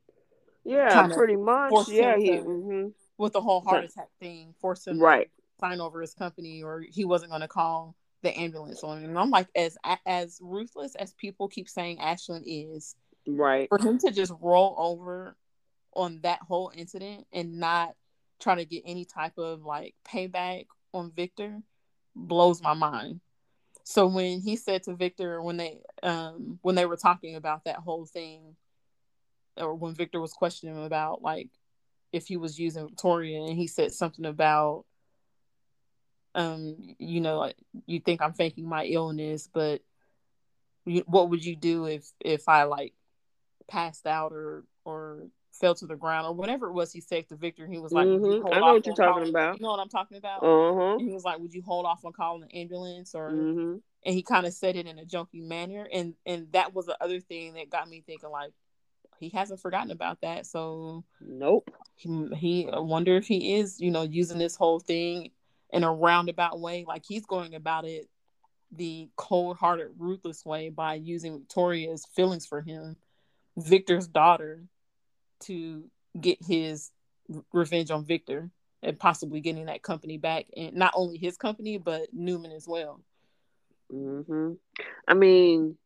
yeah, 0.64 1.08
pretty 1.08 1.36
much. 1.36 1.88
Yeah, 1.88 2.16
he 2.16 2.30
mm-hmm. 2.30 2.88
with 3.18 3.32
the 3.32 3.40
whole 3.40 3.60
heart 3.60 3.84
attack 3.84 4.08
thing, 4.20 4.54
forced 4.60 4.86
him 4.86 4.98
right 4.98 5.30
sign 5.60 5.80
over 5.80 6.00
his 6.00 6.14
company, 6.14 6.62
or 6.62 6.84
he 6.88 7.04
wasn't 7.04 7.30
going 7.30 7.40
to 7.40 7.48
call 7.48 7.94
the 8.22 8.36
ambulance 8.38 8.82
on 8.82 8.98
him. 8.98 9.10
And 9.10 9.18
I'm 9.18 9.30
like, 9.30 9.48
as 9.54 9.76
as 10.06 10.38
ruthless 10.42 10.94
as 10.94 11.12
people 11.14 11.48
keep 11.48 11.68
saying 11.68 12.00
Ashland 12.00 12.44
is, 12.46 12.96
right, 13.26 13.68
for 13.68 13.78
him 13.78 13.98
to 13.98 14.10
just 14.10 14.32
roll 14.40 14.74
over 14.78 15.36
on 15.94 16.20
that 16.22 16.40
whole 16.40 16.72
incident 16.74 17.26
and 17.32 17.58
not 17.58 17.94
try 18.40 18.56
to 18.56 18.64
get 18.64 18.82
any 18.84 19.04
type 19.04 19.38
of 19.38 19.64
like 19.64 19.94
payback 20.06 20.66
on 20.92 21.12
Victor 21.12 21.60
blows 22.16 22.62
my 22.62 22.74
mind. 22.74 23.20
So 23.84 24.06
when 24.06 24.40
he 24.40 24.56
said 24.56 24.82
to 24.84 24.94
Victor 24.94 25.40
when 25.42 25.58
they 25.58 25.78
um 26.02 26.58
when 26.62 26.74
they 26.74 26.86
were 26.86 26.96
talking 26.96 27.36
about 27.36 27.64
that 27.64 27.76
whole 27.76 28.06
thing, 28.06 28.56
or 29.56 29.74
when 29.74 29.94
Victor 29.94 30.20
was 30.20 30.32
questioning 30.32 30.74
him 30.74 30.82
about 30.82 31.22
like 31.22 31.48
if 32.12 32.26
he 32.26 32.36
was 32.36 32.58
using 32.58 32.86
Victoria, 32.88 33.42
and 33.42 33.56
he 33.56 33.66
said 33.66 33.92
something 33.92 34.24
about 34.24 34.84
um 36.34 36.76
you 36.98 37.20
know 37.20 37.38
like 37.38 37.56
you 37.86 38.00
think 38.00 38.22
I'm 38.22 38.32
faking 38.32 38.66
my 38.68 38.84
illness, 38.86 39.48
but 39.52 39.82
what 41.06 41.30
would 41.30 41.44
you 41.44 41.54
do 41.56 41.86
if 41.86 42.10
if 42.20 42.48
I 42.48 42.64
like 42.64 42.94
passed 43.68 44.06
out 44.06 44.32
or 44.32 44.64
or 44.84 45.28
fell 45.60 45.74
to 45.74 45.86
the 45.86 45.96
ground 45.96 46.26
or 46.26 46.32
whatever 46.32 46.66
it 46.68 46.72
was 46.72 46.92
he 46.92 47.00
said 47.00 47.28
to 47.28 47.36
Victor. 47.36 47.66
He 47.66 47.78
was 47.78 47.92
like, 47.92 48.06
mm-hmm. 48.06 48.46
I 48.52 48.58
know 48.58 48.74
what 48.74 48.86
you're 48.86 48.94
talking 48.94 49.28
about. 49.28 49.58
You 49.58 49.62
know 49.62 49.70
what 49.70 49.80
I'm 49.80 49.88
talking 49.88 50.16
about? 50.16 50.42
Uh-huh. 50.42 50.98
he 50.98 51.12
was 51.12 51.24
like, 51.24 51.38
Would 51.38 51.54
you 51.54 51.62
hold 51.62 51.86
off 51.86 52.04
on 52.04 52.12
calling 52.12 52.42
the 52.42 52.58
ambulance 52.58 53.14
or 53.14 53.30
mm-hmm. 53.30 53.76
and 54.04 54.14
he 54.14 54.22
kind 54.22 54.46
of 54.46 54.52
said 54.52 54.76
it 54.76 54.86
in 54.86 54.98
a 54.98 55.04
joking 55.04 55.48
manner. 55.48 55.86
And 55.92 56.14
and 56.26 56.48
that 56.52 56.74
was 56.74 56.86
the 56.86 56.96
other 57.02 57.20
thing 57.20 57.54
that 57.54 57.70
got 57.70 57.88
me 57.88 58.02
thinking 58.06 58.30
like 58.30 58.52
he 59.18 59.28
hasn't 59.30 59.60
forgotten 59.60 59.90
about 59.90 60.20
that. 60.22 60.46
So 60.46 61.04
nope. 61.20 61.70
He, 61.96 62.28
he 62.34 62.68
I 62.70 62.80
wonder 62.80 63.16
if 63.16 63.26
he 63.26 63.54
is, 63.54 63.80
you 63.80 63.90
know, 63.90 64.02
using 64.02 64.38
this 64.38 64.56
whole 64.56 64.80
thing 64.80 65.30
in 65.70 65.84
a 65.84 65.92
roundabout 65.92 66.60
way. 66.60 66.84
Like 66.86 67.04
he's 67.06 67.26
going 67.26 67.54
about 67.54 67.84
it 67.84 68.08
the 68.76 69.08
cold-hearted, 69.16 69.88
ruthless 69.98 70.44
way 70.44 70.68
by 70.68 70.94
using 70.94 71.38
Victoria's 71.38 72.06
feelings 72.14 72.44
for 72.44 72.60
him, 72.60 72.96
Victor's 73.56 74.08
daughter, 74.08 74.64
to 75.46 75.84
get 76.20 76.38
his 76.42 76.90
revenge 77.52 77.90
on 77.90 78.04
Victor 78.04 78.50
and 78.82 78.98
possibly 78.98 79.40
getting 79.40 79.66
that 79.66 79.82
company 79.82 80.18
back, 80.18 80.46
and 80.56 80.74
not 80.74 80.92
only 80.94 81.18
his 81.18 81.36
company 81.36 81.78
but 81.78 82.08
Newman 82.12 82.52
as 82.52 82.68
well. 82.68 83.00
hmm 83.90 84.52
I 85.08 85.14
mean, 85.14 85.76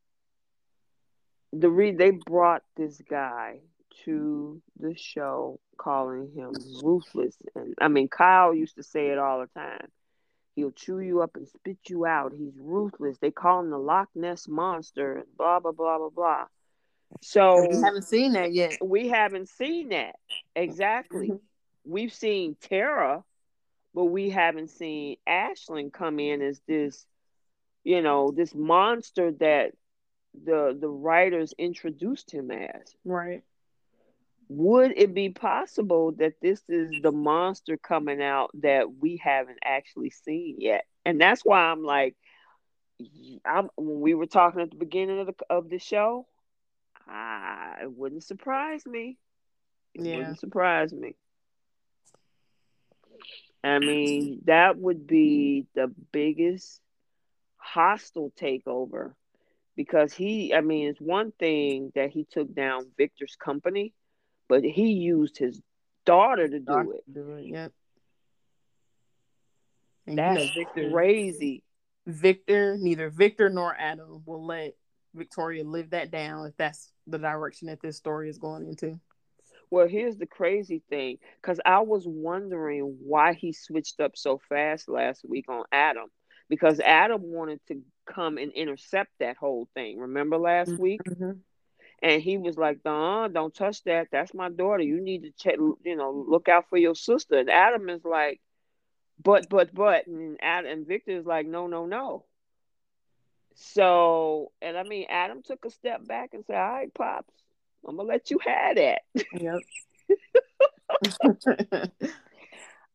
the 1.52 1.70
re 1.70 1.92
they 1.92 2.10
brought 2.10 2.62
this 2.76 3.00
guy 3.08 3.60
to 4.04 4.60
the 4.78 4.94
show 4.96 5.58
calling 5.76 6.30
him 6.34 6.52
ruthless 6.82 7.36
and 7.54 7.74
I 7.80 7.88
mean 7.88 8.08
Kyle 8.08 8.54
used 8.54 8.76
to 8.76 8.82
say 8.82 9.08
it 9.08 9.18
all 9.18 9.40
the 9.40 9.60
time. 9.60 9.88
He'll 10.54 10.72
chew 10.72 10.98
you 10.98 11.22
up 11.22 11.36
and 11.36 11.46
spit 11.48 11.78
you 11.88 12.04
out. 12.04 12.32
He's 12.36 12.58
ruthless. 12.58 13.18
They 13.18 13.30
call 13.30 13.60
him 13.60 13.70
the 13.70 13.78
Loch 13.78 14.08
Ness 14.14 14.48
monster 14.48 15.24
blah 15.36 15.60
blah 15.60 15.72
blah 15.72 15.98
blah 15.98 16.10
blah. 16.10 16.44
So 17.20 17.66
we 17.68 17.76
haven't 17.80 18.04
seen 18.04 18.32
that 18.32 18.52
yet. 18.52 18.78
We 18.84 19.08
haven't 19.08 19.48
seen 19.48 19.90
that. 19.90 20.16
Exactly. 20.54 21.28
Mm-hmm. 21.28 21.36
We've 21.84 22.12
seen 22.12 22.56
Tara, 22.60 23.24
but 23.94 24.04
we 24.06 24.30
haven't 24.30 24.70
seen 24.70 25.16
Ashland 25.26 25.92
come 25.92 26.20
in 26.20 26.42
as 26.42 26.60
this, 26.68 27.06
you 27.84 28.02
know, 28.02 28.30
this 28.30 28.54
monster 28.54 29.32
that 29.32 29.72
the 30.44 30.76
the 30.78 30.88
writers 30.88 31.54
introduced 31.58 32.30
him 32.30 32.50
as. 32.50 32.94
Right. 33.04 33.42
Would 34.50 34.94
it 34.96 35.14
be 35.14 35.28
possible 35.30 36.12
that 36.12 36.34
this 36.40 36.62
is 36.68 36.90
the 37.02 37.12
monster 37.12 37.76
coming 37.76 38.22
out 38.22 38.50
that 38.62 38.94
we 38.98 39.18
haven't 39.18 39.58
actually 39.62 40.10
seen 40.10 40.56
yet? 40.58 40.84
And 41.04 41.20
that's 41.20 41.42
why 41.44 41.60
I'm 41.60 41.82
like, 41.84 42.16
I'm 43.44 43.68
when 43.76 44.00
we 44.00 44.14
were 44.14 44.26
talking 44.26 44.60
at 44.60 44.70
the 44.70 44.76
beginning 44.76 45.20
of 45.20 45.26
the 45.26 45.34
of 45.50 45.68
the 45.68 45.78
show, 45.78 46.26
ah, 47.08 47.74
it 47.82 47.90
wouldn't 47.90 48.24
surprise 48.24 48.84
me. 48.86 49.18
It 49.94 50.04
yeah. 50.04 50.16
wouldn't 50.16 50.40
surprise 50.40 50.92
me. 50.92 51.14
I 53.64 53.78
mean, 53.80 54.42
that 54.44 54.78
would 54.78 55.06
be 55.06 55.66
the 55.74 55.92
biggest 56.12 56.80
hostile 57.56 58.32
takeover 58.40 59.14
because 59.76 60.12
he, 60.12 60.54
I 60.54 60.60
mean, 60.60 60.88
it's 60.88 61.00
one 61.00 61.32
thing 61.32 61.92
that 61.94 62.10
he 62.10 62.26
took 62.30 62.52
down 62.54 62.90
Victor's 62.96 63.36
company, 63.36 63.92
but 64.48 64.64
he 64.64 64.92
used 64.92 65.38
his 65.38 65.60
daughter 66.04 66.48
to 66.48 66.58
do 66.58 66.92
it. 66.92 67.12
Do 67.12 67.32
it, 67.32 67.46
yep. 67.46 67.72
That's 70.06 70.50
Victor, 70.54 70.90
crazy. 70.90 71.62
Victor, 72.06 72.76
neither 72.78 73.10
Victor 73.10 73.50
nor 73.50 73.76
Adam 73.78 74.22
will 74.24 74.44
let 74.46 74.74
Victoria 75.18 75.64
live 75.64 75.90
that 75.90 76.10
down 76.10 76.46
if 76.46 76.56
that's 76.56 76.92
the 77.06 77.18
direction 77.18 77.68
that 77.68 77.80
this 77.82 77.96
story 77.96 78.28
is 78.28 78.38
going 78.38 78.66
into. 78.66 78.98
Well, 79.70 79.86
here's 79.86 80.16
the 80.16 80.26
crazy 80.26 80.82
thing 80.88 81.18
because 81.42 81.60
I 81.64 81.80
was 81.80 82.04
wondering 82.06 82.96
why 83.02 83.34
he 83.34 83.52
switched 83.52 84.00
up 84.00 84.16
so 84.16 84.40
fast 84.48 84.88
last 84.88 85.28
week 85.28 85.46
on 85.48 85.64
Adam 85.70 86.06
because 86.48 86.80
Adam 86.80 87.20
wanted 87.22 87.60
to 87.68 87.82
come 88.06 88.38
and 88.38 88.52
intercept 88.52 89.10
that 89.20 89.36
whole 89.36 89.68
thing. 89.74 89.98
Remember 89.98 90.38
last 90.38 90.70
mm-hmm. 90.70 90.82
week? 90.82 91.00
And 92.00 92.22
he 92.22 92.38
was 92.38 92.56
like, 92.56 92.78
"Nah, 92.84 93.28
don't 93.28 93.54
touch 93.54 93.82
that. 93.84 94.08
That's 94.12 94.32
my 94.32 94.48
daughter. 94.48 94.82
You 94.84 95.00
need 95.00 95.24
to 95.24 95.32
check. 95.32 95.56
You 95.56 95.96
know, 95.96 96.24
look 96.28 96.48
out 96.48 96.68
for 96.70 96.78
your 96.78 96.94
sister." 96.94 97.38
And 97.38 97.50
Adam 97.50 97.88
is 97.88 98.04
like, 98.04 98.40
"But, 99.22 99.48
but, 99.50 99.74
but," 99.74 100.06
and 100.06 100.38
Adam 100.40 100.70
and 100.70 100.86
Victor 100.86 101.18
is 101.18 101.26
like, 101.26 101.46
"No, 101.46 101.66
no, 101.66 101.86
no." 101.86 102.24
So, 103.60 104.52
and 104.62 104.78
I 104.78 104.84
mean, 104.84 105.06
Adam 105.08 105.42
took 105.42 105.64
a 105.64 105.70
step 105.70 106.06
back 106.06 106.32
and 106.32 106.44
said, 106.46 106.54
"All 106.56 106.74
right, 106.74 106.94
pops, 106.94 107.34
I'm 107.86 107.96
gonna 107.96 108.08
let 108.08 108.30
you 108.30 108.38
have 108.38 108.76
that." 108.76 109.02
Yep. 109.32 109.62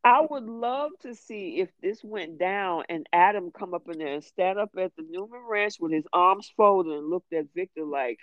I 0.04 0.26
would 0.28 0.44
love 0.44 0.92
to 1.00 1.14
see 1.14 1.60
if 1.60 1.68
this 1.82 2.02
went 2.02 2.38
down 2.38 2.84
and 2.88 3.06
Adam 3.12 3.50
come 3.50 3.74
up 3.74 3.90
in 3.90 3.98
there 3.98 4.14
and 4.14 4.24
stand 4.24 4.58
up 4.58 4.70
at 4.78 4.96
the 4.96 5.02
Newman 5.02 5.42
Ranch 5.46 5.74
with 5.78 5.92
his 5.92 6.06
arms 6.14 6.50
folded 6.56 6.94
and 6.94 7.10
looked 7.10 7.34
at 7.34 7.52
Victor 7.54 7.84
like, 7.84 8.20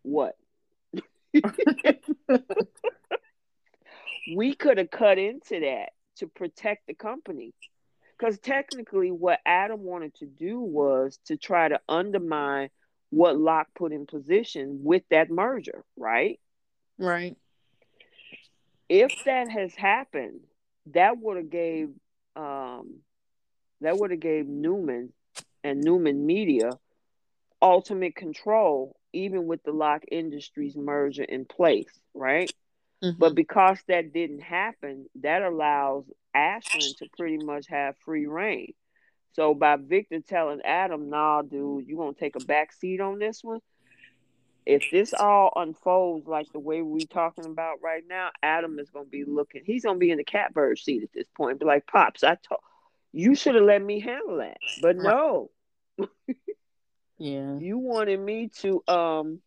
"What?" 0.00 0.38
we 4.34 4.54
could 4.54 4.78
have 4.78 4.90
cut 4.90 5.18
into 5.18 5.60
that 5.60 5.90
to 6.16 6.28
protect 6.28 6.86
the 6.86 6.94
company. 6.94 7.52
Because 8.22 8.38
technically, 8.38 9.10
what 9.10 9.40
Adam 9.44 9.82
wanted 9.82 10.14
to 10.16 10.26
do 10.26 10.60
was 10.60 11.18
to 11.26 11.36
try 11.36 11.68
to 11.68 11.80
undermine 11.88 12.70
what 13.10 13.36
Locke 13.36 13.68
put 13.74 13.92
in 13.92 14.06
position 14.06 14.80
with 14.84 15.02
that 15.10 15.30
merger, 15.30 15.84
right? 15.96 16.38
Right 16.98 17.36
if 18.92 19.24
that 19.24 19.48
has 19.48 19.74
happened, 19.74 20.40
that 20.92 21.16
would 21.18 21.38
have 21.38 21.50
gave 21.50 21.88
um, 22.36 22.96
that 23.80 23.96
would 23.96 24.10
have 24.10 24.20
gave 24.20 24.46
Newman 24.46 25.14
and 25.64 25.80
Newman 25.80 26.26
Media 26.26 26.70
ultimate 27.62 28.14
control, 28.14 28.94
even 29.14 29.46
with 29.46 29.62
the 29.62 29.72
Locke 29.72 30.04
Industries 30.10 30.76
merger 30.76 31.22
in 31.22 31.46
place, 31.46 32.00
right? 32.12 32.52
Mm-hmm. 33.02 33.18
But 33.18 33.34
because 33.34 33.78
that 33.88 34.12
didn't 34.12 34.42
happen, 34.42 35.06
that 35.22 35.40
allows 35.40 36.04
Ashland 36.34 36.96
to 36.98 37.08
pretty 37.16 37.38
much 37.38 37.66
have 37.68 37.96
free 37.98 38.26
reign. 38.26 38.74
So 39.34 39.54
by 39.54 39.76
Victor 39.76 40.20
telling 40.20 40.60
Adam, 40.62 41.08
"Nah, 41.08 41.42
dude, 41.42 41.86
you 41.86 41.96
gonna 41.96 42.12
take 42.12 42.36
a 42.36 42.44
back 42.44 42.72
seat 42.72 43.00
on 43.00 43.18
this 43.18 43.42
one," 43.42 43.60
if 44.66 44.90
this 44.90 45.14
all 45.14 45.52
unfolds 45.56 46.26
like 46.26 46.52
the 46.52 46.58
way 46.58 46.82
we're 46.82 47.06
talking 47.06 47.46
about 47.46 47.82
right 47.82 48.04
now, 48.06 48.30
Adam 48.42 48.78
is 48.78 48.90
gonna 48.90 49.06
be 49.06 49.24
looking. 49.24 49.62
He's 49.64 49.84
gonna 49.84 49.98
be 49.98 50.10
in 50.10 50.18
the 50.18 50.24
catbird 50.24 50.78
seat 50.78 51.02
at 51.02 51.12
this 51.12 51.26
point. 51.36 51.58
Be 51.58 51.66
like, 51.66 51.86
pops, 51.86 52.22
I 52.22 52.36
told 52.36 52.60
you 53.12 53.34
should 53.34 53.54
have 53.54 53.64
let 53.64 53.82
me 53.82 54.00
handle 54.00 54.38
that, 54.38 54.58
but 54.80 54.96
no. 54.96 55.50
yeah, 57.18 57.58
you 57.58 57.78
wanted 57.78 58.20
me 58.20 58.48
to. 58.60 58.82
Um. 58.88 59.40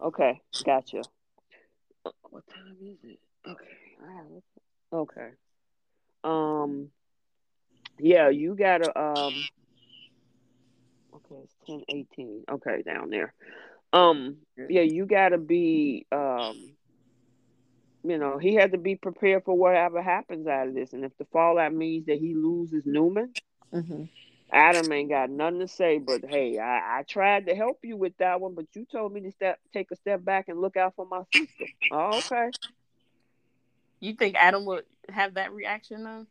Okay, 0.00 0.40
gotcha. 0.64 1.02
What 2.30 2.46
time 2.48 2.76
is 2.82 2.98
it? 3.04 3.18
Okay. 3.48 4.42
Okay. 4.92 5.30
Um. 6.24 6.90
Yeah, 7.98 8.30
you 8.30 8.56
gotta. 8.56 8.98
Um. 8.98 9.34
Okay, 11.14 11.42
it's 11.42 11.54
ten 11.66 11.82
eighteen. 11.88 12.44
Okay, 12.50 12.82
down 12.82 13.10
there. 13.10 13.32
Um, 13.92 14.38
yeah, 14.56 14.82
you 14.82 15.06
gotta 15.06 15.38
be 15.38 16.04
um 16.10 16.74
you 18.04 18.18
know, 18.18 18.38
he 18.38 18.54
had 18.54 18.72
to 18.72 18.78
be 18.78 18.96
prepared 18.96 19.44
for 19.44 19.56
whatever 19.56 20.02
happens 20.02 20.46
out 20.46 20.68
of 20.68 20.74
this. 20.74 20.92
And 20.92 21.04
if 21.04 21.16
the 21.18 21.24
fallout 21.32 21.72
means 21.72 22.06
that 22.06 22.18
he 22.18 22.34
loses 22.34 22.84
Newman, 22.84 23.32
mm-hmm. 23.72 24.04
Adam 24.52 24.92
ain't 24.92 25.08
got 25.08 25.30
nothing 25.30 25.60
to 25.60 25.68
say. 25.68 25.98
But 25.98 26.22
hey, 26.28 26.58
I, 26.58 26.98
I 26.98 27.02
tried 27.08 27.46
to 27.46 27.54
help 27.54 27.78
you 27.82 27.96
with 27.96 28.16
that 28.18 28.40
one, 28.42 28.54
but 28.54 28.66
you 28.74 28.84
told 28.84 29.14
me 29.14 29.22
to 29.22 29.32
step 29.32 29.58
take 29.72 29.90
a 29.90 29.96
step 29.96 30.22
back 30.22 30.48
and 30.48 30.60
look 30.60 30.76
out 30.76 30.94
for 30.94 31.06
my 31.06 31.22
sister. 31.34 31.64
Oh, 31.90 32.18
okay. 32.18 32.50
You 34.04 34.12
think 34.14 34.36
Adam 34.36 34.66
would 34.66 34.84
have 35.08 35.34
that 35.34 35.52
reaction 35.52 36.04
though? 36.04 36.26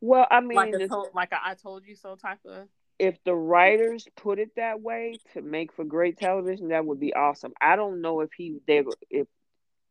Well, 0.00 0.26
I 0.30 0.40
mean, 0.40 0.56
like, 0.56 0.72
a 0.74 0.86
to- 0.86 1.10
like 1.14 1.32
a 1.32 1.38
I 1.44 1.54
told 1.54 1.84
you 1.84 1.96
so 1.96 2.14
type 2.14 2.38
of 2.44 2.68
if 2.98 3.22
the 3.24 3.34
writers 3.34 4.06
put 4.16 4.38
it 4.38 4.50
that 4.56 4.80
way 4.80 5.18
to 5.32 5.42
make 5.42 5.72
for 5.72 5.84
great 5.84 6.16
television, 6.16 6.68
that 6.68 6.84
would 6.84 7.00
be 7.00 7.14
awesome. 7.14 7.52
I 7.60 7.76
don't 7.76 8.00
know 8.00 8.20
if 8.20 8.30
he 8.32 8.60
they 8.66 8.84
if 9.10 9.26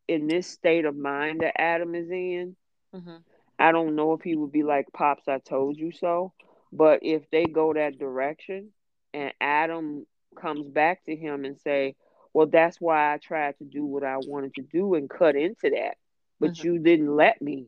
in 0.06 0.26
this 0.26 0.46
state 0.46 0.86
of 0.86 0.96
mind 0.96 1.40
that 1.40 1.60
Adam 1.60 1.94
is 1.94 2.10
in, 2.10 2.56
mm-hmm. 2.94 3.16
I 3.58 3.72
don't 3.72 3.94
know 3.94 4.14
if 4.14 4.22
he 4.22 4.34
would 4.34 4.52
be 4.52 4.62
like 4.62 4.86
pops. 4.94 5.28
I 5.28 5.38
told 5.38 5.76
you 5.76 5.92
so. 5.92 6.32
But 6.72 7.00
if 7.02 7.28
they 7.30 7.44
go 7.44 7.74
that 7.74 7.98
direction, 7.98 8.70
and 9.12 9.32
Adam 9.40 10.06
comes 10.34 10.66
back 10.68 11.04
to 11.04 11.16
him 11.16 11.44
and 11.44 11.58
say, 11.60 11.94
"Well, 12.32 12.46
that's 12.46 12.80
why 12.80 13.12
I 13.12 13.18
tried 13.18 13.58
to 13.58 13.64
do 13.64 13.84
what 13.84 14.04
I 14.04 14.16
wanted 14.16 14.54
to 14.54 14.62
do 14.62 14.94
and 14.94 15.10
cut 15.10 15.36
into 15.36 15.70
that, 15.70 15.96
but 16.40 16.52
mm-hmm. 16.52 16.66
you 16.66 16.78
didn't 16.78 17.14
let 17.14 17.40
me." 17.40 17.66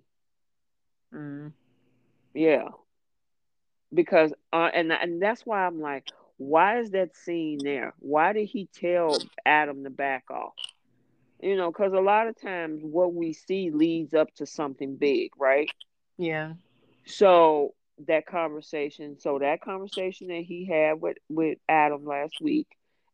Mm-hmm. 1.15 1.49
Yeah, 2.35 2.69
because 3.93 4.33
uh, 4.53 4.71
and 4.73 4.93
and 4.93 5.21
that's 5.21 5.45
why 5.45 5.67
I'm 5.67 5.81
like, 5.81 6.07
why 6.37 6.81
is 6.81 6.91
that 6.93 7.17
scene 7.17 7.59
there? 7.63 7.93
Why 7.99 8.33
did 8.33 8.47
he 8.47 8.67
tell 8.67 9.19
Adam 9.45 9.85
to 9.85 9.91
back 9.91 10.31
off? 10.31 10.55
You 11.43 11.57
know, 11.57 11.71
because 11.71 11.93
a 11.93 12.01
lot 12.01 12.29
of 12.29 12.41
times 12.41 12.81
what 12.83 13.15
we 13.15 13.33
see 13.33 13.71
leads 13.71 14.15
up 14.15 14.35
to 14.37 14.47
something 14.47 14.97
big, 14.97 15.33
right? 15.39 15.71
Yeah. 16.17 16.55
So 17.07 17.75
that 18.07 18.27
conversation, 18.27 19.19
so 19.19 19.39
that 19.39 19.61
conversation 19.61 20.29
that 20.29 20.45
he 20.45 20.65
had 20.65 21.01
with 21.01 21.19
with 21.29 21.59
Adam 21.69 22.05
last 22.05 22.41
week, 22.41 22.69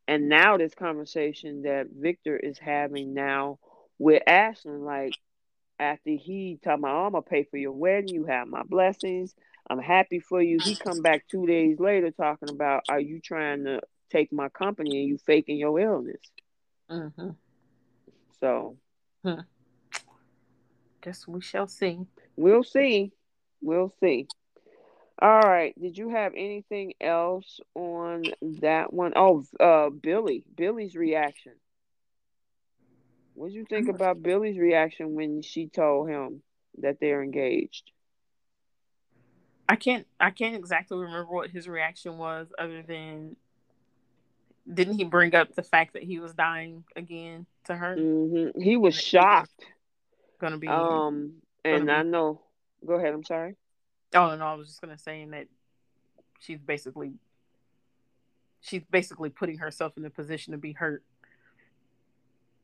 and 0.06 0.28
now 0.28 0.56
this 0.56 0.74
conversation 0.74 1.62
that 1.62 1.88
Victor 1.92 2.36
is 2.36 2.58
having 2.58 3.14
now 3.14 3.58
with 3.98 4.22
Ashland, 4.26 4.84
like 4.84 5.14
after 5.78 6.10
he 6.10 6.58
told 6.62 6.80
my, 6.80 6.90
I'm 6.90 7.12
gonna 7.12 7.22
pay 7.22 7.44
for 7.44 7.56
your 7.56 7.72
wedding, 7.72 8.08
you 8.08 8.24
have 8.26 8.48
my 8.48 8.62
blessings, 8.62 9.34
I'm 9.68 9.80
happy 9.80 10.20
for 10.20 10.40
you. 10.40 10.58
He 10.62 10.76
come 10.76 11.02
back 11.02 11.26
two 11.28 11.46
days 11.46 11.78
later 11.78 12.10
talking 12.10 12.50
about, 12.50 12.84
are 12.88 13.00
you 13.00 13.20
trying 13.20 13.64
to 13.64 13.80
take 14.10 14.32
my 14.32 14.48
company 14.48 15.00
and 15.00 15.08
you 15.08 15.18
faking 15.18 15.58
your 15.58 15.78
illness? 15.78 16.20
Mm-hmm. 16.90 17.30
So, 18.40 18.76
hmm. 19.24 19.40
guess 21.02 21.26
we 21.26 21.40
shall 21.40 21.66
see. 21.66 22.00
We'll 22.36 22.62
see. 22.62 23.12
We'll 23.60 23.92
see. 24.00 24.26
All 25.20 25.40
right. 25.40 25.74
Did 25.80 25.96
you 25.96 26.10
have 26.10 26.32
anything 26.36 26.92
else 27.00 27.58
on 27.74 28.24
that 28.60 28.92
one? 28.92 29.14
Oh, 29.16 29.44
uh, 29.58 29.90
Billy. 29.90 30.44
Billy's 30.54 30.94
reaction. 30.94 31.52
What 33.36 33.48
did 33.48 33.54
you 33.54 33.66
think 33.66 33.90
about 33.90 34.22
Billy's 34.22 34.58
reaction 34.58 35.14
when 35.14 35.42
she 35.42 35.68
told 35.68 36.08
him 36.08 36.40
that 36.78 37.00
they're 37.00 37.22
engaged? 37.22 37.90
I 39.68 39.76
can't. 39.76 40.06
I 40.18 40.30
can't 40.30 40.56
exactly 40.56 40.96
remember 40.96 41.30
what 41.30 41.50
his 41.50 41.68
reaction 41.68 42.16
was, 42.16 42.48
other 42.58 42.82
than 42.82 43.36
didn't 44.72 44.96
he 44.96 45.04
bring 45.04 45.34
up 45.34 45.54
the 45.54 45.62
fact 45.62 45.92
that 45.92 46.02
he 46.02 46.18
was 46.18 46.32
dying 46.32 46.84
again 46.96 47.44
to 47.64 47.76
her? 47.76 47.94
Mm-hmm. 47.94 48.58
He 48.58 48.78
was 48.78 48.94
shocked. 48.94 49.66
Gonna 50.40 50.56
be 50.56 50.68
um, 50.68 51.34
and 51.62 51.86
be... 51.86 51.92
I 51.92 52.02
know. 52.04 52.40
Go 52.86 52.94
ahead. 52.94 53.12
I'm 53.12 53.24
sorry. 53.24 53.54
Oh 54.14 54.34
no, 54.34 54.46
I 54.46 54.54
was 54.54 54.68
just 54.68 54.80
gonna 54.80 54.96
say 54.96 55.26
that 55.32 55.46
she's 56.40 56.58
basically 56.58 57.12
she's 58.62 58.82
basically 58.90 59.28
putting 59.28 59.58
herself 59.58 59.92
in 59.98 60.06
a 60.06 60.10
position 60.10 60.52
to 60.52 60.58
be 60.58 60.72
hurt. 60.72 61.02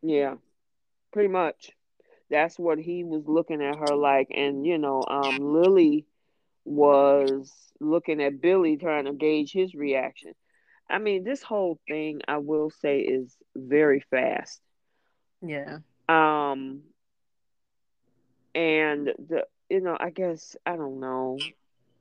Yeah, 0.03 0.37
pretty 1.13 1.29
much. 1.29 1.71
That's 2.31 2.59
what 2.59 2.79
he 2.79 3.05
was 3.05 3.25
looking 3.27 3.63
at 3.63 3.77
her 3.77 3.95
like, 3.95 4.29
and 4.35 4.67
you 4.67 4.79
know, 4.79 5.05
um, 5.07 5.39
Lily 5.39 6.07
was 6.65 7.53
looking 7.81 8.23
at 8.23 8.41
Billy 8.41 8.77
trying 8.77 9.05
to 9.05 9.13
gauge 9.13 9.53
his 9.53 9.75
reaction. 9.75 10.33
I 10.89 10.99
mean, 10.99 11.25
this 11.25 11.43
whole 11.43 11.79
thing, 11.89 12.21
I 12.27 12.39
will 12.39 12.71
say, 12.71 13.01
is 13.01 13.37
very 13.55 14.01
fast. 14.11 14.61
Yeah. 15.41 15.79
Um, 16.09 16.83
and 18.55 19.07
the 19.07 19.47
you 19.71 19.81
know, 19.81 19.97
I 19.99 20.11
guess 20.11 20.57
I 20.67 20.77
don't 20.77 21.01
know. 21.01 21.39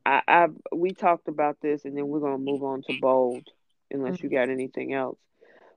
I, 0.06 0.22
I 0.28 0.48
we 0.74 0.92
talked 0.92 1.28
about 1.28 1.58
this, 1.62 1.86
and 1.86 1.98
then 1.98 2.08
we're 2.08 2.20
gonna 2.20 2.38
move 2.38 2.64
on 2.64 2.82
to 2.84 3.00
bold, 3.00 3.48
unless 3.90 4.16
mm-hmm. 4.16 4.26
you 4.26 4.32
got 4.32 4.50
anything 4.50 4.94
else. 4.94 5.20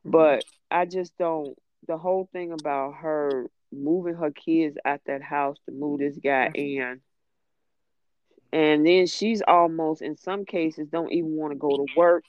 But 0.05 0.45
I 0.71 0.87
just 0.87 1.17
don't. 1.17 1.57
The 1.87 1.99
whole 1.99 2.29
thing 2.33 2.53
about 2.53 2.95
her 2.97 3.51
moving 3.73 4.15
her 4.15 4.31
kids 4.31 4.79
at 4.85 5.03
that 5.07 5.23
house 5.23 5.59
to 5.67 5.73
move 5.73 5.99
this 5.99 6.17
guy 6.17 6.51
in, 6.55 7.01
and 8.53 8.87
then 8.87 9.07
she's 9.07 9.43
almost, 9.43 10.01
in 10.01 10.17
some 10.17 10.45
cases, 10.45 10.89
don't 10.89 11.13
even 11.13 11.37
want 11.37 11.53
to 11.53 11.59
go 11.59 11.71
to 11.71 11.87
work. 11.97 12.25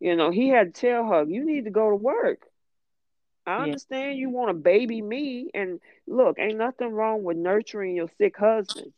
You 0.00 0.16
know, 0.16 0.30
he 0.30 0.48
had 0.48 0.74
to 0.74 0.80
tell 0.80 1.06
her, 1.06 1.24
"You 1.24 1.44
need 1.44 1.64
to 1.64 1.70
go 1.70 1.90
to 1.90 1.96
work." 1.96 2.42
I 3.46 3.62
understand 3.62 4.16
yeah. 4.16 4.20
you 4.20 4.30
want 4.30 4.50
to 4.50 4.54
baby 4.54 5.00
me, 5.00 5.50
and 5.54 5.80
look, 6.06 6.38
ain't 6.38 6.58
nothing 6.58 6.90
wrong 6.90 7.22
with 7.22 7.38
nurturing 7.38 7.96
your 7.96 8.08
sick 8.18 8.36
husband, 8.36 8.92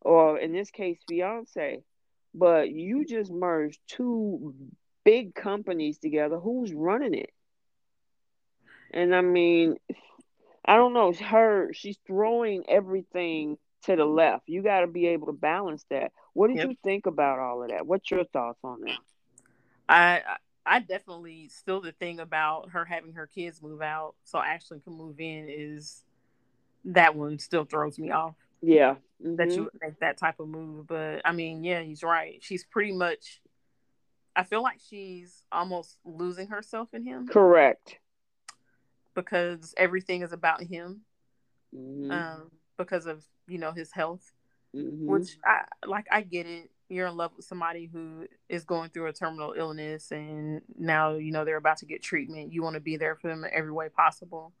or 0.00 0.38
in 0.38 0.52
this 0.52 0.70
case, 0.70 0.98
fiance. 1.06 1.82
But 2.32 2.70
you 2.70 3.04
just 3.04 3.30
merged 3.30 3.80
two 3.86 4.54
big 5.04 5.34
companies 5.34 5.98
together. 5.98 6.38
Who's 6.38 6.72
running 6.72 7.14
it? 7.14 7.30
And 8.94 9.14
I 9.14 9.20
mean, 9.20 9.76
I 10.64 10.76
don't 10.76 10.94
know. 10.94 11.12
Her, 11.12 11.72
she's 11.74 11.98
throwing 12.06 12.64
everything 12.68 13.58
to 13.82 13.96
the 13.96 14.04
left. 14.04 14.44
You 14.46 14.62
got 14.62 14.80
to 14.80 14.86
be 14.86 15.08
able 15.08 15.26
to 15.26 15.32
balance 15.32 15.84
that. 15.90 16.12
What 16.32 16.48
did 16.48 16.58
yep. 16.58 16.68
you 16.68 16.76
think 16.82 17.06
about 17.06 17.40
all 17.40 17.62
of 17.62 17.70
that? 17.70 17.86
What's 17.86 18.10
your 18.10 18.24
thoughts 18.24 18.60
on 18.64 18.80
that? 18.82 18.98
I 19.88 20.22
I 20.64 20.78
definitely 20.78 21.48
still 21.48 21.80
the 21.80 21.92
thing 21.92 22.20
about 22.20 22.70
her 22.70 22.84
having 22.84 23.12
her 23.14 23.26
kids 23.26 23.60
move 23.60 23.82
out 23.82 24.14
so 24.24 24.38
Ashley 24.38 24.80
can 24.80 24.94
move 24.94 25.20
in 25.20 25.48
is 25.50 26.04
that 26.86 27.14
one 27.14 27.38
still 27.38 27.64
throws 27.64 27.98
me 27.98 28.10
off. 28.10 28.36
Yeah. 28.62 28.94
Mm-hmm. 29.22 29.36
That 29.36 29.50
you 29.50 29.70
make 29.82 29.98
that 30.00 30.16
type 30.16 30.40
of 30.40 30.48
move. 30.48 30.86
But 30.86 31.20
I 31.24 31.32
mean, 31.32 31.64
yeah, 31.64 31.82
he's 31.82 32.02
right. 32.02 32.38
She's 32.40 32.64
pretty 32.64 32.92
much 32.92 33.42
I 34.36 34.44
feel 34.44 34.62
like 34.62 34.80
she's 34.88 35.44
almost 35.52 35.98
losing 36.04 36.48
herself 36.48 36.88
in 36.94 37.04
him. 37.04 37.28
Correct. 37.28 37.98
Because 39.14 39.74
everything 39.76 40.22
is 40.22 40.32
about 40.32 40.62
him. 40.62 41.02
Mm-hmm. 41.74 42.10
Um, 42.10 42.50
because 42.76 43.06
of, 43.06 43.24
you 43.46 43.58
know, 43.58 43.72
his 43.72 43.92
health. 43.92 44.32
Mm-hmm. 44.74 45.06
Which 45.06 45.38
I 45.44 45.62
like 45.86 46.06
I 46.10 46.22
get 46.22 46.46
it 46.46 46.70
you're 46.88 47.06
in 47.06 47.16
love 47.16 47.32
with 47.36 47.44
somebody 47.44 47.88
who 47.92 48.26
is 48.48 48.64
going 48.64 48.90
through 48.90 49.06
a 49.06 49.12
terminal 49.12 49.54
illness 49.56 50.10
and 50.12 50.60
now 50.78 51.14
you 51.14 51.32
know 51.32 51.44
they're 51.44 51.56
about 51.56 51.78
to 51.78 51.86
get 51.86 52.02
treatment 52.02 52.52
you 52.52 52.62
want 52.62 52.74
to 52.74 52.80
be 52.80 52.96
there 52.96 53.16
for 53.16 53.28
them 53.28 53.44
in 53.44 53.50
every 53.52 53.72
way 53.72 53.88
possible 53.88 54.52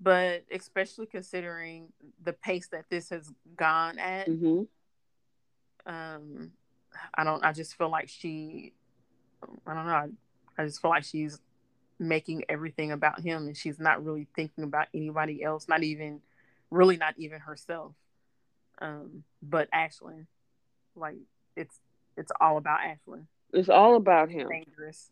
but 0.00 0.44
especially 0.52 1.06
considering 1.06 1.88
the 2.22 2.32
pace 2.32 2.68
that 2.68 2.84
this 2.90 3.10
has 3.10 3.30
gone 3.56 3.98
at 3.98 4.28
mm-hmm. 4.28 4.62
um 5.92 6.52
i 7.14 7.24
don't 7.24 7.44
i 7.44 7.52
just 7.52 7.76
feel 7.76 7.90
like 7.90 8.08
she 8.08 8.72
i 9.66 9.74
don't 9.74 9.86
know 9.86 9.92
I, 9.92 10.08
I 10.56 10.64
just 10.64 10.80
feel 10.80 10.90
like 10.90 11.04
she's 11.04 11.40
making 11.98 12.44
everything 12.48 12.92
about 12.92 13.20
him 13.20 13.46
and 13.46 13.56
she's 13.56 13.78
not 13.78 14.04
really 14.04 14.26
thinking 14.36 14.64
about 14.64 14.86
anybody 14.94 15.42
else 15.42 15.66
not 15.68 15.82
even 15.82 16.20
really 16.70 16.96
not 16.96 17.14
even 17.16 17.40
herself 17.40 17.92
um 18.80 19.24
but 19.42 19.68
ashley 19.72 20.26
like 20.94 21.16
it's 21.56 21.80
it's 22.18 22.32
all 22.40 22.58
about 22.58 22.80
Ashley. 22.80 23.20
It's 23.52 23.68
all 23.68 23.96
about 23.96 24.30
him. 24.30 24.48
Dangerous. 24.48 25.10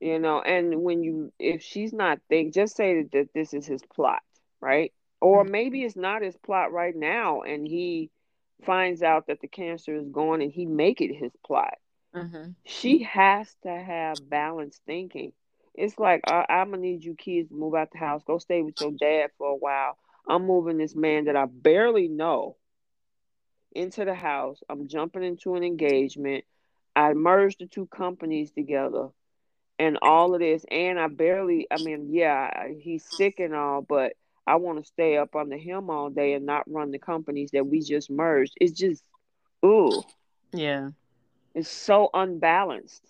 You 0.00 0.20
know, 0.20 0.40
and 0.40 0.82
when 0.82 1.02
you 1.02 1.32
if 1.38 1.62
she's 1.62 1.92
not 1.92 2.20
think, 2.28 2.54
just 2.54 2.76
say 2.76 3.02
that 3.12 3.30
this 3.34 3.52
is 3.52 3.66
his 3.66 3.82
plot, 3.82 4.22
right? 4.60 4.92
Or 5.20 5.42
mm-hmm. 5.42 5.50
maybe 5.50 5.82
it's 5.82 5.96
not 5.96 6.22
his 6.22 6.36
plot 6.36 6.72
right 6.72 6.94
now, 6.94 7.42
and 7.42 7.66
he 7.66 8.10
finds 8.64 9.02
out 9.02 9.26
that 9.26 9.40
the 9.40 9.48
cancer 9.48 9.96
is 9.96 10.08
gone, 10.08 10.40
and 10.40 10.52
he 10.52 10.66
make 10.66 11.00
it 11.00 11.12
his 11.12 11.32
plot. 11.44 11.74
Mm-hmm. 12.14 12.52
She 12.64 13.02
has 13.02 13.52
to 13.64 13.70
have 13.70 14.16
balanced 14.30 14.80
thinking. 14.86 15.32
It's 15.78 15.98
like 15.98 16.22
I, 16.26 16.44
I'm 16.48 16.70
gonna 16.70 16.82
need 16.82 17.04
you 17.04 17.14
kids 17.14 17.48
to 17.50 17.54
move 17.54 17.74
out 17.74 17.92
the 17.92 17.98
house, 17.98 18.22
go 18.26 18.38
stay 18.38 18.62
with 18.62 18.74
your 18.80 18.90
dad 18.90 19.30
for 19.38 19.48
a 19.48 19.56
while. 19.56 19.96
I'm 20.28 20.44
moving 20.44 20.76
this 20.76 20.94
man 20.94 21.26
that 21.26 21.36
I 21.36 21.46
barely 21.46 22.08
know 22.08 22.56
into 23.72 24.04
the 24.04 24.14
house. 24.14 24.60
I'm 24.68 24.88
jumping 24.88 25.22
into 25.22 25.54
an 25.54 25.62
engagement. 25.62 26.44
I 26.96 27.14
merged 27.14 27.60
the 27.60 27.66
two 27.66 27.86
companies 27.86 28.50
together 28.50 29.08
and 29.78 29.98
all 30.02 30.34
of 30.34 30.40
this. 30.40 30.64
And 30.70 30.98
I 30.98 31.06
barely, 31.06 31.68
I 31.70 31.78
mean, 31.78 32.08
yeah, 32.10 32.50
he's 32.78 33.04
sick 33.04 33.38
and 33.38 33.54
all, 33.54 33.80
but 33.80 34.14
I 34.46 34.56
want 34.56 34.78
to 34.78 34.84
stay 34.84 35.16
up 35.16 35.36
under 35.36 35.56
him 35.56 35.90
all 35.90 36.10
day 36.10 36.32
and 36.32 36.44
not 36.44 36.70
run 36.70 36.90
the 36.90 36.98
companies 36.98 37.50
that 37.52 37.66
we 37.66 37.80
just 37.80 38.10
merged. 38.10 38.54
It's 38.60 38.72
just, 38.72 39.02
ooh. 39.64 40.02
Yeah. 40.52 40.90
It's 41.54 41.70
so 41.70 42.10
unbalanced. 42.12 43.04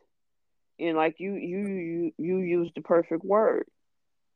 And 0.78 0.96
like 0.96 1.16
you, 1.18 1.34
you, 1.34 1.66
you, 1.66 2.12
you 2.18 2.38
used 2.38 2.72
the 2.74 2.82
perfect 2.82 3.24
word 3.24 3.66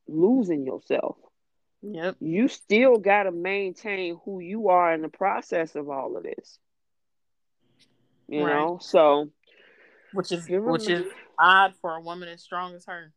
losing 0.09 0.66
yourself. 0.66 1.16
Yep. 1.82 2.16
You 2.20 2.48
still 2.48 2.97
got 2.97 3.24
to 3.24 3.32
maintain 3.32 4.19
who 4.24 4.40
you 4.40 4.69
are 4.69 4.93
in 4.93 5.02
the 5.02 5.09
process 5.09 5.74
of 5.74 5.89
all 5.89 6.16
of 6.16 6.23
this. 6.23 6.59
You 8.28 8.44
right. 8.44 8.55
know, 8.55 8.78
so 8.81 9.31
which 10.12 10.32
is 10.32 10.47
which 10.48 10.89
is 10.89 11.06
odd 11.39 11.74
for 11.81 11.97
a 11.97 12.01
woman 12.01 12.28
as 12.28 12.43
strong 12.43 12.74
as 12.74 12.86
her. 12.86 13.12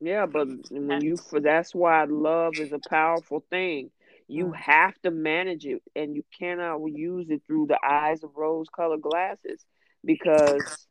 Yeah, 0.00 0.26
but 0.26 0.48
when 0.70 1.02
you 1.02 1.16
for 1.16 1.40
that's 1.40 1.74
why 1.74 2.04
love 2.04 2.54
is 2.58 2.72
a 2.72 2.80
powerful 2.88 3.44
thing. 3.50 3.90
You 4.26 4.46
mm. 4.46 4.56
have 4.56 4.94
to 5.02 5.10
manage 5.10 5.66
it, 5.66 5.82
and 5.94 6.16
you 6.16 6.22
cannot 6.38 6.84
use 6.86 7.28
it 7.30 7.42
through 7.46 7.66
the 7.66 7.78
eyes 7.84 8.22
of 8.24 8.30
rose-colored 8.34 9.02
glasses 9.02 9.64
because 10.04 10.87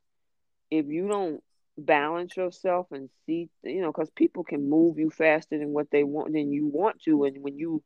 if 0.71 0.87
you 0.87 1.07
don't 1.07 1.41
balance 1.77 2.35
yourself 2.35 2.87
and 2.91 3.09
see 3.25 3.49
you 3.63 3.81
know 3.81 3.91
because 3.91 4.09
people 4.11 4.43
can 4.43 4.67
move 4.69 4.97
you 4.97 5.09
faster 5.11 5.57
than 5.59 5.73
what 5.73 5.89
they 5.91 6.03
want 6.03 6.33
than 6.33 6.51
you 6.51 6.67
want 6.67 7.01
to. 7.03 7.23
And 7.25 7.43
when 7.43 7.57
you 7.57 7.83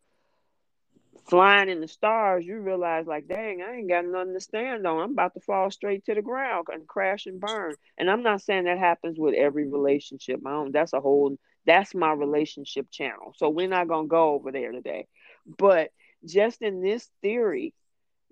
flying 1.27 1.69
in 1.69 1.81
the 1.81 1.87
stars 1.87 2.45
you 2.45 2.59
realize 2.59 3.05
like 3.05 3.27
dang 3.27 3.61
i 3.61 3.75
ain't 3.75 3.89
got 3.89 4.05
nothing 4.05 4.33
to 4.33 4.39
stand 4.39 4.87
on. 4.87 5.01
I'm 5.03 5.11
about 5.11 5.33
to 5.35 5.39
fall 5.41 5.69
straight 5.69 6.05
to 6.05 6.15
the 6.15 6.21
ground 6.21 6.67
and 6.71 6.87
crash 6.87 7.25
and 7.25 7.39
burn. 7.39 7.75
And 7.97 8.09
i'm 8.09 8.23
not 8.23 8.41
saying 8.41 8.65
that 8.65 8.79
happens 8.79 9.19
with 9.19 9.35
every 9.35 9.67
relationship. 9.67 10.41
My 10.41 10.53
own 10.53 10.71
that's 10.71 10.93
a 10.93 11.01
whole 11.01 11.37
that's 11.65 11.93
my 11.93 12.11
relationship 12.11 12.89
channel. 12.91 13.33
So 13.37 13.49
we're 13.49 13.67
not 13.67 13.87
to 13.87 14.07
go 14.07 14.31
over 14.33 14.51
there 14.51 14.71
today. 14.71 15.07
But 15.45 15.91
just 16.25 16.61
in 16.61 16.81
this 16.81 17.09
theory 17.21 17.73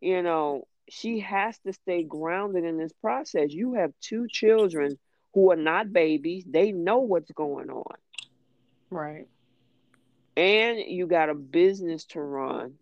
you 0.01 0.21
know 0.23 0.65
she 0.89 1.19
has 1.19 1.57
to 1.59 1.73
stay 1.73 2.03
grounded 2.03 2.63
in 2.65 2.77
this 2.77 2.93
process 3.01 3.51
you 3.53 3.73
have 3.75 3.93
two 4.01 4.27
children 4.27 4.97
who 5.33 5.51
are 5.51 5.55
not 5.55 5.93
babies. 5.93 6.43
They 6.49 6.71
know 6.71 6.99
what's 6.99 7.31
going 7.31 7.69
on. 7.69 7.95
Right. 8.89 9.27
And 10.35 10.79
you 10.79 11.05
got 11.07 11.29
a 11.29 11.35
business 11.35 12.05
to 12.07 12.21
run. 12.21 12.75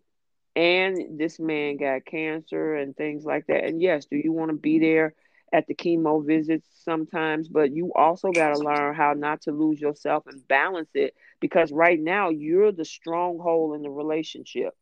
and 0.56 1.18
this 1.20 1.38
man 1.38 1.76
got 1.76 2.04
cancer 2.04 2.74
and 2.74 2.96
things 2.96 3.24
like 3.24 3.46
that. 3.46 3.64
And 3.64 3.80
yes, 3.80 4.06
do 4.06 4.16
you 4.16 4.32
want 4.32 4.50
to 4.50 4.56
be 4.56 4.78
there 4.78 5.14
at 5.52 5.66
the 5.68 5.74
chemo 5.74 6.24
visits 6.26 6.66
sometimes? 6.84 7.48
But 7.48 7.72
you 7.72 7.92
also 7.94 8.32
got 8.32 8.56
to 8.56 8.58
learn 8.58 8.94
how 8.94 9.12
not 9.12 9.42
to 9.42 9.52
lose 9.52 9.80
yourself 9.80 10.26
and 10.26 10.46
balance 10.48 10.90
it 10.94 11.14
because 11.40 11.70
right 11.70 12.00
now 12.00 12.30
you're 12.30 12.72
the 12.72 12.84
stronghold 12.84 13.76
in 13.76 13.82
the 13.82 13.90
relationship 13.90 14.74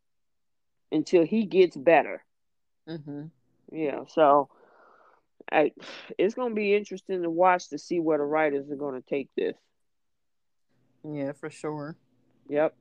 until 0.91 1.27
he 1.27 1.45
gets 1.45 1.77
better. 1.77 2.25
Mm-hmm. 2.89 3.25
Yeah, 3.73 4.01
so 4.09 4.49
I, 5.51 5.73
it's 6.19 6.35
going 6.35 6.51
to 6.51 6.55
be 6.55 6.75
interesting 6.75 7.23
to 7.23 7.31
watch 7.31 7.69
to 7.71 7.79
see 7.79 8.01
where 8.01 8.19
the 8.19 8.25
writers 8.25 8.71
are 8.71 8.77
going 8.77 9.01
to 9.01 9.09
take 9.09 9.29
this. 9.37 9.57
Yeah, 11.05 11.33
for 11.33 11.51
sure. 11.51 11.97
Yep. 12.49 12.75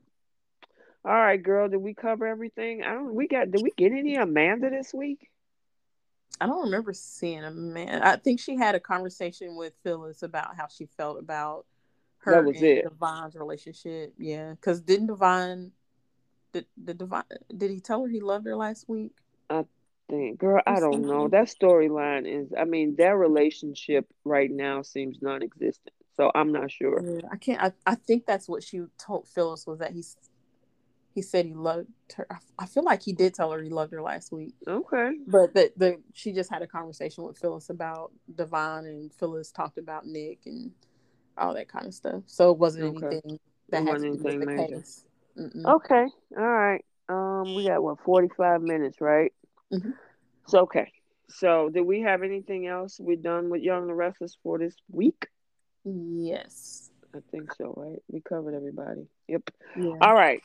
All 1.03 1.11
right, 1.11 1.41
girl. 1.41 1.69
Did 1.69 1.77
we 1.77 1.94
cover 1.94 2.26
everything? 2.26 2.84
I 2.84 2.94
don't. 2.94 3.14
We 3.14 3.27
got. 3.27 3.52
Did 3.52 3.61
we 3.61 3.72
get 3.77 3.91
any 3.91 4.15
Amanda 4.15 4.72
this 4.72 4.94
week? 4.94 5.30
I 6.41 6.48
don't 6.48 6.65
remember 6.65 6.94
seeing 6.94 7.44
Amanda. 7.44 8.06
I 8.06 8.15
think 8.18 8.40
she 8.40 8.56
had 8.56 8.76
a 8.76 8.80
conversation 8.80 9.56
with 9.56 9.73
Phyllis 9.84 10.23
about 10.23 10.56
how 10.56 10.68
she 10.68 10.88
felt 10.98 11.19
about 11.19 11.65
her 12.19 12.32
that 12.32 12.45
was 12.45 12.57
and 12.57 12.65
it. 12.65 12.84
Devon's 12.84 13.36
relationship. 13.36 14.14
Yeah, 14.18 14.52
because 14.52 14.82
didn't 14.82 15.07
Devon 15.07 15.72
did, 16.52 16.65
did 16.84 16.98
Devon 16.98 17.23
did 17.56 17.69
he 17.69 17.80
tell 17.80 18.02
her 18.02 18.10
he 18.10 18.19
loved 18.19 18.48
her 18.48 18.56
last 18.56 18.90
week? 18.90 19.14
I 20.10 20.14
think, 20.14 20.40
girl, 20.40 20.61
I 20.65 20.80
don't 20.80 21.02
know. 21.02 21.27
That 21.27 21.48
storyline 21.48 22.26
is. 22.27 22.53
I 22.57 22.65
mean, 22.65 22.95
their 22.95 23.18
relationship 23.18 24.06
right 24.23 24.52
now 24.52 24.82
seems 24.82 25.18
non-existent. 25.22 25.94
So 26.15 26.32
I'm 26.34 26.52
not 26.52 26.72
sure. 26.72 27.02
Yeah, 27.03 27.27
I 27.32 27.38
can't. 27.38 27.61
I, 27.61 27.72
I 27.86 27.95
think 27.95 28.26
that's 28.26 28.48
what 28.48 28.64
she 28.64 28.82
told 28.98 29.27
Phyllis 29.27 29.65
was 29.68 29.80
that 29.80 29.91
he's 29.91 30.15
he 31.15 31.22
said 31.22 31.45
he 31.45 31.53
loved 31.53 31.88
her. 32.15 32.27
I 32.60 32.65
feel 32.65 32.84
like 32.84 33.02
he 33.02 33.14
did 33.14 33.34
tell 33.34 33.52
her 33.52 33.61
he 33.61 33.69
loved 33.69 33.94
her 33.94 34.02
last 34.02 34.32
week. 34.32 34.53
Okay. 34.68 35.11
But 35.26 35.53
the, 35.53 35.72
the 35.77 36.02
she 36.14 36.34
just 36.34 36.49
had 36.49 36.61
a 36.61 36.68
conversation 36.68 37.23
with 37.23 37.38
Phyllis 37.38 37.69
about 37.69 38.11
Devon, 38.34 38.86
and 38.86 39.14
Phyllis 39.14 39.52
talked 39.52 39.77
about 39.77 40.06
Nick 40.06 40.40
and 40.45 40.72
all 41.38 41.53
that 41.53 41.68
kind 41.68 41.86
of 41.86 41.94
stuff. 41.94 42.23
So 42.27 42.52
it 42.52 42.57
wasn't 42.57 42.98
okay. 42.98 43.07
anything 43.07 43.40
that 43.69 43.88
had 43.88 43.98
to 43.98 44.02
do 44.02 44.11
with 44.11 44.23
the 44.23 44.45
major. 44.45 44.76
case. 44.76 45.06
Mm-mm. 45.38 45.65
Okay. 45.65 46.06
All 46.38 46.48
right. 46.48 46.84
Um, 47.07 47.56
we 47.56 47.68
got 47.68 47.84
what 47.84 47.99
forty 48.02 48.30
five 48.36 48.61
minutes, 48.61 48.99
right? 48.99 49.32
Mm-hmm. 49.76 49.91
So 50.47 50.60
okay. 50.61 50.91
So 51.27 51.69
did 51.69 51.81
we 51.81 52.02
have 52.02 52.23
anything 52.23 52.68
else? 52.68 52.99
We're 52.99 53.15
done 53.15 53.49
with 53.49 53.61
Young 53.61 53.81
and 53.81 53.89
the 53.89 53.95
Restless 53.95 54.38
for 54.43 54.60
this 54.60 54.76
week. 54.91 55.27
Yes. 55.84 56.89
I 57.15 57.19
think 57.31 57.53
so, 57.53 57.73
right? 57.76 58.02
We 58.07 58.22
covered 58.22 58.56
everybody. 58.56 59.07
Yep. 59.27 59.49
Yeah. 59.77 59.93
All 60.02 60.14
right. 60.14 60.41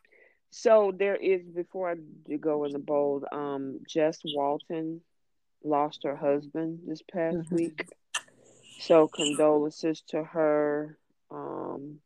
So 0.51 0.93
there 0.97 1.17
is 1.17 1.43
before 1.43 1.91
I 1.91 2.37
go 2.37 2.65
in 2.65 2.73
the 2.73 2.79
bold, 2.79 3.25
um, 3.31 3.81
Jess 3.89 4.19
Walton 4.25 5.01
lost 5.63 6.05
her 6.05 6.17
husband 6.17 6.81
this 6.87 7.03
past 7.03 7.37
mm-hmm. 7.37 7.55
week. 7.55 7.87
So 8.81 9.09
condolences 9.09 10.03
to 10.09 10.25
her, 10.25 10.97
um, 11.31 12.01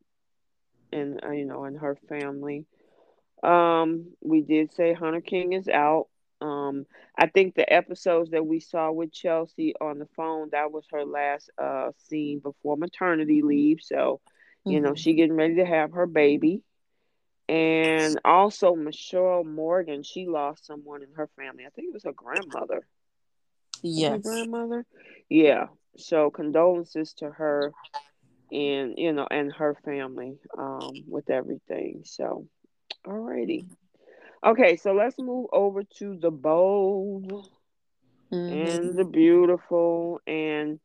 and 0.92 1.24
uh, 1.24 1.30
you 1.30 1.44
know, 1.44 1.64
and 1.64 1.78
her 1.78 1.96
family. 2.08 2.66
Um, 3.42 4.06
we 4.20 4.40
did 4.40 4.72
say 4.74 4.92
Hunter 4.92 5.20
King 5.20 5.52
is 5.52 5.68
out. 5.68 6.08
Um, 6.44 6.84
I 7.18 7.26
think 7.26 7.54
the 7.54 7.72
episodes 7.72 8.30
that 8.30 8.46
we 8.46 8.60
saw 8.60 8.92
with 8.92 9.12
Chelsea 9.12 9.74
on 9.80 9.98
the 9.98 10.08
phone, 10.14 10.50
that 10.52 10.70
was 10.70 10.84
her 10.92 11.04
last 11.04 11.50
uh 11.56 11.92
scene 11.96 12.40
before 12.40 12.76
maternity 12.76 13.40
leave. 13.40 13.78
So, 13.80 14.20
you 14.64 14.76
mm-hmm. 14.76 14.84
know, 14.84 14.94
she 14.94 15.14
getting 15.14 15.36
ready 15.36 15.56
to 15.56 15.64
have 15.64 15.92
her 15.92 16.06
baby. 16.06 16.62
And 17.48 18.20
also 18.24 18.74
Mishael 18.74 19.44
Morgan, 19.44 20.02
she 20.02 20.26
lost 20.26 20.66
someone 20.66 21.02
in 21.02 21.12
her 21.16 21.30
family. 21.36 21.64
I 21.66 21.70
think 21.70 21.88
it 21.88 21.94
was 21.94 22.04
her 22.04 22.12
grandmother. 22.12 22.86
Yes. 23.82 24.12
Her 24.12 24.18
grandmother. 24.18 24.86
Yeah. 25.30 25.66
So 25.96 26.30
condolences 26.30 27.14
to 27.18 27.30
her 27.30 27.72
and 28.52 28.94
you 28.98 29.12
know 29.12 29.26
and 29.30 29.52
her 29.52 29.76
family 29.84 30.36
um 30.58 30.92
with 31.08 31.30
everything. 31.30 32.02
So 32.04 32.48
alrighty. 33.06 33.66
Okay, 34.44 34.76
so 34.76 34.92
let's 34.92 35.18
move 35.18 35.46
over 35.52 35.84
to 35.98 36.18
the 36.18 36.30
bold 36.30 37.48
mm-hmm. 38.30 38.52
and 38.52 38.94
the 38.94 39.04
beautiful. 39.04 40.20
And 40.26 40.80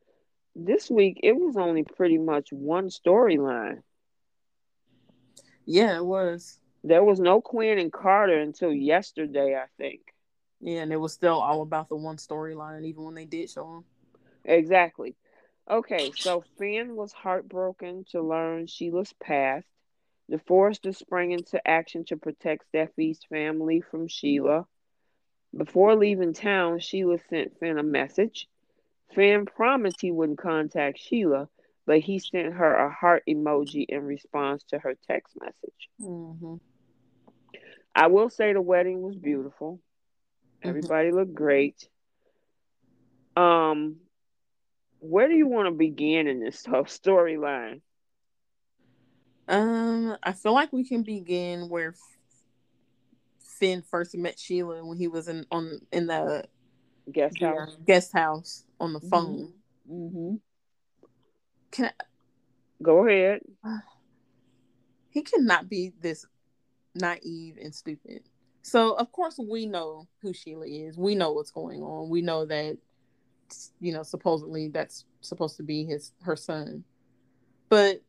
this 0.55 0.89
week 0.89 1.19
it 1.23 1.33
was 1.33 1.57
only 1.57 1.83
pretty 1.83 2.17
much 2.17 2.51
one 2.51 2.89
storyline. 2.89 3.81
Yeah, 5.65 5.97
it 5.97 6.05
was. 6.05 6.57
There 6.83 7.03
was 7.03 7.19
no 7.19 7.41
Quinn 7.41 7.77
and 7.79 7.91
Carter 7.91 8.39
until 8.39 8.71
yesterday, 8.71 9.55
I 9.55 9.65
think. 9.77 10.01
Yeah, 10.61 10.81
and 10.81 10.93
it 10.93 10.97
was 10.97 11.13
still 11.13 11.39
all 11.39 11.61
about 11.61 11.89
the 11.89 11.95
one 11.95 12.17
storyline, 12.17 12.85
even 12.85 13.03
when 13.03 13.15
they 13.15 13.25
did 13.25 13.49
show 13.49 13.63
them. 13.63 13.85
Exactly. 14.45 15.15
Okay, 15.69 16.11
so 16.15 16.43
Finn 16.57 16.95
was 16.95 17.11
heartbroken 17.11 18.05
to 18.11 18.21
learn 18.21 18.67
Sheila's 18.67 19.13
past. 19.21 19.67
The 20.29 20.37
Forresters 20.37 20.97
sprang 20.97 21.31
into 21.31 21.59
action 21.67 22.05
to 22.05 22.17
protect 22.17 22.71
Steffy's 22.71 23.19
family 23.29 23.81
from 23.81 24.07
Sheila. 24.07 24.67
Before 25.57 25.95
leaving 25.95 26.33
town, 26.33 26.79
Sheila 26.79 27.17
sent 27.29 27.59
Finn 27.59 27.79
a 27.79 27.83
message. 27.83 28.47
Finn 29.15 29.47
promised 29.47 30.01
he 30.01 30.11
wouldn't 30.11 30.37
contact 30.37 30.99
Sheila, 30.99 31.49
but 31.87 32.01
he 32.01 32.19
sent 32.19 32.53
her 32.53 32.75
a 32.75 32.93
heart 32.93 33.23
emoji 33.27 33.85
in 33.89 34.03
response 34.03 34.63
to 34.65 34.77
her 34.77 34.93
text 35.07 35.35
message. 35.41 35.89
Mm-hmm. 35.99 36.55
I 37.95 38.07
will 38.07 38.29
say 38.29 38.53
the 38.53 38.61
wedding 38.61 39.01
was 39.01 39.15
beautiful. 39.15 39.79
Mm-hmm. 40.59 40.69
Everybody 40.69 41.11
looked 41.11 41.33
great. 41.33 41.89
Um, 43.35 43.95
where 44.99 45.27
do 45.27 45.33
you 45.33 45.47
want 45.47 45.67
to 45.67 45.71
begin 45.71 46.27
in 46.27 46.39
this 46.39 46.63
whole 46.67 46.83
storyline? 46.83 47.81
Um, 49.49 50.15
I 50.21 50.33
feel 50.33 50.53
like 50.53 50.71
we 50.71 50.87
can 50.87 51.01
begin 51.01 51.69
where 51.69 51.95
Finn 53.39 53.81
first 53.81 54.15
met 54.15 54.39
Sheila 54.39 54.85
when 54.85 54.97
he 54.97 55.07
was 55.07 55.27
in 55.27 55.45
on 55.51 55.81
in 55.91 56.05
the 56.05 56.45
guest 57.11 57.41
house 57.41 57.75
guest 57.85 58.13
house 58.13 58.63
on 58.79 58.93
the 58.93 58.99
mm-hmm. 58.99 59.09
phone. 59.09 59.53
Mm-hmm. 59.91 60.35
Can 61.71 61.85
I, 61.85 62.03
go 62.81 63.05
ahead? 63.07 63.41
He 65.11 65.23
cannot 65.23 65.67
be 65.67 65.91
this 65.99 66.23
naive 66.93 67.57
and 67.59 67.73
stupid. 67.73 68.21
So 68.61 68.93
of 68.93 69.11
course 69.11 69.39
we 69.43 69.65
know 69.65 70.07
who 70.21 70.33
Sheila 70.33 70.67
is. 70.67 70.99
We 70.99 71.15
know 71.15 71.31
what's 71.31 71.49
going 71.49 71.81
on. 71.81 72.09
We 72.09 72.21
know 72.21 72.45
that 72.45 72.77
you 73.79 73.91
know 73.91 74.03
supposedly 74.03 74.67
that's 74.67 75.05
supposed 75.21 75.57
to 75.57 75.63
be 75.63 75.83
his 75.83 76.11
her 76.21 76.35
son. 76.35 76.83
But 77.69 78.03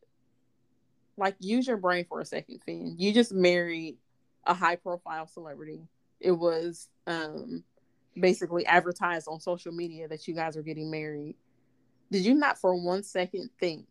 like 1.20 1.36
use 1.38 1.66
your 1.66 1.76
brain 1.76 2.04
for 2.08 2.20
a 2.20 2.24
second, 2.24 2.60
Finn. 2.64 2.96
You 2.98 3.12
just 3.12 3.32
married 3.32 3.98
a 4.44 4.54
high 4.54 4.76
profile 4.76 5.26
celebrity. 5.26 5.82
It 6.18 6.32
was 6.32 6.88
um 7.06 7.62
basically 8.18 8.66
advertised 8.66 9.28
on 9.28 9.38
social 9.38 9.72
media 9.72 10.08
that 10.08 10.26
you 10.26 10.34
guys 10.34 10.56
are 10.56 10.62
getting 10.62 10.90
married 10.90 11.36
did 12.10 12.24
you 12.24 12.34
not 12.34 12.58
for 12.58 12.74
one 12.74 13.02
second 13.02 13.48
think 13.58 13.86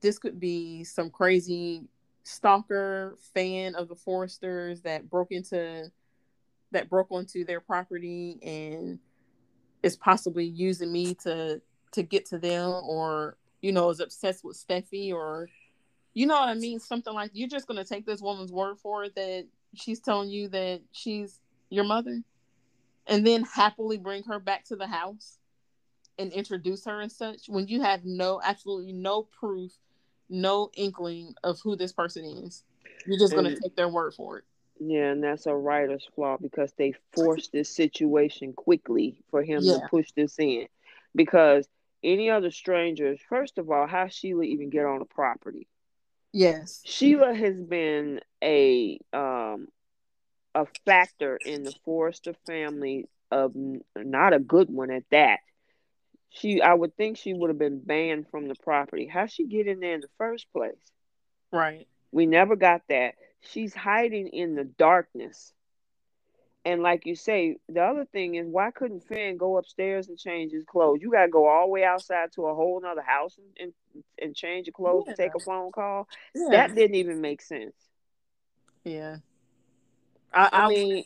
this 0.00 0.18
could 0.18 0.38
be 0.38 0.84
some 0.84 1.10
crazy 1.10 1.82
stalker 2.22 3.16
fan 3.34 3.74
of 3.74 3.88
the 3.88 3.94
Forresters 3.94 4.82
that 4.82 5.08
broke 5.08 5.32
into 5.32 5.90
that 6.72 6.88
broke 6.88 7.10
onto 7.10 7.44
their 7.44 7.60
property 7.60 8.38
and 8.42 8.98
is 9.82 9.96
possibly 9.96 10.44
using 10.44 10.92
me 10.92 11.14
to 11.14 11.60
to 11.92 12.02
get 12.02 12.26
to 12.26 12.38
them 12.38 12.70
or 12.84 13.36
you 13.60 13.72
know 13.72 13.90
is 13.90 14.00
obsessed 14.00 14.44
with 14.44 14.56
Steffy 14.56 15.12
or 15.12 15.48
you 16.16 16.26
know 16.26 16.40
what 16.40 16.48
I 16.48 16.54
mean? 16.54 16.80
Something 16.80 17.12
like 17.12 17.32
you're 17.34 17.46
just 17.46 17.66
going 17.66 17.76
to 17.76 17.84
take 17.84 18.06
this 18.06 18.22
woman's 18.22 18.50
word 18.50 18.78
for 18.78 19.04
it 19.04 19.14
that 19.16 19.44
she's 19.74 20.00
telling 20.00 20.30
you 20.30 20.48
that 20.48 20.80
she's 20.90 21.38
your 21.68 21.84
mother? 21.84 22.22
And 23.06 23.26
then 23.26 23.42
happily 23.44 23.98
bring 23.98 24.22
her 24.22 24.38
back 24.38 24.64
to 24.64 24.76
the 24.76 24.86
house 24.86 25.36
and 26.18 26.32
introduce 26.32 26.86
her 26.86 27.02
and 27.02 27.12
such 27.12 27.48
when 27.48 27.68
you 27.68 27.82
have 27.82 28.06
no 28.06 28.40
absolutely 28.42 28.94
no 28.94 29.24
proof 29.24 29.72
no 30.30 30.70
inkling 30.74 31.34
of 31.44 31.60
who 31.62 31.76
this 31.76 31.92
person 31.92 32.24
is? 32.24 32.64
You're 33.06 33.18
just 33.18 33.34
going 33.34 33.54
to 33.54 33.60
take 33.60 33.76
their 33.76 33.90
word 33.90 34.14
for 34.14 34.38
it. 34.38 34.44
Yeah 34.80 35.10
and 35.10 35.22
that's 35.22 35.44
a 35.44 35.54
writer's 35.54 36.08
flaw 36.14 36.38
because 36.40 36.72
they 36.78 36.94
forced 37.12 37.52
this 37.52 37.68
situation 37.68 38.54
quickly 38.54 39.22
for 39.30 39.42
him 39.42 39.60
yeah. 39.62 39.74
to 39.74 39.88
push 39.90 40.12
this 40.12 40.38
in. 40.38 40.66
Because 41.14 41.68
any 42.02 42.30
other 42.30 42.50
strangers 42.50 43.20
first 43.28 43.58
of 43.58 43.70
all 43.70 43.86
how 43.86 44.08
sheila 44.08 44.44
even 44.44 44.70
get 44.70 44.86
on 44.86 44.98
the 44.98 45.04
property 45.04 45.68
yes 46.36 46.80
sheila 46.84 47.34
has 47.34 47.56
been 47.60 48.20
a 48.42 48.98
um 49.12 49.68
a 50.54 50.66
factor 50.86 51.38
in 51.44 51.64
the 51.64 51.74
forrester 51.84 52.34
family 52.46 53.08
of 53.30 53.52
not 53.96 54.32
a 54.32 54.38
good 54.38 54.70
one 54.70 54.90
at 54.90 55.04
that 55.10 55.40
she 56.30 56.60
I 56.60 56.74
would 56.74 56.96
think 56.96 57.16
she 57.16 57.32
would 57.32 57.50
have 57.50 57.58
been 57.58 57.80
banned 57.80 58.28
from 58.30 58.48
the 58.48 58.54
property. 58.54 59.06
How 59.06 59.26
she 59.26 59.46
get 59.46 59.66
in 59.66 59.80
there 59.80 59.94
in 59.94 60.00
the 60.00 60.10
first 60.18 60.46
place? 60.52 60.92
Right. 61.52 61.86
We 62.12 62.26
never 62.26 62.56
got 62.56 62.82
that. 62.88 63.14
She's 63.40 63.74
hiding 63.74 64.28
in 64.28 64.54
the 64.54 64.64
darkness. 64.64 65.52
And 66.64 66.82
like 66.82 67.06
you 67.06 67.14
say, 67.14 67.56
the 67.68 67.82
other 67.82 68.04
thing 68.04 68.34
is, 68.34 68.46
why 68.48 68.70
couldn't 68.72 69.06
Finn 69.06 69.36
go 69.36 69.56
upstairs 69.56 70.08
and 70.08 70.18
change 70.18 70.52
his 70.52 70.64
clothes? 70.64 70.98
You 71.00 71.10
gotta 71.10 71.28
go 71.28 71.46
all 71.46 71.66
the 71.66 71.72
way 71.72 71.84
outside 71.84 72.32
to 72.32 72.46
a 72.46 72.54
whole 72.54 72.82
other 72.84 73.02
house 73.02 73.38
and 73.38 73.46
and, 73.58 73.72
and 74.20 74.34
change 74.34 74.66
your 74.66 74.72
clothes 74.72 75.04
yeah. 75.06 75.14
to 75.14 75.22
take 75.22 75.34
a 75.34 75.40
phone 75.40 75.72
call. 75.72 76.08
Yeah. 76.34 76.48
That 76.50 76.74
didn't 76.74 76.96
even 76.96 77.20
make 77.20 77.42
sense. 77.42 77.74
Yeah, 78.84 79.16
I, 80.32 80.48
I, 80.52 80.64
I 80.64 80.68
mean. 80.68 81.04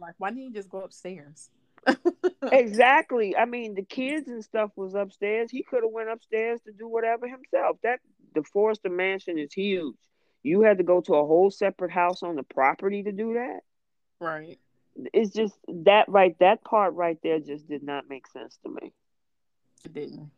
Like, 0.00 0.14
why 0.18 0.30
didn't 0.30 0.44
you 0.44 0.52
just 0.52 0.68
go 0.68 0.80
upstairs? 0.80 1.50
exactly. 2.52 3.36
I 3.36 3.44
mean, 3.44 3.74
the 3.74 3.82
kids 3.82 4.28
and 4.28 4.44
stuff 4.44 4.70
was 4.76 4.94
upstairs. 4.94 5.50
He 5.50 5.62
could 5.62 5.82
have 5.82 5.92
went 5.92 6.08
upstairs 6.08 6.60
to 6.66 6.72
do 6.72 6.88
whatever 6.88 7.28
himself. 7.28 7.78
That 7.82 8.00
the 8.34 8.42
Forrester 8.42 8.90
Mansion 8.90 9.38
is 9.38 9.52
huge. 9.52 9.96
You 10.42 10.62
had 10.62 10.78
to 10.78 10.84
go 10.84 11.00
to 11.00 11.14
a 11.14 11.26
whole 11.26 11.50
separate 11.50 11.90
house 11.90 12.22
on 12.22 12.36
the 12.36 12.42
property 12.44 13.02
to 13.02 13.12
do 13.12 13.34
that. 13.34 13.60
Right 14.20 14.58
it's 15.12 15.32
just 15.32 15.54
that 15.68 16.08
right 16.08 16.36
that 16.40 16.64
part 16.64 16.94
right 16.94 17.18
there 17.22 17.40
just 17.40 17.68
did 17.68 17.82
not 17.82 18.08
make 18.08 18.26
sense 18.26 18.58
to 18.64 18.70
me. 18.70 18.92
It 19.84 19.92
didn't. 19.92 20.30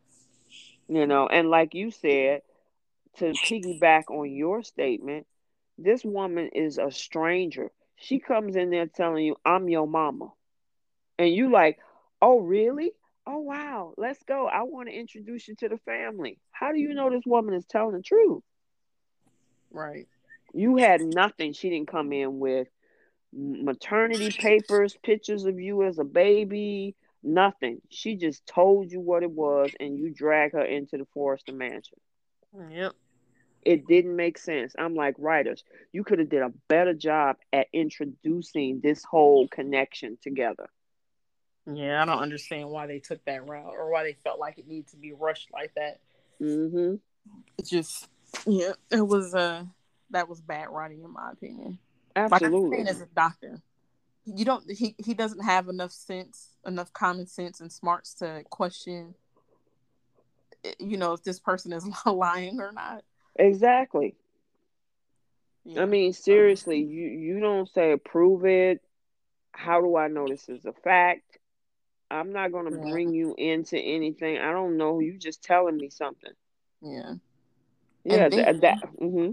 You 0.89 1.05
know, 1.05 1.27
and 1.27 1.49
like 1.49 1.75
you 1.75 1.91
said, 1.91 2.41
to 3.17 3.33
piggyback 3.33 4.09
on 4.09 4.31
your 4.31 4.63
statement, 4.63 5.27
this 5.77 6.03
woman 6.03 6.49
is 6.53 6.79
a 6.79 6.91
stranger. 6.91 7.71
She 7.95 8.19
comes 8.19 8.55
in 8.55 8.71
there 8.71 8.87
telling 8.87 9.23
you, 9.23 9.35
I'm 9.45 9.69
your 9.69 9.87
mama. 9.87 10.31
And 11.19 11.29
you 11.29 11.51
like, 11.51 11.77
oh 12.21 12.39
really? 12.39 12.91
Oh 13.27 13.39
wow, 13.39 13.93
let's 13.97 14.23
go. 14.23 14.47
I 14.47 14.63
want 14.63 14.89
to 14.89 14.95
introduce 14.95 15.47
you 15.47 15.55
to 15.59 15.69
the 15.69 15.77
family. 15.85 16.39
How 16.51 16.71
do 16.71 16.79
you 16.79 16.95
know 16.95 17.11
this 17.11 17.25
woman 17.25 17.53
is 17.53 17.65
telling 17.65 17.95
the 17.95 18.01
truth? 18.01 18.41
Right. 19.71 20.07
You 20.53 20.77
had 20.77 21.01
nothing 21.01 21.53
she 21.53 21.69
didn't 21.69 21.89
come 21.89 22.11
in 22.11 22.39
with 22.39 22.67
maternity 23.31 24.31
papers, 24.31 24.97
pictures 25.03 25.45
of 25.45 25.59
you 25.59 25.83
as 25.83 25.99
a 25.99 26.03
baby, 26.03 26.95
nothing. 27.23 27.81
She 27.89 28.15
just 28.15 28.45
told 28.45 28.91
you 28.91 28.99
what 28.99 29.23
it 29.23 29.31
was 29.31 29.71
and 29.79 29.97
you 29.97 30.09
drag 30.13 30.53
her 30.53 30.63
into 30.63 30.97
the 30.97 31.05
Forrester 31.13 31.53
mansion. 31.53 31.97
Yep. 32.71 32.93
It 33.61 33.87
didn't 33.87 34.15
make 34.15 34.37
sense. 34.37 34.73
I'm 34.77 34.95
like 34.95 35.15
writers, 35.17 35.63
you 35.91 36.03
could 36.03 36.19
have 36.19 36.29
did 36.29 36.41
a 36.41 36.53
better 36.67 36.93
job 36.93 37.35
at 37.51 37.67
introducing 37.73 38.79
this 38.81 39.03
whole 39.03 39.47
connection 39.47 40.17
together. 40.21 40.69
Yeah, 41.71 42.01
I 42.01 42.05
don't 42.05 42.19
understand 42.21 42.69
why 42.69 42.87
they 42.87 42.99
took 42.99 43.23
that 43.25 43.47
route 43.47 43.73
or 43.77 43.91
why 43.91 44.03
they 44.03 44.17
felt 44.23 44.39
like 44.39 44.57
it 44.57 44.67
needed 44.67 44.87
to 44.91 44.97
be 44.97 45.11
rushed 45.11 45.49
like 45.53 45.73
that. 45.75 45.99
Mm-hmm. 46.41 46.95
It's 47.57 47.69
just 47.69 48.07
yeah, 48.47 48.71
it 48.89 49.05
was 49.05 49.35
uh 49.35 49.65
that 50.11 50.29
was 50.29 50.41
bad 50.41 50.69
writing 50.69 51.03
in 51.03 51.11
my 51.11 51.31
opinion. 51.31 51.79
Absolutely. 52.15 52.79
Like 52.79 52.87
as 52.87 53.01
a 53.01 53.07
doctor, 53.07 53.61
you 54.35 54.45
don't. 54.45 54.69
He 54.69 54.95
he 54.97 55.13
doesn't 55.13 55.43
have 55.43 55.67
enough 55.67 55.91
sense, 55.91 56.49
enough 56.65 56.93
common 56.93 57.27
sense 57.27 57.59
and 57.59 57.71
smarts 57.71 58.13
to 58.15 58.43
question. 58.49 59.15
Eh, 60.63 60.73
you 60.79 60.97
know 60.97 61.13
if 61.13 61.23
this 61.23 61.39
person 61.39 61.73
is 61.73 61.87
lying 62.05 62.59
or 62.59 62.71
not. 62.71 63.03
Exactly. 63.35 64.15
Yeah. 65.65 65.83
I 65.83 65.85
mean, 65.85 66.13
seriously, 66.13 66.79
you 66.79 67.07
you 67.07 67.39
don't 67.39 67.69
say 67.69 67.95
prove 67.97 68.45
it. 68.45 68.81
How 69.51 69.81
do 69.81 69.95
I 69.97 70.07
know 70.07 70.27
this 70.27 70.47
is 70.49 70.65
a 70.65 70.73
fact? 70.73 71.37
I'm 72.11 72.33
not 72.33 72.51
going 72.51 72.71
to 72.71 72.77
yeah. 72.77 72.91
bring 72.91 73.13
you 73.13 73.35
into 73.37 73.77
anything. 73.77 74.37
I 74.39 74.51
don't 74.51 74.77
know. 74.77 74.99
You 74.99 75.17
just 75.17 75.43
telling 75.43 75.77
me 75.77 75.89
something. 75.89 76.31
Yeah. 76.81 77.13
Yeah. 78.03 78.29
Then, 78.29 78.59
that. 78.59 78.61
that 78.61 78.77
mm-hmm 78.99 79.31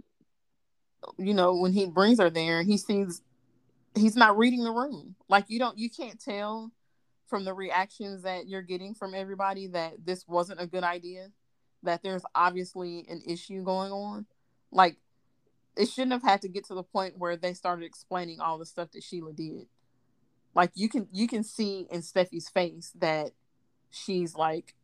you 1.19 1.35
know, 1.35 1.57
when 1.57 1.73
he 1.73 1.87
brings 1.87 2.19
her 2.19 2.31
there, 2.31 2.63
he 2.63 2.77
sees 2.77 3.23
he's 3.97 4.17
not 4.17 4.37
reading 4.37 4.65
the 4.65 4.71
room. 4.73 5.17
Like 5.29 5.47
you 5.49 5.59
don't 5.59 5.79
you 5.79 5.91
can't 5.91 6.21
tell 6.21 6.73
from 7.27 7.45
the 7.45 7.55
reactions 7.55 8.23
that 8.23 8.47
you're 8.47 8.63
getting 8.63 8.95
from 8.95 9.15
everybody 9.15 9.67
that 9.69 10.05
this 10.05 10.27
wasn't 10.29 10.61
a 10.61 10.67
good 10.67 10.85
idea, 10.85 11.29
that 11.83 12.03
there's 12.03 12.23
obviously 12.35 13.05
an 13.09 13.23
issue 13.27 13.65
going 13.65 13.93
on. 13.93 14.27
Like 14.71 14.97
it 15.77 15.89
shouldn't 15.89 16.13
have 16.13 16.23
had 16.23 16.43
to 16.43 16.49
get 16.49 16.67
to 16.67 16.75
the 16.75 16.83
point 16.83 17.19
where 17.19 17.37
they 17.37 17.53
started 17.53 17.85
explaining 17.85 18.41
all 18.41 18.59
the 18.59 18.67
stuff 18.67 18.93
that 18.93 19.03
Sheila 19.03 19.33
did. 19.33 19.67
Like 20.55 20.71
you 20.75 20.89
can 20.89 21.09
you 21.13 21.27
can 21.29 21.43
see 21.43 21.87
in 21.91 22.01
Steffy's 22.01 22.49
face 22.49 22.93
that 22.99 23.33
she's 23.91 24.35
like 24.35 24.75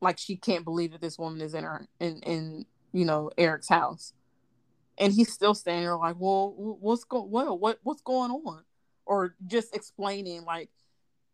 like 0.00 0.18
she 0.18 0.36
can't 0.36 0.64
believe 0.64 0.92
that 0.92 1.00
this 1.00 1.18
woman 1.18 1.40
is 1.40 1.54
in 1.54 1.64
her 1.64 1.86
in 2.00 2.20
in 2.20 2.66
you 2.92 3.04
know 3.04 3.30
Eric's 3.36 3.68
house 3.68 4.14
and 5.00 5.12
he's 5.12 5.32
still 5.32 5.54
standing 5.54 5.84
there 5.84 5.96
like, 5.96 6.16
well, 6.18 6.54
what's 6.56 7.04
going 7.04 7.30
what 7.30 7.58
what 7.58 7.78
what's 7.82 8.02
going 8.02 8.30
on, 8.30 8.62
or 9.06 9.34
just 9.46 9.74
explaining 9.74 10.44
like, 10.44 10.68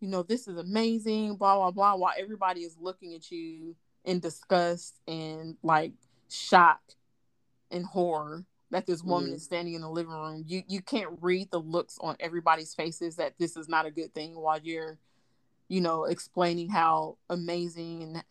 you 0.01 0.09
know, 0.09 0.23
this 0.23 0.49
is 0.49 0.57
amazing, 0.57 1.37
blah 1.37 1.57
blah 1.57 1.73
blah, 1.73 1.97
while 1.97 2.15
everybody 2.17 2.61
is 2.61 2.77
looking 2.81 3.15
at 3.15 3.31
you 3.31 3.75
in 4.05 4.21
disgust 4.21 4.95
and 5.09 5.57
like 5.63 5.93
shock 6.31 6.81
and 7.71 7.85
horror 7.85 8.45
that 8.71 8.87
this 8.87 9.03
woman 9.03 9.31
mm. 9.31 9.35
is 9.35 9.45
standing 9.45 9.75
in 9.75 9.81
the 9.81 9.91
living 9.91 10.13
room. 10.13 10.45
You 10.47 10.63
you 10.69 10.81
can't 10.81 11.19
read 11.21 11.51
the 11.51 11.61
looks 11.61 11.99
on 12.01 12.17
everybody's 12.21 12.73
faces 12.73 13.17
that 13.17 13.35
this 13.39 13.57
is 13.57 13.69
not 13.69 13.85
a 13.85 13.91
good 13.91 14.15
thing 14.15 14.37
while 14.37 14.61
you're, 14.63 14.99
you 15.69 15.81
know, 15.81 16.05
explaining 16.05 16.69
how 16.69 17.19
amazing 17.29 18.05
and 18.05 18.25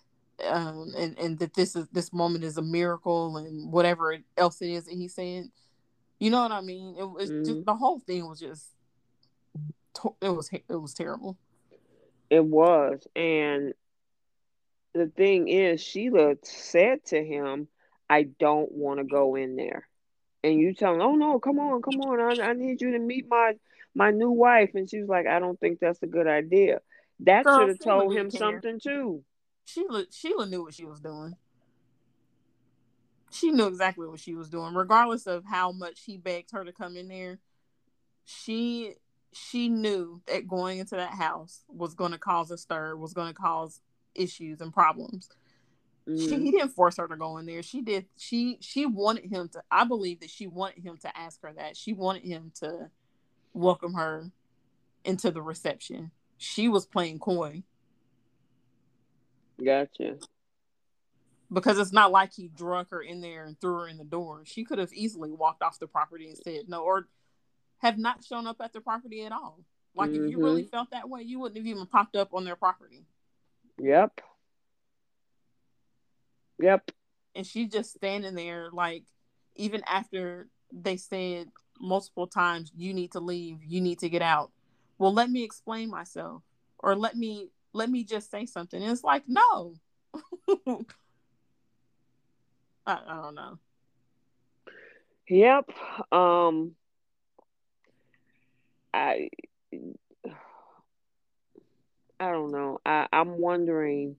um, 0.47 0.93
and 0.97 1.17
and 1.17 1.39
that 1.39 1.53
this 1.53 1.75
is 1.75 1.87
this 1.89 2.11
moment 2.11 2.43
is 2.43 2.57
a 2.57 2.61
miracle 2.61 3.37
and 3.37 3.71
whatever 3.71 4.17
else 4.37 4.61
it 4.61 4.69
is 4.69 4.85
that 4.85 4.93
he's 4.93 5.13
saying. 5.13 5.51
You 6.19 6.29
know 6.29 6.41
what 6.41 6.51
I 6.51 6.61
mean? 6.61 6.95
It 6.97 7.03
was 7.03 7.29
mm-hmm. 7.29 7.43
just 7.43 7.65
the 7.65 7.75
whole 7.75 7.99
thing 7.99 8.27
was 8.27 8.39
just 8.39 8.67
it 10.21 10.29
was 10.29 10.49
it 10.51 10.63
was 10.69 10.93
terrible. 10.93 11.37
It 12.29 12.43
was, 12.43 13.07
and 13.15 13.73
the 14.93 15.07
thing 15.07 15.47
is, 15.47 15.81
Sheila 15.81 16.35
said 16.43 17.05
to 17.07 17.23
him, 17.23 17.67
"I 18.09 18.23
don't 18.23 18.71
want 18.71 18.99
to 18.99 19.05
go 19.05 19.35
in 19.35 19.55
there," 19.55 19.87
and 20.43 20.59
you 20.59 20.73
tell 20.73 20.95
him, 20.95 21.01
"Oh 21.01 21.15
no, 21.15 21.39
come 21.39 21.59
on, 21.59 21.81
come 21.81 22.01
on, 22.01 22.39
I, 22.39 22.43
I 22.43 22.53
need 22.53 22.81
you 22.81 22.91
to 22.91 22.99
meet 22.99 23.27
my 23.29 23.53
my 23.93 24.11
new 24.11 24.31
wife," 24.31 24.71
and 24.73 24.89
she 24.89 24.99
was 24.99 25.09
like, 25.09 25.27
"I 25.27 25.39
don't 25.39 25.59
think 25.59 25.79
that's 25.79 26.01
a 26.01 26.07
good 26.07 26.27
idea." 26.27 26.81
That 27.21 27.45
should 27.45 27.69
have 27.69 27.79
told 27.79 28.13
him 28.13 28.29
something 28.29 28.79
too. 28.79 29.23
Sheila 29.65 30.05
Sheila 30.11 30.45
knew 30.45 30.63
what 30.63 30.73
she 30.73 30.85
was 30.85 30.99
doing. 30.99 31.35
She 33.31 33.51
knew 33.51 33.67
exactly 33.67 34.07
what 34.07 34.19
she 34.19 34.35
was 34.35 34.49
doing, 34.49 34.73
regardless 34.75 35.27
of 35.27 35.43
how 35.45 35.71
much 35.71 36.01
he 36.05 36.17
begged 36.17 36.51
her 36.51 36.63
to 36.63 36.71
come 36.71 36.95
in 36.95 37.09
there. 37.09 37.39
She 38.23 38.95
she 39.33 39.67
knew 39.67 40.21
that 40.27 40.47
going 40.47 40.79
into 40.79 40.95
that 40.95 41.11
house 41.11 41.63
was 41.67 41.93
going 41.93 42.13
to 42.13 42.17
cause 42.17 42.51
a 42.51 42.57
stir, 42.57 42.95
was 42.95 43.13
going 43.13 43.27
to 43.27 43.33
cause 43.33 43.81
issues 44.13 44.61
and 44.61 44.73
problems. 44.73 45.29
Mm-hmm. 46.07 46.29
She 46.29 46.39
he 46.39 46.51
didn't 46.51 46.69
force 46.69 46.97
her 46.97 47.07
to 47.07 47.17
go 47.17 47.37
in 47.37 47.45
there. 47.45 47.63
She 47.63 47.81
did. 47.81 48.05
She 48.17 48.57
she 48.61 48.85
wanted 48.85 49.25
him 49.25 49.49
to. 49.49 49.63
I 49.71 49.83
believe 49.83 50.21
that 50.21 50.29
she 50.29 50.47
wanted 50.47 50.83
him 50.83 50.97
to 50.97 51.17
ask 51.17 51.41
her 51.41 51.51
that. 51.53 51.75
She 51.75 51.93
wanted 51.93 52.23
him 52.23 52.51
to 52.59 52.89
welcome 53.53 53.95
her 53.95 54.29
into 55.03 55.31
the 55.31 55.41
reception. 55.41 56.11
She 56.37 56.67
was 56.69 56.85
playing 56.85 57.19
coy. 57.19 57.63
Gotcha. 59.63 60.17
Because 61.51 61.77
it's 61.77 61.93
not 61.93 62.11
like 62.11 62.33
he 62.33 62.47
drunk 62.47 62.89
her 62.89 63.01
in 63.01 63.21
there 63.21 63.45
and 63.45 63.59
threw 63.59 63.81
her 63.81 63.87
in 63.87 63.97
the 63.97 64.03
door. 64.03 64.43
She 64.45 64.63
could 64.63 64.79
have 64.79 64.93
easily 64.93 65.31
walked 65.31 65.61
off 65.61 65.79
the 65.79 65.87
property 65.87 66.27
and 66.27 66.37
said 66.37 66.67
no, 66.67 66.81
or 66.81 67.07
have 67.79 67.97
not 67.97 68.23
shown 68.23 68.47
up 68.47 68.57
at 68.61 68.73
the 68.73 68.81
property 68.81 69.23
at 69.23 69.31
all. 69.31 69.63
Like 69.95 70.09
mm-hmm. 70.09 70.25
if 70.25 70.31
you 70.31 70.39
really 70.39 70.63
mm-hmm. 70.63 70.69
felt 70.69 70.91
that 70.91 71.09
way, 71.09 71.21
you 71.21 71.39
wouldn't 71.39 71.57
have 71.57 71.67
even 71.67 71.85
popped 71.85 72.15
up 72.15 72.33
on 72.33 72.45
their 72.45 72.55
property. 72.55 73.05
Yep. 73.77 74.21
Yep. 76.59 76.91
And 77.35 77.45
she's 77.45 77.69
just 77.69 77.93
standing 77.93 78.33
there, 78.35 78.69
like, 78.71 79.03
even 79.55 79.83
after 79.85 80.47
they 80.71 80.97
said 80.97 81.49
multiple 81.79 82.27
times, 82.27 82.71
you 82.75 82.93
need 82.93 83.11
to 83.11 83.19
leave, 83.19 83.63
you 83.63 83.81
need 83.81 83.99
to 83.99 84.09
get 84.09 84.21
out. 84.21 84.51
Well, 84.97 85.13
let 85.13 85.29
me 85.29 85.43
explain 85.43 85.89
myself, 85.89 86.43
or 86.79 86.95
let 86.95 87.15
me 87.17 87.49
let 87.75 87.89
me 87.89 88.03
just 88.03 88.31
say 88.31 88.45
something. 88.45 88.81
And 88.81 88.91
it's 88.91 89.03
like, 89.03 89.23
no. 89.27 89.73
I, 92.87 92.99
I 93.07 93.21
don't 93.21 93.35
know. 93.35 93.59
Yep. 95.27 95.69
Um 96.11 96.75
I 98.93 99.29
I 102.19 102.31
don't 102.31 102.51
know. 102.51 102.79
I, 102.85 103.07
I'm 103.11 103.39
wondering 103.39 104.15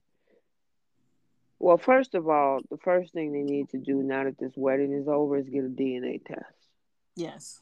well, 1.59 1.79
first 1.79 2.13
of 2.13 2.29
all, 2.29 2.59
the 2.69 2.77
first 2.77 3.13
thing 3.13 3.31
they 3.31 3.41
need 3.41 3.69
to 3.69 3.79
do 3.79 3.95
now 4.03 4.25
that 4.25 4.37
this 4.37 4.53
wedding 4.55 4.93
is 4.93 5.07
over 5.07 5.37
is 5.37 5.49
get 5.49 5.65
a 5.65 5.69
DNA 5.69 6.23
test. 6.23 6.53
Yes 7.15 7.61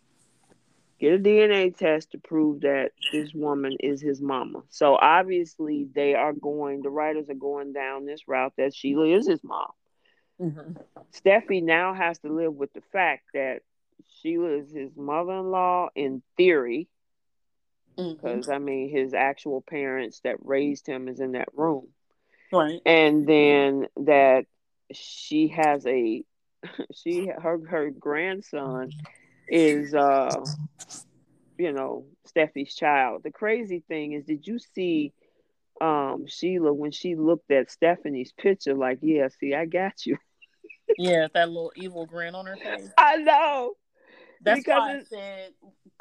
get 0.99 1.13
a 1.13 1.19
DNA 1.19 1.75
test 1.75 2.11
to 2.11 2.17
prove 2.17 2.61
that 2.61 2.91
this 3.11 3.33
woman 3.33 3.77
is 3.79 4.01
his 4.01 4.21
mama. 4.21 4.63
So 4.69 4.95
obviously, 4.95 5.87
they 5.93 6.15
are 6.15 6.33
going, 6.33 6.81
the 6.81 6.89
writers 6.89 7.29
are 7.29 7.35
going 7.35 7.73
down 7.73 8.05
this 8.05 8.27
route 8.27 8.53
that 8.57 8.75
Sheila 8.75 9.07
is 9.07 9.27
his 9.27 9.43
mom. 9.43 9.71
Mm-hmm. 10.41 10.73
Steffy 11.13 11.63
now 11.63 11.93
has 11.93 12.19
to 12.19 12.29
live 12.29 12.53
with 12.53 12.73
the 12.73 12.83
fact 12.91 13.23
that 13.33 13.61
Sheila 14.21 14.57
is 14.57 14.71
his 14.71 14.91
mother 14.95 15.33
in 15.33 15.51
law 15.51 15.89
in 15.95 16.21
theory. 16.37 16.87
because 17.95 18.47
mm-hmm. 18.47 18.51
I 18.51 18.59
mean 18.59 18.89
his 18.89 19.13
actual 19.13 19.61
parents 19.61 20.19
that 20.23 20.45
raised 20.45 20.87
him 20.87 21.07
is 21.07 21.19
in 21.19 21.33
that 21.33 21.49
room, 21.55 21.87
right? 22.51 22.81
And 22.85 23.25
then 23.25 23.87
that 23.97 24.45
she 24.91 25.49
has 25.49 25.85
a 25.85 26.23
she 26.93 27.27
her 27.27 27.59
her 27.67 27.89
grandson 27.89 28.91
is 29.47 29.93
uh 29.93 30.43
you 31.57 31.71
know 31.71 32.05
Steffy's 32.27 32.75
child. 32.75 33.23
The 33.23 33.31
crazy 33.31 33.83
thing 33.87 34.13
is, 34.13 34.25
did 34.25 34.45
you 34.45 34.59
see 34.59 35.13
um 35.81 36.25
Sheila 36.27 36.73
when 36.73 36.91
she 36.91 37.15
looked 37.15 37.51
at 37.51 37.71
Stephanie's 37.71 38.31
picture? 38.33 38.73
Like, 38.73 38.99
yeah, 39.01 39.27
see, 39.39 39.53
I 39.53 39.65
got 39.65 40.05
you. 40.05 40.17
yeah, 40.97 41.27
that 41.33 41.49
little 41.49 41.71
evil 41.75 42.05
grin 42.05 42.35
on 42.35 42.45
her 42.45 42.57
face. 42.57 42.89
I 42.97 43.17
know. 43.17 43.73
That's 44.41 44.59
because 44.59 44.79
why 44.79 44.97
I 44.97 45.03
said 45.03 45.51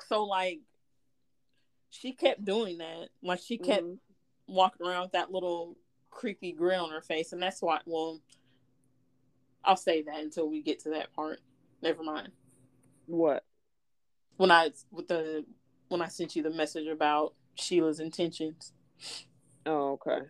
so. 0.07 0.25
Like, 0.25 0.61
she 1.91 2.12
kept 2.12 2.45
doing 2.45 2.79
that. 2.79 3.09
Like, 3.23 3.41
she 3.41 3.59
kept 3.59 3.85
mm-hmm. 3.85 4.55
walking 4.55 4.87
around 4.87 5.03
with 5.03 5.12
that 5.12 5.31
little 5.31 5.77
creepy 6.11 6.53
grin 6.53 6.81
on 6.81 6.91
her 6.91 7.01
face, 7.01 7.33
and 7.33 7.43
that's 7.43 7.62
why. 7.62 7.81
Well, 7.87 8.21
I'll 9.65 9.77
say 9.77 10.03
that 10.03 10.21
until 10.21 10.49
we 10.49 10.62
get 10.62 10.81
to 10.81 10.91
that 10.91 11.12
part. 11.15 11.41
Never 11.81 12.03
mind. 12.03 12.31
What? 13.06 13.44
When 14.36 14.51
I 14.51 14.70
with 14.90 15.09
the 15.09 15.44
when 15.89 16.02
I 16.02 16.09
sent 16.09 16.35
you 16.35 16.43
the 16.43 16.51
message 16.51 16.86
about 16.86 17.35
Sheila's 17.55 18.01
intentions. 18.01 18.72
Oh, 19.66 19.93
okay. 19.93 20.26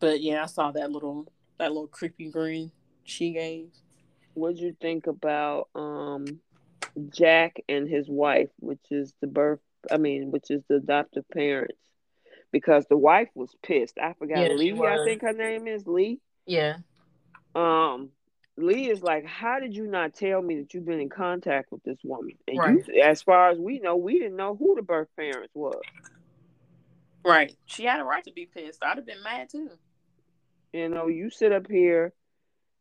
But 0.00 0.20
yeah, 0.20 0.42
I 0.42 0.46
saw 0.46 0.70
that 0.72 0.90
little 0.90 1.32
that 1.58 1.72
little 1.72 1.86
creepy 1.86 2.30
grin 2.30 2.72
she 3.04 3.32
gave. 3.32 3.68
What'd 4.34 4.58
you 4.58 4.74
think 4.80 5.06
about 5.06 5.68
um 5.74 6.40
Jack 7.10 7.56
and 7.68 7.88
his 7.88 8.08
wife, 8.08 8.50
which 8.58 8.84
is 8.90 9.12
the 9.20 9.26
birth 9.26 9.60
I 9.90 9.96
mean, 9.96 10.30
which 10.30 10.50
is 10.50 10.62
the 10.68 10.76
adoptive 10.76 11.24
parents? 11.32 11.78
Because 12.52 12.86
the 12.88 12.96
wife 12.96 13.28
was 13.34 13.54
pissed. 13.62 13.98
I 13.98 14.14
forgot 14.18 14.38
yeah, 14.38 14.56
Li, 14.56 14.72
I 14.72 15.04
think 15.04 15.22
her 15.22 15.32
name 15.32 15.66
is 15.66 15.86
Li. 15.86 16.20
Yeah. 16.46 16.76
Um 17.54 18.10
Li 18.56 18.90
is 18.90 19.02
like, 19.02 19.24
How 19.24 19.60
did 19.60 19.74
you 19.74 19.86
not 19.86 20.14
tell 20.14 20.42
me 20.42 20.56
that 20.60 20.74
you've 20.74 20.84
been 20.84 21.00
in 21.00 21.08
contact 21.08 21.72
with 21.72 21.82
this 21.84 21.98
woman? 22.04 22.36
And 22.46 22.58
right. 22.58 22.86
you, 22.86 23.02
as 23.02 23.22
far 23.22 23.50
as 23.50 23.58
we 23.58 23.78
know, 23.78 23.96
we 23.96 24.18
didn't 24.18 24.36
know 24.36 24.56
who 24.56 24.74
the 24.74 24.82
birth 24.82 25.08
parents 25.16 25.54
was. 25.54 25.80
Right. 27.24 27.54
She 27.66 27.84
had 27.84 28.00
a 28.00 28.04
right 28.04 28.24
to 28.24 28.32
be 28.32 28.46
pissed. 28.46 28.82
I'd 28.82 28.96
have 28.96 29.06
been 29.06 29.22
mad 29.22 29.48
too. 29.48 29.70
You 30.72 30.88
know, 30.88 31.06
you 31.06 31.30
sit 31.30 31.52
up 31.52 31.68
here 31.68 32.12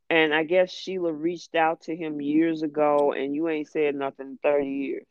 and 0.10 0.34
I 0.34 0.44
guess 0.44 0.72
Sheila 0.72 1.14
reached 1.14 1.56
out 1.56 1.82
to 1.84 1.96
him 1.96 2.22
years 2.22 2.64
ago 2.64 3.14
and 3.14 3.36
you 3.36 3.48
ain't 3.50 3.70
said 3.70 3.96
nothing 3.96 4.28
in 4.28 4.40
30 4.44 4.68
years. 4.68 5.06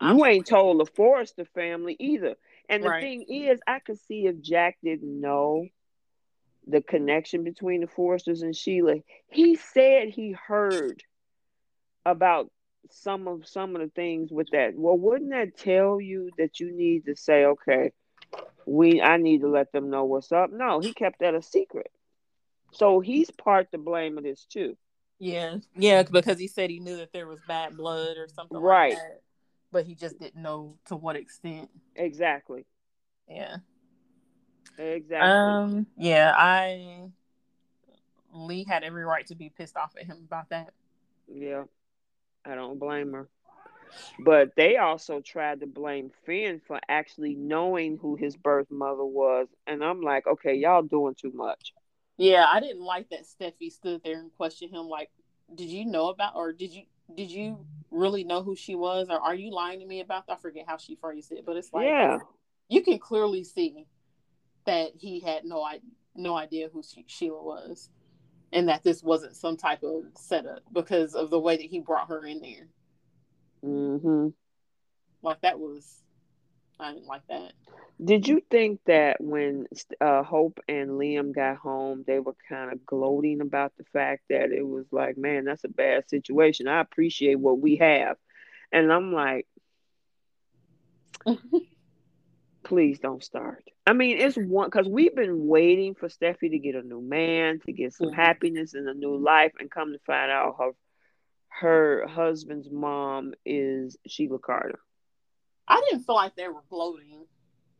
You 0.00 0.24
ain't 0.26 0.46
told 0.46 0.80
the 0.80 0.86
Forrester 0.86 1.44
family 1.54 1.96
either. 1.98 2.34
And 2.68 2.82
the 2.82 2.88
right. 2.88 3.00
thing 3.00 3.22
is, 3.22 3.60
I 3.66 3.78
could 3.78 4.00
see 4.00 4.26
if 4.26 4.40
Jack 4.40 4.78
didn't 4.82 5.20
know 5.20 5.66
the 6.66 6.80
connection 6.80 7.44
between 7.44 7.80
the 7.80 7.86
Forresters 7.86 8.42
and 8.42 8.56
Sheila. 8.56 8.96
He 9.28 9.56
said 9.56 10.08
he 10.08 10.32
heard 10.32 11.02
about 12.04 12.50
some 12.90 13.28
of 13.28 13.46
some 13.46 13.74
of 13.76 13.82
the 13.82 13.88
things 13.88 14.30
with 14.30 14.48
that. 14.52 14.74
Well, 14.74 14.96
wouldn't 14.96 15.30
that 15.30 15.56
tell 15.56 16.00
you 16.00 16.30
that 16.38 16.60
you 16.60 16.72
need 16.72 17.06
to 17.06 17.16
say, 17.16 17.44
okay, 17.44 17.92
we 18.66 19.00
I 19.00 19.16
need 19.16 19.40
to 19.40 19.48
let 19.48 19.72
them 19.72 19.90
know 19.90 20.04
what's 20.04 20.32
up? 20.32 20.50
No, 20.52 20.80
he 20.80 20.92
kept 20.92 21.20
that 21.20 21.34
a 21.34 21.42
secret. 21.42 21.90
So 22.72 23.00
he's 23.00 23.30
part 23.30 23.70
to 23.72 23.78
blame 23.78 24.18
of 24.18 24.24
this 24.24 24.44
too. 24.44 24.76
Yeah, 25.18 25.58
yeah, 25.76 26.02
because 26.02 26.38
he 26.38 26.48
said 26.48 26.70
he 26.70 26.80
knew 26.80 26.96
that 26.96 27.12
there 27.12 27.28
was 27.28 27.38
bad 27.46 27.76
blood 27.76 28.16
or 28.16 28.26
something 28.28 28.58
right. 28.58 28.94
Like 28.94 29.22
but 29.72 29.86
he 29.86 29.94
just 29.94 30.20
didn't 30.20 30.40
know 30.40 30.76
to 30.86 30.96
what 30.96 31.16
extent. 31.16 31.70
Exactly. 31.96 32.66
Yeah. 33.28 33.56
Exactly. 34.78 35.30
Um. 35.30 35.86
Yeah. 35.96 36.32
I. 36.36 37.10
Li 38.34 38.64
had 38.66 38.82
every 38.82 39.04
right 39.04 39.26
to 39.26 39.34
be 39.34 39.50
pissed 39.50 39.76
off 39.76 39.94
at 40.00 40.06
him 40.06 40.18
about 40.24 40.48
that. 40.50 40.72
Yeah. 41.32 41.64
I 42.44 42.54
don't 42.54 42.78
blame 42.78 43.12
her. 43.12 43.28
But 44.18 44.52
they 44.56 44.76
also 44.76 45.20
tried 45.20 45.60
to 45.60 45.66
blame 45.66 46.10
Finn 46.24 46.60
for 46.66 46.80
actually 46.88 47.34
knowing 47.34 47.98
who 47.98 48.16
his 48.16 48.36
birth 48.36 48.70
mother 48.70 49.04
was. 49.04 49.48
And 49.66 49.84
I'm 49.84 50.00
like, 50.00 50.26
okay, 50.26 50.54
y'all 50.54 50.82
doing 50.82 51.14
too 51.14 51.32
much. 51.34 51.72
Yeah, 52.16 52.46
I 52.50 52.60
didn't 52.60 52.82
like 52.82 53.10
that 53.10 53.26
Steffy 53.26 53.70
stood 53.70 54.02
there 54.04 54.18
and 54.18 54.32
questioned 54.32 54.72
him 54.72 54.88
like, 54.88 55.10
did 55.54 55.68
you 55.68 55.84
know 55.84 56.08
about 56.08 56.36
or 56.36 56.52
did 56.52 56.72
you 56.72 56.84
did 57.14 57.30
you 57.30 57.66
really 57.90 58.24
know 58.24 58.42
who 58.42 58.56
she 58.56 58.74
was 58.74 59.08
or 59.10 59.20
are 59.20 59.34
you 59.34 59.50
lying 59.50 59.80
to 59.80 59.86
me 59.86 60.00
about 60.00 60.26
that? 60.26 60.34
I 60.34 60.36
forget 60.40 60.64
how 60.66 60.78
she 60.78 60.96
phrased 60.96 61.32
it, 61.32 61.44
but 61.44 61.56
it's 61.56 61.72
like 61.72 61.86
yeah. 61.86 62.18
you 62.68 62.82
can 62.82 62.98
clearly 62.98 63.44
see 63.44 63.86
that 64.66 64.90
he 64.98 65.20
had 65.20 65.44
no 65.44 65.66
no 66.14 66.36
idea 66.36 66.68
who 66.72 66.82
she, 66.82 67.04
Sheila 67.06 67.42
was, 67.42 67.90
and 68.52 68.68
that 68.68 68.82
this 68.82 69.02
wasn't 69.02 69.36
some 69.36 69.56
type 69.56 69.82
of 69.82 70.04
setup 70.16 70.62
because 70.72 71.14
of 71.14 71.30
the 71.30 71.38
way 71.38 71.56
that 71.56 71.66
he 71.66 71.80
brought 71.80 72.08
her 72.08 72.24
in 72.24 72.40
there. 72.40 72.68
Mm-hmm. 73.64 74.28
Like 75.22 75.40
that 75.42 75.58
was, 75.58 76.02
I 76.78 76.92
didn't 76.92 77.06
like 77.06 77.26
that. 77.28 77.52
Did 78.04 78.26
you 78.26 78.42
think 78.50 78.80
that 78.86 79.20
when 79.20 79.66
uh, 80.00 80.22
Hope 80.24 80.58
and 80.68 80.90
Liam 80.90 81.34
got 81.34 81.56
home, 81.56 82.04
they 82.06 82.18
were 82.18 82.34
kind 82.48 82.72
of 82.72 82.84
gloating 82.84 83.40
about 83.40 83.72
the 83.78 83.84
fact 83.92 84.24
that 84.28 84.50
it 84.50 84.66
was 84.66 84.86
like, 84.90 85.16
man, 85.16 85.44
that's 85.44 85.64
a 85.64 85.68
bad 85.68 86.08
situation. 86.08 86.66
I 86.66 86.80
appreciate 86.80 87.38
what 87.38 87.60
we 87.60 87.76
have, 87.76 88.16
and 88.72 88.92
I'm 88.92 89.12
like. 89.12 89.46
please 92.64 92.98
don't 92.98 93.22
start. 93.22 93.64
I 93.86 93.92
mean, 93.92 94.18
it's 94.18 94.36
one 94.36 94.68
because 94.68 94.88
we've 94.88 95.14
been 95.14 95.46
waiting 95.46 95.94
for 95.94 96.08
Steffy 96.08 96.50
to 96.50 96.58
get 96.58 96.74
a 96.74 96.82
new 96.82 97.00
man, 97.00 97.60
to 97.66 97.72
get 97.72 97.92
some 97.92 98.08
mm-hmm. 98.08 98.16
happiness 98.20 98.74
and 98.74 98.88
a 98.88 98.94
new 98.94 99.16
life, 99.16 99.52
and 99.58 99.70
come 99.70 99.92
to 99.92 99.98
find 100.06 100.30
out 100.30 100.56
her 100.58 100.70
her 101.60 102.06
husband's 102.08 102.70
mom 102.70 103.34
is 103.44 103.96
Sheila 104.06 104.38
Carter. 104.38 104.80
I 105.68 105.80
didn't 105.88 106.04
feel 106.04 106.14
like 106.14 106.34
they 106.34 106.48
were 106.48 106.64
gloating. 106.68 107.10
You 107.10 107.26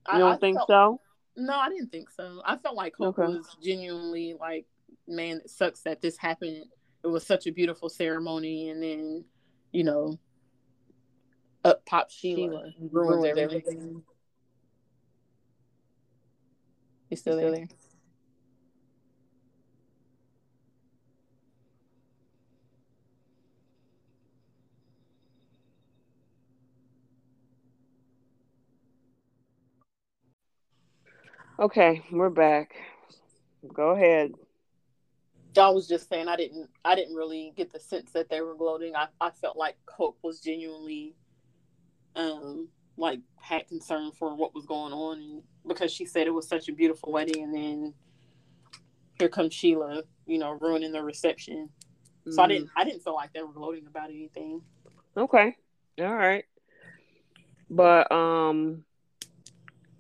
I, 0.06 0.18
don't 0.18 0.32
I 0.32 0.36
think 0.36 0.58
felt, 0.58 0.68
so? 0.68 1.00
No, 1.36 1.54
I 1.56 1.68
didn't 1.68 1.90
think 1.90 2.10
so. 2.10 2.42
I 2.44 2.56
felt 2.58 2.76
like 2.76 2.94
Hope 2.96 3.18
okay. 3.18 3.32
was 3.32 3.56
genuinely 3.62 4.34
like, 4.38 4.66
man, 5.08 5.38
it 5.38 5.50
sucks 5.50 5.80
that 5.82 6.02
this 6.02 6.16
happened. 6.16 6.64
It 7.02 7.08
was 7.08 7.26
such 7.26 7.46
a 7.46 7.52
beautiful 7.52 7.88
ceremony, 7.88 8.68
and 8.68 8.82
then, 8.82 9.24
you 9.72 9.84
know, 9.84 10.18
up 11.64 11.84
pop 11.86 12.10
Sheila, 12.10 12.72
Sheila 12.72 12.88
ruins 12.90 13.24
everything. 13.24 13.44
everything. 13.44 14.02
You 17.12 17.16
still, 17.16 17.36
still 17.36 17.52
there? 17.52 17.68
Okay, 31.58 32.02
we're 32.10 32.30
back. 32.30 32.72
Go 33.74 33.90
ahead. 33.90 34.32
I 35.58 35.68
was 35.68 35.86
just 35.86 36.08
saying 36.08 36.28
I 36.28 36.36
didn't 36.36 36.70
I 36.82 36.94
didn't 36.94 37.14
really 37.14 37.52
get 37.54 37.74
the 37.74 37.78
sense 37.78 38.12
that 38.12 38.30
they 38.30 38.40
were 38.40 38.54
gloating. 38.54 38.96
I, 38.96 39.08
I 39.20 39.28
felt 39.32 39.58
like 39.58 39.76
Hope 39.86 40.16
was 40.22 40.40
genuinely 40.40 41.14
um 42.16 42.68
like 43.02 43.20
had 43.40 43.66
concern 43.66 44.12
for 44.12 44.34
what 44.34 44.54
was 44.54 44.64
going 44.64 44.92
on 44.92 45.18
and 45.18 45.42
because 45.66 45.92
she 45.92 46.06
said 46.06 46.26
it 46.28 46.30
was 46.30 46.46
such 46.46 46.68
a 46.68 46.72
beautiful 46.72 47.12
wedding 47.12 47.42
and 47.42 47.54
then 47.54 47.94
here 49.18 49.28
comes 49.28 49.52
Sheila, 49.52 50.04
you 50.24 50.38
know, 50.38 50.52
ruining 50.60 50.92
the 50.92 51.02
reception. 51.02 51.68
So 52.30 52.40
mm 52.40 52.44
I 52.44 52.46
didn't 52.46 52.70
I 52.76 52.84
didn't 52.84 53.02
feel 53.02 53.14
like 53.14 53.32
they 53.32 53.42
were 53.42 53.52
gloating 53.52 53.88
about 53.88 54.10
anything. 54.10 54.62
Okay. 55.16 55.56
All 56.00 56.14
right. 56.14 56.44
But 57.68 58.10
um 58.12 58.84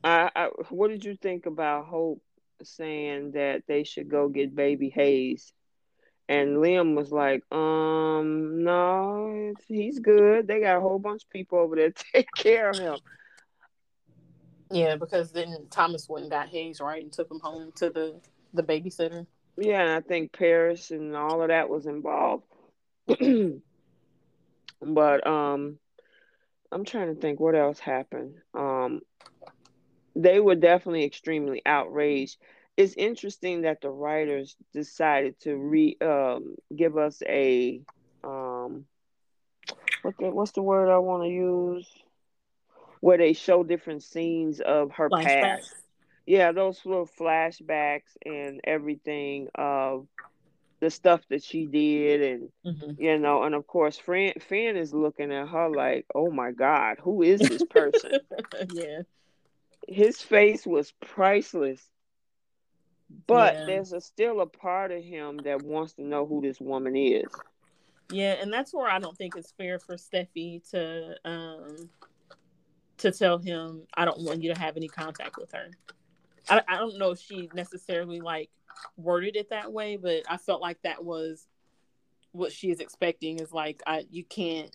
I, 0.04 0.30
I 0.34 0.46
what 0.70 0.88
did 0.88 1.04
you 1.04 1.16
think 1.16 1.46
about 1.46 1.86
Hope 1.86 2.22
saying 2.62 3.32
that 3.32 3.64
they 3.66 3.82
should 3.82 4.08
go 4.08 4.28
get 4.28 4.54
baby 4.54 4.90
Hayes? 4.90 5.52
And 6.28 6.56
Liam 6.58 6.94
was 6.94 7.10
like, 7.10 7.42
um, 7.52 8.62
no, 8.64 9.54
he's 9.68 9.98
good. 9.98 10.46
They 10.46 10.60
got 10.60 10.78
a 10.78 10.80
whole 10.80 10.98
bunch 10.98 11.24
of 11.24 11.30
people 11.30 11.58
over 11.58 11.76
there 11.76 11.90
to 11.92 12.04
take 12.12 12.28
care 12.36 12.70
of 12.70 12.78
him. 12.78 12.96
Yeah, 14.70 14.96
because 14.96 15.32
then 15.32 15.66
Thomas 15.70 16.08
went 16.08 16.24
and 16.24 16.30
got 16.30 16.48
Hayes, 16.48 16.80
right, 16.80 17.02
and 17.02 17.12
took 17.12 17.30
him 17.30 17.40
home 17.40 17.72
to 17.76 17.90
the, 17.90 18.20
the 18.54 18.62
babysitter. 18.62 19.26
Yeah, 19.56 19.82
and 19.82 19.90
I 19.90 20.00
think 20.00 20.32
Paris 20.32 20.90
and 20.90 21.14
all 21.14 21.42
of 21.42 21.48
that 21.48 21.68
was 21.68 21.86
involved. 21.86 22.44
but 24.80 25.26
um 25.26 25.78
I'm 26.70 26.84
trying 26.84 27.14
to 27.14 27.20
think 27.20 27.40
what 27.40 27.54
else 27.54 27.78
happened. 27.78 28.36
Um 28.54 29.00
they 30.14 30.40
were 30.40 30.54
definitely 30.54 31.04
extremely 31.04 31.62
outraged 31.64 32.38
it's 32.76 32.94
interesting 32.96 33.62
that 33.62 33.80
the 33.80 33.90
writers 33.90 34.56
decided 34.72 35.38
to 35.40 35.56
re 35.56 35.96
um, 36.00 36.56
give 36.74 36.96
us 36.96 37.22
a 37.26 37.82
um 38.24 38.84
what 40.02 40.14
the, 40.18 40.30
what's 40.30 40.52
the 40.52 40.62
word 40.62 40.90
I 40.90 40.98
want 40.98 41.24
to 41.24 41.28
use 41.28 41.88
where 43.00 43.18
they 43.18 43.32
show 43.32 43.64
different 43.64 44.02
scenes 44.02 44.60
of 44.60 44.92
her 44.92 45.08
flashbacks. 45.10 45.42
past. 45.42 45.74
Yeah, 46.24 46.52
those 46.52 46.80
little 46.84 47.08
flashbacks 47.18 48.16
and 48.24 48.60
everything 48.62 49.48
of 49.56 50.06
the 50.82 50.90
stuff 50.90 51.20
that 51.30 51.44
she 51.44 51.66
did 51.66 52.22
and 52.22 52.48
mm-hmm. 52.66 53.00
you 53.00 53.16
know 53.16 53.44
and 53.44 53.54
of 53.54 53.68
course 53.68 53.96
Fran 53.98 54.32
Finn 54.40 54.76
is 54.76 54.92
looking 54.92 55.32
at 55.32 55.46
her 55.46 55.68
like 55.68 56.06
oh 56.12 56.28
my 56.28 56.50
god 56.50 56.96
who 57.00 57.22
is 57.22 57.40
this 57.40 57.62
person 57.70 58.18
yeah 58.72 59.02
his 59.86 60.20
face 60.20 60.66
was 60.66 60.92
priceless 61.00 61.80
but 63.26 63.54
yeah. 63.54 63.64
there's 63.66 63.92
a, 63.92 64.00
still 64.00 64.40
a 64.40 64.46
part 64.46 64.90
of 64.92 65.02
him 65.02 65.38
that 65.44 65.62
wants 65.62 65.94
to 65.94 66.02
know 66.02 66.26
who 66.26 66.40
this 66.40 66.60
woman 66.60 66.96
is. 66.96 67.30
Yeah 68.10 68.36
and 68.40 68.52
that's 68.52 68.74
where 68.74 68.90
I 68.90 68.98
don't 68.98 69.16
think 69.16 69.36
it's 69.36 69.52
fair 69.52 69.78
for 69.78 69.96
Steffy 69.96 70.68
to 70.70 71.16
um 71.24 71.88
to 72.98 73.10
tell 73.10 73.38
him 73.38 73.82
I 73.94 74.04
don't 74.04 74.20
want 74.20 74.42
you 74.42 74.52
to 74.52 74.58
have 74.58 74.76
any 74.76 74.88
contact 74.88 75.36
with 75.38 75.52
her. 75.52 75.70
I, 76.48 76.62
I 76.68 76.76
don't 76.78 76.98
know 76.98 77.10
if 77.10 77.20
she 77.20 77.48
necessarily 77.54 78.20
like 78.20 78.50
worded 78.96 79.36
it 79.36 79.50
that 79.50 79.72
way, 79.72 79.96
but 79.96 80.22
I 80.28 80.36
felt 80.36 80.60
like 80.60 80.80
that 80.82 81.04
was 81.04 81.46
what 82.32 82.52
she 82.52 82.70
is 82.70 82.80
expecting 82.80 83.38
is 83.38 83.52
like 83.52 83.82
I 83.86 84.04
you 84.10 84.24
can't 84.24 84.74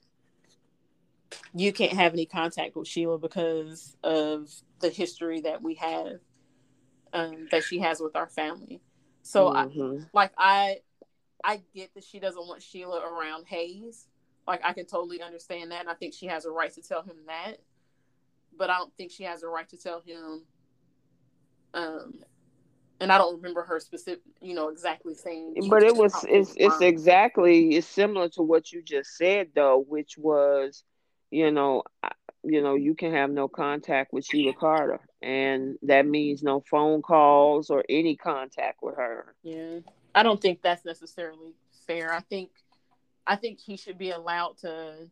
you 1.53 1.73
can't 1.73 1.93
have 1.93 2.14
any 2.14 2.26
contact 2.26 2.76
with 2.76 2.88
Sheila 2.88 3.18
because 3.18 3.95
of 4.03 4.49
the 4.80 4.89
history 4.89 5.41
that 5.41 5.61
we 5.61 5.76
have 5.76 6.19
um, 7.13 7.47
that 7.51 7.63
she 7.63 7.79
has 7.79 7.99
with 7.99 8.15
our 8.15 8.27
family. 8.27 8.81
So 9.21 9.47
mm-hmm. 9.47 10.01
I 10.01 10.05
like 10.13 10.31
I 10.38 10.77
I 11.43 11.61
get 11.73 11.93
that 11.95 12.03
she 12.03 12.19
doesn't 12.19 12.47
want 12.47 12.61
Sheila 12.61 13.01
around 13.01 13.45
Hayes. 13.47 14.07
Like 14.47 14.61
I 14.63 14.73
can 14.73 14.85
totally 14.85 15.21
understand 15.21 15.71
that 15.71 15.81
and 15.81 15.89
I 15.89 15.93
think 15.93 16.13
she 16.13 16.27
has 16.27 16.45
a 16.45 16.51
right 16.51 16.73
to 16.73 16.81
tell 16.81 17.01
him 17.01 17.17
that. 17.27 17.57
But 18.57 18.69
I 18.69 18.77
don't 18.77 18.93
think 18.95 19.11
she 19.11 19.23
has 19.23 19.43
a 19.43 19.47
right 19.47 19.67
to 19.69 19.77
tell 19.77 20.01
him 20.01 20.43
um 21.73 22.13
and 22.99 23.11
I 23.11 23.17
don't 23.17 23.35
remember 23.35 23.63
her 23.63 23.79
specific, 23.79 24.23
you 24.41 24.55
know, 24.55 24.69
exactly 24.69 25.13
saying. 25.13 25.55
But 25.69 25.84
it 25.84 25.95
was 25.95 26.25
it's 26.27 26.53
it's 26.57 26.81
exactly 26.81 27.75
it's 27.75 27.88
similar 27.88 28.29
to 28.29 28.41
what 28.41 28.71
you 28.71 28.81
just 28.81 29.17
said 29.17 29.49
though, 29.55 29.84
which 29.88 30.17
was, 30.17 30.84
you 31.29 31.51
know, 31.51 31.84
you 32.43 32.61
know, 32.61 32.75
you 32.75 32.95
can 32.95 33.13
have 33.13 33.29
no 33.29 33.47
contact 33.47 34.13
with 34.13 34.25
Sheila 34.25 34.53
Carter, 34.53 35.01
and 35.22 35.77
that 35.81 36.06
means 36.06 36.44
no 36.44 36.64
phone 36.69 37.02
calls 37.02 37.69
or 37.69 37.84
any 37.89 38.15
contact 38.15 38.84
with 38.84 38.95
her. 38.95 39.35
Yeah, 39.44 39.80
I 40.14 40.23
don't 40.23 40.41
think 40.41 40.61
that's 40.61 40.85
necessarily 40.85 41.53
fair. 41.88 42.14
I 42.14 42.19
think, 42.19 42.52
I 43.26 43.35
think 43.35 43.60
he 43.60 43.77
should 43.77 43.98
be 43.98 44.11
allowed 44.11 44.57
to. 44.60 45.10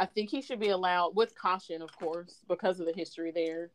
I 0.00 0.06
think 0.06 0.30
he 0.30 0.42
should 0.42 0.60
be 0.60 0.68
allowed, 0.68 1.16
with 1.16 1.34
caution, 1.34 1.82
of 1.82 1.90
course, 1.98 2.44
because 2.48 2.78
of 2.78 2.86
the 2.86 2.92
history 2.92 3.32
there 3.32 3.70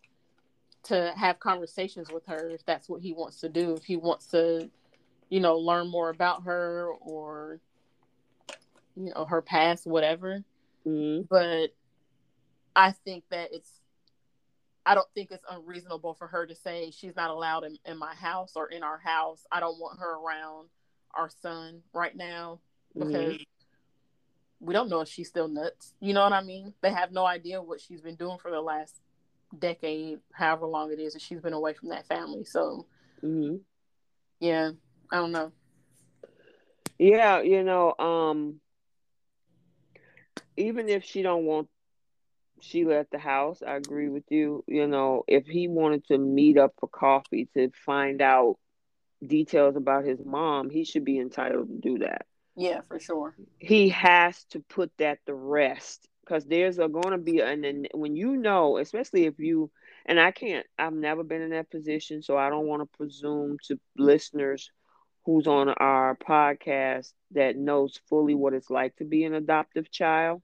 to 0.83 1.13
have 1.17 1.39
conversations 1.39 2.09
with 2.11 2.25
her 2.27 2.49
if 2.49 2.65
that's 2.65 2.87
what 2.87 3.01
he 3.01 3.13
wants 3.13 3.41
to 3.41 3.49
do. 3.49 3.73
If 3.73 3.83
he 3.83 3.97
wants 3.97 4.27
to, 4.27 4.69
you 5.29 5.41
know, 5.41 5.57
learn 5.57 5.89
more 5.89 6.09
about 6.09 6.43
her 6.43 6.91
or, 7.01 7.59
you 8.95 9.11
know, 9.13 9.25
her 9.25 9.41
past, 9.41 9.85
whatever. 9.85 10.43
Mm-hmm. 10.87 11.23
But 11.29 11.73
I 12.75 12.91
think 12.91 13.25
that 13.29 13.49
it's, 13.51 13.69
I 14.85 14.95
don't 14.95 15.07
think 15.15 15.31
it's 15.31 15.45
unreasonable 15.49 16.13
for 16.13 16.27
her 16.27 16.45
to 16.45 16.55
say 16.55 16.91
she's 16.91 17.15
not 17.15 17.29
allowed 17.29 17.63
in, 17.63 17.77
in 17.85 17.97
my 17.97 18.13
house 18.15 18.53
or 18.55 18.67
in 18.67 18.83
our 18.83 18.97
house. 18.97 19.45
I 19.51 19.59
don't 19.59 19.79
want 19.79 19.99
her 19.99 20.15
around 20.15 20.69
our 21.13 21.29
son 21.41 21.81
right 21.93 22.15
now 22.15 22.59
because 22.93 23.33
mm-hmm. 23.33 23.43
we 24.59 24.73
don't 24.73 24.89
know 24.89 25.01
if 25.01 25.07
she's 25.07 25.29
still 25.29 25.47
nuts. 25.47 25.93
You 25.99 26.13
know 26.13 26.23
what 26.23 26.33
I 26.33 26.43
mean? 26.43 26.73
They 26.81 26.91
have 26.91 27.11
no 27.11 27.25
idea 27.25 27.61
what 27.61 27.79
she's 27.81 28.01
been 28.01 28.15
doing 28.15 28.37
for 28.39 28.51
the 28.51 28.61
last 28.61 28.95
decade, 29.57 30.19
however 30.33 30.65
long 30.65 30.91
it 30.91 30.99
is 30.99 31.13
that 31.13 31.21
she's 31.21 31.39
been 31.39 31.53
away 31.53 31.73
from 31.73 31.89
that 31.89 32.07
family. 32.07 32.43
So, 32.43 32.85
mm-hmm. 33.23 33.57
yeah, 34.39 34.71
I 35.11 35.15
don't 35.15 35.31
know. 35.31 35.51
Yeah, 36.99 37.41
you 37.41 37.63
know, 37.63 37.93
um, 37.97 38.59
even 40.57 40.89
if 40.89 41.03
she 41.03 41.21
don't 41.21 41.45
want 41.45 41.69
Sheila 42.63 42.95
left 42.95 43.11
the 43.11 43.19
house, 43.19 43.61
I 43.61 43.75
agree 43.75 44.09
with 44.09 44.23
you. 44.29 44.63
You 44.67 44.87
know, 44.87 45.23
if 45.27 45.45
he 45.45 45.67
wanted 45.67 46.05
to 46.07 46.17
meet 46.17 46.57
up 46.57 46.73
for 46.79 46.87
coffee 46.87 47.49
to 47.55 47.69
find 47.85 48.21
out 48.21 48.57
details 49.25 49.75
about 49.75 50.05
his 50.05 50.19
mom, 50.23 50.69
he 50.69 50.85
should 50.85 51.03
be 51.03 51.19
entitled 51.19 51.67
to 51.67 51.77
do 51.77 51.99
that. 51.99 52.25
Yeah, 52.55 52.81
for 52.81 52.99
sure. 52.99 53.35
He 53.59 53.89
has 53.89 54.45
to 54.51 54.61
put 54.61 54.91
that 54.97 55.19
to 55.25 55.33
rest 55.33 56.07
because 56.23 56.45
there's 56.45 56.79
a 56.79 56.87
going 56.87 57.11
to 57.11 57.17
be 57.17 57.41
and 57.41 57.63
then 57.63 57.85
when 57.93 58.15
you 58.15 58.37
know 58.37 58.77
especially 58.77 59.25
if 59.25 59.37
you 59.39 59.69
and 60.05 60.17
i 60.17 60.31
can't 60.31 60.65
i've 60.79 60.93
never 60.93 61.21
been 61.21 61.41
in 61.41 61.49
that 61.49 61.69
position 61.69 62.21
so 62.21 62.37
i 62.37 62.49
don't 62.49 62.65
want 62.65 62.81
to 62.81 62.97
presume 62.97 63.57
to 63.61 63.77
listeners 63.97 64.71
who's 65.25 65.47
on 65.47 65.67
our 65.67 66.15
podcast 66.15 67.11
that 67.31 67.57
knows 67.57 67.99
fully 68.07 68.35
what 68.35 68.53
it's 68.53 68.69
like 68.69 68.95
to 68.95 69.03
be 69.03 69.25
an 69.25 69.33
adoptive 69.33 69.91
child 69.91 70.41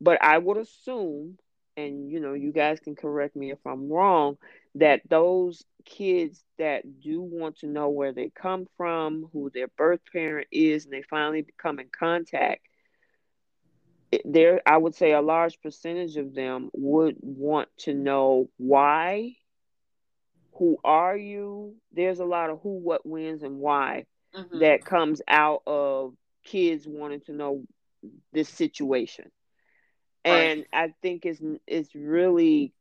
but 0.00 0.22
i 0.22 0.38
would 0.38 0.56
assume 0.56 1.38
and 1.76 2.10
you 2.10 2.20
know 2.20 2.32
you 2.32 2.52
guys 2.52 2.80
can 2.80 2.94
correct 2.94 3.36
me 3.36 3.50
if 3.50 3.58
i'm 3.66 3.90
wrong 3.90 4.36
that 4.74 5.00
those 5.08 5.64
kids 5.84 6.42
that 6.58 7.00
do 7.00 7.20
want 7.20 7.58
to 7.58 7.66
know 7.66 7.88
where 7.88 8.12
they 8.12 8.30
come 8.30 8.66
from 8.76 9.28
who 9.32 9.50
their 9.50 9.68
birth 9.68 10.00
parent 10.12 10.48
is 10.50 10.84
and 10.84 10.92
they 10.92 11.02
finally 11.02 11.46
come 11.58 11.78
in 11.78 11.88
contact 11.96 12.62
there 14.24 14.60
i 14.66 14.76
would 14.76 14.94
say 14.94 15.12
a 15.12 15.20
large 15.20 15.60
percentage 15.60 16.16
of 16.16 16.34
them 16.34 16.70
would 16.72 17.16
want 17.20 17.68
to 17.76 17.94
know 17.94 18.48
why 18.56 19.34
who 20.54 20.78
are 20.84 21.16
you 21.16 21.74
there's 21.92 22.20
a 22.20 22.24
lot 22.24 22.50
of 22.50 22.60
who 22.62 22.78
what 22.78 23.04
wins 23.04 23.42
and 23.42 23.58
why 23.58 24.04
mm-hmm. 24.34 24.58
that 24.60 24.84
comes 24.84 25.20
out 25.28 25.62
of 25.66 26.14
kids 26.44 26.86
wanting 26.86 27.20
to 27.20 27.32
know 27.32 27.64
this 28.32 28.48
situation 28.48 29.30
and 30.26 30.64
i 30.72 30.92
think 31.02 31.24
it's 31.24 31.40
it's 31.66 31.94
really 31.94 32.72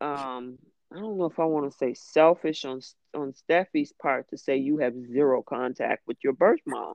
um 0.00 0.58
i 0.92 0.98
don't 0.98 1.18
know 1.18 1.26
if 1.26 1.38
i 1.38 1.44
want 1.44 1.70
to 1.70 1.76
say 1.76 1.94
selfish 1.94 2.64
on 2.64 2.80
on 3.14 3.32
steffy's 3.32 3.92
part 3.92 4.28
to 4.28 4.36
say 4.36 4.56
you 4.56 4.78
have 4.78 4.94
zero 5.06 5.42
contact 5.42 6.06
with 6.06 6.16
your 6.22 6.32
birth 6.32 6.60
mom 6.66 6.94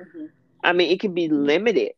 mm-hmm. 0.00 0.26
i 0.62 0.72
mean 0.72 0.90
it 0.90 1.00
can 1.00 1.14
be 1.14 1.28
limited 1.28 1.94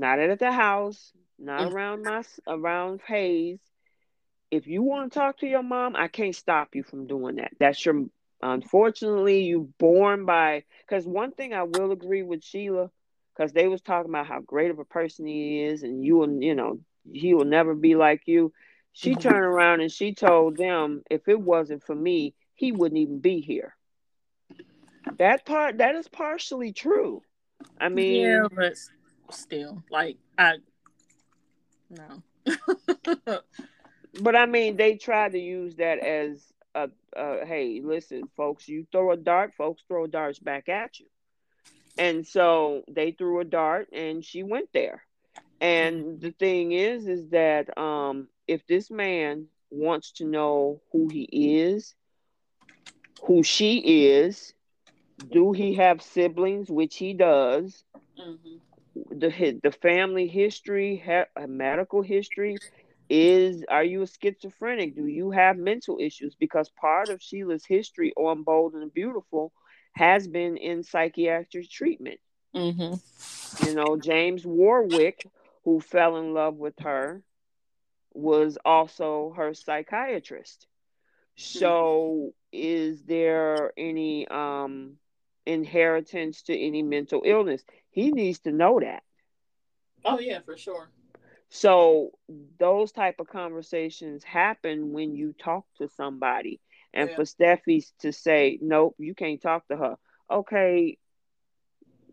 not 0.00 0.18
at 0.18 0.38
the 0.38 0.50
house, 0.50 1.12
not 1.38 1.60
mm. 1.60 1.72
around 1.72 2.02
my 2.02 2.24
around 2.48 3.00
Hayes. 3.06 3.60
If 4.50 4.66
you 4.66 4.82
want 4.82 5.12
to 5.12 5.18
talk 5.18 5.38
to 5.40 5.46
your 5.46 5.62
mom, 5.62 5.94
I 5.94 6.08
can't 6.08 6.34
stop 6.34 6.74
you 6.74 6.82
from 6.82 7.06
doing 7.06 7.36
that. 7.36 7.52
That's 7.60 7.84
your 7.84 8.06
unfortunately 8.42 9.42
you 9.44 9.70
born 9.78 10.24
by 10.24 10.64
because 10.86 11.06
one 11.06 11.32
thing 11.32 11.52
I 11.52 11.64
will 11.64 11.92
agree 11.92 12.22
with 12.22 12.42
Sheila 12.42 12.90
because 13.40 13.52
they 13.54 13.68
was 13.68 13.80
talking 13.80 14.10
about 14.10 14.26
how 14.26 14.40
great 14.40 14.70
of 14.70 14.78
a 14.78 14.84
person 14.84 15.26
he 15.26 15.62
is 15.62 15.82
and 15.82 16.04
you 16.04 16.16
will 16.16 16.30
you 16.42 16.54
know 16.54 16.78
he 17.10 17.32
will 17.32 17.46
never 17.46 17.74
be 17.74 17.94
like 17.94 18.22
you. 18.26 18.52
She 18.92 19.14
turned 19.16 19.36
around 19.36 19.80
and 19.80 19.90
she 19.90 20.14
told 20.14 20.58
them 20.58 21.02
if 21.10 21.26
it 21.26 21.40
wasn't 21.40 21.82
for 21.82 21.94
me, 21.94 22.34
he 22.54 22.70
wouldn't 22.70 23.00
even 23.00 23.18
be 23.18 23.40
here. 23.40 23.74
That 25.16 25.46
part 25.46 25.78
that 25.78 25.94
is 25.94 26.06
partially 26.06 26.72
true. 26.74 27.22
I 27.80 27.88
mean, 27.88 28.20
yeah, 28.20 28.46
but 28.54 28.74
still. 29.30 29.82
Like 29.90 30.18
I 30.36 30.56
no. 31.88 32.22
but 34.20 34.36
I 34.36 34.44
mean, 34.44 34.76
they 34.76 34.96
tried 34.96 35.32
to 35.32 35.38
use 35.38 35.76
that 35.76 35.98
as 35.98 36.44
a, 36.74 36.90
a 37.16 37.46
hey, 37.46 37.80
listen, 37.82 38.28
folks, 38.36 38.68
you 38.68 38.86
throw 38.92 39.12
a 39.12 39.16
dart, 39.16 39.54
folks 39.54 39.82
throw 39.88 40.06
darts 40.06 40.38
back 40.38 40.68
at 40.68 41.00
you. 41.00 41.06
And 41.98 42.26
so 42.26 42.82
they 42.88 43.12
threw 43.12 43.40
a 43.40 43.44
dart 43.44 43.88
and 43.92 44.24
she 44.24 44.42
went 44.42 44.70
there. 44.72 45.04
And 45.60 46.20
the 46.20 46.32
thing 46.32 46.72
is, 46.72 47.06
is 47.06 47.28
that 47.30 47.76
um, 47.78 48.28
if 48.46 48.66
this 48.66 48.90
man 48.90 49.46
wants 49.70 50.12
to 50.12 50.24
know 50.24 50.80
who 50.92 51.08
he 51.08 51.28
is, 51.60 51.94
who 53.26 53.42
she 53.42 54.06
is, 54.06 54.54
do 55.30 55.52
he 55.52 55.74
have 55.74 56.02
siblings, 56.02 56.70
which 56.70 56.96
he 56.96 57.12
does, 57.14 57.84
mm-hmm 58.18 58.56
the 59.10 59.58
the 59.62 59.70
family 59.72 60.26
history, 60.26 61.02
ha- 61.04 61.46
medical 61.46 62.02
history 62.02 62.62
is 63.08 63.64
are 63.68 63.84
you 63.84 64.02
a 64.02 64.06
schizophrenic? 64.06 64.94
Do 64.96 65.06
you 65.06 65.30
have 65.30 65.56
mental 65.56 65.98
issues? 66.00 66.34
Because 66.34 66.70
part 66.70 67.10
of 67.10 67.22
Sheila's 67.22 67.64
history 67.66 68.12
on 68.16 68.42
Bold 68.42 68.74
and 68.74 68.92
Beautiful 68.92 69.52
has 69.92 70.26
been 70.26 70.56
in 70.56 70.82
psychiatric 70.82 71.70
treatment. 71.70 72.20
Mm-hmm. 72.54 73.66
You 73.66 73.74
know, 73.74 73.96
James 73.96 74.44
Warwick, 74.44 75.26
who 75.64 75.80
fell 75.80 76.16
in 76.16 76.34
love 76.34 76.56
with 76.56 76.78
her, 76.80 77.22
was 78.12 78.58
also 78.64 79.34
her 79.36 79.54
psychiatrist. 79.54 80.66
So, 81.36 82.34
is 82.52 83.02
there 83.04 83.72
any 83.76 84.28
um, 84.28 84.96
inheritance 85.46 86.42
to 86.42 86.58
any 86.58 86.82
mental 86.82 87.22
illness? 87.24 87.62
He 87.90 88.10
needs 88.10 88.40
to 88.40 88.52
know 88.52 88.80
that. 88.80 89.02
Oh 90.04 90.18
yeah, 90.18 90.40
for 90.40 90.56
sure. 90.56 90.90
So 91.50 92.12
those 92.58 92.92
type 92.92 93.16
of 93.18 93.28
conversations 93.28 94.22
happen 94.22 94.92
when 94.92 95.14
you 95.14 95.34
talk 95.38 95.64
to 95.78 95.88
somebody. 95.88 96.60
And 96.92 97.10
yeah. 97.10 97.16
for 97.16 97.22
Steffy 97.22 97.84
to 98.00 98.12
say, 98.12 98.58
nope, 98.60 98.96
you 98.98 99.14
can't 99.14 99.40
talk 99.40 99.66
to 99.68 99.76
her. 99.76 99.96
Okay, 100.30 100.98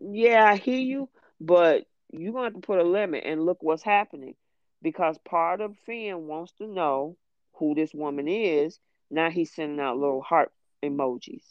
yeah, 0.00 0.44
I 0.44 0.56
hear 0.56 0.78
you, 0.78 1.08
but 1.40 1.86
you're 2.12 2.32
going 2.32 2.50
to 2.50 2.54
have 2.54 2.62
to 2.62 2.66
put 2.66 2.78
a 2.78 2.84
limit 2.84 3.24
and 3.26 3.44
look 3.44 3.58
what's 3.62 3.82
happening. 3.82 4.34
Because 4.80 5.18
part 5.18 5.60
of 5.60 5.76
Finn 5.86 6.28
wants 6.28 6.52
to 6.58 6.66
know 6.66 7.16
who 7.54 7.74
this 7.74 7.92
woman 7.92 8.28
is. 8.28 8.78
Now 9.10 9.30
he's 9.30 9.52
sending 9.52 9.80
out 9.80 9.98
little 9.98 10.22
heart 10.22 10.52
emojis. 10.84 11.42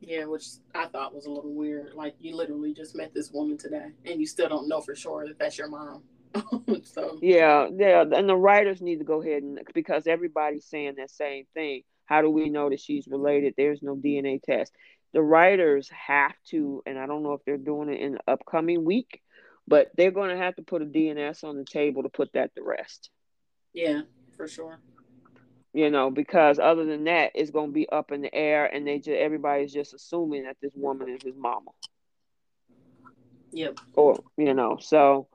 Yeah, 0.00 0.24
which 0.24 0.46
I 0.74 0.86
thought 0.86 1.14
was 1.14 1.26
a 1.26 1.30
little 1.30 1.54
weird. 1.54 1.94
Like 1.94 2.16
you 2.18 2.34
literally 2.36 2.74
just 2.74 2.96
met 2.96 3.14
this 3.14 3.30
woman 3.30 3.56
today, 3.56 3.92
and 4.04 4.20
you 4.20 4.26
still 4.26 4.48
don't 4.48 4.68
know 4.68 4.80
for 4.80 4.96
sure 4.96 5.26
that 5.28 5.38
that's 5.38 5.56
your 5.56 5.68
mom. 5.68 6.02
so 6.84 7.18
yeah, 7.22 7.68
yeah, 7.74 8.02
and 8.02 8.28
the 8.28 8.36
writers 8.36 8.80
need 8.80 8.98
to 8.98 9.04
go 9.04 9.22
ahead 9.22 9.42
and 9.42 9.60
because 9.74 10.06
everybody's 10.06 10.66
saying 10.66 10.94
that 10.96 11.10
same 11.10 11.44
thing. 11.54 11.82
How 12.06 12.20
do 12.20 12.30
we 12.30 12.50
know 12.50 12.68
that 12.68 12.80
she's 12.80 13.06
related? 13.08 13.54
There's 13.56 13.82
no 13.82 13.96
DNA 13.96 14.42
test. 14.42 14.72
The 15.12 15.22
writers 15.22 15.90
have 15.90 16.34
to, 16.48 16.82
and 16.86 16.98
I 16.98 17.06
don't 17.06 17.22
know 17.22 17.34
if 17.34 17.44
they're 17.44 17.56
doing 17.56 17.90
it 17.90 18.00
in 18.00 18.12
the 18.12 18.20
upcoming 18.26 18.84
week, 18.84 19.22
but 19.68 19.90
they're 19.96 20.10
going 20.10 20.30
to 20.30 20.42
have 20.42 20.56
to 20.56 20.62
put 20.62 20.82
a 20.82 20.86
DNS 20.86 21.44
on 21.44 21.56
the 21.56 21.64
table 21.64 22.02
to 22.02 22.08
put 22.08 22.32
that 22.32 22.54
to 22.54 22.62
rest. 22.62 23.10
Yeah, 23.72 24.02
for 24.36 24.48
sure 24.48 24.80
you 25.72 25.90
know, 25.90 26.10
because 26.10 26.58
other 26.58 26.84
than 26.84 27.04
that, 27.04 27.32
it's 27.34 27.50
gonna 27.50 27.72
be 27.72 27.88
up 27.88 28.12
in 28.12 28.20
the 28.20 28.34
air, 28.34 28.66
and 28.66 28.86
they 28.86 28.98
just 28.98 29.10
everybody's 29.10 29.72
just 29.72 29.94
assuming 29.94 30.44
that 30.44 30.56
this 30.60 30.72
woman 30.74 31.08
is 31.08 31.22
his 31.22 31.36
mama. 31.36 31.70
Yep. 33.52 33.78
Or 33.94 34.22
you 34.36 34.54
know, 34.54 34.78
so 34.80 35.28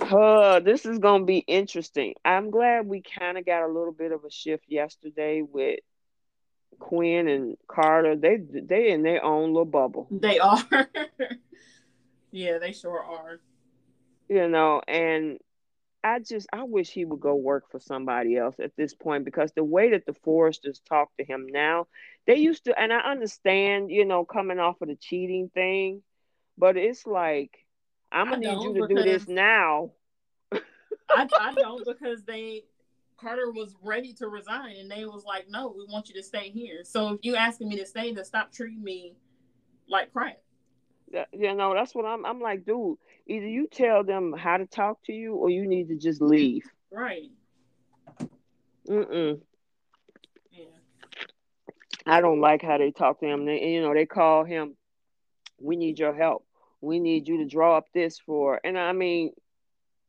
uh, 0.00 0.60
this 0.60 0.86
is 0.86 0.98
gonna 0.98 1.24
be 1.24 1.38
interesting. 1.38 2.14
I'm 2.24 2.50
glad 2.50 2.86
we 2.86 3.02
kind 3.02 3.38
of 3.38 3.46
got 3.46 3.64
a 3.64 3.72
little 3.72 3.92
bit 3.92 4.12
of 4.12 4.24
a 4.24 4.30
shift 4.30 4.64
yesterday 4.68 5.42
with 5.42 5.80
Quinn 6.78 7.28
and 7.28 7.56
Carter. 7.68 8.16
They 8.16 8.36
they 8.36 8.90
in 8.90 9.02
their 9.02 9.24
own 9.24 9.48
little 9.50 9.64
bubble. 9.64 10.06
They 10.10 10.38
are. 10.38 10.62
yeah, 12.30 12.58
they 12.58 12.72
sure 12.72 13.02
are. 13.02 13.40
You 14.28 14.48
know, 14.48 14.80
and 14.86 15.38
I 16.02 16.18
just 16.18 16.46
I 16.52 16.64
wish 16.64 16.90
he 16.90 17.04
would 17.04 17.20
go 17.20 17.34
work 17.34 17.70
for 17.70 17.80
somebody 17.80 18.36
else 18.36 18.56
at 18.58 18.76
this 18.76 18.94
point 18.94 19.24
because 19.24 19.52
the 19.52 19.64
way 19.64 19.90
that 19.90 20.06
the 20.06 20.12
Forresters 20.12 20.80
talk 20.88 21.08
to 21.18 21.24
him 21.24 21.46
now, 21.50 21.86
they 22.26 22.36
used 22.36 22.64
to 22.64 22.78
and 22.78 22.92
I 22.92 22.98
understand, 22.98 23.90
you 23.90 24.04
know, 24.04 24.24
coming 24.24 24.58
off 24.58 24.80
of 24.82 24.88
the 24.88 24.96
cheating 24.96 25.50
thing, 25.54 26.02
but 26.58 26.76
it's 26.76 27.06
like 27.06 27.63
I'm 28.14 28.30
gonna 28.30 28.38
need 28.38 28.62
you 28.62 28.74
to 28.74 28.86
do 28.86 29.02
this 29.02 29.26
now. 29.28 29.90
I, 31.10 31.28
I 31.38 31.54
don't 31.54 31.84
because 31.84 32.22
they 32.22 32.64
Carter 33.16 33.50
was 33.50 33.74
ready 33.82 34.12
to 34.14 34.28
resign 34.28 34.76
and 34.76 34.90
they 34.90 35.04
was 35.04 35.24
like, 35.24 35.48
No, 35.48 35.74
we 35.76 35.84
want 35.84 36.08
you 36.08 36.14
to 36.14 36.22
stay 36.22 36.50
here. 36.50 36.84
So 36.84 37.10
if 37.10 37.20
you 37.22 37.36
asking 37.36 37.68
me 37.68 37.76
to 37.78 37.86
stay, 37.86 38.12
then 38.12 38.24
stop 38.24 38.52
treating 38.52 38.82
me 38.82 39.16
like 39.88 40.12
crap. 40.12 40.38
You 41.32 41.54
know, 41.54 41.74
that's 41.74 41.94
what 41.94 42.06
I'm 42.06 42.24
I'm 42.24 42.40
like, 42.40 42.64
dude, 42.64 42.98
either 43.26 43.46
you 43.46 43.68
tell 43.70 44.04
them 44.04 44.32
how 44.32 44.56
to 44.56 44.66
talk 44.66 44.98
to 45.06 45.12
you 45.12 45.34
or 45.34 45.50
you 45.50 45.66
need 45.66 45.88
to 45.88 45.96
just 45.96 46.20
leave. 46.20 46.64
Right. 46.90 47.30
Mm-mm. 48.88 49.40
Yeah. 50.52 50.64
I 52.06 52.20
don't 52.20 52.40
like 52.40 52.62
how 52.62 52.78
they 52.78 52.90
talk 52.90 53.20
to 53.20 53.26
him. 53.26 53.44
They, 53.46 53.60
you 53.62 53.82
know, 53.82 53.94
they 53.94 54.06
call 54.06 54.44
him, 54.44 54.76
we 55.58 55.76
need 55.76 55.98
your 55.98 56.14
help. 56.14 56.44
We 56.84 57.00
need 57.00 57.28
you 57.28 57.38
to 57.38 57.46
draw 57.46 57.76
up 57.76 57.86
this 57.92 58.18
for, 58.18 58.60
and 58.62 58.78
I 58.78 58.92
mean, 58.92 59.32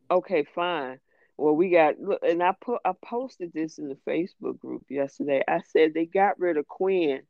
okay, 0.10 0.46
fine. 0.56 1.00
Well, 1.38 1.56
we 1.56 1.70
got, 1.70 2.00
look, 2.00 2.22
and 2.24 2.42
I 2.42 2.54
put, 2.60 2.82
I 2.86 2.94
posted 3.04 3.52
this 3.54 3.78
in 3.78 3.90
the 3.90 3.98
Facebook 4.08 4.60
group 4.60 4.84
yesterday. 4.90 5.44
I 5.48 5.62
said 5.68 5.94
they 5.94 6.06
got 6.06 6.40
rid 6.40 6.58
of 6.58 6.68
Quinn, 6.68 7.22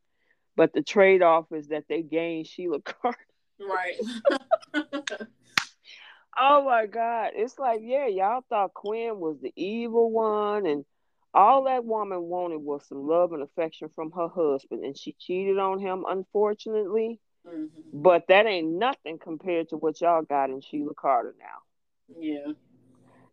but 0.55 0.73
the 0.73 0.83
trade 0.83 1.21
off 1.23 1.51
is 1.51 1.69
that 1.69 1.85
they 1.89 2.01
gained 2.03 2.47
Sheila 2.47 2.81
Carter. 2.81 3.17
Right. 3.59 3.95
oh 6.37 6.65
my 6.65 6.85
God. 6.85 7.31
It's 7.35 7.57
like, 7.57 7.79
yeah, 7.83 8.07
y'all 8.07 8.45
thought 8.47 8.73
Quinn 8.73 9.19
was 9.19 9.39
the 9.41 9.53
evil 9.55 10.11
one 10.11 10.65
and 10.67 10.85
all 11.35 11.65
that 11.65 11.83
woman 11.83 12.21
wanted 12.21 12.59
was 12.59 12.87
some 12.87 13.05
love 13.05 13.33
and 13.33 13.43
affection 13.43 13.89
from 13.93 14.11
her 14.11 14.29
husband, 14.29 14.85
and 14.85 14.97
she 14.97 15.15
cheated 15.19 15.59
on 15.59 15.79
him, 15.79 16.05
unfortunately. 16.07 17.19
Mm-hmm. 17.47 18.01
But 18.01 18.27
that 18.27 18.45
ain't 18.45 18.71
nothing 18.71 19.19
compared 19.19 19.69
to 19.69 19.77
what 19.77 20.01
y'all 20.01 20.23
got 20.23 20.49
in 20.49 20.61
Sheila 20.61 20.93
Carter 20.93 21.35
now. 21.39 22.15
Yeah. 22.19 22.53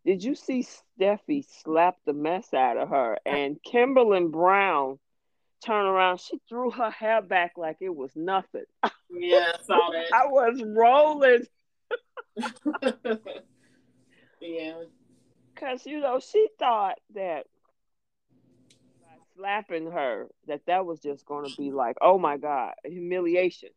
Did 0.05 0.23
you 0.23 0.35
see 0.35 0.65
Steffy 0.65 1.45
slap 1.63 1.97
the 2.05 2.13
mess 2.13 2.53
out 2.53 2.77
of 2.77 2.89
her 2.89 3.17
and 3.25 3.61
Kimberly 3.63 4.25
Brown 4.25 4.99
turn 5.65 5.85
around? 5.85 6.19
She 6.19 6.39
threw 6.49 6.71
her 6.71 6.89
hair 6.89 7.21
back 7.21 7.53
like 7.57 7.77
it 7.79 7.95
was 7.95 8.11
nothing. 8.15 8.65
Yeah, 9.09 9.53
I 9.53 9.63
saw 9.63 9.91
that. 9.93 10.13
I 10.13 10.27
was 10.27 10.61
rolling. 10.65 11.45
yeah. 14.41 14.83
Cause 15.55 15.85
you 15.85 16.01
know 16.01 16.19
she 16.19 16.47
thought 16.59 16.97
that 17.13 17.45
slapping 19.37 19.91
her 19.91 20.27
that 20.47 20.65
that 20.67 20.85
was 20.85 20.99
just 20.99 21.25
going 21.25 21.49
to 21.49 21.55
be 21.57 21.71
like, 21.71 21.95
oh 22.01 22.17
my 22.17 22.37
god, 22.37 22.73
humiliation. 22.83 23.69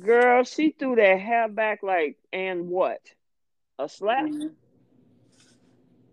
Girl, 0.00 0.44
she 0.44 0.70
threw 0.70 0.96
that 0.96 1.20
hair 1.20 1.48
back 1.48 1.82
like, 1.82 2.18
and 2.32 2.68
what? 2.68 3.00
A 3.78 3.88
slap? 3.88 4.24
Mm-hmm. 4.24 4.48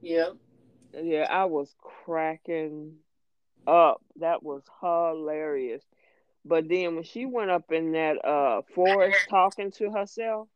Yep. 0.01 0.33
Yeah, 0.93 1.27
I 1.29 1.45
was 1.45 1.73
cracking 2.05 2.97
up. 3.65 4.01
That 4.17 4.43
was 4.43 4.63
hilarious. 4.81 5.83
But 6.45 6.67
then 6.69 6.95
when 6.95 7.03
she 7.03 7.25
went 7.25 7.51
up 7.51 7.71
in 7.71 7.93
that 7.93 8.23
uh 8.23 8.61
forest 8.73 9.27
talking 9.29 9.71
to 9.73 9.91
herself 9.91 10.49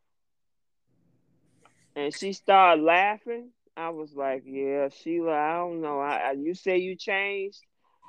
and 1.95 2.13
she 2.13 2.33
started 2.33 2.83
laughing, 2.83 3.51
I 3.75 3.89
was 3.89 4.13
like, 4.13 4.43
Yeah, 4.45 4.89
Sheila, 4.89 5.33
I 5.33 5.53
don't 5.57 5.81
know. 5.81 5.99
I, 5.99 6.17
I 6.17 6.31
you 6.33 6.53
say 6.53 6.77
you 6.77 6.95
changed. 6.95 7.61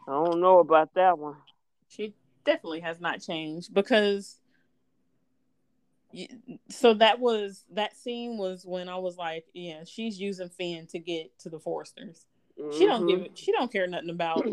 I 0.06 0.12
don't 0.12 0.40
know 0.40 0.58
about 0.58 0.94
that 0.94 1.18
one. 1.18 1.36
She 1.88 2.14
definitely 2.44 2.80
has 2.80 3.00
not 3.00 3.20
changed 3.22 3.72
because 3.72 4.37
so 6.70 6.94
that 6.94 7.20
was 7.20 7.64
that 7.72 7.96
scene 7.96 8.38
was 8.38 8.64
when 8.64 8.88
I 8.88 8.96
was 8.96 9.16
like, 9.16 9.44
yeah, 9.52 9.84
she's 9.84 10.18
using 10.18 10.48
Finn 10.48 10.86
to 10.88 10.98
get 10.98 11.38
to 11.40 11.50
the 11.50 11.58
Forresters. 11.58 12.24
Mm-hmm. 12.58 12.78
She 12.78 12.86
don't 12.86 13.06
give 13.06 13.20
mm-hmm. 13.20 13.26
it. 13.26 13.38
She 13.38 13.52
don't 13.52 13.70
care 13.70 13.86
nothing 13.86 14.10
about. 14.10 14.46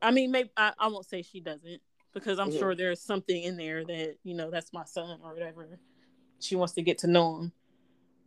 I 0.00 0.10
mean, 0.10 0.30
maybe 0.30 0.50
I, 0.56 0.72
I 0.78 0.88
won't 0.88 1.06
say 1.06 1.22
she 1.22 1.40
doesn't 1.40 1.80
because 2.12 2.38
I'm 2.38 2.48
mm-hmm. 2.48 2.58
sure 2.58 2.74
there's 2.74 3.00
something 3.00 3.42
in 3.42 3.56
there 3.56 3.84
that 3.84 4.16
you 4.24 4.34
know 4.34 4.50
that's 4.50 4.72
my 4.72 4.84
son 4.84 5.18
or 5.22 5.34
whatever. 5.34 5.78
She 6.40 6.56
wants 6.56 6.74
to 6.74 6.82
get 6.82 6.98
to 6.98 7.06
know 7.06 7.38
him, 7.38 7.52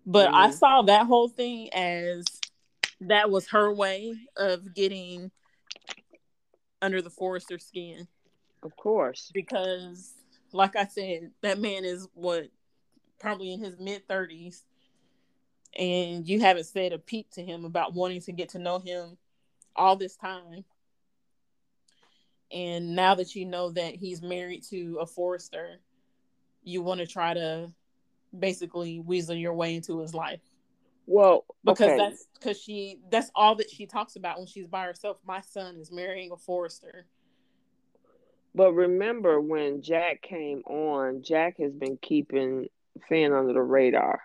but 0.06 0.28
mm-hmm. 0.28 0.36
I 0.36 0.52
saw 0.52 0.84
that 0.84 1.08
whole 1.08 1.30
thing 1.30 1.74
as 1.74 2.26
that 3.02 3.30
was 3.30 3.48
her 3.50 3.74
way 3.74 4.14
of 4.36 4.74
getting 4.74 5.32
under 6.82 7.02
the 7.02 7.10
Forrester 7.10 7.58
skin. 7.60 8.08
Of 8.64 8.76
course, 8.76 9.32
because 9.34 10.14
like 10.52 10.76
I 10.76 10.86
said, 10.86 11.32
that 11.42 11.60
man 11.60 11.86
is 11.86 12.08
what 12.14 12.50
probably 13.20 13.54
in 13.54 13.60
his 13.60 13.80
mid 13.80 14.08
thirties, 14.08 14.64
and 15.78 16.28
you 16.28 16.40
haven't 16.40 16.66
said 16.66 16.94
a 16.94 17.00
peep 17.00 17.32
to 17.32 17.44
him 17.44 17.66
about 17.66 17.94
wanting 17.94 18.22
to 18.22 18.32
get 18.32 18.50
to 18.50 18.60
know 18.60 18.80
him 18.80 19.18
all 19.76 19.96
this 19.96 20.16
time. 20.16 20.64
And 22.52 22.96
now 22.96 23.16
that 23.16 23.36
you 23.36 23.46
know 23.46 23.72
that 23.72 23.96
he's 23.96 24.22
married 24.22 24.64
to 24.70 25.00
a 25.02 25.06
Forrester, 25.06 25.80
you 26.64 26.82
want 26.82 27.02
to 27.02 27.08
try 27.08 27.34
to 27.34 27.72
basically 28.38 29.00
weasel 29.00 29.36
your 29.36 29.54
way 29.54 29.76
into 29.76 30.00
his 30.00 30.14
life. 30.14 30.42
Well, 31.06 31.46
because 31.64 31.88
okay. 31.88 31.98
that's 31.98 32.26
because 32.34 32.62
she 32.62 33.00
that's 33.10 33.32
all 33.34 33.56
that 33.56 33.70
she 33.70 33.86
talks 33.86 34.18
about 34.18 34.38
when 34.38 34.48
she's 34.48 34.68
by 34.68 34.86
herself. 34.86 35.18
My 35.26 35.42
son 35.42 35.78
is 35.78 35.92
marrying 35.92 36.32
a 36.32 36.38
Forrester. 36.38 37.06
But 38.58 38.74
remember 38.74 39.40
when 39.40 39.84
Jack 39.84 40.24
came 40.24 40.64
on, 40.66 41.22
Jack 41.22 41.60
has 41.60 41.74
been 41.74 41.96
keeping 42.02 42.70
Finn 43.08 43.32
under 43.32 43.54
the 43.54 43.62
radar. 43.62 44.20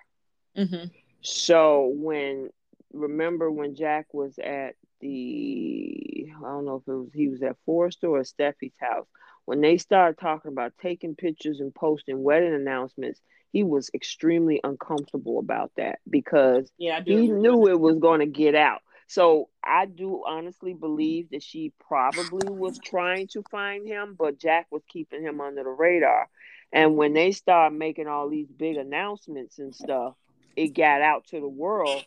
Mm-hmm. 0.56 0.86
So 1.20 1.92
when 1.94 2.48
remember 2.94 3.50
when 3.50 3.74
Jack 3.74 4.06
was 4.14 4.38
at 4.38 4.74
the 5.02 6.30
I 6.34 6.40
don't 6.40 6.64
know 6.64 6.76
if 6.76 6.88
it 6.88 6.96
was 6.96 7.10
he 7.12 7.28
was 7.28 7.42
at 7.42 7.58
Forrester 7.66 8.06
or 8.06 8.22
Steffy's 8.22 8.72
house 8.80 9.06
when 9.44 9.60
they 9.60 9.76
started 9.76 10.18
talking 10.18 10.50
about 10.50 10.72
taking 10.80 11.14
pictures 11.14 11.60
and 11.60 11.74
posting 11.74 12.22
wedding 12.22 12.54
announcements. 12.54 13.20
He 13.52 13.64
was 13.64 13.90
extremely 13.92 14.62
uncomfortable 14.64 15.40
about 15.40 15.72
that 15.76 15.98
because 16.08 16.72
yeah, 16.78 17.02
he 17.04 17.28
knew 17.28 17.68
it 17.68 17.78
was 17.78 17.98
going 17.98 18.20
to 18.20 18.26
get 18.26 18.54
out. 18.54 18.80
So 19.12 19.50
I 19.62 19.84
do 19.84 20.22
honestly 20.26 20.72
believe 20.72 21.32
that 21.32 21.42
she 21.42 21.70
probably 21.86 22.48
was 22.48 22.78
trying 22.78 23.26
to 23.32 23.42
find 23.50 23.86
him, 23.86 24.16
but 24.18 24.38
Jack 24.38 24.68
was 24.70 24.80
keeping 24.88 25.22
him 25.22 25.38
under 25.38 25.62
the 25.62 25.68
radar. 25.68 26.30
And 26.72 26.96
when 26.96 27.12
they 27.12 27.32
started 27.32 27.76
making 27.78 28.06
all 28.06 28.30
these 28.30 28.48
big 28.48 28.78
announcements 28.78 29.58
and 29.58 29.74
stuff, 29.74 30.14
it 30.56 30.68
got 30.68 31.02
out 31.02 31.26
to 31.26 31.40
the 31.40 31.48
world 31.48 32.02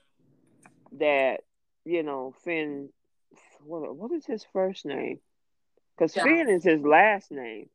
that 0.94 1.42
you 1.86 2.02
know 2.02 2.34
Finn. 2.44 2.90
What 3.64 3.96
what 3.96 4.12
is 4.12 4.26
his 4.26 4.44
first 4.52 4.84
name? 4.84 5.20
Because 5.96 6.16
Finn 6.16 6.50
is 6.50 6.64
his 6.64 6.82
last 6.82 7.30
name. 7.30 7.70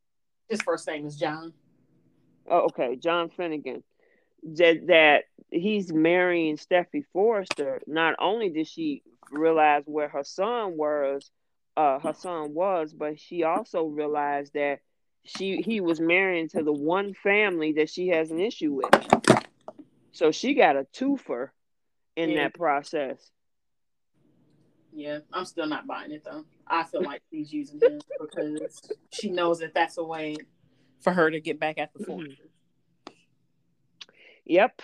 His 0.49 0.61
first 0.61 0.89
name 0.89 1.07
is 1.07 1.15
John. 1.15 1.53
Oh, 2.49 2.63
okay, 2.63 2.97
John 2.97 3.29
Finnegan. 3.29 3.85
That 4.43 4.87
that 4.87 5.25
he's 5.51 5.93
marrying 5.93 6.57
Steffy 6.57 7.05
Forrester. 7.13 7.81
Not 7.87 8.15
only 8.19 8.49
did 8.49 8.67
she 8.67 9.03
realize 9.31 9.83
where 9.87 10.09
her 10.09 10.25
son 10.25 10.77
was, 10.77 11.31
uh, 11.77 11.99
her 11.99 12.15
son 12.15 12.55
was, 12.55 12.93
but 12.93 13.19
she 13.19 13.43
also 13.43 13.85
realized 13.85 14.55
that 14.55 14.81
she 15.25 15.61
he 15.63 15.81
was 15.81 16.01
marrying 16.01 16.49
to 16.49 16.63
the 16.63 16.73
one 16.73 17.15
family 17.15 17.73
that 17.75 17.91
she 17.91 18.09
has 18.09 18.31
an 18.31 18.41
issue 18.41 18.73
with. 18.73 19.45
So 20.13 20.33
she 20.33 20.55
got 20.55 20.77
a 20.77 20.87
twofer 20.93 21.51
in 22.17 22.31
yeah. 22.31 22.45
that 22.45 22.55
process. 22.55 23.31
Yeah, 24.93 25.19
I'm 25.33 25.45
still 25.45 25.67
not 25.67 25.87
buying 25.87 26.11
it 26.11 26.25
though. 26.25 26.45
I 26.67 26.85
feel 26.85 27.03
like 27.03 27.23
she's 27.31 27.53
using 27.53 27.81
him 27.81 28.01
because 28.21 28.91
she 29.13 29.31
knows 29.31 29.61
that 29.61 29.75
that's 29.75 29.99
a 29.99 30.05
way 30.05 30.37
for 31.01 31.13
her 31.13 31.31
to 31.31 31.41
get 31.41 31.61
back 31.61 31.79
at 31.79 31.93
the 31.95 32.05
Forresters. 32.05 32.50
Yep. 34.51 34.83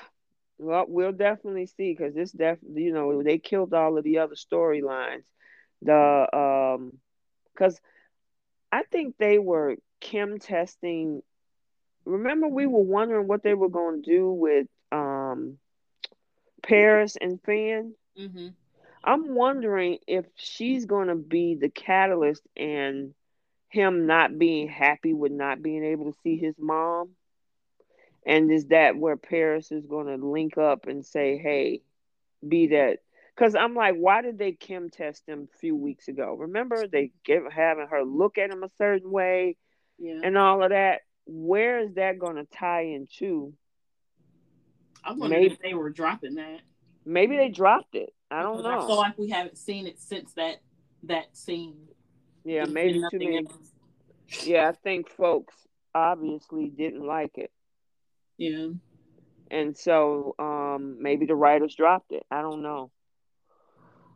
Well, 0.58 0.84
we'll 0.86 1.10
definitely 1.10 1.66
see 1.66 1.92
because 1.92 2.14
this 2.14 2.30
def 2.30 2.58
you 2.72 2.92
know 2.92 3.24
they 3.24 3.38
killed 3.38 3.74
all 3.74 3.98
of 3.98 4.04
the 4.04 4.18
other 4.18 4.36
storylines. 4.36 5.24
The 5.82 6.28
um, 6.32 6.92
because 7.52 7.80
I 8.70 8.84
think 8.84 9.16
they 9.18 9.38
were 9.38 9.74
chem 10.00 10.38
testing. 10.38 11.20
Remember, 12.04 12.46
we 12.46 12.68
were 12.68 12.80
wondering 12.80 13.26
what 13.26 13.42
they 13.42 13.54
were 13.54 13.68
going 13.68 14.04
to 14.04 14.08
do 14.08 14.30
with 14.30 14.68
um, 14.92 15.58
Paris 16.62 17.16
and 17.20 17.40
Finn. 17.42 17.94
Mm-hmm. 18.16 18.48
I'm 19.02 19.34
wondering 19.34 19.98
if 20.06 20.26
she's 20.36 20.86
going 20.86 21.08
to 21.08 21.16
be 21.16 21.56
the 21.56 21.70
catalyst 21.70 22.42
and 22.56 23.14
him 23.68 24.06
not 24.06 24.38
being 24.38 24.68
happy 24.68 25.12
with 25.12 25.32
not 25.32 25.60
being 25.60 25.82
able 25.82 26.12
to 26.12 26.18
see 26.22 26.36
his 26.36 26.54
mom. 26.56 27.10
And 28.26 28.50
is 28.50 28.66
that 28.66 28.96
where 28.96 29.16
Paris 29.16 29.70
is 29.70 29.86
going 29.86 30.08
to 30.08 30.26
link 30.26 30.58
up 30.58 30.88
and 30.88 31.06
say, 31.06 31.38
hey, 31.38 31.82
be 32.46 32.68
that? 32.68 32.98
Because 33.34 33.54
I'm 33.54 33.74
like, 33.74 33.94
why 33.94 34.20
did 34.20 34.36
they 34.36 34.52
chem 34.52 34.90
test 34.90 35.28
him 35.28 35.48
a 35.54 35.58
few 35.58 35.76
weeks 35.76 36.08
ago? 36.08 36.34
Remember, 36.36 36.88
they 36.88 37.12
give 37.24 37.44
having 37.50 37.86
her 37.86 38.02
look 38.02 38.36
at 38.36 38.50
him 38.50 38.64
a 38.64 38.70
certain 38.78 39.10
way 39.12 39.56
yeah. 39.98 40.20
and 40.24 40.36
all 40.36 40.64
of 40.64 40.70
that. 40.70 41.02
Where 41.26 41.78
is 41.78 41.94
that 41.94 42.18
going 42.18 42.36
to 42.36 42.44
tie 42.44 42.86
into? 42.86 43.52
I 45.04 45.12
wonder 45.12 45.36
maybe, 45.36 45.52
if 45.52 45.60
they 45.60 45.74
were 45.74 45.90
dropping 45.90 46.34
that. 46.34 46.60
Maybe 47.04 47.36
they 47.36 47.48
dropped 47.48 47.94
it. 47.94 48.12
I 48.30 48.42
don't 48.42 48.62
know. 48.62 48.80
I 48.80 48.86
feel 48.86 48.96
like 48.96 49.18
we 49.18 49.30
haven't 49.30 49.58
seen 49.58 49.86
it 49.86 50.00
since 50.00 50.32
that 50.34 50.56
that 51.04 51.36
scene. 51.36 51.76
Yeah, 52.44 52.64
There's 52.64 52.74
maybe 52.74 53.02
too 53.10 53.18
many. 53.18 53.38
Else. 53.38 54.44
Yeah, 54.44 54.68
I 54.68 54.72
think 54.72 55.10
folks 55.10 55.54
obviously 55.94 56.68
didn't 56.68 57.06
like 57.06 57.38
it. 57.38 57.52
Yeah. 58.38 58.68
And 59.50 59.76
so 59.76 60.34
um 60.38 60.98
maybe 61.00 61.26
the 61.26 61.34
writers 61.34 61.74
dropped 61.74 62.12
it. 62.12 62.24
I 62.30 62.42
don't 62.42 62.62
know. 62.62 62.90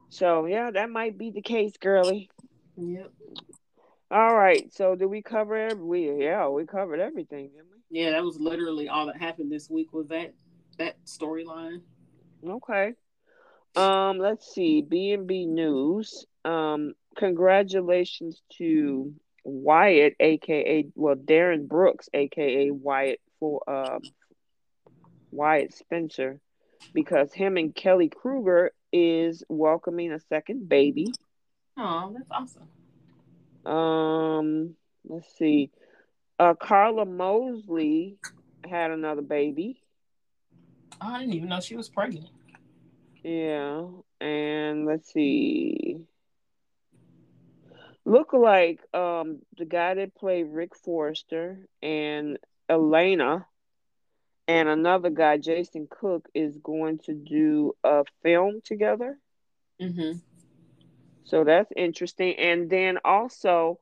So 0.08 0.46
yeah, 0.46 0.70
that 0.72 0.90
might 0.90 1.16
be 1.16 1.30
the 1.30 1.42
case, 1.42 1.74
girly. 1.80 2.30
Yep. 2.76 3.12
All 4.10 4.34
right. 4.34 4.72
So 4.72 4.96
did 4.96 5.06
we 5.06 5.22
cover 5.22 5.56
every 5.56 5.84
we 5.84 6.24
yeah, 6.24 6.48
we 6.48 6.66
covered 6.66 7.00
everything, 7.00 7.50
didn't 7.50 7.68
we? 7.70 8.00
Yeah, 8.00 8.10
that 8.10 8.24
was 8.24 8.38
literally 8.38 8.88
all 8.88 9.06
that 9.06 9.16
happened 9.16 9.52
this 9.52 9.70
week 9.70 9.92
was 9.92 10.08
that 10.08 10.34
that 10.78 10.96
storyline. 11.04 11.82
Okay. 12.46 12.94
Um, 13.76 14.18
let's 14.18 14.52
see. 14.52 14.82
B 14.82 15.12
and 15.12 15.26
B 15.26 15.46
News. 15.46 16.26
Um, 16.44 16.94
congratulations 17.16 18.42
to 18.58 19.14
Wyatt, 19.44 20.14
aka 20.18 20.86
well 20.94 21.16
Darren 21.16 21.68
Brooks, 21.68 22.08
aka 22.12 22.70
Wyatt 22.70 23.20
for 23.40 23.68
um 23.68 24.02
Wyatt 25.32 25.74
Spencer, 25.74 26.40
because 26.94 27.32
him 27.32 27.56
and 27.56 27.74
Kelly 27.74 28.08
Kruger 28.08 28.72
is 28.92 29.42
welcoming 29.48 30.12
a 30.12 30.20
second 30.20 30.68
baby. 30.68 31.12
Oh, 31.76 32.14
that's 32.14 32.30
awesome. 32.30 32.68
Um, 33.72 34.74
let's 35.08 35.32
see. 35.36 35.70
Uh, 36.38 36.54
Karla 36.54 37.04
Mosley 37.04 38.16
had 38.68 38.90
another 38.90 39.22
baby. 39.22 39.82
I 41.00 41.20
didn't 41.20 41.34
even 41.34 41.48
know 41.48 41.60
she 41.60 41.76
was 41.76 41.88
pregnant. 41.88 42.28
Yeah, 43.22 43.86
and 44.20 44.86
let's 44.86 45.12
see. 45.12 46.00
Look 48.04 48.32
like 48.32 48.80
um 48.94 49.40
the 49.58 49.66
guy 49.66 49.94
that 49.94 50.14
played 50.14 50.46
Rick 50.48 50.74
Forrester 50.74 51.66
and 51.82 52.38
Elena 52.70 53.46
and 54.48 54.68
another 54.68 55.10
guy, 55.10 55.36
Jason 55.36 55.88
Cook, 55.90 56.28
is 56.34 56.56
going 56.56 56.98
to 57.00 57.12
do 57.14 57.74
a 57.84 58.04
film 58.22 58.60
together. 58.64 59.18
Mm-hmm. 59.82 60.18
So 61.24 61.44
that's 61.44 61.70
interesting. 61.76 62.36
And 62.38 62.70
then 62.70 62.98
also, 63.04 63.78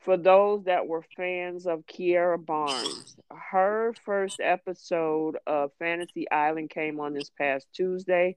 for 0.00 0.16
those 0.16 0.64
that 0.64 0.86
were 0.86 1.04
fans 1.16 1.66
of 1.66 1.86
Kiara 1.86 2.44
Barnes, 2.44 3.16
her 3.30 3.94
first 4.04 4.40
episode 4.40 5.36
of 5.46 5.72
Fantasy 5.78 6.30
Island 6.30 6.70
came 6.70 7.00
on 7.00 7.14
this 7.14 7.30
past 7.38 7.66
Tuesday. 7.72 8.36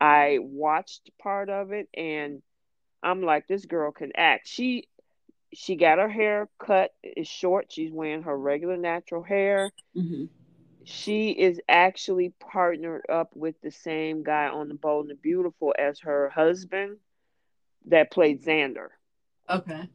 I 0.00 0.38
watched 0.40 1.10
part 1.22 1.48
of 1.48 1.72
it 1.72 1.88
and 1.94 2.42
I'm 3.02 3.22
like, 3.22 3.46
this 3.46 3.66
girl 3.66 3.92
can 3.92 4.12
act. 4.16 4.48
She 4.48 4.88
she 5.54 5.76
got 5.76 5.98
her 5.98 6.08
hair 6.08 6.48
cut, 6.58 6.90
is 7.02 7.28
short. 7.28 7.70
She's 7.70 7.92
wearing 7.92 8.22
her 8.22 8.36
regular 8.36 8.76
natural 8.76 9.22
hair. 9.22 9.70
Mm-hmm 9.96 10.24
she 10.84 11.30
is 11.30 11.60
actually 11.68 12.34
partnered 12.40 13.02
up 13.08 13.30
with 13.34 13.54
the 13.62 13.70
same 13.70 14.22
guy 14.22 14.48
on 14.48 14.68
the 14.68 14.74
Bold 14.74 15.06
and 15.06 15.10
the 15.10 15.20
Beautiful 15.20 15.74
as 15.78 16.00
her 16.00 16.30
husband 16.30 16.96
that 17.86 18.10
played 18.10 18.42
Xander. 18.44 18.88
Okay. 19.48 19.88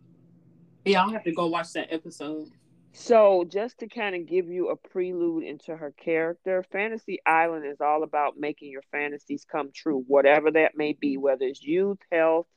Yeah, 0.86 1.04
I'll 1.04 1.12
have 1.12 1.24
to 1.24 1.34
go 1.34 1.48
watch 1.48 1.74
that 1.74 1.94
episode. 1.94 2.50
So, 2.94 3.46
just 3.48 3.80
to 3.80 3.88
kind 3.88 4.16
of 4.16 4.26
give 4.26 4.48
you 4.48 4.70
a 4.70 4.76
prelude 4.76 5.44
into 5.44 5.76
her 5.76 5.92
character, 5.92 6.66
Fantasy 6.72 7.20
Island 7.26 7.66
is 7.66 7.80
all 7.80 8.02
about 8.02 8.40
making 8.40 8.72
your 8.72 8.82
fantasies 8.92 9.46
come 9.50 9.70
true, 9.72 10.04
whatever 10.08 10.50
that 10.52 10.76
may 10.76 10.94
be, 10.94 11.18
whether 11.18 11.46
it's 11.46 11.62
youth, 11.62 12.00
health, 12.12 12.48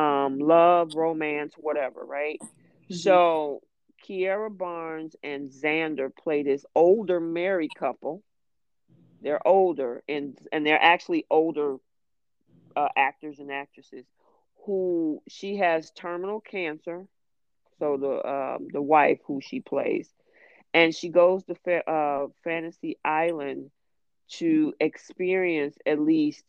um, 0.00 0.38
love, 0.38 0.94
romance, 0.94 1.54
whatever, 1.56 2.04
right? 2.04 2.40
Mm-hmm. 2.90 2.94
So, 2.94 3.60
Kiara 4.06 4.56
Barnes 4.56 5.14
and 5.22 5.50
Xander 5.50 6.10
play 6.14 6.42
this 6.42 6.64
older 6.74 7.20
married 7.20 7.74
couple. 7.74 8.22
They're 9.20 9.46
older 9.46 10.02
and 10.08 10.38
and 10.50 10.64
they're 10.64 10.82
actually 10.82 11.26
older 11.30 11.76
uh, 12.74 12.88
actors 12.96 13.38
and 13.38 13.52
actresses 13.52 14.06
who 14.64 15.22
she 15.28 15.56
has 15.56 15.90
terminal 15.90 16.40
cancer. 16.40 17.06
So 17.78 17.96
the 17.98 18.28
um, 18.28 18.68
the 18.72 18.80
wife 18.80 19.18
who 19.26 19.40
she 19.42 19.60
plays, 19.60 20.08
and 20.72 20.94
she 20.94 21.10
goes 21.10 21.44
to 21.44 21.54
fa- 21.54 21.90
uh, 21.90 22.26
Fantasy 22.44 22.96
Island 23.04 23.70
to 24.38 24.72
experience 24.80 25.76
at 25.84 26.00
least 26.00 26.42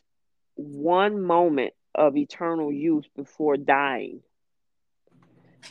one 0.55 1.21
moment 1.21 1.73
of 1.95 2.17
eternal 2.17 2.71
youth 2.71 3.05
before 3.15 3.57
dying. 3.57 4.21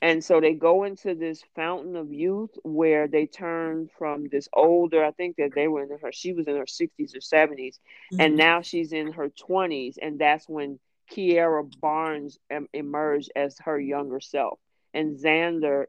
And 0.02 0.24
so 0.24 0.40
they 0.40 0.54
go 0.54 0.84
into 0.84 1.14
this 1.14 1.42
fountain 1.56 1.96
of 1.96 2.12
youth 2.12 2.50
where 2.62 3.08
they 3.08 3.26
turn 3.26 3.90
from 3.98 4.28
this 4.28 4.48
older, 4.52 5.04
I 5.04 5.10
think 5.10 5.36
that 5.36 5.54
they 5.54 5.68
were 5.68 5.82
in 5.82 5.98
her, 5.98 6.12
she 6.12 6.32
was 6.32 6.46
in 6.46 6.56
her 6.56 6.64
60s 6.64 7.14
or 7.14 7.18
70s, 7.18 7.56
mm-hmm. 7.56 8.20
and 8.20 8.36
now 8.36 8.62
she's 8.62 8.92
in 8.92 9.12
her 9.12 9.28
20s. 9.28 9.96
And 10.00 10.18
that's 10.18 10.48
when 10.48 10.78
Kiara 11.10 11.68
Barnes 11.80 12.38
em- 12.50 12.68
emerged 12.72 13.32
as 13.34 13.58
her 13.64 13.78
younger 13.78 14.20
self. 14.20 14.58
And 14.94 15.18
Xander 15.18 15.86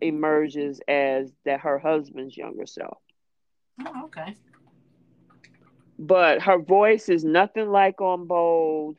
emerges 0.00 0.80
as 0.86 1.32
that 1.44 1.60
her 1.60 1.78
husband's 1.78 2.36
younger 2.36 2.66
self. 2.66 2.98
Oh, 3.84 4.04
okay. 4.04 4.36
But 5.98 6.42
her 6.42 6.58
voice 6.58 7.08
is 7.08 7.24
nothing 7.24 7.68
like 7.70 8.00
on 8.00 8.26
Bold 8.26 8.96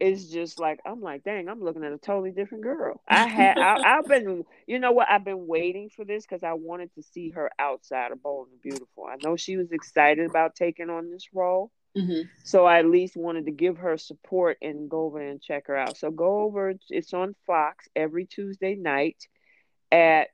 it's 0.00 0.24
just 0.26 0.58
like 0.58 0.80
I'm 0.84 1.00
like, 1.00 1.24
dang, 1.24 1.48
I'm 1.48 1.62
looking 1.62 1.84
at 1.84 1.92
a 1.92 1.98
totally 1.98 2.30
different 2.30 2.64
girl. 2.64 3.00
I 3.08 3.26
had 3.26 3.58
I, 3.58 3.96
have 3.96 4.06
been, 4.06 4.44
you 4.66 4.78
know 4.78 4.92
what? 4.92 5.08
I've 5.08 5.24
been 5.24 5.46
waiting 5.46 5.90
for 5.94 6.04
this 6.04 6.24
because 6.26 6.42
I 6.42 6.54
wanted 6.54 6.94
to 6.94 7.02
see 7.02 7.30
her 7.30 7.50
outside 7.58 8.12
of 8.12 8.22
Bold 8.22 8.48
and 8.50 8.60
Beautiful. 8.60 9.06
I 9.08 9.16
know 9.22 9.36
she 9.36 9.56
was 9.56 9.72
excited 9.72 10.28
about 10.28 10.54
taking 10.54 10.90
on 10.90 11.10
this 11.10 11.28
role, 11.32 11.70
mm-hmm. 11.96 12.28
so 12.42 12.64
I 12.64 12.80
at 12.80 12.86
least 12.86 13.16
wanted 13.16 13.46
to 13.46 13.52
give 13.52 13.78
her 13.78 13.96
support 13.96 14.58
and 14.60 14.90
go 14.90 15.04
over 15.04 15.20
and 15.20 15.40
check 15.40 15.68
her 15.68 15.76
out. 15.76 15.96
So 15.96 16.10
go 16.10 16.40
over. 16.40 16.74
It's 16.88 17.14
on 17.14 17.34
Fox 17.46 17.88
every 17.94 18.26
Tuesday 18.26 18.74
night 18.74 19.26
at 19.92 20.30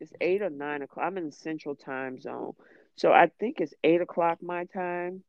it's 0.00 0.12
eight 0.20 0.42
or 0.42 0.50
nine 0.50 0.82
o'clock. 0.82 1.06
I'm 1.06 1.18
in 1.18 1.26
the 1.26 1.32
central 1.32 1.74
time 1.74 2.20
zone. 2.20 2.52
So 2.96 3.12
I 3.12 3.30
think 3.40 3.60
it's 3.60 3.74
eight 3.82 4.00
o'clock 4.00 4.38
my 4.42 4.64
time. 4.64 5.22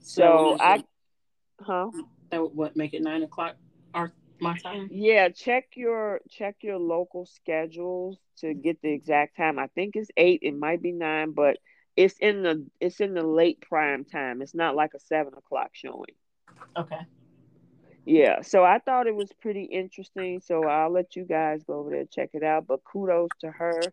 So, 0.00 0.56
so 0.56 0.56
I 0.60 0.84
huh? 1.60 1.90
That 2.32 2.40
would 2.40 2.56
what 2.56 2.76
make 2.76 2.94
it 2.94 3.02
nine 3.02 3.22
o'clock 3.22 3.56
our 3.92 4.10
my 4.40 4.56
time? 4.58 4.88
Yeah, 4.90 5.28
check 5.28 5.66
your 5.74 6.22
check 6.30 6.56
your 6.62 6.78
local 6.78 7.26
schedules 7.26 8.18
to 8.38 8.54
get 8.54 8.80
the 8.80 8.90
exact 8.90 9.36
time. 9.36 9.58
I 9.58 9.66
think 9.68 9.96
it's 9.96 10.10
eight, 10.16 10.40
it 10.42 10.56
might 10.56 10.80
be 10.80 10.92
nine, 10.92 11.32
but 11.32 11.58
it's 11.94 12.16
in 12.18 12.42
the 12.42 12.66
it's 12.80 13.00
in 13.00 13.12
the 13.12 13.22
late 13.22 13.60
prime 13.60 14.06
time. 14.06 14.40
It's 14.40 14.54
not 14.54 14.74
like 14.74 14.94
a 14.94 14.98
seven 14.98 15.34
o'clock 15.36 15.72
showing. 15.72 16.14
Okay. 16.74 17.00
Yeah, 18.06 18.40
so 18.40 18.64
I 18.64 18.78
thought 18.78 19.06
it 19.06 19.14
was 19.14 19.30
pretty 19.42 19.64
interesting. 19.64 20.40
So 20.40 20.64
I'll 20.64 20.90
let 20.90 21.14
you 21.14 21.24
guys 21.24 21.62
go 21.64 21.80
over 21.80 21.90
there 21.90 22.06
check 22.10 22.30
it 22.32 22.42
out. 22.42 22.66
But 22.66 22.80
kudos 22.82 23.28
to 23.40 23.50
her 23.50 23.92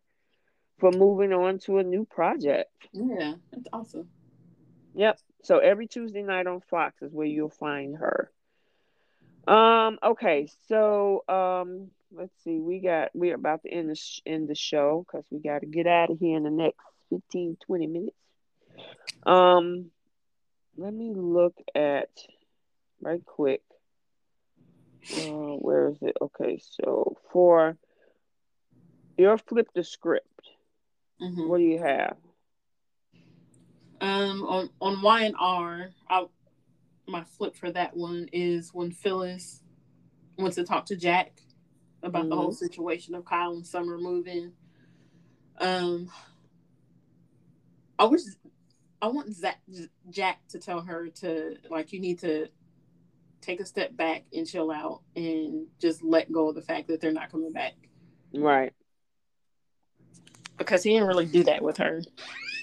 for 0.80 0.92
moving 0.92 1.34
on 1.34 1.60
to 1.60 1.80
a 1.80 1.84
new 1.84 2.06
project. 2.06 2.72
Yeah, 2.94 3.34
that's 3.52 3.68
awesome. 3.74 4.10
Yep. 4.96 5.20
So 5.44 5.60
every 5.60 5.88
Tuesday 5.88 6.24
night 6.24 6.48
on 6.48 6.62
Fox 6.62 7.02
is 7.02 7.14
where 7.14 7.28
you'll 7.28 7.50
find 7.50 7.98
her. 7.98 8.32
Um. 9.48 10.00
Okay. 10.04 10.50
So 10.68 11.24
um. 11.28 11.92
Let's 12.12 12.34
see. 12.44 12.60
We 12.60 12.80
got. 12.80 13.10
We're 13.14 13.36
about 13.36 13.64
to 13.64 13.70
end 13.70 13.90
the 13.90 13.96
sh- 13.96 14.22
end 14.26 14.48
the 14.48 14.56
show 14.56 15.06
because 15.06 15.26
we 15.32 15.40
got 15.40 15.60
to 15.60 15.68
get 15.68 15.88
out 15.88 16.10
of 16.10 16.20
here 16.20 16.38
in 16.38 16.44
the 16.44 16.50
next 16.50 16.80
15, 17.10 17.58
20 17.66 17.88
minutes. 17.88 18.16
Um. 19.26 19.92
Let 20.78 20.94
me 20.94 21.14
look 21.14 21.56
at 21.76 22.10
right 23.02 23.26
quick. 23.26 23.62
Uh, 25.14 25.56
where 25.58 25.90
is 25.90 25.98
it? 26.02 26.16
Okay, 26.22 26.62
so 26.82 27.18
for 27.32 27.78
your 29.18 29.38
flip 29.38 29.68
the 29.74 29.84
script, 29.84 30.50
mm-hmm. 31.22 31.50
what 31.50 31.58
do 31.58 31.64
you 31.64 31.80
have? 31.80 32.18
Um, 34.02 34.44
on 34.44 34.70
on 34.80 35.02
Y 35.02 35.24
and 35.24 35.36
R, 35.38 35.90
I 36.10 36.26
my 37.08 37.24
flip 37.24 37.56
for 37.56 37.72
that 37.72 37.96
one 37.96 38.30
is 38.32 38.74
when 38.74 38.92
Phyllis 38.92 39.62
wants 40.38 40.56
to 40.56 40.64
talk 40.64 40.86
to 40.88 40.96
Jack 40.96 41.42
about 42.04 42.22
mm-hmm. 42.22 42.30
the 42.30 42.36
whole 42.36 42.50
mm-hmm. 42.50 42.66
situation 42.66 43.16
of 43.16 43.26
Kyle 43.26 43.52
and 43.54 43.66
Summer 43.66 43.98
moving. 43.98 44.54
Um, 45.58 46.10
I 47.98 48.06
wish 48.06 48.22
I 49.02 49.08
want 49.08 49.34
Zach, 49.34 49.60
Jack 50.10 50.40
to 50.50 50.60
tell 50.60 50.82
her 50.82 51.10
to 51.22 51.58
like 51.70 51.92
you 51.92 52.00
need 52.00 52.20
to 52.20 52.48
take 53.42 53.60
a 53.60 53.66
step 53.66 53.96
back 53.96 54.24
and 54.34 54.48
chill 54.48 54.72
out 54.72 55.02
and 55.16 55.68
just 55.80 56.04
let 56.04 56.32
go 56.32 56.50
of 56.50 56.56
the 56.56 56.62
fact 56.62 56.88
that 56.88 57.02
they're 57.02 57.12
not 57.12 57.32
coming 57.32 57.52
back. 57.54 57.74
Right. 58.34 58.74
Because 60.58 60.84
he 60.84 60.92
didn't 60.92 61.08
really 61.08 61.26
do 61.26 61.44
that 61.44 61.62
with 61.62 61.78
her. 61.78 62.02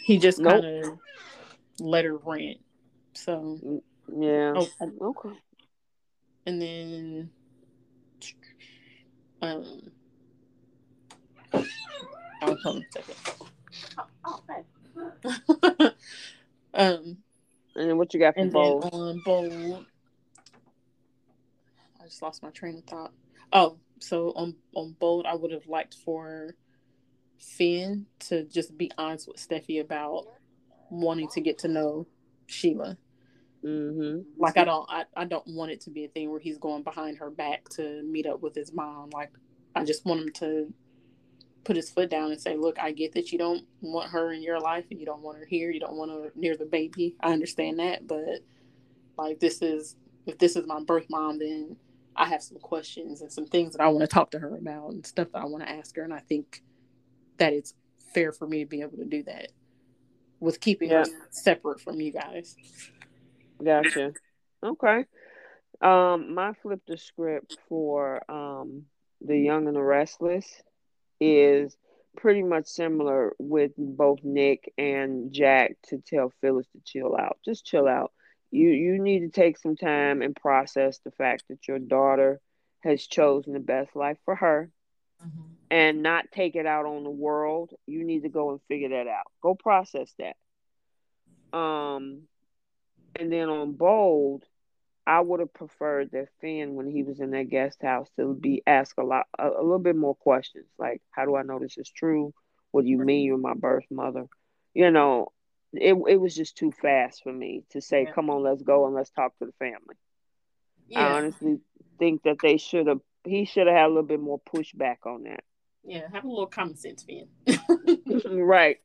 He 0.04 0.18
just 0.18 0.38
nope. 0.38 0.62
kind 0.62 0.84
of 0.84 0.98
let 1.80 2.04
her 2.04 2.16
rant. 2.16 2.58
So 3.14 3.82
yeah. 4.08 4.54
Oh, 4.56 4.68
okay. 5.00 5.36
And 6.46 6.62
then 6.62 7.30
um 9.42 9.90
I'll 12.42 12.56
hold 12.56 12.82
a 12.82 12.92
second. 12.92 13.14
Oh, 14.24 14.42
okay. 14.46 15.94
um 16.74 17.18
and 17.74 17.90
then 17.90 17.98
what 17.98 18.14
you 18.14 18.20
got 18.20 18.34
for 18.34 18.46
bold? 18.46 18.88
on 18.92 19.22
bold, 19.24 19.84
I 22.00 22.04
just 22.04 22.22
lost 22.22 22.42
my 22.42 22.50
train 22.50 22.78
of 22.78 22.84
thought. 22.84 23.12
Oh, 23.52 23.78
so 23.98 24.32
on 24.34 24.54
on 24.74 24.96
bold, 24.98 25.26
I 25.26 25.34
would 25.34 25.50
have 25.52 25.66
liked 25.66 25.94
for 25.94 26.54
Finn 27.38 28.06
to 28.20 28.44
just 28.44 28.76
be 28.78 28.90
honest 28.96 29.28
with 29.28 29.36
Steffy 29.36 29.80
about 29.80 30.26
wanting 30.90 31.28
to 31.30 31.40
get 31.40 31.58
to 31.58 31.68
know 31.68 32.06
Sheila. 32.46 32.96
Mm-hmm. 33.64 34.20
Like 34.38 34.56
I 34.56 34.64
don't, 34.64 34.88
I, 34.88 35.04
I 35.16 35.24
don't 35.24 35.46
want 35.48 35.72
it 35.72 35.80
to 35.82 35.90
be 35.90 36.04
a 36.04 36.08
thing 36.08 36.30
where 36.30 36.40
he's 36.40 36.58
going 36.58 36.82
behind 36.82 37.18
her 37.18 37.30
back 37.30 37.68
to 37.70 38.02
meet 38.02 38.26
up 38.26 38.40
with 38.40 38.54
his 38.54 38.72
mom. 38.72 39.10
Like 39.12 39.32
I 39.74 39.84
just 39.84 40.04
want 40.04 40.20
him 40.20 40.32
to 40.34 40.72
put 41.64 41.76
his 41.76 41.90
foot 41.90 42.10
down 42.10 42.30
and 42.30 42.40
say, 42.40 42.56
"Look, 42.56 42.78
I 42.78 42.92
get 42.92 43.12
that 43.14 43.32
you 43.32 43.38
don't 43.38 43.64
want 43.80 44.10
her 44.10 44.32
in 44.32 44.42
your 44.42 44.60
life 44.60 44.84
and 44.90 45.00
you 45.00 45.06
don't 45.06 45.22
want 45.22 45.38
her 45.38 45.44
here. 45.44 45.70
You 45.70 45.80
don't 45.80 45.96
want 45.96 46.12
her 46.12 46.32
near 46.36 46.56
the 46.56 46.64
baby. 46.64 47.16
I 47.20 47.32
understand 47.32 47.80
that, 47.80 48.06
but 48.06 48.40
like 49.18 49.40
this 49.40 49.62
is 49.62 49.96
if 50.26 50.38
this 50.38 50.56
is 50.56 50.66
my 50.66 50.80
birth 50.82 51.06
mom, 51.10 51.38
then 51.38 51.76
I 52.14 52.26
have 52.26 52.42
some 52.42 52.58
questions 52.58 53.20
and 53.20 53.32
some 53.32 53.46
things 53.46 53.72
that 53.72 53.82
I 53.82 53.88
want 53.88 54.00
to 54.02 54.06
talk 54.06 54.30
to 54.32 54.38
her 54.38 54.56
about 54.56 54.92
and 54.92 55.06
stuff 55.06 55.28
that 55.32 55.42
I 55.42 55.46
want 55.46 55.64
to 55.64 55.70
ask 55.70 55.94
her. 55.96 56.02
And 56.02 56.14
I 56.14 56.20
think 56.20 56.62
that 57.38 57.52
it's 57.52 57.74
fair 58.14 58.32
for 58.32 58.46
me 58.46 58.60
to 58.60 58.66
be 58.66 58.80
able 58.80 58.96
to 58.98 59.04
do 59.04 59.22
that 59.24 59.50
with 60.40 60.60
keeping 60.60 60.90
yeah. 60.90 61.04
her 61.04 61.04
separate 61.30 61.80
from 61.80 62.00
you 62.00 62.12
guys. 62.12 62.56
Gotcha. 63.62 64.12
Okay. 64.62 65.04
Um, 65.80 66.34
my 66.34 66.54
flip 66.62 66.80
the 66.86 66.96
script 66.96 67.56
for 67.68 68.30
um 68.30 68.84
the 69.20 69.38
Young 69.38 69.66
and 69.66 69.76
the 69.76 69.82
Restless 69.82 70.46
is 71.20 71.76
pretty 72.16 72.42
much 72.42 72.66
similar 72.66 73.34
with 73.38 73.72
both 73.76 74.20
Nick 74.22 74.72
and 74.78 75.32
Jack 75.32 75.76
to 75.88 75.98
tell 76.06 76.32
Phyllis 76.40 76.66
to 76.72 76.80
chill 76.84 77.16
out. 77.16 77.38
Just 77.44 77.66
chill 77.66 77.86
out 77.86 78.12
you 78.50 78.68
you 78.68 78.98
need 78.98 79.20
to 79.20 79.28
take 79.28 79.58
some 79.58 79.76
time 79.76 80.22
and 80.22 80.34
process 80.34 80.98
the 81.04 81.10
fact 81.10 81.44
that 81.48 81.66
your 81.68 81.78
daughter 81.78 82.40
has 82.80 83.06
chosen 83.06 83.52
the 83.52 83.60
best 83.60 83.94
life 83.96 84.18
for 84.24 84.34
her 84.34 84.70
mm-hmm. 85.24 85.52
And 85.70 86.02
not 86.02 86.30
take 86.32 86.54
it 86.54 86.66
out 86.66 86.86
on 86.86 87.04
the 87.04 87.10
world 87.10 87.72
you 87.86 88.04
need 88.04 88.22
to 88.22 88.28
go 88.28 88.50
and 88.50 88.60
figure 88.68 88.90
that 88.90 89.06
out 89.06 89.24
go 89.42 89.54
process 89.54 90.12
that 90.18 90.36
um 91.56 92.22
and 93.18 93.32
then 93.32 93.48
on 93.48 93.72
bold 93.72 94.44
i 95.06 95.20
would 95.20 95.40
have 95.40 95.52
preferred 95.52 96.10
that 96.12 96.28
finn 96.40 96.74
when 96.74 96.88
he 96.88 97.02
was 97.02 97.20
in 97.20 97.30
that 97.30 97.48
guest 97.48 97.80
house 97.82 98.08
to 98.16 98.34
be 98.34 98.62
asked 98.66 98.94
a 98.98 99.04
lot 99.04 99.26
a, 99.38 99.48
a 99.48 99.62
little 99.62 99.78
bit 99.78 99.96
more 99.96 100.14
questions 100.14 100.66
like 100.78 101.00
how 101.10 101.24
do 101.24 101.36
i 101.36 101.42
know 101.42 101.58
this 101.58 101.78
is 101.78 101.90
true 101.90 102.32
what 102.70 102.84
do 102.84 102.90
you 102.90 102.98
mean 102.98 103.24
you're 103.24 103.38
my 103.38 103.54
birth 103.54 103.86
mother 103.90 104.26
you 104.74 104.90
know 104.90 105.32
it 105.72 105.94
it 106.08 106.16
was 106.16 106.34
just 106.34 106.56
too 106.56 106.72
fast 106.72 107.22
for 107.22 107.32
me 107.32 107.64
to 107.70 107.80
say, 107.80 108.04
yeah. 108.04 108.12
"Come 108.12 108.30
on, 108.30 108.42
let's 108.42 108.62
go 108.62 108.86
and 108.86 108.94
let's 108.94 109.10
talk 109.10 109.36
to 109.38 109.46
the 109.46 109.52
family." 109.52 109.96
Yeah. 110.88 111.00
I 111.00 111.18
honestly 111.18 111.58
think 111.98 112.22
that 112.22 112.38
they 112.42 112.56
should 112.56 112.86
have. 112.86 113.00
He 113.24 113.44
should 113.44 113.66
have 113.66 113.76
had 113.76 113.86
a 113.86 113.88
little 113.88 114.02
bit 114.02 114.20
more 114.20 114.40
pushback 114.40 114.98
on 115.04 115.24
that. 115.24 115.44
Yeah, 115.86 116.02
have 116.12 116.24
a 116.24 116.28
little 116.28 116.46
common 116.46 116.76
sense, 116.76 117.06
man. 117.06 117.28
right. 118.26 118.78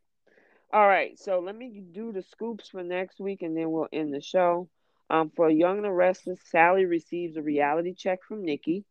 All 0.71 0.87
right. 0.87 1.17
So 1.19 1.39
let 1.39 1.55
me 1.55 1.83
do 1.91 2.11
the 2.11 2.21
scoops 2.21 2.69
for 2.69 2.83
next 2.83 3.19
week, 3.19 3.41
and 3.41 3.57
then 3.57 3.71
we'll 3.71 3.87
end 3.91 4.13
the 4.13 4.21
show. 4.21 4.69
Um, 5.09 5.31
for 5.35 5.49
Young 5.49 5.77
and 5.77 5.85
the 5.85 5.91
Restless, 5.91 6.39
Sally 6.45 6.85
receives 6.85 7.35
a 7.35 7.41
reality 7.41 7.93
check 7.93 8.19
from 8.23 8.45
Nikki. 8.45 8.85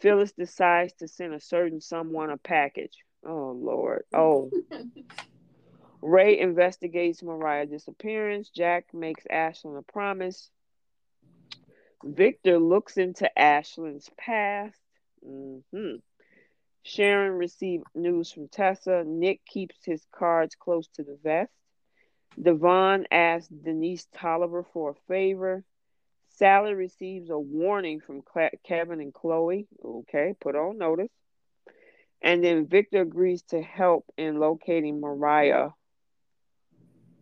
Phyllis 0.00 0.32
decides 0.32 0.94
to 0.94 1.06
send 1.06 1.34
a 1.34 1.40
certain 1.40 1.80
someone 1.80 2.30
a 2.30 2.38
package. 2.38 2.96
Oh 3.24 3.52
Lord. 3.56 4.04
Oh. 4.12 4.50
Rey 6.02 6.40
investigates 6.40 7.22
Mariah's 7.22 7.68
disappearance. 7.68 8.48
Jack 8.48 8.86
makes 8.94 9.24
Ashland 9.30 9.76
a 9.76 9.92
promise. 9.92 10.50
Victor 12.02 12.58
looks 12.58 12.96
into 12.96 13.30
Ashland's 13.38 14.10
past. 14.16 14.80
Mm-hmm. 15.26 15.96
Sharon 16.82 17.32
received 17.32 17.84
news 17.94 18.32
from 18.32 18.48
Tessa. 18.48 19.04
Nick 19.06 19.44
keeps 19.44 19.76
his 19.84 20.04
cards 20.12 20.54
close 20.54 20.88
to 20.94 21.02
the 21.02 21.18
vest. 21.22 21.52
Devon 22.40 23.06
asks 23.10 23.48
Denise 23.48 24.06
Tolliver 24.14 24.64
for 24.72 24.90
a 24.90 24.94
favor. 25.08 25.64
Sally 26.36 26.74
receives 26.74 27.28
a 27.28 27.38
warning 27.38 28.00
from 28.00 28.22
Kevin 28.64 29.00
and 29.00 29.12
Chloe. 29.12 29.66
Okay, 29.84 30.34
put 30.40 30.56
on 30.56 30.78
notice. 30.78 31.10
And 32.22 32.42
then 32.42 32.66
Victor 32.66 33.02
agrees 33.02 33.42
to 33.48 33.60
help 33.60 34.06
in 34.16 34.38
locating 34.38 35.00
Mariah 35.00 35.70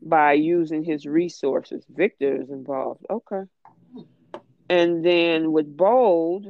by 0.00 0.34
using 0.34 0.84
his 0.84 1.06
resources. 1.06 1.84
Victor 1.88 2.40
is 2.40 2.50
involved. 2.50 3.04
Okay. 3.10 3.42
And 4.68 5.04
then 5.04 5.52
with 5.52 5.76
Bold, 5.76 6.46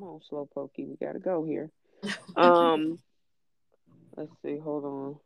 come 0.00 0.08
on, 0.08 0.20
slow 0.28 0.48
pokey, 0.52 0.86
we 0.86 0.96
gotta 0.96 1.18
go 1.18 1.44
here. 1.44 1.70
Um, 2.36 2.98
let's 4.16 4.32
see. 4.42 4.58
Hold 4.58 4.84
on. 4.84 5.16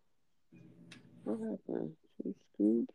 What 1.23 1.39
happened? 1.39 1.93
Two 2.23 2.35
scoops. 2.55 2.95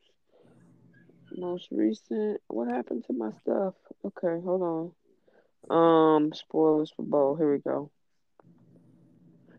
Most 1.38 1.68
recent. 1.72 2.42
What 2.48 2.70
happened 2.70 3.06
to 3.06 3.14
my 3.14 3.32
stuff? 3.42 3.76
Okay, 4.04 4.42
hold 4.44 4.94
on. 5.70 5.78
Um, 5.78 6.34
spoilers 6.34 6.92
for 6.96 7.04
Bold. 7.04 7.38
Here 7.38 7.52
we 7.52 7.60
go. 7.60 7.92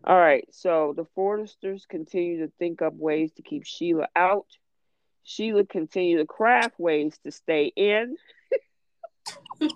All 0.03 0.17
right, 0.17 0.45
so 0.51 0.93
the 0.95 1.05
Forresters 1.15 1.87
continue 1.87 2.45
to 2.45 2.51
think 2.59 2.81
up 2.81 2.93
ways 2.93 3.31
to 3.37 3.41
keep 3.41 3.65
Sheila 3.65 4.09
out. 4.15 4.47
Sheila 5.23 5.65
continue 5.65 6.17
to 6.17 6.25
craft 6.25 6.77
ways 6.77 7.17
to 7.23 7.31
stay 7.31 7.71
in. 7.75 8.17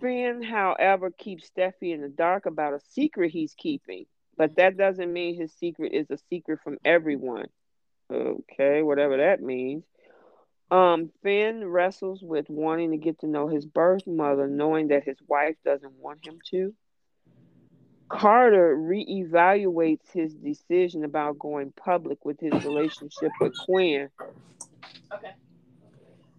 Finn, 0.00 0.42
however, 0.42 1.10
keeps 1.10 1.50
Steffy 1.50 1.92
in 1.92 2.00
the 2.00 2.08
dark 2.08 2.46
about 2.46 2.74
a 2.74 2.80
secret 2.90 3.30
he's 3.30 3.54
keeping, 3.54 4.06
but 4.36 4.56
that 4.56 4.76
doesn't 4.76 5.12
mean 5.12 5.36
his 5.36 5.52
secret 5.54 5.92
is 5.92 6.10
a 6.10 6.18
secret 6.30 6.60
from 6.62 6.78
everyone. 6.84 7.48
Okay, 8.10 8.82
whatever 8.82 9.16
that 9.18 9.42
means. 9.42 9.84
Um, 10.70 11.10
Finn 11.22 11.66
wrestles 11.66 12.22
with 12.22 12.48
wanting 12.48 12.90
to 12.90 12.96
get 12.98 13.20
to 13.20 13.26
know 13.26 13.48
his 13.48 13.64
birth 13.64 14.06
mother, 14.06 14.46
knowing 14.46 14.88
that 14.88 15.04
his 15.04 15.18
wife 15.26 15.56
doesn't 15.64 15.94
want 15.94 16.26
him 16.26 16.38
to. 16.50 16.74
Carter 18.08 18.76
reevaluates 18.76 20.10
his 20.12 20.34
decision 20.34 21.04
about 21.04 21.38
going 21.38 21.72
public 21.72 22.24
with 22.24 22.40
his 22.40 22.52
relationship 22.64 23.30
with 23.40 23.54
Quinn. 23.66 24.08
Okay. 25.12 25.32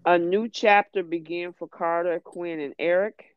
A 0.06 0.18
new 0.18 0.48
chapter 0.48 1.04
began 1.04 1.54
for 1.54 1.68
Carter, 1.68 2.20
Quinn, 2.20 2.60
and 2.60 2.74
Eric. 2.80 3.36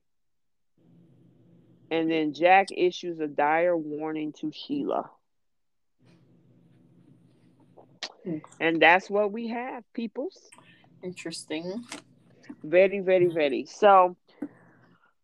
And 1.93 2.11
then 2.11 2.33
Jack 2.33 2.69
issues 2.75 3.21
a 3.21 3.27
dire 3.27 3.77
warning 3.77 4.33
to 4.41 4.51
Sheila. 4.51 5.11
And 8.59 8.81
that's 8.81 9.11
what 9.11 9.31
we 9.31 9.49
have, 9.49 9.85
peoples. 9.93 10.39
Interesting. 11.03 11.85
Very, 12.65 13.01
very, 13.01 13.27
very. 13.27 13.67
So 13.67 14.17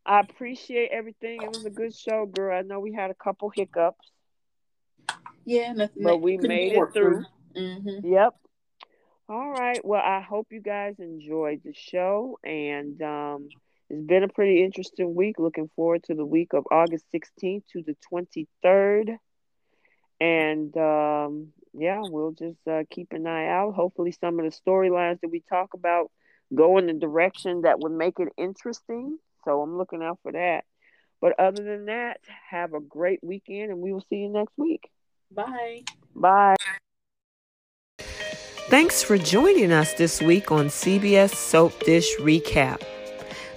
I 0.04 0.20
appreciate 0.20 0.90
everything. 0.92 1.42
It 1.42 1.48
was 1.48 1.64
a 1.64 1.70
good 1.70 1.96
show, 1.96 2.26
girl. 2.26 2.58
I 2.58 2.60
know 2.60 2.80
we 2.80 2.92
had 2.92 3.10
a 3.10 3.14
couple 3.14 3.48
hiccups. 3.48 4.12
Yeah, 5.46 5.72
nothing. 5.72 6.02
But 6.02 6.18
we 6.18 6.36
made 6.36 6.74
it 6.74 6.92
through. 6.92 7.24
Mm-hmm. 7.56 8.12
Yep. 8.12 8.34
All 9.30 9.50
right. 9.52 9.82
Well, 9.82 10.02
I 10.04 10.20
hope 10.20 10.48
you 10.50 10.60
guys 10.60 10.96
enjoyed 10.98 11.62
the 11.64 11.72
show, 11.72 12.38
and 12.44 13.00
um, 13.00 13.48
it's 13.90 14.06
been 14.06 14.22
a 14.22 14.28
pretty 14.28 14.62
interesting 14.62 15.14
week. 15.14 15.38
Looking 15.38 15.70
forward 15.74 16.04
to 16.04 16.14
the 16.14 16.24
week 16.24 16.52
of 16.52 16.64
August 16.70 17.04
16th 17.14 17.62
to 17.72 17.82
the 17.82 17.96
23rd. 18.12 19.16
And 20.20 20.76
um, 20.76 21.48
yeah, 21.72 22.00
we'll 22.02 22.32
just 22.32 22.58
uh, 22.70 22.82
keep 22.90 23.12
an 23.12 23.26
eye 23.26 23.48
out. 23.48 23.74
Hopefully, 23.74 24.12
some 24.12 24.38
of 24.38 24.44
the 24.44 24.56
storylines 24.70 25.20
that 25.20 25.30
we 25.30 25.42
talk 25.48 25.74
about 25.74 26.10
go 26.54 26.78
in 26.78 26.86
the 26.86 26.94
direction 26.94 27.62
that 27.62 27.80
would 27.80 27.92
make 27.92 28.18
it 28.18 28.28
interesting. 28.36 29.18
So 29.44 29.62
I'm 29.62 29.78
looking 29.78 30.02
out 30.02 30.18
for 30.22 30.32
that. 30.32 30.64
But 31.20 31.38
other 31.38 31.62
than 31.62 31.86
that, 31.86 32.20
have 32.50 32.74
a 32.74 32.80
great 32.80 33.20
weekend, 33.22 33.70
and 33.70 33.80
we 33.80 33.92
will 33.92 34.04
see 34.08 34.16
you 34.16 34.28
next 34.28 34.52
week. 34.56 34.88
Bye. 35.30 35.82
Bye. 36.14 36.56
Thanks 38.68 39.02
for 39.02 39.16
joining 39.16 39.72
us 39.72 39.94
this 39.94 40.20
week 40.20 40.52
on 40.52 40.66
CBS 40.66 41.34
Soap 41.34 41.84
Dish 41.84 42.16
Recap. 42.18 42.82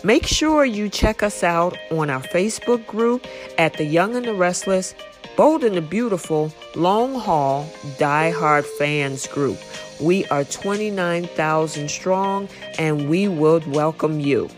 Make 0.04 0.26
sure 0.26 0.66
you 0.66 0.90
check 0.90 1.22
us 1.22 1.44
out 1.44 1.78
on 1.92 2.10
our 2.10 2.24
Facebook 2.24 2.88
group 2.88 3.28
at 3.60 3.74
The 3.74 3.84
Young 3.84 4.16
and 4.16 4.26
the 4.26 4.34
Restless, 4.34 4.96
Bold 5.38 5.64
and 5.64 5.78
the 5.78 5.82
Beautiful, 5.82 6.52
Long 6.74 7.14
Haul, 7.14 7.72
Die 8.00 8.32
Hard 8.32 8.66
Fans 8.66 9.28
Group. 9.28 9.60
We 10.00 10.26
are 10.26 10.44
29,000 10.44 11.92
strong 11.92 12.50
and 12.80 13.12
we 13.12 13.28
would 13.28 13.68
welcome 13.68 14.20
you. 14.20 14.50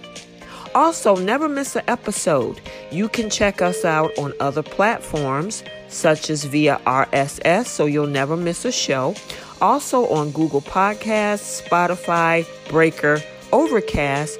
Also, 0.73 1.17
never 1.17 1.49
miss 1.49 1.75
an 1.75 1.83
episode. 1.89 2.61
You 2.89 3.09
can 3.09 3.29
check 3.29 3.61
us 3.61 3.83
out 3.83 4.17
on 4.17 4.31
other 4.39 4.63
platforms, 4.63 5.61
such 5.89 6.29
as 6.29 6.45
via 6.45 6.79
RSS, 6.85 7.65
so 7.65 7.85
you'll 7.85 8.07
never 8.07 8.37
miss 8.37 8.63
a 8.63 8.71
show. 8.71 9.13
Also 9.59 10.07
on 10.07 10.31
Google 10.31 10.61
Podcasts, 10.61 11.61
Spotify, 11.61 12.47
Breaker, 12.69 13.21
Overcast, 13.51 14.39